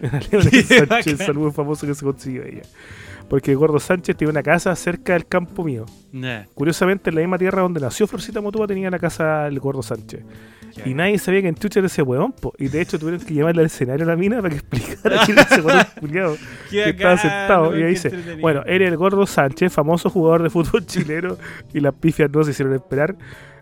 Era 0.02 0.42
Sánchez, 0.42 1.06
el 1.06 1.18
saludo 1.18 1.52
famoso 1.52 1.86
que 1.86 1.94
se 1.94 2.04
consiguió 2.04 2.42
ella. 2.44 2.62
Porque 3.30 3.54
gordo 3.54 3.78
Sánchez 3.78 4.16
tiene 4.16 4.32
una 4.32 4.42
casa 4.42 4.74
cerca 4.74 5.12
del 5.12 5.24
campo 5.24 5.62
mío. 5.62 5.86
Curiosamente, 6.52 7.10
en 7.10 7.14
la 7.14 7.20
misma 7.20 7.38
tierra 7.38 7.62
donde 7.62 7.80
nació 7.80 8.08
Florcita 8.08 8.40
Motúa 8.40 8.66
tenía 8.66 8.90
la 8.90 8.98
casa 8.98 9.46
el 9.46 9.60
gordo 9.60 9.84
Sánchez. 9.84 10.24
Y 10.84 10.94
nadie 10.94 11.16
sabía 11.16 11.40
que 11.42 11.48
en 11.48 11.54
Chucha 11.54 11.78
era 11.78 11.86
ese 11.86 12.02
weón, 12.02 12.32
po. 12.32 12.52
Y 12.58 12.66
de 12.66 12.80
hecho 12.80 12.98
tuvieron 12.98 13.24
que 13.24 13.32
llamarle 13.32 13.60
al 13.60 13.66
escenario 13.66 14.04
a 14.04 14.08
la 14.08 14.16
mina 14.16 14.42
para 14.42 14.50
que 14.50 14.56
explicara 14.56 15.22
quién 15.24 15.38
era 15.38 15.46
ese 15.48 15.60
weón 15.60 15.84
culiado 16.00 16.36
que 16.70 16.90
estaba 16.90 17.16
sentado. 17.18 17.78
Y 17.78 17.84
ahí 17.84 17.90
dice, 17.90 18.10
bueno, 18.40 18.64
era 18.66 18.88
el 18.88 18.96
gordo 18.96 19.24
Sánchez, 19.24 19.72
famoso 19.72 20.10
jugador 20.10 20.42
de 20.42 20.50
fútbol 20.50 20.84
chileno, 20.86 21.36
y 21.72 21.78
las 21.78 21.94
pifias 21.94 22.28
no 22.32 22.42
se 22.42 22.50
hicieron 22.50 22.74
esperar. 22.74 23.14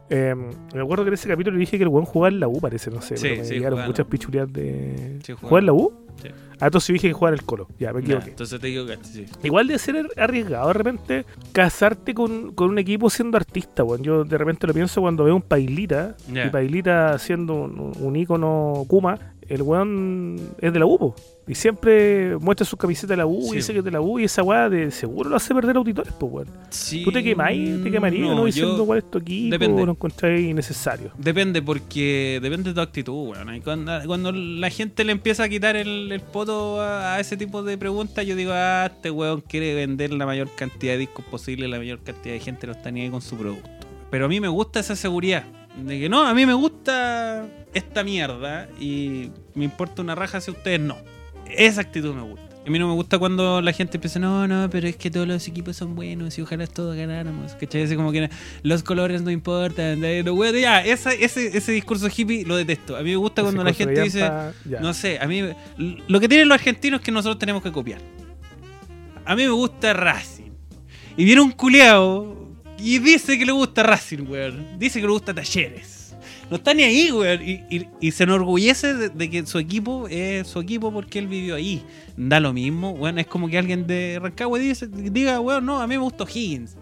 Eh, 0.09 0.35
me 0.75 0.81
acuerdo 0.81 1.05
que 1.05 1.09
en 1.09 1.15
ese 1.15 1.29
capítulo 1.29 1.59
dije 1.59 1.77
que 1.77 1.83
el 1.83 1.91
weón 1.91 2.07
jugaba 2.07 2.33
en 2.33 2.41
la 2.41 2.49
U, 2.49 2.59
parece, 2.59 2.91
no 2.91 3.03
sé. 3.03 3.19
Sí, 3.19 3.29
pero 3.29 3.43
me 3.43 3.45
sí, 3.45 3.55
llegaron 3.55 3.85
muchas 3.85 4.07
pichuleas 4.07 4.51
de. 4.51 5.19
Sí, 5.23 5.35
jugaba 5.35 5.49
¿Juega 5.51 5.61
en 5.61 5.67
la 5.67 5.73
U? 5.75 6.08
Sí. 6.23 6.29
Ah, 6.61 6.67
entonces 6.67 6.89
yo 6.89 6.93
dije 6.95 7.09
que 7.09 7.13
jugaba 7.15 7.35
en 7.35 7.41
el 7.41 7.47
Colo. 7.47 7.69
Ya, 7.79 7.93
me 7.93 8.01
equivoqué. 8.01 8.31
entonces 8.31 8.61
te 8.61 8.67
digo 8.67 8.85
que 8.85 8.99
sí. 9.03 9.27
Igual 9.45 9.69
de 9.69 9.79
ser 9.79 10.09
arriesgado 10.17 10.69
de 10.69 10.75
repente 10.75 11.27
casarte 11.53 12.15
con, 12.15 12.53
con 12.53 12.71
un 12.71 12.79
equipo 12.79 13.09
siendo 13.11 13.37
artista, 13.37 13.85
weón. 13.85 14.03
Yo 14.03 14.25
de 14.25 14.37
repente 14.39 14.67
lo 14.67 14.75
pienso 14.75 15.01
cuando 15.01 15.25
veo 15.25 15.37
un 15.37 15.43
Pailita, 15.43 16.17
y 16.29 16.49
Pailita 16.51 17.19
siendo 17.19 17.55
un, 17.55 17.93
un 17.99 18.17
ícono 18.17 18.85
Kuma, 18.89 19.19
el 19.49 19.63
weón 19.63 20.39
es 20.61 20.73
de 20.73 20.79
la 20.79 20.87
U, 20.87 20.99
po. 20.99 21.15
Y 21.47 21.55
siempre 21.55 22.37
muestra 22.37 22.67
su 22.67 22.77
camiseta 22.77 23.15
de 23.15 23.17
la 23.17 23.27
U 23.27 23.41
Sí, 23.41 23.53
y 23.53 23.57
dice 23.57 23.73
que 23.73 23.79
es 23.79 23.85
de 23.85 23.91
la 23.91 24.03
U 24.03 24.19
y 24.19 24.25
esa 24.25 24.43
weá 24.43 24.69
de 24.69 24.91
seguro 24.91 25.31
lo 25.31 25.37
hace 25.37 25.55
perder 25.55 25.77
auditores, 25.77 26.13
pues 26.13 26.31
weón. 26.31 26.49
Sí, 26.69 27.03
¿Tú 27.05 27.11
te 27.11 27.23
quemáis, 27.23 27.83
te 27.83 27.91
quemarías, 27.91 28.29
no, 28.29 28.35
no, 28.35 28.45
diciendo 28.45 28.85
cuál 28.85 28.99
es 28.99 29.11
tu 29.11 29.19
equipo 29.19 29.53
depende. 29.53 29.87
lo 29.87 29.93
encontráis 29.93 30.47
innecesario? 30.47 31.11
Depende, 31.17 31.63
porque 31.63 32.39
depende 32.43 32.71
de 32.71 32.75
tu 32.75 32.81
actitud, 32.83 33.31
weón. 33.31 33.55
Y 33.55 33.61
Cuando, 33.63 33.93
cuando 34.07 34.33
la 34.33 34.69
gente 34.69 35.05
le 35.05 35.13
empieza 35.13 35.45
a 35.45 35.49
quitar 35.49 35.77
el, 35.77 36.13
el 36.13 36.21
poto 36.21 36.83
a, 36.83 37.15
a 37.15 37.21
ese 37.21 37.39
tipo 37.39 37.63
de 37.63 37.79
preguntas, 37.79 38.27
yo 38.27 38.37
digo, 38.37 38.53
ah, 38.55 38.91
este 38.93 39.11
weón 39.11 39.41
quiere 39.41 39.75
vender 39.75 40.13
la 40.13 40.27
mayor 40.27 40.51
cantidad 40.55 40.93
de 40.93 40.99
discos 40.99 41.25
posible, 41.25 41.67
la 41.69 41.79
mayor 41.79 42.01
cantidad 42.01 42.35
de 42.35 42.41
gente 42.41 42.67
no 42.67 42.75
está 42.75 42.91
ni 42.91 43.01
ahí 43.01 43.11
con 43.11 43.23
su 43.23 43.37
producto. 43.37 43.71
Pero 44.11 44.27
a 44.27 44.29
mí 44.29 44.41
me 44.41 44.49
gusta 44.49 44.81
esa 44.81 44.97
seguridad. 44.97 45.45
De 45.85 45.99
que 46.01 46.09
no, 46.09 46.23
a 46.27 46.35
mí 46.35 46.45
me 46.47 46.55
gusta 46.55 47.47
esta 47.75 48.03
mierda 48.05 48.69
y 48.81 49.31
me 49.55 49.65
importa 49.65 50.03
una 50.03 50.15
raja 50.15 50.41
si 50.41 50.51
ustedes 50.51 50.81
no. 50.81 50.97
Esa 51.47 51.81
actitud 51.83 52.15
me 52.15 52.23
gusta. 52.23 52.47
A 52.67 52.71
mí 52.71 52.79
no 52.79 52.87
me 52.87 52.93
gusta 52.95 53.19
cuando 53.19 53.63
la 53.63 53.73
gente 53.73 53.97
empieza, 53.97 54.19
no, 54.19 54.47
no, 54.47 54.69
pero 54.69 54.87
es 54.87 54.97
que 54.97 55.11
todos 55.11 55.27
los 55.27 55.47
equipos 55.49 55.75
son 55.77 55.95
buenos 55.95 56.37
y 56.37 56.43
ojalá 56.43 56.67
todos 56.67 56.95
ganáramos. 56.97 57.53
¿Cachai? 57.55 57.85
Así 57.85 57.97
como 57.97 58.13
que 58.13 58.29
los 58.63 58.83
colores 58.83 59.23
no 59.23 59.31
importan. 59.31 60.01
no, 60.01 60.35
weón, 60.35 60.55
ya, 60.57 60.85
esa- 60.85 61.15
ese, 61.15 61.57
ese 61.57 61.73
discurso 61.73 62.09
hippie 62.15 62.45
lo 62.45 62.57
detesto. 62.57 62.97
A 62.97 63.03
mí 63.03 63.11
me 63.11 63.17
gusta 63.17 63.41
cuando 63.43 63.63
la 63.65 63.71
gente 63.73 63.95
dice, 64.05 64.21
no 64.83 64.93
sé, 64.93 65.19
a 65.19 65.27
mí 65.27 65.43
lo 66.09 66.21
que 66.21 66.29
tienen 66.29 66.49
los 66.49 66.57
argentinos 66.59 67.01
es 67.01 67.05
que 67.07 67.13
nosotros 67.13 67.39
tenemos 67.39 67.63
que 67.63 67.73
copiar. 67.73 68.01
A 69.25 69.35
mí 69.35 69.45
me 69.45 69.51
gusta 69.51 69.95
Racing. 69.95 70.51
Y 71.17 71.25
viene 71.25 71.41
un 71.41 71.53
culeado 71.53 72.48
y 72.79 72.99
dice 72.99 73.39
que 73.39 73.45
le 73.47 73.53
gusta 73.53 73.83
Racing, 73.83 74.27
weón. 74.29 74.79
Dice 74.79 75.01
que 75.01 75.07
le 75.07 75.13
gusta 75.13 75.35
Talleres. 75.35 76.15
No 76.51 76.57
está 76.57 76.73
ni 76.75 76.83
ahí, 76.83 77.11
weón. 77.13 77.43
Y, 77.43 77.63
y- 77.71 77.89
y 78.01 78.11
se 78.13 78.25
enorgullece 78.25 78.95
de, 78.95 79.09
de 79.11 79.31
que 79.31 79.45
su 79.47 79.59
equipo 79.59 80.07
es 80.09 80.47
su 80.49 80.61
equipo 80.61 80.93
porque 80.93 81.19
él 81.19 81.27
vivió 81.27 81.57
ahí. 81.57 81.83
Da 82.17 82.41
lo 82.41 82.53
mismo, 82.53 82.91
weón. 82.93 83.19
Es 83.19 83.27
como 83.27 83.49
que 83.49 83.59
alguien 83.59 83.87
de 83.87 84.19
Rancagua 84.23 84.59
dice, 84.59 84.87
diga, 84.89 85.41
weón, 85.41 85.67
no, 85.67 85.81
a 85.81 85.87
mí 85.87 85.95
me 85.97 86.03
gustó 86.03 86.25
Higgins. 86.27 86.77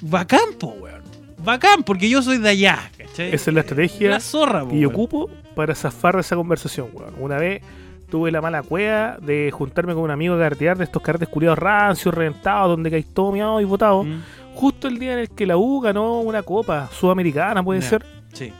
Bacán, 0.00 0.54
po, 0.58 0.68
weón. 0.80 1.02
Bacán, 1.44 1.82
porque 1.84 2.08
yo 2.08 2.22
soy 2.22 2.38
de 2.38 2.48
allá, 2.48 2.90
¿cachai? 2.96 3.34
Esa 3.34 3.50
es 3.50 3.54
la 3.54 3.60
estrategia 3.60 4.10
La 4.10 4.20
zorra, 4.20 4.60
po, 4.64 4.70
weón. 4.74 4.84
ocupo 4.86 5.30
para 5.54 5.74
zafar 5.74 6.14
de 6.14 6.22
esa 6.22 6.36
conversación, 6.36 6.88
weón. 6.92 7.14
Una 7.20 7.36
vez 7.38 7.62
tuve 8.10 8.30
la 8.30 8.40
mala 8.40 8.62
cueva 8.62 9.18
de 9.20 9.50
juntarme 9.50 9.92
con 9.94 10.02
un 10.04 10.10
amigo 10.10 10.34
a 10.34 10.38
cartear 10.38 10.78
de 10.78 10.84
estos 10.84 11.02
carretes 11.02 11.28
culiados 11.28 11.58
rancios, 11.58 12.14
reventados, 12.14 12.68
donde 12.70 12.90
caí 12.90 13.02
todo 13.02 13.32
miado 13.32 13.60
y 13.60 13.64
botado. 13.64 14.04
Mm, 14.04 14.22
Justo 14.54 14.88
el 14.88 14.98
día 14.98 15.12
en 15.14 15.18
el 15.20 15.30
que 15.30 15.46
la 15.46 15.56
U 15.56 15.80
ganó 15.80 16.20
una 16.20 16.42
copa 16.42 16.88
sudamericana, 16.92 17.62
puede 17.62 17.82
ser. 17.82 18.04
Sí, 18.32 18.52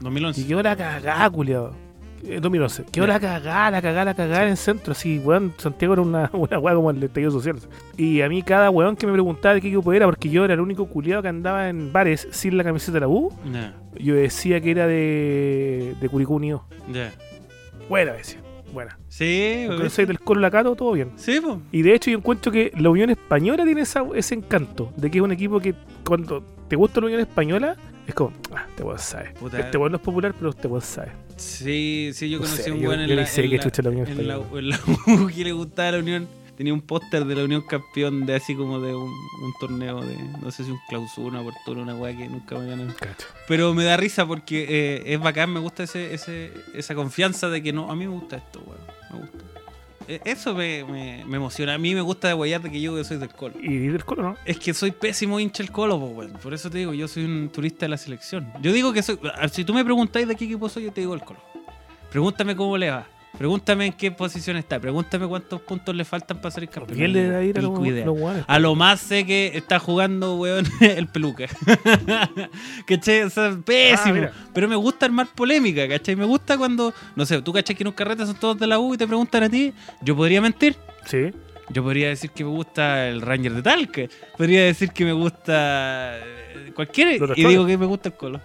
2011. 0.00 0.40
Y 0.40 0.44
quedó 0.44 0.62
la 0.62 0.74
cagada, 0.76 1.28
culiado. 1.30 1.74
Eh, 2.24 2.38
2011. 2.40 2.84
Quedó 2.92 3.06
Ya. 3.06 3.14
la 3.14 3.20
cagada, 3.20 3.70
la 3.72 3.82
cagada, 3.82 4.04
la 4.06 4.14
cagada 4.14 4.42
en 4.44 4.50
el 4.50 4.56
centro. 4.56 4.92
Así, 4.92 5.18
weón, 5.18 5.52
Santiago 5.58 5.94
era 5.94 6.02
una, 6.02 6.30
una 6.34 6.58
weá 6.58 6.74
como 6.74 6.90
el 6.90 7.02
estallido 7.02 7.30
social. 7.32 7.56
Y 7.96 8.20
a 8.22 8.28
mí 8.28 8.42
cada 8.42 8.70
weón 8.70 8.96
que 8.96 9.06
me 9.06 9.12
preguntaba 9.12 9.54
de 9.54 9.60
qué 9.60 9.68
equipo 9.68 9.92
era, 9.92 10.06
porque 10.06 10.28
yo 10.30 10.44
era 10.44 10.54
el 10.54 10.60
único 10.60 10.86
culiado 10.86 11.20
que 11.22 11.28
andaba 11.28 11.68
en 11.68 11.92
bares 11.92 12.28
sin 12.30 12.56
la 12.56 12.64
camiseta 12.64 12.92
de 12.94 13.00
la 13.00 13.08
U, 13.08 13.30
Ya, 13.52 13.74
yo 13.98 14.14
decía 14.14 14.60
que 14.60 14.70
era 14.70 14.86
de, 14.86 15.94
de 16.00 16.08
ya. 16.92 17.12
Buena, 17.88 18.12
decía. 18.12 18.40
Buena. 18.72 18.98
Sí, 19.08 19.64
Con 19.68 19.84
ese 19.86 20.06
del 20.06 20.18
Colo 20.20 20.40
Lacato, 20.40 20.74
todo 20.74 20.92
bien. 20.92 21.12
Sí, 21.16 21.40
po. 21.40 21.60
Y 21.72 21.82
de 21.82 21.94
hecho 21.94 22.10
yo 22.10 22.18
encuentro 22.18 22.50
que 22.50 22.72
la 22.78 22.88
Unión 22.90 23.10
Española 23.10 23.64
tiene 23.64 23.82
esa- 23.82 24.04
ese 24.14 24.34
encanto, 24.34 24.92
de 24.96 25.10
que 25.10 25.18
es 25.18 25.24
un 25.24 25.32
equipo 25.32 25.60
que 25.60 25.74
cuando 26.06 26.42
te 26.68 26.76
gusta 26.76 27.00
la 27.00 27.06
Unión 27.06 27.20
Española, 27.20 27.76
es 28.06 28.14
como, 28.14 28.32
ah, 28.54 28.64
este 28.70 28.82
weón 28.82 28.98
sabe. 28.98 29.30
Puta. 29.38 29.58
Este 29.60 29.76
weón 29.78 29.92
no 29.92 29.96
es 29.96 30.02
popular, 30.02 30.34
pero 30.36 30.50
este 30.50 30.68
weón 30.68 30.80
sabe. 30.82 31.12
Sí, 31.36 32.10
sí, 32.14 32.30
yo 32.30 32.38
No 32.38 32.44
conocí 32.44 32.70
a 32.70 32.74
un 32.74 32.80
weón 32.80 32.94
en 32.94 33.00
en 33.04 33.10
en 33.10 33.16
la, 33.16 33.22
Española. 33.22 34.08
en 34.10 34.28
la 34.28 34.78
U 35.06 35.26
que 35.28 35.44
le 35.44 35.52
gustaba 35.52 35.92
la 35.92 35.98
Unión. 35.98 36.28
Tenía 36.56 36.74
un 36.74 36.82
póster 36.82 37.24
de 37.24 37.34
la 37.34 37.44
Unión 37.44 37.62
campeón 37.62 38.26
de 38.26 38.34
así 38.34 38.54
como 38.54 38.78
de 38.78 38.94
un, 38.94 39.10
un 39.10 39.52
torneo 39.58 40.02
de, 40.02 40.16
no 40.40 40.50
sé 40.50 40.64
si 40.64 40.70
un 40.70 40.78
clausura, 40.88 41.40
una 41.40 41.48
apertura, 41.48 41.80
una 41.82 41.94
weá 41.94 42.16
que 42.16 42.28
nunca 42.28 42.58
me. 42.58 42.92
Cacho. 42.94 43.26
Pero 43.48 43.72
me 43.74 43.84
da 43.84 43.96
risa 43.96 44.26
porque 44.26 44.66
eh, 44.68 45.02
es 45.14 45.18
bacán, 45.20 45.52
me 45.52 45.60
gusta 45.60 45.82
ese, 45.84 46.12
ese, 46.14 46.52
esa 46.74 46.94
confianza 46.94 47.48
de 47.48 47.62
que 47.62 47.72
no, 47.72 47.90
a 47.90 47.96
mí 47.96 48.06
me 48.06 48.12
gusta 48.12 48.36
esto, 48.36 48.62
weón, 48.66 48.80
me 49.12 49.18
gusta. 49.20 49.44
Eh, 50.08 50.20
Eso 50.24 50.52
me, 50.54 50.84
me, 50.84 51.24
me 51.24 51.36
emociona. 51.36 51.74
A 51.74 51.78
mí 51.78 51.94
me 51.94 52.00
gusta 52.00 52.26
de 52.28 52.34
guayar 52.34 52.60
de 52.60 52.70
que 52.72 52.80
yo 52.80 53.02
soy 53.04 53.18
del 53.18 53.28
Colo. 53.30 53.54
Y 53.60 53.86
del 53.86 54.04
Colo, 54.04 54.22
¿no? 54.22 54.36
Es 54.44 54.58
que 54.58 54.74
soy 54.74 54.90
pésimo 54.90 55.38
hincha 55.40 55.62
del 55.62 55.70
Colo, 55.72 55.96
weón. 55.96 56.32
Por 56.32 56.52
eso 56.52 56.68
te 56.68 56.78
digo, 56.78 56.92
yo 56.92 57.06
soy 57.08 57.24
un 57.24 57.48
turista 57.50 57.86
de 57.86 57.90
la 57.90 57.96
selección. 57.96 58.52
Yo 58.60 58.72
digo 58.72 58.92
que 58.92 59.02
soy. 59.02 59.18
ah, 59.36 59.48
Si 59.48 59.64
tú 59.64 59.72
me 59.72 59.84
preguntáis 59.84 60.26
de 60.28 60.34
qué 60.34 60.44
equipo 60.44 60.68
soy, 60.68 60.84
yo 60.84 60.92
te 60.92 61.00
digo 61.00 61.14
el 61.14 61.22
Colo. 61.22 61.40
Pregúntame 62.10 62.54
cómo 62.56 62.76
le 62.76 62.90
va. 62.90 63.06
Pregúntame 63.38 63.86
en 63.86 63.92
qué 63.92 64.10
posición 64.10 64.56
está. 64.56 64.78
Pregúntame 64.78 65.26
cuántos 65.26 65.60
puntos 65.62 65.94
le 65.94 66.04
faltan 66.04 66.40
para 66.40 66.50
ser 66.50 66.68
campeón. 66.68 66.98
¿Quién 66.98 67.12
le 67.12 67.28
da 67.28 67.38
a 67.38 67.44
ir 67.44 67.58
a 67.58 67.62
los, 67.62 67.78
los? 67.78 68.44
A 68.46 68.58
lo 68.58 68.74
más 68.74 69.00
sé 69.00 69.24
que 69.24 69.52
está 69.54 69.78
jugando, 69.78 70.36
weón, 70.36 70.66
el 70.80 71.08
peluca. 71.08 71.46
¿Cachai? 72.86 73.22
O 73.22 73.30
sea, 73.30 73.56
pésimo. 73.64 74.26
Ah. 74.26 74.32
Pero 74.52 74.68
me 74.68 74.76
gusta 74.76 75.06
armar 75.06 75.28
polémica, 75.34 75.88
¿cachai? 75.88 76.14
Me 76.14 76.24
gusta 76.24 76.58
cuando, 76.58 76.92
no 77.16 77.24
sé, 77.24 77.40
tú 77.42 77.52
cachai 77.52 77.74
que 77.74 77.82
en 77.82 77.88
un 77.88 77.94
carrete 77.94 78.26
son 78.26 78.36
todos 78.36 78.58
de 78.58 78.66
la 78.66 78.78
U 78.78 78.94
y 78.94 78.98
te 78.98 79.06
preguntan 79.06 79.44
a 79.44 79.48
ti. 79.48 79.72
Yo 80.02 80.14
podría 80.14 80.40
mentir. 80.40 80.76
Sí. 81.06 81.30
Yo 81.70 81.82
podría 81.82 82.08
decir 82.08 82.30
que 82.30 82.44
me 82.44 82.50
gusta 82.50 83.08
el 83.08 83.22
Ranger 83.22 83.54
de 83.54 83.62
Talca. 83.62 84.02
Podría 84.36 84.64
decir 84.64 84.90
que 84.90 85.04
me 85.04 85.12
gusta 85.12 86.18
eh, 86.18 86.72
cualquiera. 86.74 87.26
Los 87.26 87.38
Y 87.38 87.44
digo 87.46 87.64
que 87.66 87.78
me 87.78 87.86
gusta 87.86 88.10
el 88.10 88.14
Colo. 88.14 88.40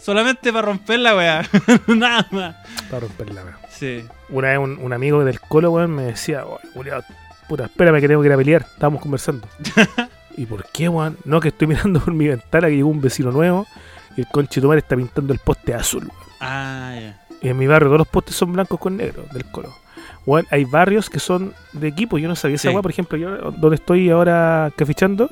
Solamente 0.00 0.52
para 0.52 0.66
romper 0.66 1.00
la 1.00 1.16
weá. 1.16 1.42
Nada 1.88 2.26
más. 2.30 2.56
Para 2.90 3.00
romper 3.00 3.32
la 3.32 3.44
weá. 3.44 3.63
Sí. 3.78 4.04
Una 4.28 4.48
vez 4.48 4.58
un, 4.58 4.78
un 4.80 4.92
amigo 4.92 5.24
del 5.24 5.40
Colo, 5.40 5.70
weón, 5.72 5.90
me 5.90 6.04
decía, 6.04 6.44
"Oye, 6.46 6.68
culiao, 6.72 7.02
puta, 7.48 7.64
espérame 7.64 8.00
que 8.00 8.08
tengo 8.08 8.20
que 8.22 8.28
ir 8.28 8.32
a 8.32 8.36
pelear. 8.36 8.62
Estábamos 8.62 9.02
conversando. 9.02 9.48
¿Y 10.36 10.46
por 10.46 10.66
qué, 10.72 10.88
weón? 10.88 11.16
No, 11.24 11.40
que 11.40 11.48
estoy 11.48 11.68
mirando 11.68 12.00
por 12.00 12.12
mi 12.12 12.28
ventana 12.28 12.68
que 12.68 12.76
llegó 12.76 12.88
un 12.88 13.00
vecino 13.00 13.30
nuevo 13.30 13.66
y 14.16 14.22
el 14.22 14.26
conchetumar 14.28 14.78
está 14.78 14.96
pintando 14.96 15.32
el 15.32 15.38
poste 15.38 15.74
azul, 15.74 16.04
weón. 16.04 16.32
Ah. 16.40 17.14
Y 17.40 17.48
en 17.48 17.58
mi 17.58 17.66
barrio 17.66 17.88
todos 17.88 17.98
los 17.98 18.08
postes 18.08 18.34
son 18.36 18.52
blancos 18.52 18.78
con 18.80 18.96
negro 18.96 19.24
del 19.32 19.44
Colo. 19.50 19.74
Weón, 20.26 20.46
hay 20.50 20.64
barrios 20.64 21.10
que 21.10 21.20
son 21.20 21.52
de 21.72 21.88
equipo. 21.88 22.16
Yo 22.18 22.28
no 22.28 22.36
sabía 22.36 22.56
esa 22.56 22.70
weá, 22.70 22.80
por 22.80 22.90
ejemplo, 22.90 23.18
yo 23.18 23.50
donde 23.52 23.76
estoy 23.76 24.08
ahora 24.08 24.72
cafichando 24.76 25.30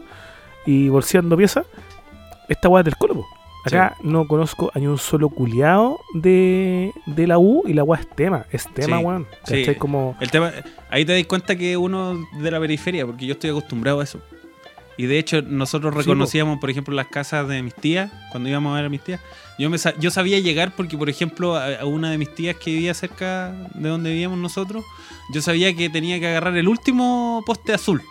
y 0.66 0.88
bolseando 0.90 1.36
piezas, 1.36 1.66
esta 2.48 2.68
weá 2.68 2.80
es 2.82 2.84
del 2.84 2.96
Colo, 2.96 3.14
po. 3.14 3.26
Acá 3.64 3.96
no 4.02 4.26
conozco 4.26 4.70
a 4.74 4.78
ni 4.78 4.86
un 4.86 4.98
solo 4.98 5.28
culiao 5.28 6.00
de, 6.14 6.92
de 7.06 7.26
la 7.26 7.38
U 7.38 7.62
y 7.66 7.72
la 7.74 7.84
weá 7.84 8.00
es 8.00 8.08
tema. 8.08 8.44
Es 8.50 8.66
tema, 8.74 8.98
Sí. 8.98 9.04
weón. 9.04 9.26
Sí. 9.46 9.74
Como. 9.76 10.16
El 10.20 10.30
tema, 10.30 10.52
ahí 10.90 11.04
te 11.04 11.14
das 11.14 11.26
cuenta 11.26 11.54
que 11.56 11.76
uno 11.76 12.18
de 12.40 12.50
la 12.50 12.58
periferia, 12.60 13.06
porque 13.06 13.26
yo 13.26 13.32
estoy 13.34 13.50
acostumbrado 13.50 14.00
a 14.00 14.04
eso. 14.04 14.20
Y 14.98 15.06
de 15.06 15.18
hecho, 15.18 15.40
nosotros 15.42 15.94
reconocíamos, 15.94 16.58
por 16.58 16.68
ejemplo, 16.70 16.94
las 16.94 17.06
casas 17.06 17.48
de 17.48 17.62
mis 17.62 17.74
tías, 17.74 18.12
cuando 18.30 18.48
íbamos 18.50 18.72
a 18.72 18.76
ver 18.76 18.84
a 18.86 18.88
mis 18.90 19.00
tías. 19.02 19.20
Yo, 19.58 19.70
me, 19.70 19.78
yo 19.98 20.10
sabía 20.10 20.38
llegar 20.38 20.72
porque, 20.76 20.98
por 20.98 21.08
ejemplo, 21.08 21.56
a, 21.56 21.76
a 21.80 21.84
una 21.86 22.10
de 22.10 22.18
mis 22.18 22.34
tías 22.34 22.56
que 22.56 22.70
vivía 22.72 22.92
cerca 22.94 23.52
de 23.74 23.88
donde 23.88 24.10
vivíamos 24.10 24.38
nosotros, 24.38 24.84
yo 25.32 25.40
sabía 25.40 25.74
que 25.74 25.88
tenía 25.88 26.20
que 26.20 26.26
agarrar 26.28 26.56
el 26.56 26.68
último 26.68 27.42
poste 27.46 27.72
azul 27.72 28.02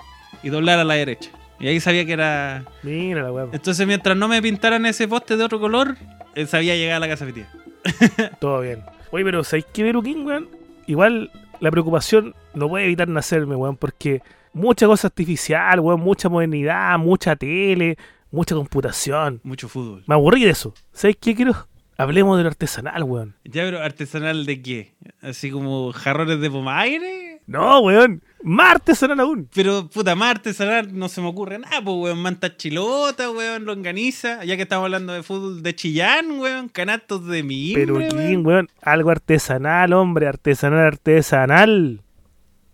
y 0.43 0.49
doblar 0.49 0.79
a 0.79 0.83
la 0.83 0.95
derecha. 0.95 1.29
Y 1.61 1.67
ahí 1.67 1.79
sabía 1.79 2.05
que 2.05 2.13
era. 2.13 2.65
Mira 2.81 3.29
la. 3.29 3.47
Entonces, 3.51 3.85
mientras 3.85 4.17
no 4.17 4.27
me 4.27 4.41
pintaran 4.41 4.85
ese 4.87 5.07
poste 5.07 5.37
de 5.37 5.43
otro 5.43 5.59
color, 5.59 5.95
eh, 6.33 6.47
sabía 6.47 6.75
llegar 6.75 6.97
a 6.97 6.99
la 6.99 7.07
casa 7.07 7.25
de. 7.25 7.45
Todo 8.39 8.61
bien. 8.61 8.83
Oye, 9.11 9.23
pero 9.23 9.43
¿sabéis 9.43 9.67
qué, 9.71 9.83
Beruquín, 9.83 10.25
weón? 10.25 10.49
Igual 10.87 11.31
la 11.59 11.69
preocupación 11.69 12.33
no 12.55 12.67
puede 12.67 12.85
evitar 12.85 13.07
nacerme, 13.07 13.55
weón, 13.55 13.77
porque 13.77 14.21
mucha 14.53 14.87
cosa 14.87 15.07
artificial, 15.07 15.79
weón, 15.81 16.01
mucha 16.01 16.29
modernidad, 16.29 16.97
mucha 16.97 17.35
tele, 17.35 17.95
mucha 18.31 18.55
computación. 18.55 19.39
Mucho 19.43 19.69
fútbol. 19.69 20.03
Me 20.07 20.15
aburrí 20.15 20.43
de 20.43 20.49
eso. 20.49 20.73
¿Sabéis 20.91 21.17
qué 21.21 21.35
quiero? 21.35 21.67
Hablemos 21.97 22.37
de 22.37 22.43
lo 22.43 22.49
artesanal, 22.49 23.03
weón. 23.03 23.35
Ya, 23.43 23.63
pero 23.63 23.83
artesanal 23.83 24.47
de 24.47 24.61
qué? 24.63 24.95
Así 25.21 25.51
como 25.51 25.91
jarrones 25.93 26.41
de 26.41 26.49
pomaire. 26.49 27.30
No, 27.51 27.79
weón. 27.81 28.23
Más 28.43 28.71
artesanal 28.75 29.19
aún. 29.19 29.49
Pero, 29.53 29.87
puta, 29.89 30.15
más 30.15 30.31
artesanal 30.31 30.97
no 30.97 31.09
se 31.09 31.21
me 31.21 31.27
ocurre 31.27 31.59
nada, 31.59 31.83
pues, 31.83 31.95
weón. 31.97 32.19
Manta 32.21 32.55
chilota, 32.57 33.29
weón, 33.29 33.65
longaniza. 33.65 34.43
Ya 34.45 34.55
que 34.55 34.63
estamos 34.63 34.85
hablando 34.85 35.13
de 35.13 35.21
fútbol 35.21 35.61
de 35.61 35.75
Chillán, 35.75 36.39
weón. 36.39 36.69
Canastos 36.69 37.27
de 37.27 37.43
mimbre, 37.43 37.85
Pero 37.85 38.41
weón. 38.41 38.69
Algo 38.81 39.09
artesanal, 39.11 39.93
hombre. 39.93 40.27
Artesanal, 40.27 40.79
artesanal. 40.87 42.01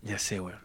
Ya 0.01 0.19
sé, 0.19 0.39
weón. 0.39 0.59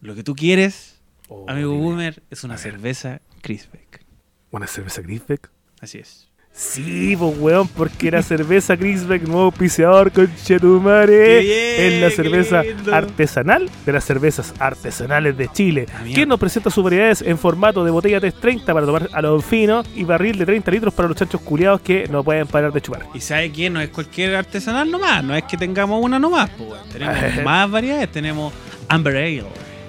Lo 0.00 0.14
que 0.14 0.22
tú 0.22 0.34
quieres, 0.36 1.00
Oh, 1.28 1.44
amigo 1.48 1.72
dime. 1.72 1.82
Boomer, 1.82 2.22
es 2.30 2.44
una 2.44 2.56
cerveza 2.56 3.20
Crisbeck. 3.42 4.04
¿Una 4.52 4.66
cerveza 4.68 5.02
Grisbeck? 5.02 5.50
Así 5.80 5.98
es. 5.98 6.25
Sí, 6.56 7.14
pues 7.18 7.36
weón, 7.38 7.68
porque 7.68 8.08
era 8.08 8.22
cerveza 8.22 8.76
Grisbeck, 8.76 9.24
nuevo 9.24 9.42
auspiciador, 9.42 10.10
Qué 10.10 10.24
conchetumare. 10.26 11.40
bien, 11.40 11.92
Es 11.92 12.00
la 12.00 12.08
qué 12.08 12.14
cerveza 12.16 12.62
artesanal 12.90 13.70
de 13.84 13.92
las 13.92 14.04
cervezas 14.04 14.54
artesanales 14.58 15.36
de 15.36 15.48
Chile. 15.52 15.84
Ah. 15.92 16.00
Quien 16.14 16.30
nos 16.30 16.40
presenta 16.40 16.70
sus 16.70 16.82
variedades 16.82 17.20
en 17.20 17.36
formato 17.36 17.84
de 17.84 17.90
botella 17.90 18.20
330 18.20 18.72
para 18.72 18.86
tomar 18.86 19.10
a 19.12 19.20
lo 19.20 19.38
fino 19.42 19.82
y 19.94 20.04
barril 20.04 20.38
de 20.38 20.46
30 20.46 20.70
litros 20.70 20.94
para 20.94 21.08
los 21.08 21.18
chanchos 21.18 21.42
culiados 21.42 21.82
que 21.82 22.08
no 22.10 22.24
pueden 22.24 22.46
parar 22.46 22.72
de 22.72 22.80
chupar. 22.80 23.02
Y 23.12 23.20
sabe 23.20 23.52
que 23.52 23.68
no 23.68 23.78
es 23.82 23.90
cualquier 23.90 24.34
artesanal 24.34 24.90
nomás, 24.90 25.22
no 25.22 25.36
es 25.36 25.44
que 25.44 25.58
tengamos 25.58 26.02
una 26.02 26.18
nomás, 26.18 26.48
pues, 26.56 26.70
weón. 26.70 26.88
Tenemos 26.88 27.16
más 27.44 27.70
variedades, 27.70 28.10
tenemos 28.10 28.54
Amber 28.88 29.14
Ale, 29.14 29.44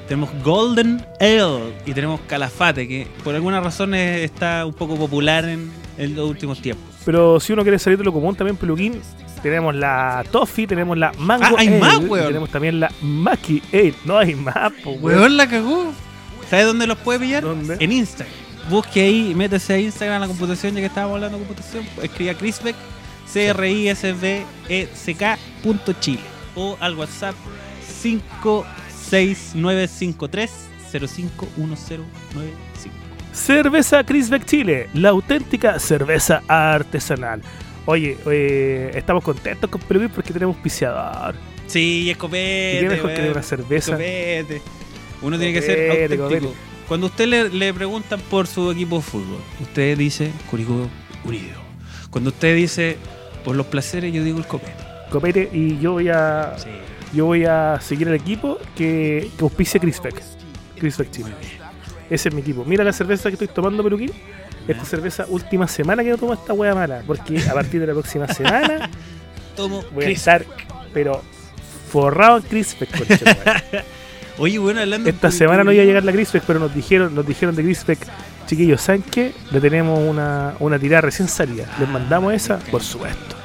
tenemos 0.07 0.29
Golden 0.43 1.05
Ale 1.19 1.73
y 1.85 1.93
tenemos 1.93 2.19
Calafate, 2.27 2.87
que 2.87 3.07
por 3.23 3.35
alguna 3.35 3.59
razón 3.61 3.93
es- 3.93 4.23
está 4.23 4.65
un 4.65 4.73
poco 4.73 4.95
popular 4.95 5.45
en, 5.45 5.69
en 5.97 6.15
los 6.15 6.29
últimos 6.29 6.61
tiempos. 6.61 6.85
Pero 7.05 7.39
si 7.39 7.53
uno 7.53 7.63
quiere 7.63 7.79
salir 7.79 7.97
de 7.97 8.03
lo 8.05 8.13
común 8.13 8.35
también, 8.35 8.57
peluquín, 8.57 9.01
tenemos 9.41 9.73
la 9.75 10.25
Toffee, 10.31 10.67
tenemos 10.67 10.97
la 10.97 11.11
Mango 11.19 11.45
Ah, 11.45 11.51
hay 11.57 11.67
Ale, 11.67 11.79
más, 11.79 12.01
y 12.01 12.05
weón. 12.05 12.27
tenemos 12.27 12.49
también 12.49 12.79
la 12.79 12.91
Maki 13.01 13.61
Ale. 13.71 13.93
No 14.05 14.17
hay 14.17 14.35
más, 14.35 14.71
pues, 14.83 14.97
weón. 15.01 15.19
Weón 15.19 15.37
la 15.37 15.47
cagó. 15.47 15.93
¿Sabes 16.49 16.65
dónde 16.65 16.87
los 16.87 16.97
puede 16.97 17.19
pillar? 17.19 17.43
¿Dónde? 17.43 17.77
En 17.79 17.91
Instagram. 17.91 18.33
Busque 18.69 19.01
ahí, 19.01 19.33
métese 19.35 19.73
a 19.73 19.79
Instagram 19.79 20.17
a 20.17 20.19
la 20.21 20.27
computación, 20.27 20.73
ya 20.73 20.81
que 20.81 20.87
estábamos 20.87 21.15
hablando 21.15 21.37
de 21.37 21.45
computación. 21.45 21.85
Escriba 22.01 22.33
Crisbeck, 22.33 22.75
c 23.25 23.47
r 23.47 23.71
i 23.71 23.87
s 23.89 24.13
b 24.13 24.45
e 24.67 24.87
c 24.93 25.13
k 25.15 25.37
punto 25.63 25.93
Chile. 25.93 26.19
O 26.55 26.75
al 26.81 26.95
WhatsApp 26.95 27.35
6953 29.09 30.49
051095. 30.91 32.95
Cerveza 33.33 34.03
Crisbeck 34.03 34.45
Chile, 34.45 34.89
la 34.93 35.09
auténtica 35.09 35.79
cerveza 35.79 36.41
artesanal. 36.47 37.41
Oye, 37.85 38.17
eh, 38.29 38.91
estamos 38.95 39.23
contentos 39.23 39.69
con 39.69 39.79
Peluquín 39.81 40.09
porque 40.09 40.33
tenemos 40.33 40.55
auspiciador. 40.55 41.35
Sí, 41.67 42.03
¿Y 42.05 42.09
escopete. 42.09 42.79
qué 42.81 42.89
mejor 42.89 43.13
que 43.13 43.29
una 43.29 43.43
cerveza? 43.43 43.97
Uno 45.21 45.37
tiene 45.37 45.53
que 45.53 45.61
ser 45.61 46.09
auténtico. 46.09 46.53
Cuando 46.87 47.07
usted 47.07 47.27
le, 47.27 47.49
le 47.49 47.73
preguntan 47.73 48.19
por 48.29 48.47
su 48.47 48.71
equipo 48.71 48.97
de 48.97 49.01
fútbol, 49.01 49.39
usted 49.61 49.97
dice 49.97 50.31
Curicó 50.49 50.87
Unido. 51.25 51.57
Cuando 52.09 52.29
usted 52.29 52.55
dice 52.55 52.97
por 53.43 53.55
los 53.55 53.65
placeres, 53.67 54.13
yo 54.13 54.23
digo 54.23 54.39
el 54.39 54.47
copete. 54.47 54.73
Copete 55.09 55.49
y 55.53 55.77
yo 55.79 55.93
voy 55.93 56.09
a 56.09 56.53
Sí. 56.57 56.69
Yo 57.13 57.25
voy 57.25 57.45
a 57.45 57.79
seguir 57.81 58.07
el 58.07 58.15
equipo 58.15 58.57
que, 58.75 59.29
que 59.37 59.43
auspicia 59.43 59.79
Crisbeck. 59.79 60.21
Crisbeck 60.79 61.11
Chile. 61.11 61.31
Ese 62.09 62.29
es 62.29 62.35
mi 62.35 62.41
equipo. 62.41 62.63
Mira 62.65 62.83
la 62.83 62.93
cerveza 62.93 63.29
que 63.29 63.33
estoy 63.33 63.47
tomando, 63.47 63.83
Peluquín. 63.83 64.11
Esta 64.67 64.83
cerveza 64.83 65.25
última 65.29 65.67
semana 65.67 66.03
que 66.03 66.09
no 66.09 66.17
tomo 66.17 66.33
esta 66.33 66.53
wea 66.53 66.75
mala. 66.75 67.03
Porque 67.07 67.41
a 67.49 67.53
partir 67.53 67.79
de 67.79 67.87
la 67.87 67.93
próxima 67.93 68.27
semana 68.33 68.89
Tomo 69.55 69.83
voy 69.93 70.05
a 70.05 70.09
estar, 70.09 70.45
pero 70.93 71.21
forrado 71.91 72.37
en 72.37 72.43
conchetumare. 72.43 73.63
Oye, 74.39 74.59
bueno, 74.59 74.81
hablando 74.81 75.09
Esta 75.09 75.31
semana 75.31 75.63
no 75.63 75.71
iba 75.71 75.81
a 75.81 75.85
llegar 75.85 76.03
la 76.03 76.11
Grisbeck, 76.11 76.43
pero 76.45 76.59
nos 76.59 76.73
dijeron, 76.75 77.15
nos 77.15 77.25
dijeron 77.25 77.55
de 77.55 77.63
Grisbeck, 77.63 77.97
chiquillos, 78.45 78.81
¿saben 78.81 79.01
qué? 79.01 79.33
Le 79.51 79.59
tenemos 79.59 79.99
una, 79.99 80.53
una 80.59 80.77
tirada 80.77 81.01
recién 81.01 81.27
salida. 81.27 81.65
Les 81.79 81.89
mandamos 81.89 82.33
esa, 82.33 82.59
por 82.59 82.83
supuesto. 82.83 83.35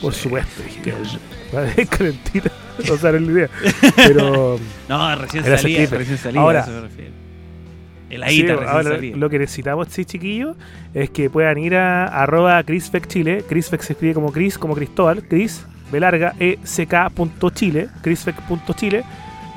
Por 0.00 0.12
supuesto, 0.14 0.62
dije. 0.62 0.94
Es 1.80 1.88
calentita, 1.90 2.50
no 2.88 2.96
saben 2.98 3.26
la 3.26 3.32
idea. 3.32 3.48
Pero 3.96 4.58
No, 4.88 5.16
recién 5.16 5.44
salía, 5.44 5.86
recién 5.86 6.18
salía. 6.18 6.40
Ahora- 6.40 6.60
eso 6.60 6.70
me 6.72 6.80
refiero. 6.82 7.12
El 8.08 8.22
sí, 8.28 8.46
ahora 8.48 8.98
lo 9.16 9.28
que 9.28 9.38
necesitamos, 9.40 9.88
sí, 9.90 10.04
chiquillos, 10.04 10.56
es 10.94 11.10
que 11.10 11.28
puedan 11.28 11.58
ir 11.58 11.74
a 11.74 12.06
arroba 12.06 12.62
Crisbeck 12.62 13.08
Chile. 13.08 13.44
Crisbeck 13.48 13.80
se 13.82 13.94
escribe 13.94 14.14
como 14.14 14.30
Cris, 14.30 14.58
como 14.58 14.76
Cristóbal, 14.76 15.24
Cris, 15.24 15.64
B 15.90 15.98
larga, 15.98 16.32
E 16.38 16.56
C 16.62 16.86
K 16.86 17.10
punto 17.10 17.50
Chile, 17.50 17.88
Crisbeck.chile. 18.02 19.02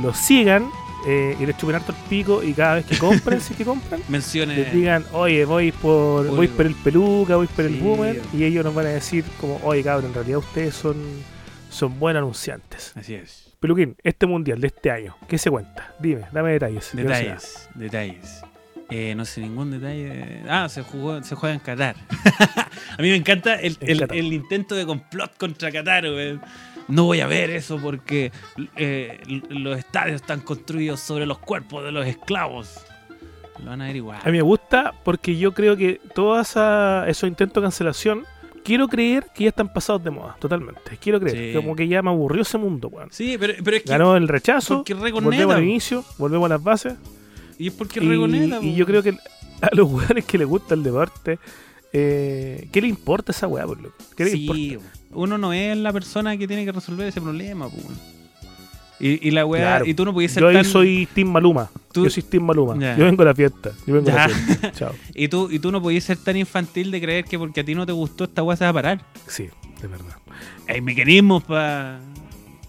Los 0.01 0.17
sigan 0.17 0.65
eh, 1.07 1.35
y 1.39 1.45
les 1.45 1.57
chupen 1.57 1.75
harto 1.75 1.91
el 1.91 1.97
pico 2.09 2.43
y 2.43 2.53
cada 2.53 2.75
vez 2.75 2.85
que 2.85 2.97
compren, 2.97 3.39
si 3.41 3.53
es 3.53 3.57
que 3.57 3.65
compran, 3.65 4.01
Menciones. 4.09 4.57
les 4.57 4.73
digan, 4.73 5.05
oye, 5.13 5.45
voy 5.45 5.71
por 5.71 6.27
voy 6.27 6.47
por 6.47 6.65
el 6.65 6.75
peluca, 6.75 7.35
voy 7.35 7.47
por 7.47 7.65
el 7.65 7.75
boomer, 7.75 8.21
y 8.33 8.43
ellos 8.43 8.63
nos 8.65 8.73
van 8.75 8.87
a 8.87 8.89
decir 8.89 9.23
como, 9.39 9.59
oye 9.63 9.83
cabrón, 9.83 10.07
en 10.09 10.13
realidad 10.13 10.39
ustedes 10.39 10.75
son, 10.75 10.95
son 11.69 11.97
buenos 11.99 12.21
anunciantes. 12.21 12.93
Así 12.95 13.15
es. 13.15 13.45
Peluquín, 13.59 13.95
este 14.03 14.25
mundial 14.25 14.61
de 14.61 14.67
este 14.67 14.89
año, 14.91 15.17
¿qué 15.27 15.37
se 15.37 15.49
cuenta? 15.49 15.93
Dime, 15.99 16.21
dame 16.31 16.51
detalles. 16.53 16.91
Detalles, 16.93 17.69
detalles. 17.75 18.41
Eh, 18.91 19.13
no 19.15 19.23
sé 19.25 19.41
ningún 19.41 19.69
detalle. 19.69 20.41
Ah, 20.49 20.67
se 20.67 20.81
jugó, 20.81 21.21
se 21.23 21.35
juega 21.35 21.53
en 21.53 21.59
Qatar. 21.59 21.95
a 22.97 23.01
mí 23.01 23.09
me 23.09 23.15
encanta 23.15 23.53
el, 23.55 23.77
el- 23.81 24.01
el 24.11 24.33
intento 24.33 24.73
de 24.75 24.85
complot 24.85 25.37
contra 25.37 25.71
Qatar, 25.71 26.05
weón. 26.05 26.41
No 26.89 27.05
voy 27.05 27.21
a 27.21 27.27
ver 27.27 27.49
eso 27.51 27.77
porque 27.81 28.31
eh, 28.75 29.21
los 29.49 29.77
estadios 29.77 30.21
están 30.21 30.41
construidos 30.41 30.99
sobre 30.99 31.25
los 31.25 31.37
cuerpos 31.39 31.83
de 31.83 31.91
los 31.91 32.05
esclavos. 32.05 32.81
Lo 33.63 33.69
van 33.69 33.81
a 33.81 33.87
ver 33.87 33.95
igual. 33.97 34.19
A 34.21 34.25
mí 34.25 34.31
me 34.33 34.41
gusta 34.41 34.93
porque 35.03 35.37
yo 35.37 35.53
creo 35.53 35.77
que 35.77 36.01
todos 36.15 36.55
esos 37.07 37.27
intentos 37.27 37.61
de 37.61 37.65
cancelación, 37.65 38.23
quiero 38.63 38.87
creer 38.87 39.27
que 39.35 39.43
ya 39.43 39.49
están 39.49 39.71
pasados 39.71 40.03
de 40.03 40.09
moda, 40.11 40.35
totalmente. 40.39 40.97
Quiero 40.99 41.19
creer, 41.19 41.51
Sí. 41.51 41.55
como 41.55 41.75
que 41.75 41.87
ya 41.87 42.01
me 42.01 42.09
aburrió 42.09 42.41
ese 42.41 42.57
mundo, 42.57 42.87
weón. 42.87 43.09
Sí, 43.11 43.37
pero, 43.39 43.53
pero 43.63 43.77
es 43.77 43.83
que. 43.83 43.89
Ganó 43.89 44.15
el 44.15 44.27
rechazo, 44.27 44.77
porque 44.77 44.93
volvemos 44.93 45.55
al 45.55 45.63
inicio, 45.63 46.03
volvemos 46.17 46.45
a 46.47 46.49
las 46.55 46.63
bases. 46.63 46.95
Y 47.57 47.67
es 47.67 47.73
porque 47.73 47.99
Y, 48.03 48.07
regoneta. 48.07 48.59
y 48.61 48.71
po. 48.71 48.75
yo 48.77 48.85
creo 48.85 49.03
que 49.03 49.09
a 49.61 49.69
los 49.73 49.87
weones 49.91 50.25
que 50.25 50.37
les 50.37 50.47
gusta 50.47 50.73
el 50.73 50.81
deporte, 50.83 51.37
eh, 51.93 52.67
¿qué 52.71 52.81
le 52.81 52.87
importa 52.87 53.31
esa 53.31 53.47
weá, 53.47 53.65
por 53.65 53.81
loco? 53.81 53.95
¿Qué 54.15 54.25
le 54.25 54.37
importa? 54.37 54.89
Uno 55.11 55.37
no 55.37 55.53
es 55.53 55.75
la 55.77 55.91
persona 55.91 56.37
que 56.37 56.47
tiene 56.47 56.65
que 56.65 56.71
resolver 56.71 57.07
ese 57.07 57.19
problema, 57.21 57.67
weón. 57.67 58.19
Y, 59.01 59.27
y 59.27 59.31
la 59.31 59.45
weá, 59.45 59.61
Claro. 59.61 59.85
y 59.85 59.93
tú 59.93 60.03
no 60.03 60.13
puedes 60.13 60.31
ser 60.33 60.41
Yo 60.43 60.49
ahí 60.49 60.55
tan. 60.55 60.65
soy 60.65 61.07
Team 61.13 61.29
Maluma. 61.29 61.69
Tú- 61.93 62.03
Yo 62.03 62.09
soy 62.09 62.21
Team 62.21 62.43
Maluma. 62.43 62.73
Yo 62.97 63.05
vengo 63.05 63.21
a 63.21 63.25
la 63.25 63.33
fiesta. 63.33 63.71
Yo 63.87 63.93
vengo 63.93 64.09
a 64.09 64.13
la 64.13 64.27
Ya. 64.27 64.35
fiesta. 64.35 64.71
Chao. 64.75 64.93
Y 65.15 65.29
tú, 65.29 65.47
y 65.49 65.59
tú 65.59 65.71
no 65.71 65.81
podías 65.81 66.03
ser 66.03 66.17
tan 66.17 66.35
infantil 66.35 66.91
de 66.91 66.99
creer 67.01 67.23
que 67.25 67.39
porque 67.39 67.61
a 67.61 67.63
ti 67.63 67.75
no 67.75 67.85
te 67.85 67.93
gustó 67.93 68.25
esta 68.25 68.43
weá 68.43 68.57
se 68.57 68.65
va 68.65 68.71
a 68.71 68.73
parar. 68.73 69.05
Sí, 69.27 69.47
de 69.81 69.87
verdad. 69.87 70.15
Hay 70.67 70.81
mecanismos 70.81 71.43
para 71.43 72.01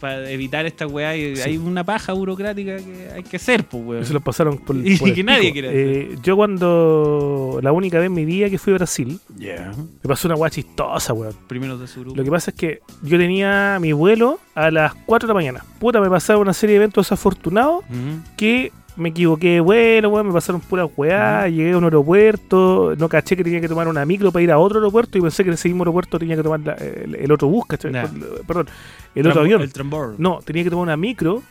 evitar 0.03 0.67
esta 0.67 0.87
weá 0.87 1.17
y 1.17 1.37
Sí. 1.37 1.43
hay 1.43 1.57
una 1.59 1.85
paja 1.85 2.13
burocrática 2.13 2.77
que 2.79 3.09
hay 3.15 3.23
que 3.23 3.37
hacer, 3.37 3.65
pues 3.65 3.85
weón. 3.85 4.03
Eso 4.03 4.13
lo 4.15 4.21
pasaron 4.21 4.59
por, 4.59 4.77
Y 4.87 4.97
por 4.97 5.09
el 5.09 5.15
que 5.15 5.25
nadie 5.25 5.53
quiere 5.53 5.69
Eh, 5.73 6.17
yo 6.23 6.37
cuando 6.37 7.59
la 7.63 7.73
única 7.73 7.99
vez 7.99 8.07
en 8.07 8.15
mi 8.15 8.25
vida 8.25 8.49
que 8.51 8.59
fui 8.59 8.73
a 8.73 8.77
Brasil, 8.77 9.19
Yeah. 9.39 9.73
me 9.77 10.09
pasó 10.09 10.29
una 10.29 10.37
weá 10.37 10.51
chistosa, 10.51 11.13
weón. 11.13 11.35
Primero 11.49 11.79
de 11.79 11.87
su 11.87 12.01
grupo. 12.01 12.17
Lo 12.17 12.25
que 12.25 12.31
pasa 12.31 12.51
es 12.51 12.57
que 12.57 12.81
yo 13.03 13.19
tenía 13.19 13.79
mi 13.81 13.93
vuelo 13.93 14.39
a 14.55 14.71
las 14.71 14.95
4 15.07 15.27
de 15.27 15.31
la 15.31 15.35
mañana. 15.35 15.65
Puta, 15.79 16.01
me 16.01 16.11
pasaron 16.11 16.43
una 16.43 16.53
serie 16.53 16.75
de 16.75 16.77
eventos 16.85 17.07
desafortunados 17.07 17.85
Ujú. 17.89 18.23
que 18.37 18.73
me 19.01 19.09
equivoqué 19.09 19.49
de 19.55 19.61
vuelo, 19.61 20.11
weón, 20.11 20.27
me 20.29 20.33
pasaron 20.33 20.61
puras 20.61 20.89
weá, 20.97 21.49
llegué 21.49 21.73
a 21.73 21.79
un 21.79 21.85
aeropuerto, 21.85 22.95
no 22.99 23.09
caché 23.09 23.37
que 23.37 23.43
tenía 23.45 23.61
que 23.61 23.69
tomar 23.69 23.89
una 23.89 24.05
micro 24.05 24.31
para 24.31 24.43
ir 24.43 24.53
a 24.53 24.59
otro 24.59 24.79
aeropuerto 24.79 25.19
y 25.19 25.21
pensé 25.21 25.43
que 25.43 25.51
en 25.51 25.55
ese 25.55 25.69
mismo 25.69 25.83
aeropuerto 25.83 26.19
tenía 26.19 26.37
que 26.37 26.43
tomar 26.43 26.61
la- 26.61 26.75
el, 26.75 27.15
el 27.17 27.33
otro 27.33 27.49
bus. 27.49 27.65
Perdón, 28.47 28.69
el 29.15 29.27
otro 29.27 29.41
avión. 29.41 29.63
El 29.63 29.73
trambor. 29.73 30.15
No, 30.19 30.41
tenía 30.45 30.63
que 30.65 30.71
tomar 30.71 30.85
una 30.85 30.97
micro. 30.97 31.43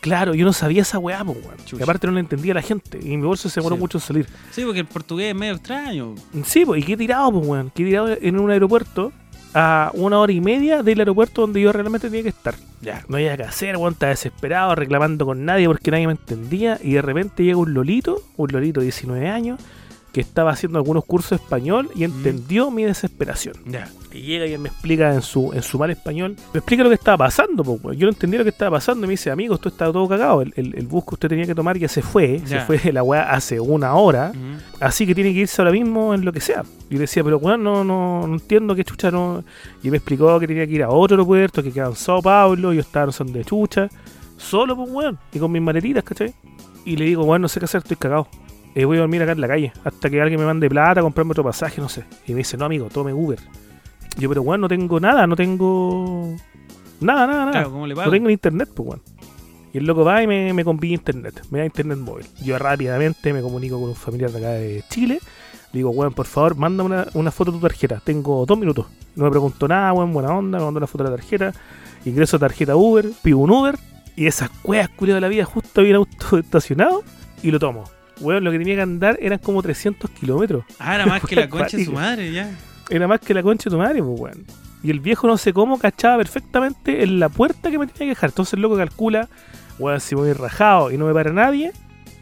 Claro, 0.00 0.34
yo 0.34 0.44
no 0.44 0.52
sabía 0.52 0.82
esa 0.82 0.98
weá, 0.98 1.24
pues, 1.24 1.38
weón. 1.44 1.56
Y 1.78 1.82
aparte 1.82 2.06
no 2.08 2.12
la 2.12 2.20
entendía 2.20 2.54
la 2.54 2.62
gente. 2.62 2.98
Y 3.00 3.16
mi 3.16 3.24
bolso 3.24 3.48
se 3.48 3.60
demoró 3.60 3.76
Sí. 3.76 3.80
mucho 3.80 3.98
en 3.98 4.02
salir. 4.02 4.26
Sí, 4.50 4.62
porque 4.64 4.80
el 4.80 4.86
portugués 4.86 5.28
es 5.28 5.34
medio 5.36 5.54
extraño. 5.54 6.14
Sí, 6.44 6.64
pues, 6.64 6.82
y 6.82 6.84
qué 6.84 6.96
tirado, 6.96 7.30
pues, 7.32 7.46
weón. 7.46 7.70
Qué 7.74 7.84
tirado 7.84 8.08
en 8.20 8.38
un 8.40 8.50
aeropuerto 8.50 9.12
a 9.54 9.90
una 9.94 10.18
hora 10.18 10.32
y 10.32 10.40
media 10.40 10.82
del 10.82 11.00
aeropuerto 11.00 11.42
donde 11.42 11.60
yo 11.60 11.72
realmente 11.72 12.08
tenía 12.08 12.22
que 12.22 12.30
estar. 12.30 12.54
Ya. 12.80 13.04
No 13.08 13.16
había 13.16 13.36
que 13.36 13.44
hacer, 13.44 13.76
weón. 13.76 13.96
Desesperado, 13.98 14.74
reclamando 14.74 15.26
con 15.26 15.44
nadie 15.44 15.66
porque 15.66 15.90
nadie 15.90 16.06
me 16.06 16.12
entendía. 16.12 16.78
Y 16.82 16.92
de 16.92 17.02
repente 17.02 17.44
llega 17.44 17.58
un 17.58 17.74
lolito, 17.74 18.22
un 18.36 18.50
lolito 18.52 18.80
de 18.80 18.84
19 18.84 19.28
años, 19.28 19.60
que 20.12 20.20
estaba 20.20 20.50
haciendo 20.50 20.78
algunos 20.78 21.04
cursos 21.06 21.30
de 21.30 21.36
español 21.44 21.88
y 21.94 22.04
entendió 22.04 22.70
mi 22.70 22.84
desesperación. 22.84 23.54
Ya. 23.66 23.88
Y 24.12 24.20
llega 24.20 24.46
y 24.46 24.58
me 24.58 24.68
explica 24.68 25.14
en 25.14 25.22
su, 25.22 25.52
en 25.54 25.62
su 25.62 25.78
mal 25.78 25.90
español, 25.90 26.36
me 26.52 26.58
explica 26.58 26.82
lo 26.82 26.90
que 26.90 26.96
estaba 26.96 27.16
pasando, 27.16 27.64
po. 27.64 27.92
Yo 27.94 28.06
no 28.06 28.12
entendía 28.12 28.38
lo 28.38 28.44
que 28.44 28.50
estaba 28.50 28.76
pasando 28.76 29.04
y 29.04 29.08
me 29.08 29.12
dice, 29.12 29.30
amigo, 29.30 29.54
esto 29.54 29.70
está 29.70 29.86
todo 29.86 30.06
cagado. 30.06 30.42
El, 30.42 30.52
el, 30.56 30.74
el 30.76 30.86
bus 30.86 31.04
que 31.06 31.14
usted 31.14 31.28
tenía 31.30 31.46
que 31.46 31.54
tomar 31.54 31.78
ya 31.78 31.88
se 31.88 32.02
fue, 32.02 32.42
se 32.44 32.60
fue 32.60 32.78
la 32.92 33.02
weá 33.02 33.22
hace 33.32 33.58
una 33.58 33.94
hora, 33.94 34.32
Ujú. 34.34 34.62
así 34.80 35.06
que 35.06 35.14
tiene 35.14 35.32
que 35.32 35.40
irse 35.40 35.62
ahora 35.62 35.72
mismo 35.72 36.12
en 36.12 36.24
lo 36.26 36.32
que 36.32 36.40
sea. 36.40 36.62
Y 36.90 36.94
yo 36.94 36.98
le 36.98 37.00
decía, 37.00 37.24
pero 37.24 37.38
weón, 37.38 37.62
no, 37.62 37.82
no, 37.82 38.26
no 38.26 38.34
entiendo 38.34 38.74
qué 38.74 38.84
chucha 38.84 39.10
no. 39.10 39.42
Y 39.82 39.90
me 39.90 39.96
explicó 39.96 40.38
que 40.38 40.46
tenía 40.46 40.66
que 40.66 40.74
ir 40.74 40.82
a 40.82 40.90
otro 40.90 41.14
aeropuerto, 41.14 41.62
que 41.62 41.72
quedaba 41.72 41.90
en 41.90 41.96
Sao 41.96 42.20
Paulo, 42.20 42.74
yo 42.74 42.80
estaba 42.82 43.06
en 43.06 43.12
son 43.12 43.32
de 43.32 43.46
chucha, 43.46 43.88
solo, 44.36 44.76
pues 44.76 44.90
weón, 44.90 45.18
y 45.32 45.38
con 45.38 45.50
mis 45.50 45.62
maletitas, 45.62 46.04
¿cachai? 46.04 46.34
Y 46.84 46.96
le 46.96 47.06
digo, 47.06 47.24
weón, 47.24 47.40
no 47.40 47.48
sé 47.48 47.60
qué 47.60 47.64
hacer, 47.64 47.78
estoy 47.80 47.96
cagado. 47.96 48.28
Eh, 48.74 48.84
voy 48.84 48.96
a 48.96 49.00
dormir 49.00 49.22
acá 49.22 49.32
en 49.32 49.40
la 49.40 49.48
calle 49.48 49.72
hasta 49.84 50.08
que 50.08 50.20
alguien 50.20 50.40
me 50.40 50.46
mande 50.46 50.68
plata, 50.68 51.02
comprarme 51.02 51.32
otro 51.32 51.44
pasaje, 51.44 51.80
no 51.80 51.88
sé. 51.88 52.04
Y 52.26 52.32
me 52.32 52.38
dice, 52.38 52.56
no, 52.56 52.64
amigo, 52.64 52.88
tome 52.88 53.12
Uber. 53.12 53.38
Yo, 54.18 54.28
pero 54.28 54.42
weón, 54.42 54.60
no 54.60 54.68
tengo 54.68 55.00
nada, 55.00 55.26
no 55.26 55.36
tengo. 55.36 56.34
Nada, 57.00 57.26
nada, 57.26 57.38
nada. 57.40 57.50
Claro, 57.52 57.70
¿cómo 57.72 57.86
le 57.86 57.94
pago? 57.94 58.06
no 58.06 58.12
tengo 58.12 58.26
ni 58.28 58.34
internet, 58.34 58.68
pues 58.74 58.88
weón. 58.88 59.02
Y 59.72 59.78
el 59.78 59.86
loco 59.86 60.04
va 60.04 60.22
y 60.22 60.26
me, 60.26 60.52
me 60.52 60.64
internet, 60.82 61.46
me 61.50 61.60
da 61.60 61.64
internet 61.64 61.98
móvil. 61.98 62.26
Yo 62.42 62.58
rápidamente 62.58 63.32
me 63.32 63.40
comunico 63.40 63.80
con 63.80 63.88
un 63.90 63.94
familiar 63.94 64.30
de 64.30 64.38
acá 64.38 64.48
de 64.50 64.84
Chile. 64.90 65.18
Le 65.72 65.78
digo, 65.78 65.90
weón, 65.90 66.12
por 66.12 66.26
favor, 66.26 66.56
mándame 66.56 66.86
una, 66.86 67.06
una 67.14 67.30
foto 67.30 67.52
de 67.52 67.58
tu 67.58 67.66
tarjeta. 67.66 68.00
Tengo 68.04 68.44
dos 68.44 68.58
minutos. 68.58 68.86
No 69.16 69.24
me 69.24 69.30
pregunto 69.30 69.66
nada, 69.66 69.92
weón, 69.94 70.12
buena 70.12 70.36
onda. 70.36 70.58
Me 70.58 70.64
mandó 70.64 70.78
la 70.78 70.86
foto 70.86 71.04
de 71.04 71.10
la 71.10 71.16
tarjeta. 71.16 71.52
Ingreso 72.04 72.36
a 72.36 72.40
tarjeta 72.40 72.76
Uber, 72.76 73.10
pido 73.22 73.38
un 73.38 73.50
Uber. 73.50 73.78
Y 74.14 74.26
esas 74.26 74.50
cuevas 74.50 74.90
culiadas 74.90 75.22
de 75.22 75.26
la 75.26 75.28
vida, 75.28 75.44
justo 75.46 75.80
había 75.80 75.98
un 75.98 76.06
auto 76.06 76.38
estacionado. 76.38 77.02
Y 77.42 77.50
lo 77.50 77.58
tomo. 77.58 77.84
Weón, 78.22 78.44
lo 78.44 78.50
que 78.50 78.58
tenía 78.58 78.76
que 78.76 78.82
andar 78.82 79.18
eran 79.20 79.38
como 79.38 79.62
300 79.62 80.10
kilómetros. 80.10 80.64
Ah, 80.78 80.94
era 80.94 81.06
más 81.06 81.22
que 81.28 81.36
la 81.36 81.48
concha 81.48 81.76
de 81.76 81.84
su 81.84 81.92
madre, 81.92 82.32
ya. 82.32 82.50
Era 82.88 83.06
más 83.08 83.20
que 83.20 83.34
la 83.34 83.42
concha 83.42 83.68
de 83.68 83.70
tu 83.70 83.78
madre, 83.78 84.02
pues, 84.02 84.20
weón. 84.20 84.46
Y 84.82 84.90
el 84.90 85.00
viejo 85.00 85.26
no 85.26 85.36
sé 85.36 85.52
cómo 85.52 85.78
cachaba 85.78 86.18
perfectamente 86.18 87.02
en 87.02 87.20
la 87.20 87.28
puerta 87.28 87.70
que 87.70 87.78
me 87.78 87.86
tenía 87.86 87.98
que 87.98 88.06
dejar. 88.06 88.30
Entonces 88.30 88.54
el 88.54 88.62
loco 88.62 88.76
calcula, 88.76 89.28
weón, 89.78 90.00
si 90.00 90.14
voy 90.14 90.32
rajado 90.32 90.90
y 90.90 90.96
no 90.96 91.06
me 91.06 91.12
para 91.12 91.32
nadie, 91.32 91.72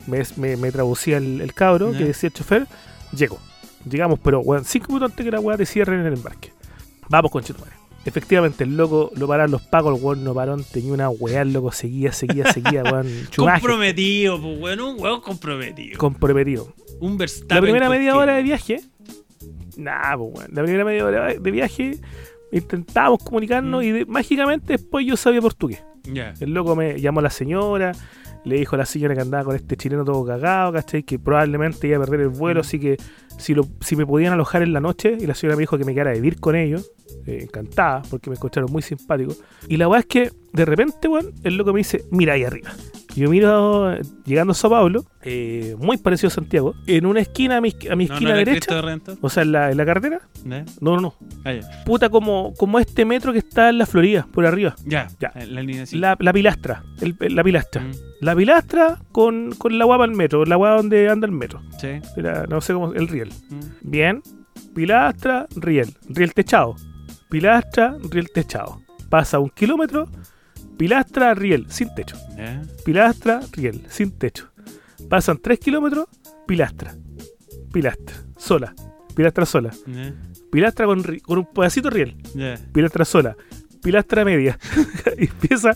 me, 0.07 0.23
me, 0.37 0.57
me 0.57 0.73
traducía 0.73 1.19
el, 1.19 1.41
el 1.41 1.55
cabro 1.55 1.93
que 1.93 2.05
decía 2.05 2.29
el 2.29 2.35
chofer, 2.35 2.67
llego. 3.13 3.39
Llegamos, 3.89 4.19
pero 4.23 4.41
weón, 4.41 4.65
cinco 4.65 4.89
minutos 4.89 5.13
antes 5.13 5.25
que 5.25 5.31
la 5.31 5.41
weá 5.41 5.57
te 5.57 5.65
cierren 5.65 6.01
en 6.01 6.07
el 6.07 6.15
embarque. 6.15 6.53
Vamos, 7.09 7.31
concha 7.31 7.53
de 7.53 7.59
tu 7.59 7.65
madre. 7.65 7.80
Efectivamente, 8.05 8.65
el 8.65 8.77
loco 8.77 9.11
lo 9.15 9.29
pararon 9.29 9.51
los 9.51 9.61
pagos, 9.63 9.97
el 9.99 10.03
weón 10.05 10.25
no 10.25 10.33
paró, 10.33 10.57
tenía 10.73 10.93
una 10.93 11.11
weá, 11.11 11.43
el 11.43 11.53
loco 11.53 11.71
seguía, 11.71 12.13
seguía, 12.13 12.51
seguía, 12.53 12.83
weón. 12.83 13.07
Comprometido, 13.37 14.41
pues, 14.41 14.59
weón. 14.59 14.81
Un 14.81 15.01
huevo 15.01 15.21
comprometido. 15.23 15.99
comprometido. 15.99 16.75
un 17.01 17.19
Verstappen. 17.19 17.57
La 17.57 17.61
primera 17.61 17.89
media 17.91 18.17
hora 18.17 18.35
de 18.37 18.43
viaje, 18.43 18.81
nada, 19.77 20.17
pues, 20.17 20.31
weón. 20.35 20.51
La 20.55 20.63
primera 20.63 20.85
media 20.85 21.05
hora 21.05 21.35
de 21.35 21.51
viaje 21.51 21.99
intentábamos 22.53 23.23
comunicarnos 23.23 23.83
Mm. 23.83 23.87
y 23.87 23.91
de- 23.93 24.07
mágicamente 24.07 24.73
después 24.79 25.07
yo 25.07 25.17
sabía 25.17 25.41
portugués. 25.43 25.83
Ya. 26.05 26.33
El 26.41 26.53
loco 26.55 26.75
me 26.75 27.01
llamó 27.01 27.21
a 27.21 27.25
la 27.25 27.31
señora, 27.31 27.93
le 28.45 28.57
dijo 28.57 28.75
a 28.77 28.79
la 28.79 28.87
señora 28.87 29.15
que 29.15 29.21
andaba 29.21 29.45
con 29.45 29.57
este 29.57 29.77
chileno 29.77 30.05
todo 30.05 30.25
cagado, 30.25 30.73
¿cachai? 30.73 31.03
Que 31.03 31.19
probablemente 31.19 31.87
iba 31.89 31.97
a 31.97 32.01
perder 32.01 32.21
el 32.21 32.29
vuelo, 32.29 32.61
así 32.61 32.79
que 32.81 32.97
si, 33.39 33.55
lo, 33.55 33.67
si 33.81 33.97
me 33.97 34.07
podían 34.07 34.33
alojar 34.33 34.63
en 34.63 34.73
la 34.73 34.81
noche, 34.81 35.17
y 35.19 35.27
la 35.27 35.35
señora 35.35 35.57
me 35.57 35.63
dijo 35.63 35.79
que 35.79 35.85
me 35.85 35.93
quedara 35.95 36.11
a 36.11 36.15
vivir 36.15 36.39
con 36.41 36.57
ellos, 36.57 36.91
eh, 37.27 37.41
encantada, 37.43 38.03
porque 38.11 38.31
me 38.31 38.37
encontraron 38.37 38.71
muy 38.73 38.83
simpático. 38.83 39.35
Y 39.69 39.77
la 39.77 39.89
weá 39.89 40.01
es 40.01 40.07
que 40.07 40.31
de 40.53 40.65
repente, 40.65 41.09
weón, 41.09 41.33
el 41.45 41.57
loco 41.57 41.73
me 41.73 41.79
dice, 41.79 42.05
mira 42.11 42.35
ahí 42.35 42.45
arriba. 42.45 42.71
Yo 43.17 43.29
miro, 43.29 43.97
llegando 44.25 44.53
a 44.53 44.55
Sao 44.55 44.71
Paulo, 44.71 45.05
eh, 45.23 45.75
muy 45.79 45.97
parecido 45.97 46.29
a 46.29 46.31
Santiago, 46.31 46.75
en 46.87 47.07
una 47.07 47.21
esquina, 47.21 47.57
a 47.57 47.61
mi, 47.61 47.75
a 47.91 47.97
mi 47.97 48.07
No, 48.07 48.15
esquina 48.15 48.31
no 48.31 48.37
derecha, 48.37 48.81
de 48.81 49.17
o 49.21 49.29
sea, 49.29 49.43
en 49.43 49.51
la, 49.53 49.71
en 49.73 49.77
la 49.77 49.85
carretera, 49.85 50.21
¿Eh? 50.49 50.65
no, 50.81 50.95
no, 50.95 51.01
no, 51.01 51.15
Ah, 51.45 51.55
puta 51.85 52.09
como, 52.09 52.55
como 52.55 52.79
este 52.79 53.05
metro 53.05 53.33
que 53.33 53.41
está 53.41 53.69
en 53.71 53.79
la 53.79 53.87
Florida, 53.87 54.29
por 54.33 54.47
arriba. 54.47 54.77
Ya, 54.87 55.09
Ya. 55.19 55.33
La 55.35 55.61
línea. 55.61 55.85
La, 55.93 56.17
la 56.21 56.33
pilastra, 56.33 56.85
el- 57.01 57.17
la 57.35 57.43
pilastra. 57.43 57.83
Mm, 57.83 57.91
La 58.21 58.37
pilastra 58.37 58.99
con, 59.13 59.53
con 59.53 59.79
la 59.79 59.87
guapa 59.87 60.05
al 60.05 60.13
metro, 60.13 60.45
la 60.45 60.57
guapa 60.57 60.77
donde 60.77 61.09
anda 61.09 61.27
el 61.27 61.33
metro. 61.33 61.63
Sí. 61.81 62.01
Era, 62.17 62.47
no 62.47 62.61
sé 62.61 62.75
cómo, 62.75 62.93
el 62.93 63.09
riel. 63.09 63.31
Mm. 63.49 63.61
Bien, 63.83 64.23
pilastra, 64.75 65.47
riel, 65.57 65.97
riel 66.09 66.35
techado. 66.35 66.77
Pilastra, 67.31 67.97
riel 68.11 68.31
techado. 68.31 68.83
Pasa 69.09 69.39
un 69.39 69.49
kilómetro, 69.51 70.09
pilastra, 70.77 71.35
riel, 71.35 71.67
sin 71.71 71.95
techo. 71.95 72.17
Pilastra, 72.85 73.41
riel, 73.53 73.85
sin 73.89 74.13
techo. 74.19 74.49
Pasan 75.09 75.39
tres 75.39 75.59
kilómetros, 75.59 76.07
pilastra. 76.47 76.95
Pilastra, 77.73 78.17
sola. 78.37 78.75
Pilastra 79.15 79.47
sola. 79.47 79.71
Pilastra 80.53 80.87
con, 80.87 81.03
con 81.23 81.39
un 81.39 81.47
pedacito 81.47 81.91
riel. 81.91 82.17
Pilastra 82.73 83.05
sola. 83.05 83.37
Pilastra 83.83 84.25
media. 84.25 84.59
y 85.19 85.25
empieza 85.25 85.75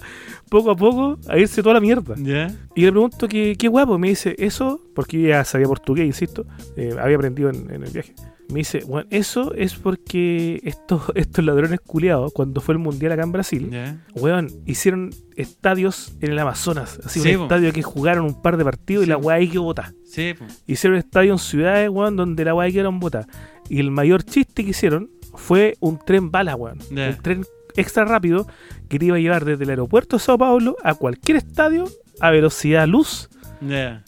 poco 0.48 0.70
a 0.70 0.76
poco 0.76 1.18
a 1.28 1.38
irse 1.38 1.62
toda 1.62 1.74
la 1.74 1.80
mierda. 1.80 2.14
Ya. 2.18 2.54
Y 2.74 2.82
le 2.82 2.90
pregunto 2.92 3.28
qué, 3.28 3.56
qué 3.58 3.68
guapo. 3.68 3.98
Me 3.98 4.08
dice, 4.08 4.34
eso, 4.38 4.80
porque 4.94 5.20
yo 5.20 5.28
ya 5.28 5.44
sabía 5.44 5.66
portugués, 5.66 6.06
insisto, 6.06 6.44
eh, 6.76 6.94
había 7.00 7.16
aprendido 7.16 7.50
en, 7.50 7.70
en 7.72 7.82
el 7.82 7.90
viaje. 7.90 8.14
Me 8.50 8.56
dice, 8.58 8.80
bueno, 8.86 9.08
eso 9.10 9.54
es 9.54 9.74
porque 9.74 10.60
estos, 10.64 11.02
estos 11.14 11.42
ladrones 11.44 11.80
culiados, 11.80 12.30
cuando 12.34 12.60
fue 12.60 12.74
el 12.74 12.78
mundial 12.78 13.12
acá 13.12 13.22
en 13.22 13.32
Brasil, 13.32 13.70
Ya. 13.70 14.04
weón, 14.14 14.48
hicieron 14.66 15.10
estadios 15.34 16.12
en 16.20 16.32
el 16.32 16.38
Amazonas. 16.38 17.00
Así 17.04 17.20
Sí, 17.20 17.30
un 17.30 17.36
po. 17.36 17.42
estadio 17.44 17.72
que 17.72 17.82
jugaron 17.82 18.24
un 18.26 18.42
par 18.42 18.56
de 18.58 18.64
partidos 18.64 19.04
Sí, 19.04 19.08
y 19.08 19.10
la 19.10 19.16
weá 19.16 19.36
ahí 19.36 19.48
quedó 19.48 19.62
botada. 19.62 19.94
Sí. 20.04 20.34
Hicieron 20.66 20.98
estadio 20.98 21.32
en 21.32 21.38
ciudades, 21.38 21.88
weón, 21.88 22.16
donde 22.16 22.44
la 22.44 22.54
weá 22.54 22.70
quedaron 22.70 23.00
botada. 23.00 23.26
Y 23.70 23.80
el 23.80 23.90
mayor 23.90 24.22
chiste 24.22 24.62
que 24.62 24.70
hicieron 24.70 25.10
fue 25.34 25.74
un 25.80 25.98
tren 25.98 26.30
bala, 26.30 26.54
weón. 26.54 26.78
Un 26.90 27.16
tren 27.22 27.44
extra 27.76 28.04
rápido 28.04 28.46
que 28.88 28.98
te 28.98 29.06
iba 29.06 29.16
a 29.16 29.20
llevar 29.20 29.44
desde 29.44 29.64
el 29.64 29.70
aeropuerto 29.70 30.16
de 30.16 30.22
Sao 30.22 30.38
Paulo 30.38 30.76
a 30.82 30.94
cualquier 30.94 31.38
estadio 31.38 31.84
a 32.20 32.30
velocidad 32.30 32.86
luz. 32.86 33.28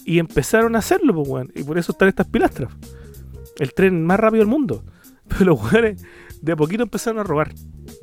Y 0.05 0.19
empezaron 0.19 0.77
a 0.77 0.81
hacerlo, 0.81 1.15
pues, 1.15 1.29
weón. 1.29 1.53
Y 1.55 1.63
por 1.63 1.79
eso 1.79 1.93
están 1.93 2.09
estas 2.09 2.27
pilastras. 2.27 2.71
El 3.59 3.73
tren 3.73 4.05
más 4.05 4.21
rápido 4.21 4.41
del 4.41 4.49
mundo. 4.49 4.85
Pero 5.29 5.47
los 5.47 5.73
weones 5.73 6.05
de 6.43 6.53
a 6.53 6.57
poquito 6.57 6.83
empezaron 6.83 7.21
a 7.21 7.25
robar. 7.25 7.53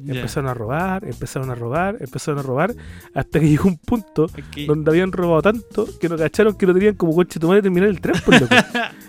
Empezaron 0.06 0.50
a 0.50 0.54
robar, 0.54 1.06
empezaron 1.06 1.50
a 1.52 1.56
robar, 1.56 1.98
empezaron 2.00 2.40
a 2.40 2.44
robar. 2.44 2.76
Hasta 3.14 3.40
que 3.40 3.50
llegó 3.50 3.70
un 3.70 3.78
punto 3.78 4.28
donde 4.68 4.92
habían 4.92 5.12
robado 5.12 5.42
tanto 5.42 5.88
que 6.00 6.10
no 6.10 6.18
cacharon 6.18 6.56
que 6.56 6.66
lo 6.66 6.74
tenían 6.74 6.96
como 6.96 7.14
coche 7.14 7.40
tu 7.40 7.48
madre 7.48 7.62
terminar 7.62 7.90
el 7.90 8.02
tren, 8.02 8.16
por 8.26 8.40
loco. 8.40 8.54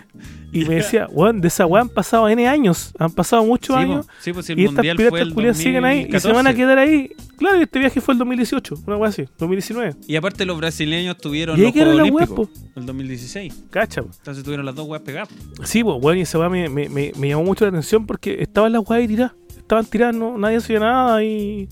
Y 0.53 0.65
me 0.67 0.77
decía, 0.77 1.09
weón, 1.11 1.41
de 1.41 1.49
esa 1.49 1.67
weá 1.67 1.83
han 1.83 1.89
pasado 1.89 2.29
N 2.29 2.47
años. 2.47 2.93
Han 2.99 3.11
pasado 3.11 3.45
muchos 3.45 3.75
Sí, 3.75 3.83
años. 3.83 4.07
po. 4.07 4.13
Sí, 4.21 4.33
pues 4.33 4.49
el 4.51 4.59
Y 4.61 4.63
estas 4.65 4.75
mundial 4.77 4.97
piratas 4.97 5.21
el 5.21 5.35
culiadas 5.35 5.57
siguen 5.57 5.85
ahí 5.85 6.07
y 6.09 6.21
se 6.21 6.29
van 6.33 6.47
a 6.47 6.53
2014. 6.53 6.57
quedar 6.57 6.79
ahí. 6.79 7.11
Claro, 7.37 7.59
y 7.59 7.63
este 7.65 7.79
viaje 7.81 8.01
fue 8.01 8.15
el 8.15 8.19
2018, 8.19 8.75
una 8.87 8.97
weá 8.97 9.09
así, 9.11 9.25
2019. 9.39 9.97
Y 10.07 10.15
aparte 10.15 10.45
los 10.45 10.57
brasileños 10.57 11.19
tuvieron 11.19 11.61
los 11.61 11.73
Juegos 11.73 12.01
Olímpicos. 12.01 12.49
El 12.77 12.87
2016. 12.87 13.65
Cacha, 13.71 14.03
po. 14.03 14.11
Entonces 14.19 14.45
tuvieron 14.45 14.65
las 14.65 14.77
dos 14.77 14.87
weas 14.87 15.03
pegadas. 15.03 15.29
Sí, 15.65 15.83
pues, 15.83 16.01
bueno, 16.01 16.19
y 16.19 16.23
esa 16.23 16.39
weá 16.39 16.49
me, 16.49 16.69
me, 16.69 16.89
me, 16.89 17.11
me 17.19 17.29
llamó 17.29 17.43
mucho 17.43 17.65
la 17.65 17.71
atención 17.71 18.07
porque 18.07 18.37
estaban 18.41 18.73
las 18.73 18.83
weas 18.89 19.01
ahí 19.03 19.09
tiradas. 19.09 19.33
Estaban 19.59 19.85
tiradas, 19.87 20.15
no, 20.15 20.39
nadie 20.39 20.59
hacía 20.59 20.79
nada 20.79 21.25
y, 21.25 21.69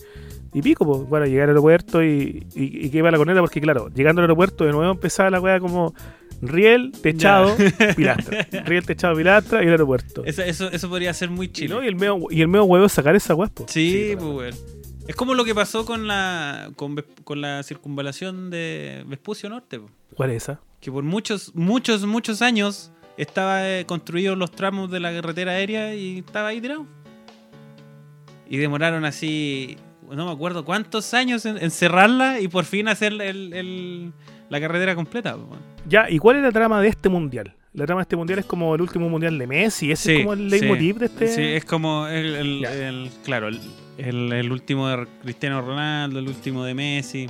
y 0.53 0.61
pico, 0.63 0.85
pues. 0.85 1.09
Bueno, 1.09 1.27
llegar 1.27 1.45
al 1.45 1.51
aeropuerto 1.51 2.03
y, 2.03 2.45
y, 2.57 2.87
y 2.87 2.91
que 2.91 2.99
iba 2.99 3.13
la 3.13 3.19
conera 3.19 3.41
porque, 3.41 3.61
claro, 3.61 3.89
llegando 3.95 4.21
al 4.21 4.25
aeropuerto 4.25 4.65
de 4.65 4.73
nuevo 4.73 4.91
empezaba 4.91 5.31
la 5.31 5.41
weá 5.41 5.61
como 5.61 5.95
riel, 6.43 6.93
techado, 7.03 7.57
pilastra. 7.97 8.47
Riel, 8.67 8.85
techado, 8.85 9.17
pilastra 9.17 9.63
y 9.63 9.67
el 9.67 9.71
aeropuerto. 9.71 10.25
Eso, 10.27 10.43
eso, 10.43 10.71
eso 10.71 10.89
podría 10.89 11.15
ser 11.15 11.31
muy 11.31 11.51
no, 11.69 11.83
y 11.83 11.87
el 11.87 11.95
medio, 11.97 12.19
y 12.31 12.41
el 12.43 12.49
medio 12.49 12.65
huevo 12.65 12.85
es 12.87 12.93
sacar 12.93 13.17
esa 13.17 13.35
weá, 13.35 13.49
pues. 13.49 13.71
Sí, 13.73 14.13
pues 14.19 14.27
weón. 14.31 14.55
Es 15.09 15.17
como 15.17 15.35
lo 15.35 15.45
que 15.45 15.55
pasó 15.55 15.85
con 15.85 16.07
la 16.07 16.71
con, 16.77 16.95
con 17.25 17.41
la 17.41 17.63
circunvalación 17.63 18.51
de 18.51 19.03
Vespucio 19.07 19.49
Norte, 19.49 19.81
po. 19.81 19.91
¿Cuál 20.15 20.31
es 20.31 20.43
esa? 20.45 20.61
que 20.81 20.91
por 20.91 21.05
muchos, 21.05 21.55
muchos, 21.55 22.05
muchos 22.07 22.43
años 22.43 22.91
estaba 23.17 23.69
eh, 23.69 23.85
construidos 23.87 24.37
los 24.37 24.51
tramos 24.51 24.91
de 24.91 24.99
la 25.01 25.13
carretera 25.13 25.53
aérea 25.53 25.95
y 25.95 26.19
estaba 26.19 26.49
ahí 26.49 26.61
tirado. 26.61 26.87
Y 28.49 28.57
demoraron 28.59 29.05
así, 29.05 29.77
no 30.11 30.27
me 30.27 30.33
acuerdo 30.33 30.65
cuántos 30.65 31.15
años 31.15 31.47
en, 31.47 31.57
en 31.59 31.71
cerrarla 31.71 32.41
y 32.41 32.49
por 32.49 32.65
fin 32.65 32.89
hacer 32.89 33.13
el- 33.13 33.53
el- 33.55 34.13
la 34.53 34.61
carretera 34.61 34.95
completa. 34.95 35.35
po. 35.35 35.57
Ya, 35.89 36.09
¿y 36.11 36.19
cuál 36.19 36.37
es 36.37 36.43
la 36.43 36.53
trama 36.53 36.81
de 36.81 36.89
este 36.89 37.09
mundial? 37.09 37.55
La 37.73 37.87
trama 37.87 38.01
de 38.01 38.03
este 38.03 38.17
mundial 38.17 38.39
es 38.39 38.45
como 38.45 38.75
el 38.75 38.83
último 38.83 39.09
mundial 39.09 39.39
de 39.39 39.47
Messi, 39.47 39.91
ese 39.91 40.11
Sí, 40.11 40.13
es 40.19 40.21
como 40.21 40.35
el 40.35 40.41
sí. 40.41 40.51
leitmotiv 40.51 40.97
de 40.99 41.07
este. 41.07 41.29
Sí, 41.29 41.43
es 41.43 41.65
como 41.65 42.07
el, 42.07 42.35
el- 42.37 42.61
Ya. 42.61 42.89
el- 42.89 43.11
claro, 43.25 43.49
el, 43.49 44.53
último 44.53 44.89
de 44.89 45.07
Cristiano 45.23 45.63
Ronaldo, 45.63 46.19
el 46.19 46.29
último 46.29 46.65
de 46.65 46.75
Messi. 46.75 47.29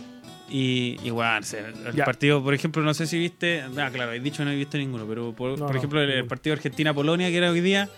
Y 0.51 0.99
igual, 1.05 1.45
el 1.87 1.95
Ya. 1.95 2.05
partido, 2.05 2.43
por 2.43 2.53
ejemplo, 2.53 2.83
no 2.83 2.93
sé 2.93 3.07
si 3.07 3.19
viste, 3.19 3.63
ah, 3.63 3.89
claro, 3.93 4.13
he 4.13 4.21
dicho 4.21 4.39
que 4.39 4.45
no 4.45 4.51
he 4.51 4.57
visto 4.57 4.77
ninguno, 4.77 5.07
pero 5.07 5.33
por, 5.33 5.51
No, 5.53 5.57
por 5.67 5.71
no, 5.73 5.79
ejemplo, 5.79 6.03
el, 6.03 6.27
partido 6.27 6.55
Argentina-Polonia 6.55 7.29
que 7.31 7.37
era 7.39 7.51
hoy 7.51 7.61
día, 7.63 7.89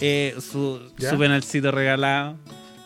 eh, 0.00 0.34
su, 0.40 0.80
su 0.98 1.16
penalcito 1.18 1.70
regalado. 1.70 2.36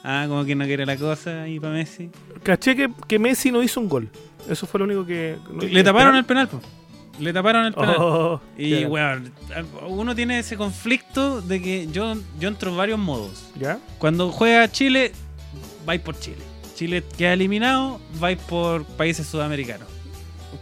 Ah, 0.04 0.26
como 0.28 0.44
que 0.44 0.54
no 0.54 0.64
quiere 0.66 0.86
la 0.86 0.96
cosa 0.96 1.42
ahí 1.42 1.58
para 1.58 1.72
Messi. 1.72 2.10
Caché 2.44 2.76
que, 2.76 2.90
que 3.08 3.18
Messi 3.18 3.50
no 3.50 3.62
hizo 3.62 3.80
un 3.80 3.88
gol. 3.88 4.08
Eso 4.48 4.66
fue 4.66 4.78
lo 4.78 4.84
único 4.84 5.04
que. 5.06 5.36
no- 5.52 5.62
Le 5.62 5.82
taparon 5.84 6.16
el 6.16 6.24
penal, 6.24 6.48
po. 6.48 6.60
Le 7.18 7.32
taparon 7.32 7.64
el 7.66 7.72
penal. 7.74 7.96
Oh, 7.98 8.40
y, 8.56 8.84
weón, 8.84 9.32
uno 9.88 10.14
tiene 10.14 10.38
ese 10.38 10.56
conflicto 10.56 11.40
de 11.42 11.60
que 11.60 11.88
yo, 11.90 12.14
yo 12.38 12.48
entro 12.48 12.70
en 12.70 12.76
varios 12.76 12.98
modos. 12.98 13.50
¿Ya? 13.58 13.78
Cuando 13.98 14.30
juega 14.30 14.70
Chile, 14.70 15.12
vais 15.84 16.00
por 16.00 16.18
Chile. 16.18 16.38
Chile 16.76 17.02
queda 17.16 17.32
eliminado, 17.32 18.00
vais 18.20 18.38
por 18.38 18.84
países 18.84 19.26
sudamericanos. 19.26 19.88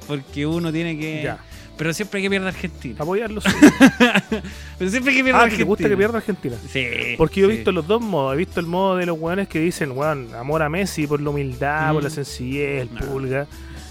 Porque 0.07 0.47
uno 0.47 0.73
tiene 0.73 0.99
que. 0.99 1.23
Ya. 1.25 1.39
Pero 1.77 1.93
siempre 1.93 2.19
hay 2.19 2.23
que 2.25 2.31
pierda 2.31 2.49
Argentina. 2.49 2.97
Apoyarlo. 3.01 3.43
Pero 4.79 4.91
siempre 4.91 5.13
hay 5.13 5.19
que 5.19 5.25
pierda 5.25 5.41
ah, 5.41 5.43
que 5.43 5.45
Argentina. 5.45 5.57
te 5.59 5.65
gusta 5.65 5.89
que 5.91 5.97
pierda 5.97 6.19
Argentina. 6.19 6.57
Sí. 6.73 6.87
Porque 7.19 7.41
yo 7.41 7.49
he 7.49 7.51
sí. 7.51 7.57
visto 7.57 7.71
los 7.73 7.87
dos 7.87 8.01
modos. 8.01 8.35
He 8.35 8.39
visto 8.39 8.61
el 8.61 8.67
modo 8.67 8.97
de 8.97 9.05
los 9.05 9.19
weones 9.19 9.47
que 9.49 9.61
dicen, 9.61 9.91
weón, 9.93 10.35
amor 10.35 10.63
a 10.63 10.71
Messi 10.71 11.07
por 11.07 11.21
la 11.21 11.29
humildad, 11.31 11.93
por 11.93 12.01
Mm. 12.01 12.05
la 12.05 12.11
sencillez, 12.11 12.83
el 12.83 12.95
No. 12.95 13.01
pulga. 13.01 13.47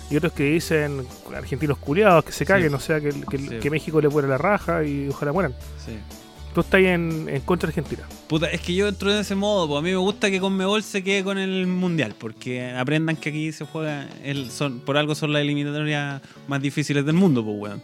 Y 0.10 0.18
otros 0.18 0.34
que 0.34 0.44
dicen, 0.44 1.06
argentinos 1.36 1.78
culiados, 1.80 2.24
que 2.26 2.32
se 2.32 2.46
caguen, 2.46 2.74
o 2.74 2.80
sea, 2.80 3.00
que, 3.02 3.10
que- 3.30 3.38
Sí. 3.38 3.50
que 3.62 3.70
México 3.72 4.00
le 4.02 4.10
fuera 4.10 4.28
la 4.28 4.38
raja 4.38 4.84
y 4.84 5.08
ojalá 5.10 5.32
mueran. 5.34 5.54
Sí. 5.84 5.94
Tú 6.54 6.62
estás 6.62 6.76
ahí 6.76 6.86
en, 6.86 7.28
en 7.28 7.42
contra 7.42 7.68
Argentina. 7.68 8.04
Puta, 8.30 8.50
es 8.50 8.62
que 8.62 8.74
yo 8.74 8.88
entro 8.88 9.12
en 9.12 9.18
ese 9.20 9.36
modo, 9.36 9.68
pues 9.68 9.80
a 9.80 9.82
mí 9.82 9.90
me 9.90 9.98
gusta 9.98 10.32
que 10.32 10.40
Conmebol 10.40 10.84
se 10.84 11.04
quede 11.04 11.24
con 11.24 11.38
el 11.38 11.68
mundial, 11.68 12.16
porque 12.18 12.72
aprendan 12.72 13.18
que 13.18 13.30
aquí 13.30 13.52
se 13.52 13.66
juega, 13.66 14.08
el, 14.24 14.50
son, 14.52 14.80
por 14.80 14.96
algo 14.96 15.16
son 15.16 15.34
las 15.34 15.42
eliminatorias 15.42 16.22
más 16.48 16.62
difíciles 16.62 17.06
del 17.06 17.16
mundo, 17.16 17.44
pues 17.44 17.58
weón. 17.60 17.82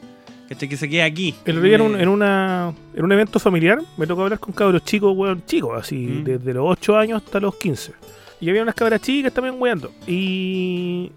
¿Cachai? 0.48 0.69
Que 0.69 0.77
se 0.77 0.88
quede 0.89 1.03
aquí. 1.03 1.34
El 1.45 1.57
otro 1.57 1.68
día 1.68 1.76
en 1.76 1.81
un, 1.81 1.99
en, 1.99 2.07
una, 2.07 2.73
en 2.93 3.03
un 3.03 3.11
evento 3.11 3.39
familiar 3.39 3.80
me 3.98 4.06
tocó 4.06 4.23
hablar 4.23 4.39
con 4.39 4.53
cabros 4.53 4.84
chicos, 4.85 5.14
weón, 5.18 5.43
chicos, 5.45 5.72
así, 5.77 5.95
Mm. 5.95 6.23
desde 6.23 6.53
los 6.53 6.64
8 6.68 6.98
años 6.98 7.23
hasta 7.26 7.39
los 7.41 7.56
15. 7.56 7.93
Y 8.39 8.49
había 8.49 8.61
unas 8.64 8.76
cabras 8.76 9.02
chicas 9.02 9.34
también 9.34 9.56
weando. 9.60 9.91
Y, 10.07 11.11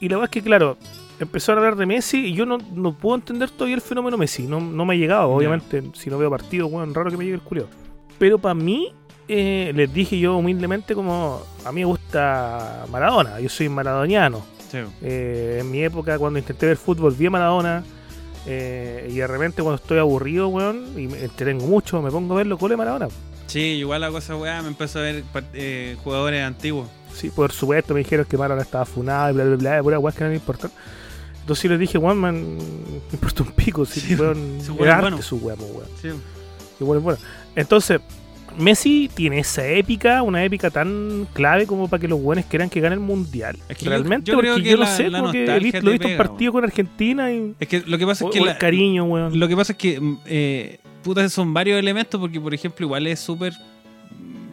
y 0.00 0.08
la 0.08 0.16
verdad 0.16 0.30
es 0.30 0.42
que, 0.42 0.42
claro, 0.42 0.76
empezaron 1.20 1.62
a 1.62 1.66
hablar 1.66 1.78
de 1.78 1.86
Messi 1.86 2.26
y 2.26 2.34
yo 2.34 2.44
no, 2.46 2.58
no 2.74 2.92
puedo 2.92 3.16
entender 3.16 3.50
todavía 3.50 3.76
el 3.76 3.80
fenómeno 3.80 4.16
Messi. 4.16 4.44
No, 4.46 4.60
no 4.60 4.84
me 4.84 4.94
ha 4.94 4.96
llegado, 4.96 5.30
obviamente, 5.30 5.82
si 5.94 6.10
no 6.10 6.18
veo 6.18 6.30
partido, 6.30 6.66
weón, 6.66 6.94
raro 6.94 7.10
que 7.10 7.16
me 7.16 7.24
llegue 7.24 7.36
el 7.36 7.42
culiao. 7.42 7.68
Pero 8.18 8.38
para 8.38 8.54
mí, 8.54 8.92
eh, 9.28 9.72
les 9.74 9.92
dije 9.92 10.18
yo 10.18 10.36
humildemente 10.36 10.94
como, 10.94 11.42
a 11.64 11.72
mí 11.72 11.80
me 11.80 11.86
gusta 11.86 12.84
Maradona, 12.90 13.40
yo 13.40 13.48
soy 13.48 13.68
maradoniano. 13.68 14.44
Sí. 14.70 14.78
Eh, 15.02 15.58
en 15.60 15.70
mi 15.70 15.82
época, 15.82 16.18
cuando 16.18 16.38
intenté 16.38 16.66
ver 16.66 16.76
fútbol, 16.76 17.14
vi 17.14 17.26
a 17.26 17.30
Maradona. 17.30 17.84
eh, 18.46 19.08
y 19.10 19.14
de 19.14 19.26
repente, 19.26 19.62
cuando 19.62 19.76
estoy 19.76 19.98
aburrido, 19.98 20.48
weón, 20.48 20.92
y 20.98 21.06
me 21.06 21.24
entretengo 21.24 21.66
mucho, 21.66 22.02
me 22.02 22.10
pongo 22.10 22.34
a 22.34 22.38
ver 22.38 22.46
los 22.46 22.58
goles 22.58 22.74
de 22.74 22.78
Maradona. 22.78 23.08
Sí, 23.46 23.60
igual 23.60 24.00
la 24.00 24.10
cosa, 24.10 24.36
weá, 24.36 24.60
me 24.62 24.68
empezó 24.68 24.98
a 24.98 25.02
ver 25.02 25.24
jugadores 26.02 26.42
antiguos. 26.42 26.88
Sí, 27.14 27.30
por 27.30 27.52
supuesto, 27.52 27.94
me 27.94 28.00
dijeron 28.00 28.26
que 28.28 28.36
Maradona 28.36 28.62
estaba 28.62 28.84
funado 28.84 29.30
y 29.30 29.34
bla, 29.34 29.44
bla, 29.44 29.56
bla, 29.56 29.82
pura 29.82 29.98
weá 29.98 30.12
que 30.14 30.24
no 30.24 30.30
me 30.30 30.36
importan. 30.36 30.70
Entonces 31.40 31.62
yo 31.64 31.70
les 31.70 31.78
dije, 31.80 31.98
weón, 31.98 32.18
man, 32.18 32.56
me 32.56 33.12
importa 33.12 33.42
un 33.42 33.52
pico. 33.52 33.84
Si 33.84 34.00
Sí, 34.00 34.12
ese 34.14 34.14
es 34.14 34.68
weón 34.70 35.00
bueno. 35.00 35.22
su 35.22 35.36
weón, 35.36 35.58
weón. 35.60 35.88
Sí. 36.00 36.08
Y 36.80 36.84
bueno, 36.84 37.02
bueno. 37.02 37.18
Entonces, 37.54 38.00
Messi 38.58 39.10
tiene 39.12 39.40
esa 39.40 39.66
épica, 39.66 40.22
una 40.22 40.44
épica 40.44 40.70
tan 40.70 41.26
clave 41.32 41.66
como 41.66 41.88
para 41.88 42.00
que 42.00 42.08
los 42.08 42.20
buenos 42.22 42.44
quieran 42.46 42.70
que 42.70 42.80
gane 42.80 42.94
el 42.94 43.00
mundial. 43.00 43.58
Es 43.68 43.76
que 43.78 43.88
Realmente, 43.88 44.30
yo 44.30 44.38
creo 44.38 44.54
porque 44.54 44.64
que 44.64 44.70
yo 44.70 44.76
no 44.76 44.86
sé, 44.86 45.10
la 45.10 45.20
porque 45.22 45.44
lo 45.46 45.52
he 45.54 45.58
visto 45.60 46.08
un 46.08 46.16
partido 46.16 46.52
con 46.52 46.64
Argentina 46.64 47.30
y. 47.32 47.54
Es 47.60 47.68
que 47.68 47.80
lo 47.86 47.98
que 47.98 48.06
pasa 48.06 48.24
o- 48.24 48.28
es 48.30 48.34
que 48.34 48.44
la- 48.44 48.52
el 48.52 48.58
cariño, 48.58 49.04
weón. 49.04 49.38
Lo 49.38 49.48
que 49.48 49.56
pasa 49.56 49.72
es 49.72 49.78
que, 49.78 50.00
mm, 50.00 50.18
eh, 50.26 50.78
puta, 51.02 51.28
son 51.28 51.52
varios 51.52 51.78
elementos 51.78 52.20
porque, 52.20 52.40
por 52.40 52.54
ejemplo, 52.54 52.86
igual 52.86 53.06
es 53.08 53.18
súper 53.20 53.52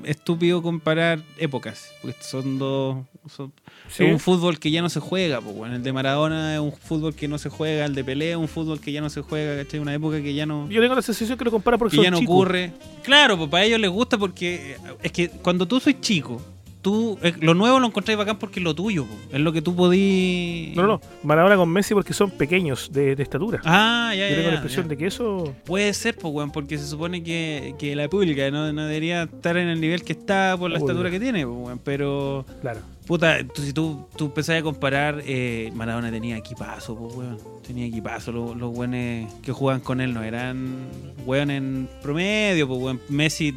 estúpido 0.05 0.61
comparar 0.61 1.21
épocas. 1.37 1.91
Porque 2.01 2.15
son 2.21 2.57
dos... 2.59 2.97
son- 3.33 3.53
Sí. 3.89 4.05
Es 4.05 4.13
un 4.13 4.19
fútbol 4.19 4.57
que 4.57 4.71
ya 4.71 4.81
no 4.81 4.89
se 4.89 5.01
juega, 5.01 5.41
pues, 5.41 5.53
bueno. 5.53 5.75
El 5.75 5.83
de 5.83 5.91
Maradona 5.91 6.53
es 6.53 6.61
un 6.61 6.71
fútbol 6.71 7.13
que 7.13 7.27
no 7.27 7.37
se 7.37 7.49
juega, 7.49 7.83
el 7.85 7.93
de 7.93 8.05
Pelé 8.05 8.31
es 8.31 8.37
un 8.37 8.47
fútbol 8.47 8.79
que 8.79 8.91
ya 8.93 9.01
no 9.01 9.09
se 9.09 9.21
juega, 9.21 9.61
¿cachai? 9.61 9.81
Una 9.81 9.93
época 9.93 10.21
que 10.21 10.33
ya 10.33 10.45
no... 10.45 10.69
Yo 10.69 10.81
tengo 10.81 10.95
la 10.95 11.01
sensación 11.01 11.37
que 11.37 11.43
lo 11.43 11.51
compara 11.51 11.77
porque 11.77 11.91
que 11.91 11.95
son 11.97 12.03
ya 12.05 12.11
no 12.11 12.19
chicos. 12.19 12.33
ocurre. 12.33 12.71
Claro, 13.03 13.37
pues 13.37 13.49
para 13.49 13.65
ellos 13.65 13.79
les 13.81 13.89
gusta 13.89 14.17
porque 14.17 14.73
eh, 14.73 14.77
es 15.03 15.11
que 15.11 15.27
cuando 15.29 15.67
tú 15.67 15.81
sois 15.81 15.99
chico, 15.99 16.41
tú 16.81 17.17
eh, 17.21 17.33
lo 17.39 17.53
nuevo 17.53 17.79
lo 17.79 17.87
encontráis 17.87 18.17
bacán 18.17 18.37
porque 18.39 18.59
es 18.59 18.63
lo 18.63 18.73
tuyo, 18.75 19.05
po. 19.05 19.13
es 19.31 19.39
lo 19.39 19.51
que 19.53 19.61
tú 19.61 19.75
podí. 19.75 20.73
No, 20.75 20.87
no. 20.87 21.01
Maradona 21.23 21.55
con 21.55 21.69
Messi 21.69 21.93
porque 21.93 22.13
son 22.13 22.31
pequeños 22.31 22.91
de, 22.91 23.15
de 23.15 23.23
estatura. 23.23 23.61
Ah, 23.63 24.13
ya, 24.15 24.23
Yo 24.27 24.29
ya, 24.29 24.35
tengo 24.35 24.47
la 24.47 24.53
ya, 24.53 24.55
impresión 24.57 24.85
ya. 24.85 24.89
de 24.89 24.97
que 24.97 25.05
eso. 25.07 25.55
Puede 25.65 25.93
ser, 25.93 26.15
pues, 26.17 26.33
weón, 26.33 26.51
porque 26.51 26.77
se 26.77 26.87
supone 26.87 27.23
que, 27.23 27.75
que 27.77 27.95
la 27.95 28.07
pública 28.09 28.49
no, 28.51 28.71
no 28.73 28.85
debería 28.85 29.23
estar 29.23 29.57
en 29.57 29.67
el 29.67 29.79
nivel 29.79 30.03
que 30.03 30.13
está 30.13 30.55
por 30.57 30.71
la 30.71 30.77
estatura 30.79 31.09
que 31.11 31.19
tiene, 31.19 31.45
pues, 31.45 31.57
weón, 31.57 31.79
pero. 31.83 32.45
Claro. 32.61 32.79
Puta, 33.07 33.39
tú- 33.45 33.61
si 33.63 33.73
tú, 33.73 34.05
tú 34.15 34.25
empezás 34.25 34.59
a 34.59 34.61
comparar, 34.61 35.21
eh, 35.25 35.71
Maradona 35.75 36.11
tenía 36.11 36.37
equipazo, 36.37 36.95
pues, 36.95 37.15
weón. 37.15 37.37
Tenía 37.65 37.85
equipazo. 37.85 38.31
Los, 38.31 38.55
los 38.55 38.75
weones 38.75 39.31
que 39.41 39.51
jugaban 39.51 39.81
con 39.81 39.99
él 40.01 40.13
no 40.13 40.23
eran 40.23 40.87
weón 41.25 41.51
en 41.51 41.89
promedio, 42.01 42.67
pues, 42.67 42.79
weón. 42.79 43.01
Messi 43.09 43.53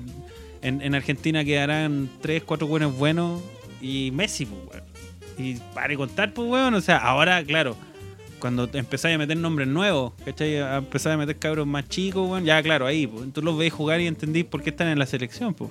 en, 0.64 0.82
en 0.82 0.94
Argentina 0.94 1.44
quedarán 1.44 2.08
3, 2.22 2.42
4 2.42 2.66
weones 2.66 2.96
buenos 2.98 3.42
y 3.80 4.10
Messi, 4.12 4.46
pues, 4.46 4.60
weón. 4.70 4.84
Y 5.36 5.56
para 5.74 5.94
contar, 5.96 6.32
pues, 6.32 6.48
weón. 6.48 6.74
O 6.74 6.80
sea, 6.80 6.96
ahora, 6.96 7.44
claro, 7.44 7.76
cuando 8.38 8.68
empezáis 8.72 9.14
a 9.14 9.18
meter 9.18 9.36
nombres 9.36 9.68
nuevos, 9.68 10.12
¿cachai? 10.24 10.58
A 10.58 10.76
empezar 10.78 11.12
a 11.12 11.16
meter 11.16 11.36
cabros 11.36 11.66
más 11.66 11.88
chicos, 11.88 12.28
weón. 12.28 12.44
Ya, 12.44 12.62
claro, 12.62 12.86
ahí, 12.86 13.06
pues. 13.06 13.32
Tú 13.32 13.42
los 13.42 13.56
veis 13.56 13.72
jugar 13.72 14.00
y 14.00 14.06
entendís 14.06 14.44
por 14.44 14.62
qué 14.62 14.70
están 14.70 14.88
en 14.88 14.98
la 14.98 15.06
selección, 15.06 15.54
pues. 15.54 15.70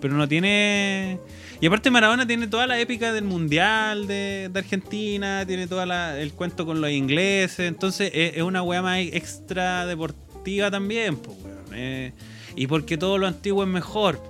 Pero 0.00 0.14
no 0.14 0.26
tiene. 0.26 1.18
Y 1.60 1.66
aparte 1.66 1.90
Maradona 1.90 2.26
tiene 2.26 2.46
toda 2.46 2.66
la 2.66 2.80
épica 2.80 3.12
del 3.12 3.24
mundial 3.24 4.06
de, 4.06 4.48
de 4.50 4.58
Argentina, 4.58 5.44
tiene 5.46 5.66
todo 5.66 5.82
el 5.82 6.32
cuento 6.32 6.64
con 6.64 6.80
los 6.80 6.90
ingleses, 6.90 7.68
entonces 7.68 8.10
es, 8.14 8.38
es 8.38 8.42
una 8.42 8.62
weá 8.62 8.80
más 8.80 8.98
extra 9.00 9.84
deportiva 9.84 10.70
también, 10.70 11.16
pues 11.16 11.36
weón. 11.44 11.64
eh, 11.74 12.12
y 12.56 12.66
porque 12.66 12.96
todo 12.96 13.18
lo 13.18 13.26
antiguo 13.26 13.62
es 13.62 13.68
mejor. 13.68 14.29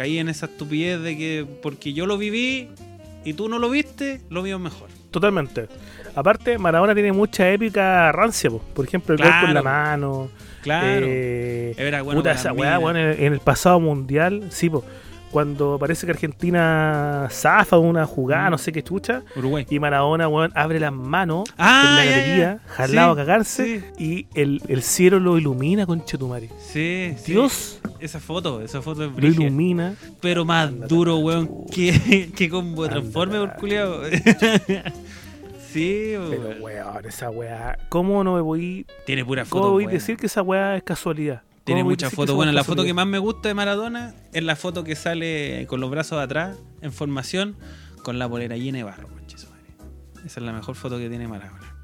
Caí 0.00 0.18
en 0.18 0.30
esa 0.30 0.46
estupidez 0.46 0.98
de 1.02 1.14
que 1.18 1.46
porque 1.62 1.92
yo 1.92 2.06
lo 2.06 2.16
viví 2.16 2.70
y 3.22 3.34
tú 3.34 3.50
no 3.50 3.58
lo 3.58 3.68
viste, 3.68 4.22
lo 4.30 4.40
mío 4.42 4.56
es 4.56 4.62
mejor. 4.62 4.88
Totalmente. 5.10 5.66
Aparte, 6.14 6.56
Maradona 6.56 6.94
tiene 6.94 7.12
mucha 7.12 7.50
épica 7.50 8.10
rancia, 8.10 8.48
po. 8.48 8.60
por 8.74 8.86
ejemplo, 8.86 9.14
el 9.14 9.20
gol 9.22 9.30
con 9.42 9.52
la 9.52 9.60
Claro. 9.60 9.64
mano. 9.64 10.30
Claro. 10.62 11.04
Eh, 11.06 11.74
Era 11.76 12.00
bueno 12.00 12.18
puta, 12.18 12.32
esa 12.32 12.50
weá, 12.54 12.78
en 12.78 13.32
el 13.34 13.40
pasado 13.40 13.78
mundial, 13.78 14.44
sí, 14.48 14.70
po, 14.70 14.86
cuando 15.30 15.78
parece 15.78 16.06
que 16.06 16.12
Argentina 16.12 17.28
zafa 17.30 17.78
una 17.78 18.04
jugada, 18.06 18.48
Mm. 18.48 18.50
no 18.50 18.58
sé 18.58 18.72
qué 18.72 18.82
chucha, 18.82 19.22
Uruguay. 19.36 19.66
y 19.70 19.78
Maradona, 19.78 20.28
weón, 20.28 20.50
abre 20.54 20.80
las 20.80 20.92
manos 20.92 21.48
Ah, 21.56 21.84
en 21.90 21.96
la 21.96 22.04
galería, 22.16 22.58
jalado 22.66 23.14
Sí, 23.14 23.20
a 23.20 23.24
cagarse, 23.24 23.92
y 23.98 24.26
el, 24.34 24.60
el 24.68 24.82
cielo 24.82 25.20
lo 25.20 25.38
ilumina 25.38 25.86
con 25.86 26.04
Chetumare. 26.04 26.48
Sí, 26.58 27.14
sí. 27.18 27.32
Dios 27.32 27.80
Esa 28.00 28.18
foto, 28.18 28.60
esa 28.62 28.80
foto 28.82 29.04
es 29.04 29.10
lo 29.16 29.26
ilumina. 29.28 29.94
pero 30.20 30.44
más 30.44 30.70
duro, 30.88 31.16
weón, 31.18 31.66
que, 31.72 32.30
que 32.36 32.48
combo 32.48 32.88
transforme 32.88 33.38
por 33.38 33.54
culiao. 33.56 34.00
sí, 35.72 36.12
Pero 36.14 36.48
weón. 36.48 36.62
weón, 36.62 37.06
esa 37.06 37.30
weá, 37.30 37.78
¿cómo 37.88 38.24
no 38.24 38.34
me 38.34 38.40
voy, 38.40 38.86
Tiene 39.06 39.24
pura 39.24 39.44
cómo 39.48 39.62
foto. 39.64 39.72
voy 39.72 39.84
a 39.84 39.88
decir 39.88 40.16
que 40.16 40.26
esa 40.26 40.42
weá 40.42 40.76
es 40.76 40.82
casualidad? 40.82 41.42
Tiene 41.70 41.82
¿Cómo 41.82 41.90
voy 41.90 41.92
a 41.92 41.94
muchas 41.94 42.12
fotos. 42.12 42.34
Bueno, 42.34 42.50
la 42.50 42.64
foto 42.64 42.82
que 42.82 42.94
más 42.94 43.06
me 43.06 43.18
gusta 43.18 43.48
de 43.48 43.54
Maradona 43.54 44.14
es 44.32 44.42
la 44.42 44.56
foto 44.56 44.82
que 44.82 44.96
sale 44.96 45.66
con 45.68 45.78
los 45.80 45.88
brazos 45.88 46.20
atrás, 46.20 46.58
en 46.80 46.92
formación, 46.92 47.56
con 48.02 48.18
la 48.18 48.28
polera 48.28 48.56
llena 48.56 48.78
de 48.78 48.84
barro. 48.84 49.08
Esa 50.26 50.40
es 50.40 50.46
la 50.46 50.52
mejor 50.52 50.74
foto 50.74 50.98
que 50.98 51.08
tiene 51.08 51.28
Maradona. 51.28 51.76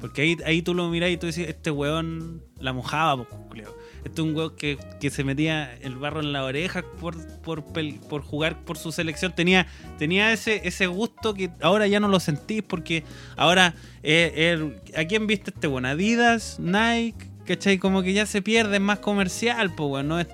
Porque 0.00 0.22
ahí, 0.22 0.36
ahí 0.44 0.62
tú 0.62 0.74
lo 0.74 0.88
mirás 0.88 1.10
y 1.10 1.16
tú 1.18 1.26
decís, 1.26 1.46
este 1.46 1.70
weón 1.70 2.42
la 2.58 2.72
mojaba, 2.72 3.24
pues. 3.24 3.64
Este 4.04 4.20
es 4.22 4.26
un 4.26 4.34
weón 4.34 4.56
que, 4.56 4.76
que 5.00 5.10
se 5.10 5.22
metía 5.22 5.72
el 5.76 5.96
barro 5.96 6.20
en 6.20 6.32
la 6.32 6.42
oreja 6.44 6.82
por, 7.00 7.16
por, 7.42 7.64
por 7.64 8.22
jugar 8.22 8.64
por 8.64 8.76
su 8.76 8.90
selección. 8.90 9.32
Tenía, 9.36 9.68
tenía 9.98 10.32
ese, 10.32 10.62
ese 10.66 10.88
gusto 10.88 11.32
que 11.34 11.50
ahora 11.62 11.86
ya 11.86 12.00
no 12.00 12.08
lo 12.08 12.18
sentís 12.18 12.62
porque 12.62 13.04
ahora, 13.36 13.74
eh, 14.02 14.32
eh, 14.34 15.00
¿a 15.00 15.04
quién 15.04 15.28
viste 15.28 15.50
este 15.50 15.68
weón? 15.68 15.86
Adidas, 15.86 16.58
Nike, 16.58 17.26
¿cachai? 17.48 17.78
Como 17.78 18.02
que 18.02 18.12
ya 18.12 18.26
se 18.26 18.42
pierde, 18.42 18.76
es 18.76 18.82
más 18.82 19.00
comercial, 19.00 19.74
pues, 19.74 19.90
weón. 19.90 20.08
¿no? 20.08 20.20
Es, 20.20 20.28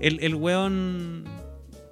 el, 0.00 0.18
el 0.22 0.34
weón... 0.34 1.24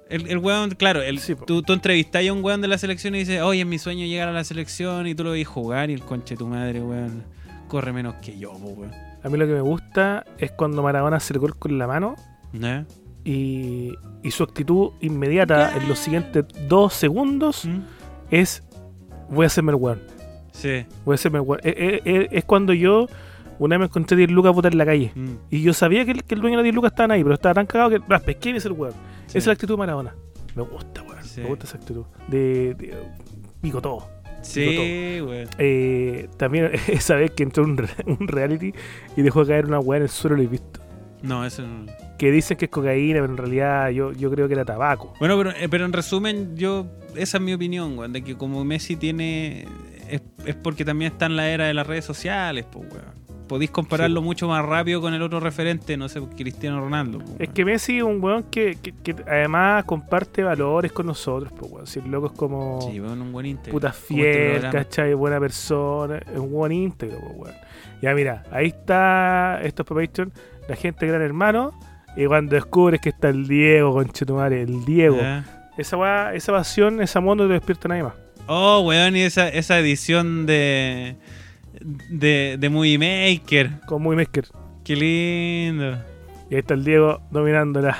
El, 0.09 0.27
el 0.27 0.37
weón, 0.37 0.71
claro, 0.71 1.01
el, 1.01 1.19
Sí, 1.19 1.33
tú, 1.47 1.63
tú 1.63 1.73
entrevistas 1.73 2.27
a 2.27 2.33
un 2.33 2.43
weón 2.43 2.61
de 2.61 2.67
la 2.67 2.77
selección 2.77 3.15
y 3.15 3.19
dices, 3.19 3.41
oye, 3.41 3.61
es 3.61 3.67
mi 3.67 3.79
sueño 3.79 4.05
llegar 4.05 4.27
a 4.27 4.31
la 4.31 4.43
selección 4.43 5.07
y 5.07 5.15
tú 5.15 5.23
lo 5.23 5.31
ves 5.31 5.47
jugar 5.47 5.89
y 5.89 5.93
el 5.93 6.01
conche 6.01 6.35
tu 6.35 6.45
madre, 6.45 6.81
weón, 6.81 7.23
corre 7.67 7.93
menos 7.93 8.15
que 8.15 8.37
yo, 8.37 8.51
po, 8.51 8.67
weón. 8.67 8.91
A 9.23 9.29
mí 9.29 9.37
lo 9.37 9.47
que 9.47 9.53
me 9.53 9.61
gusta 9.61 10.25
es 10.37 10.51
cuando 10.51 10.83
Maradona 10.83 11.17
hace 11.17 11.33
el 11.33 11.39
gol 11.39 11.57
con 11.57 11.77
la 11.77 11.87
mano 11.87 12.15
¿No? 12.51 12.85
y, 13.23 13.93
y 14.21 14.31
su 14.31 14.43
actitud 14.43 14.91
inmediata 14.99 15.75
en 15.77 15.87
los 15.87 15.97
siguientes 15.97 16.43
dos 16.67 16.93
segundos 16.93 17.65
¿Mm? 17.65 17.79
es 18.29 18.63
voy 19.29 19.45
a 19.45 19.47
hacerme 19.47 19.71
el 19.71 19.77
weón. 19.77 20.01
Sí. 20.51 20.85
Voy 21.05 21.13
a 21.13 21.15
hacerme 21.15 21.39
el 21.39 21.45
weón. 21.45 21.61
Eh, 21.63 21.73
eh, 21.75 22.01
eh, 22.05 22.27
es 22.31 22.45
cuando 22.45 22.73
yo 22.73 23.07
una 23.65 23.75
vez 23.75 23.79
me 23.81 23.85
encontré 23.85 24.15
a 24.15 24.17
10 24.17 24.31
lucas 24.31 24.53
puta 24.53 24.67
en 24.69 24.77
la 24.77 24.85
calle. 24.85 25.11
Mm. 25.15 25.29
Y 25.49 25.61
yo 25.61 25.73
sabía 25.73 26.05
que 26.05 26.11
el, 26.11 26.23
que 26.23 26.35
el 26.35 26.41
dueño 26.41 26.57
de 26.57 26.63
los 26.63 26.63
10 26.65 26.75
lucas 26.75 26.91
estaban 26.91 27.11
ahí, 27.11 27.23
pero 27.23 27.35
estaba 27.35 27.53
tan 27.55 27.65
cagado 27.65 27.89
que 27.89 27.99
las 28.07 28.21
pesqué 28.21 28.49
y 28.49 28.51
me 28.53 28.57
hice 28.59 28.67
el 28.67 28.73
weón. 28.73 28.93
Sí. 29.27 29.37
Esa 29.37 29.37
es 29.39 29.45
la 29.47 29.53
actitud 29.53 29.73
de 29.73 29.77
Maradona. 29.79 30.15
Me 30.55 30.63
gusta, 30.63 31.01
weón. 31.03 31.23
Sí. 31.23 31.41
Me 31.41 31.47
gusta 31.47 31.65
esa 31.65 31.77
actitud. 31.77 32.03
De, 32.27 32.73
de 32.75 32.93
pico 33.61 33.81
todo. 33.81 34.07
Sí, 34.41 35.19
weón. 35.21 35.47
Eh, 35.57 36.27
también 36.37 36.71
esa 36.87 37.15
vez 37.15 37.31
que 37.31 37.43
entró 37.43 37.63
un, 37.63 37.77
re- 37.77 37.87
un 38.05 38.27
reality 38.27 38.73
y 39.15 39.21
dejó 39.21 39.45
caer 39.45 39.65
una 39.65 39.79
weá 39.79 39.97
en 39.97 40.03
el 40.03 40.09
suelo, 40.09 40.35
lo 40.37 40.43
he 40.43 40.47
visto. 40.47 40.79
No, 41.21 41.45
eso 41.45 41.65
no. 41.65 41.85
Que 42.17 42.31
dicen 42.31 42.57
que 42.57 42.65
es 42.65 42.71
cocaína, 42.71 43.21
pero 43.21 43.31
en 43.31 43.37
realidad 43.37 43.89
yo, 43.89 44.11
yo 44.11 44.29
creo 44.29 44.47
que 44.47 44.53
era 44.53 44.65
tabaco. 44.65 45.13
Bueno, 45.19 45.37
pero, 45.37 45.51
eh, 45.51 45.67
pero 45.69 45.85
en 45.85 45.93
resumen, 45.93 46.55
yo, 46.57 46.85
esa 47.15 47.37
es 47.37 47.43
mi 47.43 47.53
opinión, 47.53 47.97
weón, 47.97 48.11
de 48.13 48.21
que 48.23 48.35
como 48.35 48.63
Messi 48.65 48.97
tiene, 48.97 49.65
es, 50.09 50.21
es 50.45 50.55
porque 50.55 50.83
también 50.85 51.13
está 51.13 51.25
en 51.27 51.37
la 51.37 51.49
era 51.49 51.65
de 51.65 51.73
las 51.73 51.87
redes 51.87 52.03
sociales, 52.05 52.65
pues, 52.69 52.85
weón. 52.91 53.22
Podéis 53.47 53.71
compararlo 53.71 54.21
Sí. 54.21 54.25
mucho 54.25 54.47
más 54.47 54.65
rápido 54.65 55.01
con 55.01 55.13
el 55.13 55.21
otro 55.21 55.39
referente, 55.39 55.97
no 55.97 56.07
sé, 56.09 56.21
Cristiano 56.35 56.79
Ronaldo. 56.79 57.19
Es 57.39 57.49
que 57.49 57.65
Messi 57.65 57.97
es 57.97 58.03
un 58.03 58.23
weón 58.23 58.43
que, 58.43 58.77
que- 58.81 58.93
que 58.93 59.15
además 59.27 59.83
comparte 59.85 60.43
valores 60.43 60.91
con 60.91 61.05
nosotros, 61.05 61.51
pues 61.57 61.71
weón. 61.71 61.87
Si 61.87 61.99
el 61.99 62.09
loco 62.09 62.27
es 62.27 62.33
como 62.33 62.79
Sí, 62.89 62.99
weón, 62.99 63.21
un 63.21 63.31
buen 63.31 63.45
íntegro. 63.45 63.73
puta 63.73 63.89
este 63.89 64.13
fiel. 64.15 64.69
¿cachai? 64.71 65.13
Buena 65.13 65.39
persona, 65.39 66.17
es 66.17 66.39
un 66.39 66.51
buen 66.51 66.71
íntegro, 66.71 67.19
pues 67.19 67.33
weón. 67.37 67.55
Ya 68.01 68.13
mira, 68.13 68.43
ahí 68.51 68.67
está, 68.67 69.59
esto 69.63 69.83
es 69.83 69.87
la 70.67 70.75
gente 70.75 71.05
Gran 71.07 71.21
Hermano. 71.21 71.71
Y 72.15 72.25
cuando 72.27 72.55
descubres 72.55 73.01
que 73.01 73.09
está 73.09 73.29
el 73.29 73.47
Diego, 73.47 73.91
conchetumare, 73.93 74.61
el 74.61 74.85
Diego. 74.85 75.17
Esa 75.77 75.97
weá, 75.97 76.33
esa 76.35 76.51
pasión, 76.51 77.01
esa 77.01 77.19
amor 77.19 77.37
no 77.37 77.47
te 77.47 77.53
despierta 77.53 77.87
nadie 77.87 78.03
más. 78.03 78.13
Oh, 78.47 78.81
weón, 78.81 79.15
y 79.15 79.21
esa, 79.21 79.47
esa 79.49 79.79
edición 79.79 80.45
de, 80.45 81.15
de, 81.83 82.57
de 82.59 82.69
Movie 82.69 82.97
Maker. 82.97 83.81
Con 83.85 84.01
muy 84.01 84.15
Mesker. 84.15 84.47
Qué 84.83 84.95
lindo. 84.95 85.97
Y 86.49 86.55
ahí 86.55 86.59
está 86.59 86.73
el 86.73 86.83
Diego 86.83 87.21
dominándola. 87.31 87.97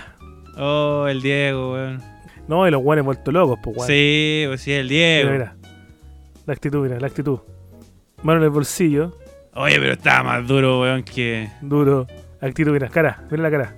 Oh, 0.58 1.08
el 1.08 1.22
Diego, 1.22 1.74
weón. 1.74 2.02
No, 2.48 2.68
y 2.68 2.72
los 2.72 2.82
weones 2.84 3.06
vueltos 3.06 3.34
locos, 3.34 3.60
pues 3.64 3.78
weón. 3.78 3.88
Sí, 3.88 4.44
pues 4.48 4.62
sí, 4.62 4.72
el 4.74 4.90
Diego. 4.90 5.32
Mira, 5.32 5.56
mira. 5.62 5.70
La 6.46 6.54
actitud, 6.54 6.84
mira, 6.84 7.00
la 7.00 7.08
actitud. 7.08 7.40
Mano 8.22 8.40
en 8.40 8.46
el 8.46 8.50
bolsillo, 8.50 9.18
Oye, 9.56 9.80
pero 9.80 9.94
estaba 9.94 10.24
más 10.24 10.48
duro, 10.48 10.82
weón, 10.82 11.04
que. 11.04 11.50
duro. 11.62 12.08
Actitud, 12.42 12.72
mira, 12.72 12.90
cara, 12.90 13.24
mira 13.30 13.44
la 13.44 13.52
cara. 13.52 13.76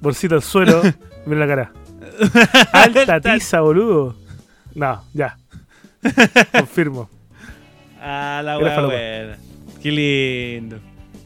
Bolsito 0.00 0.34
al 0.34 0.42
suelo, 0.42 0.82
mira 1.26 1.46
la 1.46 1.46
cara. 1.46 1.72
Alta 2.72 3.20
tiza, 3.20 3.60
boludo. 3.60 4.16
No, 4.74 5.04
ya. 5.12 5.36
Confirmo. 6.52 7.08
Ah, 8.00 8.40
la 8.44 8.58
weá, 8.58 8.80
buena. 8.86 9.36
Qué 9.82 9.90
lindo. 9.90 10.78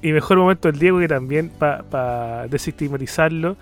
Y 0.03 0.13
mejor 0.13 0.39
momento 0.39 0.71
del 0.71 0.79
Diego 0.81 0.99
que 0.99 1.09
también, 1.09 1.51
para 1.59 2.47
desestigmatizarlo, 2.49 3.57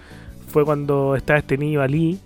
fue 0.49 0.65
cuando 0.65 1.15
estaba 1.17 1.39
este 1.39 1.57
niño 1.57 1.81
Ali, 1.83 2.19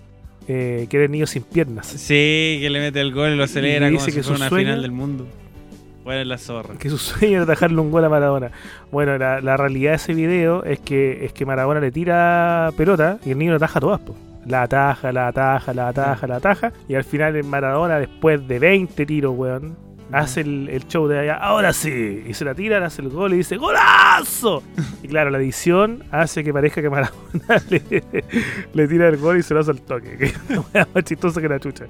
eh, 0.47 0.87
que 0.89 0.97
era 0.97 1.05
el 1.05 1.11
niño 1.11 1.27
sin 1.27 1.43
piernas. 1.43 1.87
Sí, 1.87 2.57
que 2.61 2.69
le 2.71 2.79
mete 2.79 2.99
el 3.01 3.13
gol 3.13 3.31
y 3.31 3.35
lo 3.35 3.43
acelera 3.43 3.87
Y 3.87 3.91
como 3.93 3.99
dice 4.05 4.11
si 4.11 4.17
que 4.17 4.23
fuera 4.23 4.37
su 4.37 4.41
una 4.43 4.49
sueño- 4.49 4.65
final 4.67 4.81
del 4.81 4.91
mundo. 4.91 5.27
Bueno, 6.03 6.23
la 6.23 6.37
zorra. 6.37 6.75
Que 6.79 6.89
su 6.89 6.97
sueño 6.97 7.33
era 7.35 7.43
atajarle 7.43 7.79
un 7.81 7.91
gol 7.91 8.05
a 8.05 8.09
Maradona. 8.09 8.51
Bueno, 8.91 9.17
la, 9.17 9.41
la 9.41 9.57
realidad 9.57 9.91
de 9.91 9.95
ese 9.97 10.13
video 10.13 10.63
es 10.63 10.79
que 10.79 11.25
es 11.25 11.33
que 11.33 11.45
Maradona 11.45 11.81
le 11.81 11.91
tira 11.91 12.71
pelota 12.77 13.19
y 13.25 13.31
el 13.31 13.37
niño 13.37 13.51
lo 13.51 13.57
ataja 13.57 13.79
todas, 13.81 13.99
po. 13.99 14.15
La 14.45 14.63
ataja, 14.63 15.11
la 15.11 15.27
ataja, 15.27 15.73
la 15.73 15.89
ataja, 15.89 16.25
la 16.25 16.37
ataja. 16.37 16.71
Y 16.87 16.95
al 16.95 17.03
final 17.03 17.35
en 17.35 17.49
Maradona, 17.49 17.99
después 17.99 18.47
de 18.47 18.57
20 18.59 19.05
tiros, 19.05 19.35
weón, 19.37 19.75
hace 20.11 20.41
el, 20.41 20.69
el 20.69 20.87
show 20.87 21.07
de 21.07 21.19
allá, 21.19 21.35
ahora 21.35 21.73
sí. 21.73 22.23
Y 22.27 22.33
se 22.33 22.45
la 22.45 22.55
tiran, 22.55 22.83
hace 22.83 23.01
el 23.01 23.09
gol 23.09 23.33
y 23.33 23.37
dice, 23.37 23.57
¡Golazo! 23.57 24.63
Y 25.03 25.07
claro, 25.07 25.29
la 25.29 25.37
edición 25.37 26.03
hace 26.11 26.43
que 26.43 26.51
parezca 26.51 26.81
que 26.81 26.89
Maradona 26.89 27.61
le, 27.69 28.03
le 28.73 28.87
tira 28.87 29.07
el 29.07 29.17
gol 29.17 29.37
y 29.37 29.43
se 29.43 29.53
lo 29.53 29.59
hace 29.59 29.71
al 29.71 29.81
toque. 29.81 30.17
Que 30.17 30.25
es 30.25 30.87
más 30.93 31.03
chistoso 31.03 31.39
que 31.39 31.47
la 31.47 31.59
chucha. 31.59 31.85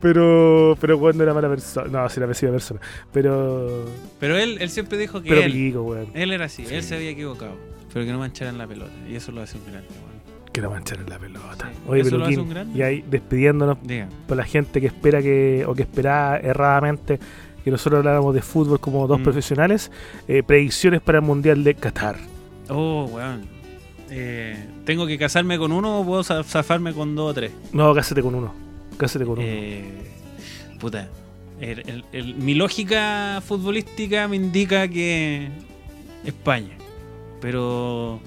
Pero, 0.00 0.76
pero 0.80 1.12
no 1.12 1.22
era 1.22 1.34
mala 1.34 1.48
persona. 1.48 1.88
No, 1.88 2.08
sí 2.08 2.18
era 2.18 2.26
pésima 2.26 2.52
persona. 2.52 2.80
Pero, 3.12 3.84
Pero 4.18 4.36
él, 4.36 4.58
él 4.60 4.70
siempre 4.70 4.98
dijo 4.98 5.22
que 5.22 5.28
pero 5.28 5.42
él, 5.42 5.52
pico, 5.52 5.96
él 5.96 6.32
era 6.32 6.46
así, 6.46 6.64
él 6.70 6.82
se 6.82 6.96
había 6.96 7.10
equivocado. 7.10 7.56
Pero 7.92 8.04
que 8.04 8.12
no 8.12 8.18
mancharan 8.18 8.58
la 8.58 8.66
pelota. 8.66 8.92
Y 9.08 9.14
eso 9.14 9.32
lo 9.32 9.40
hace 9.42 9.56
un 9.56 9.64
grande, 9.64 9.88
weón. 9.88 10.16
Que 10.52 10.60
no 10.62 10.70
manchar 10.70 10.98
en 10.98 11.08
la 11.08 11.18
pelota. 11.18 11.70
Sí. 11.70 11.80
Oye, 11.86 12.10
lo 12.10 12.28
y 12.74 12.82
ahí 12.82 13.04
despidiéndonos 13.08 13.78
Diga. 13.82 14.08
por 14.26 14.36
la 14.36 14.44
gente 14.44 14.80
que 14.80 14.86
espera 14.86 15.20
que, 15.20 15.64
o 15.66 15.74
que 15.74 15.82
esperaba 15.82 16.38
erradamente 16.38 17.18
que 17.66 17.72
nosotros 17.72 17.98
habláramos 17.98 18.32
de 18.32 18.42
fútbol 18.42 18.78
como 18.78 19.08
dos 19.08 19.18
Mm. 19.18 19.24
profesionales, 19.24 19.90
eh, 20.28 20.44
predicciones 20.44 21.00
para 21.00 21.18
el 21.18 21.24
Mundial 21.24 21.64
de 21.64 21.74
Qatar. 21.74 22.16
Oh, 22.68 23.10
weón. 23.12 23.42
Eh, 24.08 24.68
¿Tengo 24.84 25.04
que 25.04 25.18
casarme 25.18 25.58
con 25.58 25.72
uno 25.72 25.98
o 26.00 26.06
puedo 26.06 26.22
za- 26.22 26.44
zafarme 26.44 26.92
con 26.94 27.16
dos 27.16 27.32
o 27.32 27.34
tres? 27.34 27.50
No, 27.72 27.92
cásate 27.92 28.22
con 28.22 28.36
uno. 28.36 28.54
Cásate 28.96 29.24
con 29.24 29.40
uno. 29.40 29.42
Eh, 29.44 29.82
puta. 30.78 31.08
El- 31.60 31.80
el- 31.90 32.04
el- 32.12 32.34
mi 32.36 32.54
lógica 32.54 33.42
futbolística 33.44 34.28
me 34.28 34.36
indica 34.36 34.86
que 34.86 35.48
España. 36.24 36.76
Pero 37.40 38.20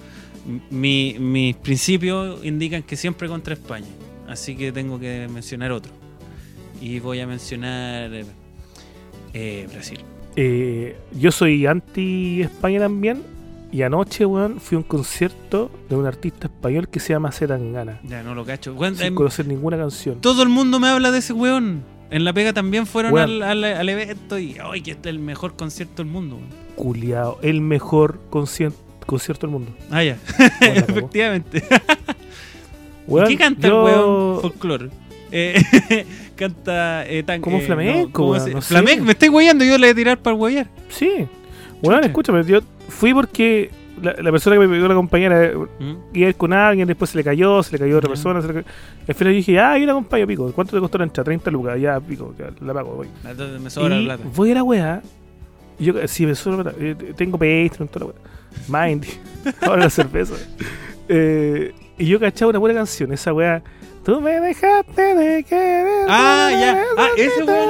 mi- 0.69 1.15
mis 1.17 1.55
principios 1.55 2.43
indican 2.43 2.83
que 2.83 2.97
siempre 2.97 3.29
contra 3.29 3.53
España. 3.53 3.87
Así 4.27 4.57
que 4.57 4.73
tengo 4.73 4.99
que 4.99 5.29
mencionar 5.31 5.71
otro. 5.71 5.93
Y 6.81 6.99
voy 6.99 7.21
a 7.21 7.27
mencionar 7.27 8.11
eh, 9.33 9.65
eh, 9.65 9.67
Brasil. 9.71 9.99
Eh, 10.35 10.95
yo 11.13 11.31
soy 11.31 11.65
anti-España 11.65 12.79
también. 12.79 13.21
Y 13.71 13.83
anoche, 13.83 14.25
weón, 14.25 14.59
fui 14.59 14.75
a 14.75 14.79
un 14.79 14.83
concierto 14.83 15.69
de 15.89 15.95
un 15.95 16.07
artista 16.07 16.47
español 16.47 16.87
que 16.89 16.99
se 16.99 17.13
llama 17.13 17.31
Zetangana. 17.31 17.99
Ya 18.03 18.23
no 18.23 18.33
lo 18.33 18.43
cacho. 18.43 18.73
Weón, 18.73 18.95
Sin 18.95 19.07
em, 19.07 19.15
conocer 19.15 19.45
ninguna 19.47 19.77
canción. 19.77 20.19
todo 20.21 20.41
el 20.41 20.49
mundo 20.49 20.79
me 20.79 20.87
habla 20.87 21.11
de 21.11 21.19
ese 21.19 21.33
weón. 21.33 21.83
En 22.09 22.23
La 22.23 22.33
Pega 22.33 22.51
también 22.53 22.87
fueron 22.87 23.15
al, 23.19 23.43
al- 23.43 23.63
al 23.63 23.89
evento 23.89 24.39
y 24.39 24.57
¡ay, 24.63 24.81
que 24.81 24.91
este 24.91 25.09
es 25.09 25.13
el 25.15 25.19
mejor 25.19 25.55
concierto 25.55 26.01
del 26.01 26.11
mundo! 26.11 26.37
weón". 26.37 26.47
Culiao. 26.75 27.37
El 27.43 27.61
mejor 27.61 28.19
concierto 28.31 29.41
del 29.41 29.49
mundo. 29.51 29.71
Ah, 29.91 30.03
ya. 30.03 30.17
Efectivamente. 30.61 31.63
Weón, 33.07 33.27
¿Qué 33.27 33.37
canta 33.37 33.67
yo- 33.67 33.87
el 33.87 33.93
weón? 33.95 34.41
Folclore. 34.41 34.89
Eh, 35.31 36.05
canta 36.39 37.05
eh, 37.07 37.23
tan, 37.23 37.41
Como 37.41 37.57
eh, 37.57 37.61
flamenco, 37.61 38.11
¿cómo 38.13 38.33
no 38.35 38.39
sé. 38.39 38.61
Flamenco, 38.61 39.05
me 39.05 39.11
estoy 39.11 39.29
weyando, 39.29 39.63
yo 39.65 39.73
le 39.77 39.87
voy 39.87 39.89
a 39.91 39.95
tirar 39.95 40.17
para 40.19 40.35
huear. 40.35 40.67
Sí. 40.89 41.27
Bueno, 41.81 42.01
escúchame, 42.01 42.43
yo 42.43 42.59
fui 42.87 43.13
porque 43.13 43.69
la, 44.01 44.13
la 44.21 44.31
persona 44.31 44.55
que 44.55 44.67
me 44.67 44.73
pidió 44.75 44.87
la 44.87 44.95
compañera 44.95 45.43
eh, 45.45 45.53
iba 46.13 46.25
a 46.27 46.29
ir 46.29 46.35
con 46.35 46.51
alguien, 46.53 46.87
después 46.87 47.09
se 47.11 47.17
le 47.17 47.23
cayó, 47.23 47.61
se 47.63 47.73
le 47.73 47.79
cayó 47.79 47.95
a 47.95 47.97
otra 47.99 48.07
Ya. 48.09 48.13
persona. 48.13 48.41
Se 48.41 48.47
le 48.47 48.53
cayó. 48.55 48.65
Al 49.07 49.15
final 49.15 49.33
dije, 49.33 49.59
ah, 49.59 49.77
yo 49.77 49.85
la 49.85 49.91
acompaño, 49.93 50.25
pico. 50.27 50.51
¿Cuánto 50.53 50.75
te 50.75 50.79
costó 50.81 50.97
la 50.97 51.03
entrada? 51.05 51.25
30 51.25 51.51
lucas, 51.51 51.79
ya, 51.79 51.99
pico, 51.99 52.33
ya, 52.37 52.49
la 52.65 52.73
pago, 52.73 52.95
voy. 52.95 53.07
Entonces 53.29 53.61
me 53.61 53.69
sobra 53.69 53.95
y 53.97 54.05
la 54.05 54.17
plata. 54.17 54.31
voy 54.35 54.51
a 54.51 54.55
la 54.55 54.63
weá. 54.63 55.01
y 55.79 55.85
Yo, 55.85 55.93
sí, 56.07 56.25
me 56.25 56.35
sobra 56.35 56.63
plata. 56.63 56.77
eh, 56.79 56.95
Tengo 57.15 57.37
Patreon, 57.37 57.87
toda 57.87 58.05
la 58.07 58.11
weá. 58.11 58.87
Mind. 58.87 59.05
Ahora 59.61 59.83
la 59.83 59.89
cerveza. 59.89 60.35
Eh, 61.11 61.73
y 61.97 62.05
yo 62.05 62.19
cachaba 62.19 62.51
una 62.51 62.59
buena 62.59 62.75
canción, 62.77 63.11
esa 63.11 63.33
weá. 63.33 63.63
Tú 64.03 64.21
me 64.21 64.39
dejaste 64.39 65.15
de 65.15 65.43
querer. 65.43 66.05
Ah, 66.07 66.49
ya. 66.51 66.83
Ah, 66.97 67.07
ese 67.17 67.43
weón 67.43 67.69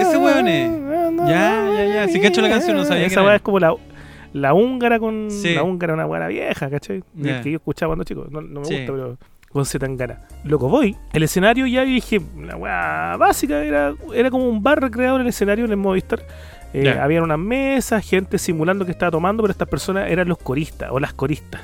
es, 0.00 0.06
ese 0.08 0.16
weón 0.18 0.48
es. 0.48 1.28
Ya, 1.28 1.70
ya, 1.72 1.84
ya. 1.86 2.08
Sí, 2.08 2.20
cacho 2.20 2.40
la 2.40 2.48
canción, 2.48 2.76
no 2.76 2.84
sabía 2.84 3.06
Esa 3.06 3.22
weá 3.22 3.36
es 3.36 3.42
como 3.42 3.58
la, 3.58 3.74
la 4.32 4.54
húngara 4.54 4.98
con. 4.98 5.30
Sí. 5.30 5.54
La 5.54 5.62
húngara, 5.62 5.94
una 5.94 6.04
buena 6.06 6.26
vieja, 6.28 6.70
¿cachai? 6.70 7.02
Ya. 7.14 7.40
Que 7.42 7.50
yo 7.52 7.56
escuchaba 7.56 7.90
cuando 7.90 8.04
chico. 8.04 8.26
No, 8.30 8.40
no 8.40 8.60
me 8.60 8.66
Sí. 8.66 8.76
gusta, 8.78 8.92
pero. 8.92 9.18
Con 9.50 9.64
Zetangana. 9.66 10.22
Loco, 10.42 10.68
voy. 10.68 10.96
El 11.12 11.22
escenario 11.22 11.66
ya 11.68 11.82
dije, 11.84 12.20
la 12.40 12.56
weá 12.56 13.16
básica, 13.16 13.62
era, 13.62 13.94
era 14.12 14.28
como 14.30 14.48
un 14.48 14.60
bar 14.64 14.80
recreado 14.80 15.14
en 15.16 15.22
el 15.22 15.28
escenario 15.28 15.64
en 15.64 15.70
el 15.70 15.76
Movistar. 15.76 16.20
Eh, 16.72 16.82
Ya. 16.84 17.04
Habían 17.04 17.22
unas 17.22 17.38
mesas, 17.38 18.04
gente 18.04 18.36
simulando 18.38 18.84
que 18.84 18.90
estaba 18.90 19.12
tomando, 19.12 19.44
pero 19.44 19.52
estas 19.52 19.68
personas 19.68 20.10
eran 20.10 20.28
los 20.28 20.38
coristas 20.38 20.88
o 20.90 20.98
las 20.98 21.12
coristas. 21.14 21.60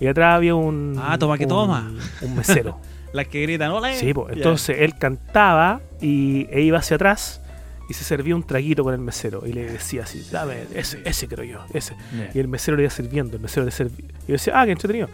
Y 0.00 0.06
atrás 0.06 0.34
había 0.34 0.54
un. 0.54 1.00
Ah, 1.02 1.16
toma 1.18 1.38
que 1.38 1.44
un- 1.44 1.48
toma. 1.48 1.90
Un 2.20 2.36
mesero. 2.36 2.78
Las 3.14 3.28
que 3.28 3.40
gritan, 3.42 3.70
hola. 3.70 3.94
Sí, 3.94 4.12
pues, 4.12 4.36
entonces 4.36 4.76
él 4.80 4.94
cantaba 4.98 5.80
y 6.00 6.46
e 6.50 6.60
iba 6.62 6.78
hacia 6.78 6.96
atrás 6.96 7.40
y 7.88 7.94
se 7.94 8.02
servía 8.04 8.34
un 8.34 8.42
traguito 8.42 8.82
con 8.82 8.92
el 8.92 9.00
mesero 9.00 9.44
y 9.46 9.52
le 9.52 9.64
decía 9.70 10.02
así, 10.02 10.26
dame, 10.32 10.64
ese, 10.74 11.00
ese 11.04 11.28
creo 11.28 11.44
yo, 11.44 11.60
ese. 11.72 11.94
Y 12.34 12.38
el 12.40 12.48
mesero 12.48 12.76
le 12.76 12.82
iba 12.82 12.90
sirviendo, 12.90 13.36
el 13.36 13.42
mesero 13.42 13.64
le 13.64 13.70
servía. 13.70 14.06
Y 14.24 14.28
yo 14.28 14.32
decía, 14.32 14.60
ah, 14.60 14.64
qué 14.66 14.72
entretenido. 14.72 15.08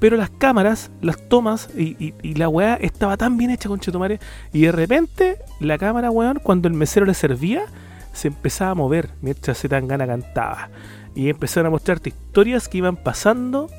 Pero 0.00 0.16
las 0.16 0.28
cámaras, 0.28 0.90
las 1.00 1.16
tomas 1.28 1.70
y, 1.76 1.96
y- 2.04 2.14
y 2.22 2.34
la 2.34 2.48
weá 2.48 2.74
estaba 2.74 3.16
tan 3.16 3.36
bien 3.38 3.50
hecha 3.50 3.68
con 3.68 3.80
Chetumare 3.80 4.18
y 4.52 4.62
de 4.62 4.72
repente 4.72 5.38
la 5.60 5.78
cámara, 5.78 6.10
weón, 6.10 6.38
cuando 6.42 6.68
el 6.68 6.74
mesero 6.74 7.06
le 7.06 7.14
servía, 7.14 7.64
se 8.12 8.28
empezaba 8.28 8.72
a 8.72 8.74
mover 8.74 9.10
mientras 9.22 9.58
Zetangana 9.60 10.06
cantaba. 10.06 10.68
Y 11.14 11.28
empezaron 11.30 11.68
a 11.68 11.70
mostrarte 11.70 12.10
historias 12.10 12.68
que 12.68 12.78
iban 12.78 12.96
pasando 12.96 13.70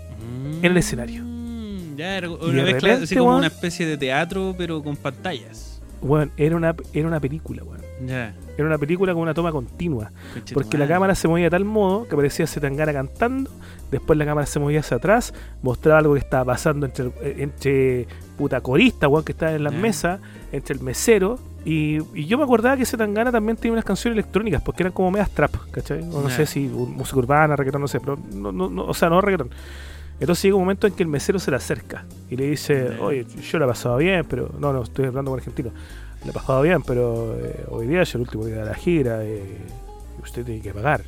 en 0.61 0.71
el 0.71 0.77
escenario. 0.77 1.23
Ya, 1.97 2.15
era 2.17 2.29
una 2.29 2.63
mezcla, 2.63 2.93
así 2.93 3.15
como 3.15 3.31
weón- 3.31 3.37
una 3.39 3.47
especie 3.47 3.85
de 3.85 3.97
teatro, 3.97 4.53
pero 4.57 4.81
con 4.83 4.95
pantallas. 4.95 5.81
Weón, 6.01 6.31
era 6.37 6.55
una, 6.55 6.75
era 6.93 7.07
una 7.07 7.19
película, 7.19 7.63
weón. 7.63 7.81
Ya. 8.05 8.35
Era 8.55 8.67
una 8.67 8.77
película 8.77 9.13
con 9.13 9.23
una 9.23 9.33
toma 9.33 9.51
continua. 9.51 10.11
Porque 10.53 10.77
la 10.77 10.87
cámara 10.87 11.15
se 11.15 11.27
movía 11.27 11.45
de 11.45 11.49
tal 11.49 11.65
modo 11.65 12.07
que 12.07 12.15
parecía 12.15 12.45
Zetangana 12.45 12.93
cantando. 12.93 13.49
Después 13.89 14.17
la 14.19 14.25
cámara 14.25 14.45
se 14.45 14.59
movía 14.59 14.81
hacia 14.81 14.97
atrás, 14.97 15.33
mostraba 15.63 15.99
algo 15.99 16.13
que 16.13 16.19
estaba 16.19 16.45
pasando 16.45 16.85
entre, 16.85 17.07
eh, 17.21 17.35
entre 17.39 18.07
puta 18.37 18.61
corista, 18.61 19.07
weón, 19.07 19.23
que 19.25 19.31
estaba 19.31 19.53
en 19.53 19.63
las 19.63 19.73
Ya. 19.73 19.79
mesas, 19.79 20.19
entre 20.51 20.75
el 20.75 20.81
mesero. 20.83 21.39
Y, 21.65 21.97
y 22.13 22.25
yo 22.27 22.37
me 22.37 22.43
acordaba 22.43 22.77
que 22.77 22.85
Zetangana 22.85 23.31
también 23.31 23.57
tenía 23.57 23.73
unas 23.73 23.85
canciones 23.85 24.15
electrónicas, 24.17 24.61
porque 24.61 24.83
eran 24.83 24.93
como 24.93 25.09
medias 25.09 25.31
trap, 25.31 25.55
¿cachai? 25.71 26.01
O 26.13 26.21
no 26.21 26.29
sé 26.29 26.45
si 26.45 26.59
música 26.67 27.17
urbana, 27.17 27.55
reggaetón, 27.55 27.81
no 27.81 27.87
sé, 27.87 27.99
pero 27.99 28.19
no, 28.33 28.51
no, 28.51 28.69
no, 28.69 28.83
o 28.85 28.93
sea, 28.93 29.09
no 29.09 29.19
reggaetón. 29.19 29.49
Entonces 30.19 30.43
llega 30.43 30.55
un 30.55 30.61
momento 30.63 30.87
en 30.87 30.93
que 30.93 31.03
el 31.03 31.09
mesero 31.09 31.37
se 31.39 31.51
le 31.51 31.57
acerca 31.57 32.05
y 32.29 32.35
le 32.35 32.47
dice, 32.47 32.97
oye, 32.99 33.25
yo 33.25 33.59
la 33.59 33.65
he 33.65 33.67
pasado 33.67 33.97
bien, 33.97 34.25
pero 34.27 34.49
no, 34.59 34.73
no, 34.73 34.81
estoy 34.83 35.05
hablando 35.05 35.31
con 35.31 35.39
argentino. 35.39 35.69
La 36.25 36.31
he 36.31 36.33
pasado 36.33 36.61
bien, 36.63 36.81
pero 36.81 37.35
eh, 37.39 37.65
hoy 37.69 37.85
día 37.87 38.01
es 38.01 38.15
el 38.15 38.21
último 38.21 38.45
día 38.45 38.57
de 38.57 38.65
la 38.65 38.73
gira 38.73 39.23
eh, 39.23 39.43
y 40.17 40.21
usted 40.23 40.43
tiene 40.43 40.61
que 40.61 40.73
pagar. 40.73 41.03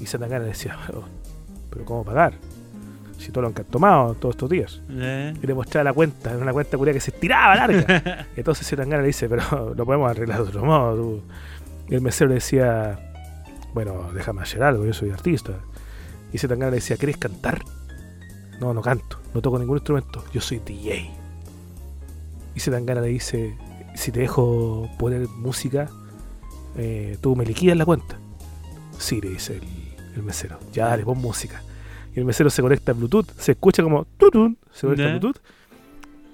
Y 0.00 0.06
Zetangana 0.06 0.40
le 0.42 0.48
decía, 0.48 0.76
"Oh, 0.92 1.04
pero 1.70 1.84
¿cómo 1.84 2.04
pagar? 2.04 2.34
Si 3.18 3.30
todo 3.30 3.42
lo 3.42 3.48
han 3.48 3.54
tomado 3.54 4.14
todos 4.14 4.34
estos 4.34 4.50
días. 4.50 4.82
Y 5.40 5.46
le 5.46 5.54
mostraba 5.54 5.84
la 5.84 5.92
cuenta, 5.92 6.30
era 6.30 6.40
una 6.40 6.52
cuenta 6.52 6.76
curia 6.76 6.92
que 6.92 7.00
se 7.00 7.12
estiraba 7.12 7.54
larga. 7.54 8.26
Entonces 8.36 8.66
Zetangana 8.68 9.02
le 9.02 9.06
dice, 9.08 9.28
pero 9.28 9.72
lo 9.74 9.86
podemos 9.86 10.10
arreglar 10.10 10.42
de 10.42 10.48
otro 10.48 10.64
modo. 10.64 10.96
tú". 10.96 11.22
Y 11.88 11.94
el 11.94 12.00
mesero 12.00 12.28
le 12.28 12.34
decía, 12.34 12.98
bueno, 13.72 14.10
déjame 14.12 14.42
hacer 14.42 14.62
algo, 14.64 14.84
yo 14.84 14.92
soy 14.92 15.10
artista. 15.10 15.52
Y 16.32 16.38
Zetangana 16.38 16.70
le 16.70 16.76
decía, 16.78 16.96
¿querés 16.96 17.16
cantar? 17.16 17.62
No, 18.60 18.72
no 18.72 18.82
canto, 18.82 19.18
no 19.34 19.42
toco 19.42 19.58
ningún 19.58 19.78
instrumento, 19.78 20.24
yo 20.32 20.40
soy 20.40 20.60
DJ. 20.64 21.10
Y 22.54 22.60
Zetangana 22.60 23.00
le 23.00 23.08
dice, 23.08 23.56
si 23.94 24.12
te 24.12 24.20
dejo 24.20 24.88
poner 24.98 25.28
música, 25.28 25.90
eh, 26.76 27.18
tú 27.20 27.34
me 27.36 27.44
liquidas 27.44 27.76
la 27.76 27.84
cuenta. 27.84 28.18
Sí, 28.98 29.20
le 29.20 29.30
dice 29.30 29.56
el, 29.56 30.14
el 30.16 30.22
mesero, 30.22 30.58
ya 30.72 30.86
dale, 30.86 31.04
pon 31.04 31.18
música. 31.18 31.62
Y 32.14 32.20
el 32.20 32.24
mesero 32.24 32.48
se 32.48 32.62
conecta 32.62 32.92
a 32.92 32.94
Bluetooth, 32.94 33.28
se 33.38 33.52
escucha 33.52 33.82
como 33.82 34.04
tutun, 34.04 34.56
se 34.72 34.86
conecta 34.86 35.06
a. 35.06 35.18
Bluetooth, 35.18 35.42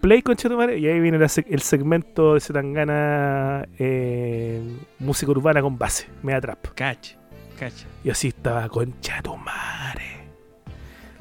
play 0.00 0.22
con 0.22 0.36
Chetumare, 0.36 0.78
y 0.78 0.86
ahí 0.86 1.00
viene 1.00 1.18
la 1.18 1.30
el 1.48 1.62
segmento 1.62 2.34
de 2.34 2.40
Zetangana 2.40 3.66
eh, 3.78 4.62
música 4.98 5.30
urbana 5.30 5.62
con 5.62 5.78
base, 5.78 6.06
media 6.22 6.40
trap. 6.40 6.66
Cacha. 6.74 7.16
Cacha. 7.58 7.86
Y 8.04 8.10
así 8.10 8.28
estaba 8.28 8.68
concha 8.68 9.22
tu 9.22 9.36
madre. 9.36 10.09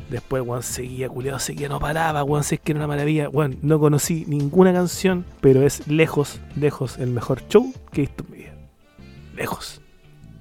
Después, 0.09 0.43
Juan 0.43 0.63
seguía, 0.63 1.07
culiado, 1.07 1.37
seguía, 1.39 1.69
no 1.69 1.79
paraba, 1.79 2.23
Juan, 2.23 2.43
si 2.43 2.55
es 2.55 2.61
que 2.61 2.71
era 2.71 2.79
una 2.79 2.87
maravilla. 2.87 3.29
Juan, 3.31 3.57
no 3.61 3.79
conocí 3.79 4.25
ninguna 4.27 4.73
canción, 4.73 5.23
pero 5.39 5.61
es 5.61 5.87
lejos, 5.87 6.39
lejos 6.55 6.97
el 6.97 7.11
mejor 7.11 7.47
show 7.47 7.71
que 7.91 8.01
he 8.01 8.05
visto 8.07 8.23
en 8.25 8.31
mi 8.31 8.37
vida. 8.39 8.53
Lejos. 9.35 9.81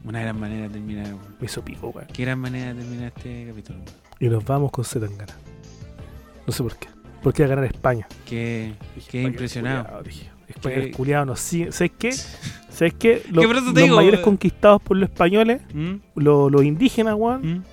Una 0.05 0.21
gran 0.21 0.41
manera 0.41 0.63
de 0.69 0.71
terminar, 0.71 1.07
weón. 1.07 1.19
Me 1.39 1.45
hizo 1.47 1.63
pico, 1.63 1.89
weón. 1.89 2.09
Qué 2.13 2.23
gran 2.25 2.39
manera 2.39 2.73
de 2.73 2.81
terminar 2.81 3.13
este 3.15 3.47
capítulo. 3.49 3.79
weón. 3.81 3.91
Y 4.21 4.29
nos 4.29 4.45
vamos 4.45 4.71
con 4.71 4.85
Zetangana. 4.85 5.35
No 6.47 6.53
sé 6.53 6.63
por 6.63 6.77
qué. 6.77 6.89
Porque 7.23 7.45
a 7.45 7.47
ganar 7.47 7.65
España. 7.67 8.07
Qué, 8.25 8.73
qué 9.11 9.23
impresionado. 9.23 9.85
culiao, 9.85 10.03
dije. 10.03 10.31
Español 10.49 10.81
Qué- 10.85 10.91
culiao 10.93 11.25
nos 11.27 11.41
sigue. 11.41 11.73
¿Sabes 11.73 11.93
qué? 11.99 12.13
¿Sabes 12.71 12.95
qué? 12.95 13.23
Los, 13.31 13.45
los 13.45 13.75
digo, 13.75 13.97
mayores 13.97 14.21
eh. 14.21 14.23
conquistados 14.23 14.81
por 14.81 14.97
los 14.97 15.11
españoles, 15.11 15.61
¿Mm? 15.75 15.97
los, 16.15 16.51
los 16.51 16.65
indígenas, 16.65 17.15
weón. 17.19 17.43
¿Mm? 17.59 17.65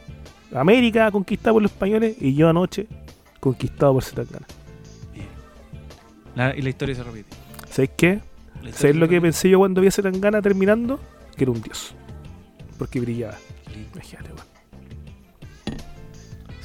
América 0.53 1.11
conquistada 1.11 1.53
por 1.53 1.61
los 1.61 1.71
españoles 1.71 2.15
y 2.19 2.33
yo 2.35 2.49
anoche 2.49 2.87
conquistado 3.39 3.93
por 3.93 4.03
Zetangana. 4.03 4.45
La- 6.35 6.55
y 6.55 6.61
la 6.61 6.69
historia 6.69 6.95
se 6.95 7.03
repite. 7.03 7.35
¿Sabéis 7.69 7.91
qué? 7.97 8.07
La 8.07 8.69
historia 8.69 8.73
¿Sabéis 8.73 8.95
se 8.95 8.99
lo 8.99 9.07
que 9.07 9.21
pensé 9.21 9.49
yo 9.49 9.59
cuando 9.59 9.81
vi 9.81 9.87
a 9.87 9.91
Zetangana 9.91 10.41
terminando? 10.41 10.99
Que 11.37 11.43
era 11.45 11.51
un 11.51 11.61
dios. 11.61 11.93
Porque 12.77 12.99
brillaba. 12.99 13.37
Imagínate, 13.93 14.29
weón. 14.29 14.45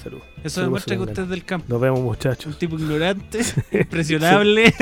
Salud. 0.02 0.18
Eso 0.42 0.62
demuestra 0.62 0.96
que 0.96 1.02
usted 1.02 1.22
es 1.24 1.28
del 1.28 1.44
campo. 1.44 1.66
Nos 1.68 1.80
vemos, 1.80 1.98
Un 2.00 2.06
muchachos. 2.06 2.58
tipo 2.58 2.76
ignorante, 2.78 3.40
impresionable, 3.72 4.72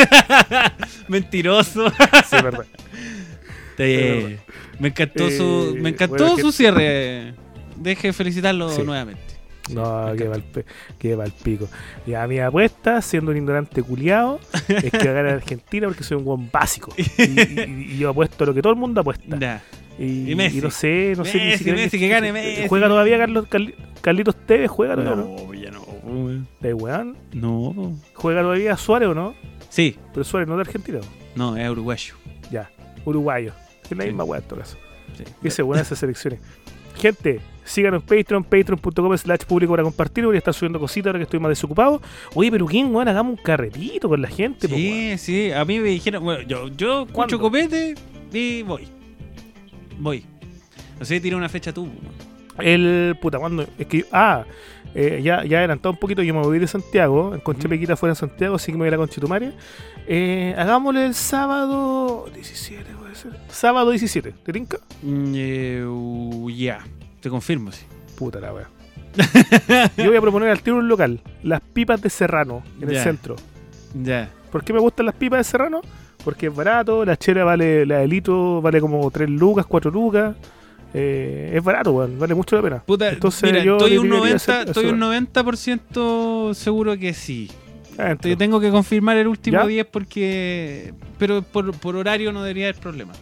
mentiroso. 1.09 1.91
Sí, 1.91 2.37
verdad. 2.43 2.67
Me 4.79 4.89
encantó 4.89 5.29
su, 5.31 5.75
Eh, 5.77 5.81
me 5.81 5.89
encantó 5.91 6.17
bueno, 6.25 6.39
su 6.39 6.47
que- 6.47 6.53
cierre. 6.53 7.35
Deje 7.81 8.09
de 8.09 8.13
felicitarlo 8.13 8.71
Sí. 8.71 8.83
nuevamente. 8.83 9.23
No, 9.71 10.13
que 10.17 10.27
va, 10.29 10.39
que 10.99 11.15
va 11.15 11.25
el 11.27 11.33
pico. 11.33 11.69
Ya, 12.07 12.27
mi 12.27 12.39
apuesta, 12.39 13.03
siendo 13.03 13.31
un 13.33 13.37
ignorante 13.37 13.83
culiado, 13.83 14.41
es 14.69 14.91
que 14.91 14.99
va 15.05 15.11
a 15.11 15.15
ganar 15.15 15.35
Argentina 15.35 15.87
porque 15.89 16.03
soy 16.05 16.17
un 16.17 16.25
buen 16.25 16.51
básico. 16.51 16.95
Y, 16.97 17.03
y- 17.23 17.87
y 17.93 17.99
yo 17.99 18.09
apuesto 18.11 18.47
lo 18.47 18.55
que 18.55 18.63
todo 18.63 18.73
el 18.73 18.79
mundo 18.79 19.03
apuesta. 19.03 19.63
Y, 19.99 20.31
Y 20.33 20.35
Messi. 20.35 20.59
y 20.59 20.61
no 20.63 20.71
sé, 20.71 21.13
no 21.19 21.25
sé 21.27 21.45
ni 21.45 21.57
siquiera 21.59 21.77
Messi, 21.79 21.99
que 21.99 22.09
gane 22.09 22.33
Messi. 22.33 22.67
¿Juega 22.69 22.89
todavía 22.89 23.19
Carlos, 23.19 23.47
Carli- 23.51 23.75
Carlitos 24.01 24.37
Tevez? 24.47 24.71
¿Juega 24.71 24.95
todavía 24.95 25.13
o 25.13 25.17
no? 25.17 25.47
No, 25.49 25.55
ya 25.55 25.71
no. 25.71 25.83
weón. 25.83 26.49
¿De 26.61 26.73
weón? 26.73 27.17
No. 27.33 27.95
¿Juega 28.15 28.41
todavía 28.41 28.75
Suárez 28.79 29.09
o 29.11 29.15
no? 29.15 29.35
Sí, 29.69 29.99
Pero 30.15 30.25
Suárez 30.25 30.49
no 30.49 30.55
es 30.55 30.65
de 30.67 30.71
Argentina. 30.71 31.01
no, 31.35 31.57
es 31.59 31.69
uruguayo. 31.69 32.15
Ya, 32.51 32.71
uruguayo. 33.05 33.53
Es 33.85 33.91
la 33.97 34.05
Sí. 34.05 34.09
misma 34.09 34.25
weá 34.25 34.41
en 34.41 34.47
todo 34.49 34.61
caso. 34.61 34.79
Sí. 35.17 35.25
Dice 35.43 35.61
buenas 35.63 35.87
esas 35.89 35.99
selecciones. 35.99 36.41
Gente, 36.97 37.41
síganos 37.69 38.03
en 38.03 38.07
Patreon, 38.07 38.45
patreon.com 38.45 39.17
slash 39.17 39.45
público 39.47 39.73
para 39.73 39.83
compartir. 39.83 40.25
Voy 40.25 40.37
a 40.37 40.39
estar 40.39 40.55
subiendo 40.55 40.81
cositas 40.81 41.09
ahora 41.09 41.19
que 41.19 41.25
estoy 41.25 41.41
más 41.41 41.51
desocupado. 41.51 42.01
Oye, 42.35 42.51
pero 42.51 42.67
¿quién, 42.67 42.95
weón? 42.95 43.09
Hagamos 43.09 43.39
un 43.39 43.45
carretito 43.45 44.09
con 44.09 44.21
la 44.21 44.29
gente. 44.29 44.69
po. 44.69 44.75
Sí, 44.75 45.17
sí, 45.19 45.53
a 45.53 45.65
mí 45.65 45.79
me 45.79 45.89
dijeron, 45.89 46.25
bueno, 46.25 46.43
yo, 46.43 46.69
yo 46.69 47.03
escucho 47.05 47.39
copete 47.39 47.95
y 48.33 48.63
voy. 48.63 48.89
Voy. 49.99 50.25
No 50.99 51.05
sé, 51.05 51.21
tira 51.21 51.37
una 51.37 51.49
fecha 51.49 51.73
tú. 51.73 51.89
El 52.59 53.17
puta, 53.21 53.39
cuando 53.39 53.65
es 53.79 53.87
que 53.87 54.05
ah, 54.11 54.45
eh, 54.95 55.21
ya, 55.23 55.45
ya 55.45 55.59
adelantado 55.59 55.93
un 55.93 55.99
poquito, 55.99 56.23
yo 56.23 56.35
me 56.35 56.41
voy 56.41 56.59
de 56.59 56.67
Santiago, 56.67 57.35
en 57.35 57.41
Conchepequita 57.41 57.97
fuera 57.97 58.13
en 58.13 58.17
Santiago, 58.17 58.57
así 58.57 58.73
que 58.73 58.79
me 58.79 58.83
voy 58.83 58.89
a 58.89 58.93
la 58.93 58.97
Conchetumaria. 58.97 59.53
Eh, 60.07 60.55
hagámosle 60.57 61.07
el 61.07 61.15
sábado 61.15 62.29
17, 62.35 62.93
puede 62.99 63.15
ser. 63.15 63.33
Sábado 63.49 63.91
17, 63.91 64.33
¿te 64.43 64.53
tinca? 64.53 64.79
Mm, 65.03 65.33
eh, 65.37 65.85
uh, 65.87 66.51
ya, 66.51 66.85
te 67.21 67.31
confirmo, 67.31 67.73
sí. 67.73 67.85
Puta 68.17 68.41
la 68.41 68.53
wea. 68.53 68.69
yo 69.97 70.07
voy 70.09 70.17
a 70.17 70.21
proponer 70.21 70.51
al 70.51 70.61
tiro 70.63 70.77
un 70.77 70.89
local, 70.89 71.21
las 71.43 71.61
pipas 71.61 72.01
de 72.03 72.11
Serrano, 72.11 72.63
en 72.81 72.91
el 72.91 72.99
centro. 73.03 73.37
Ya. 74.03 74.31
¿Por 74.53 74.63
qué 74.65 74.73
me 74.73 74.79
gustan 74.81 75.07
las 75.07 75.15
pipas 75.15 75.39
de 75.41 75.45
Serrano? 75.45 75.81
Porque 76.25 76.47
es 76.49 76.55
barato, 76.55 77.05
la 77.05 77.17
chela 77.17 77.45
vale, 77.45 77.87
la 77.87 77.99
de 77.99 78.09
litro 78.09 78.61
vale 78.61 78.81
como 78.81 79.11
3 79.11 79.29
lucas, 79.31 79.67
4 79.67 79.91
lucas. 79.91 80.37
Eh, 80.95 81.53
es 81.55 81.63
barato, 81.63 81.93
weón, 81.93 82.19
vale 82.19 82.35
mucho 82.35 82.57
la 82.57 82.63
pena. 82.63 82.83
Puta, 82.85 83.11
Entonces 83.11 83.43
mira, 83.51 83.63
yo 83.63 83.77
estoy 83.77 83.99
un 83.99 84.05
tiraría 84.05 84.19
90, 84.21 84.37
ese- 84.37 84.63
estoy 84.71 84.87
un 84.87 85.01
lugar. 85.01 85.23
90% 85.23 86.55
seguro 86.55 86.97
que 86.99 87.13
sí. 87.15 87.51
Adentro. 87.99 88.31
Te 88.31 88.37
tengo 88.37 88.61
que 88.61 88.71
confirmar 88.71 89.17
el 89.17 89.27
último 89.27 89.59
¿Ya? 89.61 89.67
10 89.67 89.87
porque. 89.87 90.95
Pero 91.19 91.43
por, 91.43 91.73
por 91.79 91.97
horario 91.97 92.33
no 92.33 92.43
debería 92.43 92.67
haber 92.69 92.81
problema. 92.81 93.13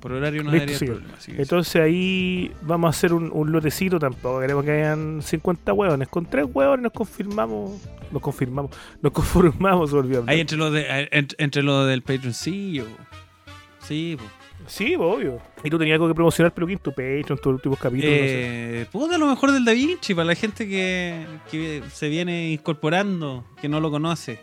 Por 0.00 0.12
horario 0.12 0.44
no 0.44 0.50
debería 0.50 0.76
haber 0.76 0.88
problema. 0.88 1.14
Entonces 1.26 1.76
ahí 1.82 2.52
vamos 2.62 2.88
a 2.88 2.90
hacer 2.90 3.12
un, 3.12 3.30
un 3.32 3.50
lotecito, 3.50 3.98
tampoco 3.98 4.40
queremos 4.40 4.64
que 4.64 4.70
hayan 4.70 5.22
50 5.22 5.72
hueones. 5.72 6.08
Con 6.08 6.26
3 6.26 6.46
hueones 6.52 6.82
nos 6.84 6.92
confirmamos, 6.92 7.80
nos 8.12 8.22
confirmamos, 8.22 8.70
nos 9.02 9.12
conformamos, 9.14 9.92
hablar. 9.92 10.24
Ahí 10.26 10.40
entre 10.40 10.56
los 10.56 10.72
de, 10.72 10.82
eh, 10.82 11.08
entre, 11.10 11.44
entre 11.44 11.62
los 11.62 11.86
del 11.88 12.02
Patreon, 12.02 12.34
sí, 12.34 12.82
Sí, 13.80 14.16
po. 14.18 14.24
Sí, 14.66 14.94
pues, 14.96 15.08
obvio. 15.08 15.40
Y 15.64 15.70
tú 15.70 15.78
tenías 15.78 15.94
algo 15.94 16.08
que 16.08 16.14
promocionar, 16.14 16.52
pero 16.52 16.66
¿quién? 16.66 16.78
Tu 16.78 16.90
Patreon, 16.90 17.38
tus 17.38 17.46
últimos 17.46 17.78
capítulos, 17.78 18.12
no 18.12 18.26
sé. 18.26 18.80
Eh, 18.82 18.86
puta, 18.92 19.18
lo 19.18 19.26
mejor 19.26 19.52
del 19.52 19.64
Da 19.64 19.72
Vinci 19.72 20.14
para 20.14 20.26
la 20.26 20.34
gente 20.34 20.68
que, 20.68 21.26
que 21.50 21.82
se 21.92 22.08
viene 22.08 22.52
incorporando, 22.52 23.46
que 23.60 23.68
no 23.68 23.80
lo 23.80 23.90
conoce, 23.90 24.40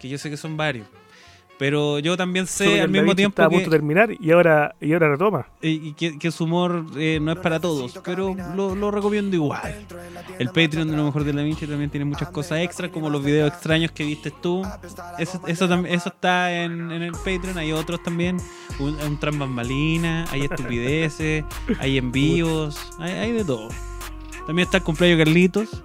que 0.00 0.08
yo 0.08 0.18
sé 0.18 0.30
que 0.30 0.36
son 0.36 0.56
varios. 0.56 0.86
Pero 1.58 1.98
yo 1.98 2.16
también 2.16 2.46
sé 2.46 2.80
al 2.80 2.88
mismo 2.88 3.14
tiempo 3.16 3.32
estaba 3.32 3.48
a 3.48 3.50
punto 3.50 3.64
que, 3.64 3.70
de 3.70 3.76
terminar 3.76 4.10
y 4.18 4.30
ahora, 4.30 4.74
y 4.80 4.92
ahora 4.92 5.08
retoma. 5.08 5.46
y 5.60 5.92
que, 5.94 6.18
que 6.18 6.30
su 6.30 6.44
humor 6.44 6.86
eh, 6.96 7.18
no 7.20 7.32
es 7.32 7.38
para 7.38 7.58
todos, 7.58 7.98
pero 8.04 8.34
lo, 8.54 8.74
lo 8.74 8.90
recomiendo 8.90 9.34
igual. 9.34 9.86
El 10.38 10.48
Patreon 10.48 10.88
de 10.88 10.96
lo 10.96 11.04
mejor 11.04 11.24
de 11.24 11.32
Da 11.32 11.42
Vinci 11.42 11.66
también 11.66 11.90
tiene 11.90 12.04
muchas 12.04 12.28
cosas 12.30 12.60
extras, 12.60 12.90
como 12.90 13.10
los 13.10 13.24
videos 13.24 13.52
extraños 13.52 13.90
que 13.90 14.04
viste 14.04 14.30
tú. 14.30 14.62
Eso, 15.18 15.40
eso, 15.46 15.84
eso 15.86 16.08
está 16.08 16.52
en, 16.62 16.92
en 16.92 17.02
el 17.02 17.12
Patreon, 17.12 17.58
hay 17.58 17.72
otros 17.72 18.02
también. 18.02 18.36
Un, 18.78 18.94
un 19.00 19.18
tras 19.18 19.36
bambalinas, 19.36 20.32
hay 20.32 20.42
estupideces, 20.42 21.44
hay 21.80 21.98
envíos, 21.98 22.78
hay, 22.98 23.12
hay 23.12 23.32
de 23.32 23.44
todo. 23.44 23.68
También 24.46 24.66
está 24.66 24.78
el 24.78 24.84
cumpleaños 24.84 25.18
Carlitos, 25.18 25.82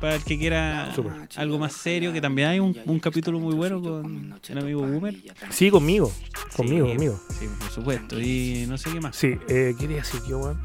para 0.00 0.16
el 0.16 0.24
que 0.24 0.38
quiera 0.38 0.92
Súper. 0.94 1.12
algo 1.36 1.58
más 1.58 1.72
serio, 1.72 2.12
que 2.12 2.20
también 2.20 2.48
hay 2.48 2.60
un, 2.60 2.76
un 2.86 3.00
capítulo 3.00 3.38
muy 3.40 3.54
bueno 3.54 3.80
con 3.82 4.34
el 4.48 4.58
amigo 4.58 4.80
Boomer. 4.86 5.14
Sí, 5.50 5.70
conmigo. 5.70 6.12
Conmigo, 6.56 6.86
Sí, 6.86 6.92
conmigo. 6.92 7.20
Sí, 7.38 7.46
por 7.58 7.70
supuesto. 7.70 8.20
Y 8.20 8.66
no 8.68 8.78
sé 8.78 8.90
qué 8.92 9.00
más. 9.00 9.16
Sí, 9.16 9.28
eh, 9.48 9.74
¿qué 9.74 9.76
quería 9.76 9.96
decir 9.98 10.20
yo, 10.28 10.38
weón? 10.38 10.58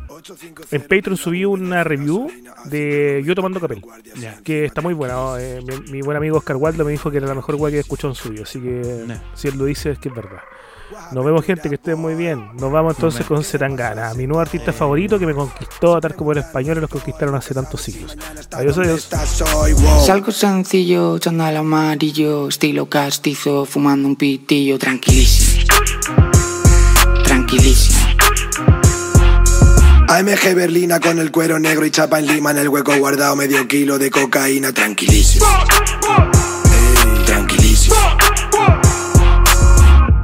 En 0.72 0.82
Patreon 0.82 1.18
subí 1.18 1.46
una 1.46 1.84
review 1.84 2.30
de 2.66 3.22
Yo 3.26 3.36
tomando 3.36 3.60
capel. 3.60 3.82
Ya. 4.20 4.40
Que 4.44 4.66
está 4.66 4.82
muy 4.82 4.94
buena. 4.94 5.14
¿no? 5.16 5.38
Eh, 5.38 5.60
mi, 5.62 5.92
mi 5.92 6.02
buen 6.02 6.18
amigo 6.18 6.38
Oscar 6.38 6.56
Waldo 6.56 6.86
me 6.86 6.92
dijo 6.92 7.12
que 7.12 7.18
era 7.18 7.28
la 7.28 7.36
mejor 7.36 7.56
weá 7.56 7.72
que 7.72 7.80
escuchó 7.80 8.08
en 8.08 8.16
suyo. 8.16 8.44
Así 8.44 8.60
que 8.60 9.06
si 9.34 9.48
él 9.48 9.58
lo 9.58 9.66
dice 9.66 9.92
es 9.92 10.00
que 10.00 10.10
es 10.10 10.16
verdad. 10.16 10.40
Nos 11.12 11.26
vemos, 11.26 11.46
gente, 11.46 11.70
que 11.70 11.76
estén 11.76 12.00
muy 12.00 12.16
bien. 12.16 12.50
Nos 12.60 12.72
vamos 12.72 12.96
entonces 12.96 13.26
con 13.26 13.44
Zetangana, 13.44 14.14
mi 14.14 14.28
nuevo 14.28 14.42
artista 14.42 14.74
favorito 14.74 15.20
que 15.20 15.26
me 15.26 15.34
conquistó, 15.34 16.00
tal 16.00 16.16
como 16.16 16.34
los 16.34 16.46
españoles 16.46 16.82
los 16.82 16.90
conquistaron 16.90 17.36
hace 17.36 17.54
tantos 17.54 17.82
siglos. 17.82 18.18
Adiós, 18.52 18.78
adiós. 18.78 19.10
Salgo 20.06 20.32
sencillo, 20.32 21.18
chándal 21.20 21.58
amarillo, 21.58 22.48
estilo 22.48 22.88
castizo, 22.88 23.66
fumando 23.66 24.08
un 24.08 24.16
pitillo, 24.16 24.78
tranquilísimo. 24.78 25.64
Tranquilísimo. 27.24 28.00
AMG 30.14 30.54
Berlina 30.54 31.00
con 31.00 31.18
el 31.18 31.32
cuero 31.32 31.58
negro 31.58 31.86
y 31.86 31.92
chapa 31.92 32.20
en 32.20 32.28
lima 32.28 32.52
en 32.52 32.60
el 32.60 32.70
hueco 32.70 32.96
guardado 32.98 33.36
medio 33.36 33.68
kilo 33.68 33.98
de 33.98 34.12
cocaína, 34.12 34.72
tranquilísimo. 34.72 35.46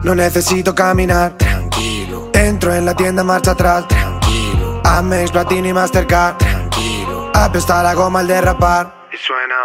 No 0.01 0.15
necesito 0.15 0.73
caminar, 0.73 1.37
tranquilo. 1.37 2.31
Entro 2.33 2.73
en 2.73 2.85
la 2.85 2.95
tienda, 2.95 3.21
marcha 3.23 3.51
atrás, 3.51 3.85
tranquilo. 3.87 4.81
Amex, 4.85 5.31
Platini, 5.31 5.73
Mastercard, 5.73 6.37
tranquilo. 6.37 7.31
Apesta 7.33 7.83
la 7.83 7.93
goma 7.93 8.21
al 8.21 8.27
derrapar. 8.27 9.07
Y 9.11 9.17
suena. 9.17 9.55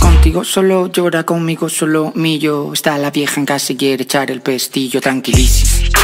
Contigo 0.00 0.44
solo 0.44 0.86
llora, 0.86 1.24
conmigo 1.24 1.68
solo 1.68 2.12
millo. 2.14 2.72
Está 2.72 2.96
la 2.96 3.10
vieja 3.10 3.38
en 3.38 3.44
casa 3.46 3.74
y 3.74 3.76
quiere 3.76 4.04
echar 4.04 4.30
el 4.30 4.40
pestillo. 4.40 5.00
Tranquilísimo. 5.00 5.97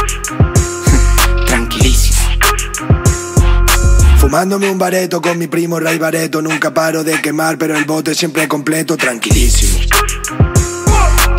Fumándome 4.35 4.69
un 4.69 4.77
bareto 4.77 5.21
con 5.21 5.37
mi 5.37 5.47
primo 5.47 5.79
Ray 5.79 5.97
Bareto. 5.97 6.41
Nunca 6.41 6.73
paro 6.73 7.05
de 7.05 7.21
quemar, 7.21 7.57
pero 7.57 7.77
el 7.77 7.85
bote 7.85 8.13
siempre 8.13 8.49
completo, 8.49 8.97
tranquilísimo. 8.97 9.79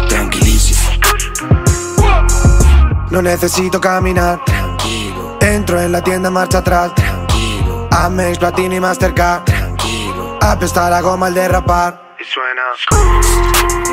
Tranquilísimo. 0.08 0.80
No 3.10 3.20
necesito 3.20 3.82
caminar, 3.82 4.42
tranquilo. 4.46 5.36
Entro 5.42 5.78
en 5.78 5.92
la 5.92 6.02
tienda, 6.02 6.30
marcha 6.30 6.56
atrás, 6.56 6.94
tranquilo. 6.94 7.86
Amex, 7.90 8.38
Platini, 8.38 8.80
Mastercard, 8.80 9.44
tranquilo. 9.44 10.38
Apesta 10.40 10.88
la 10.88 11.02
goma 11.02 11.26
al 11.26 11.34
derrapar. 11.34 12.14
Y 12.18 12.24
suena. 12.24 13.85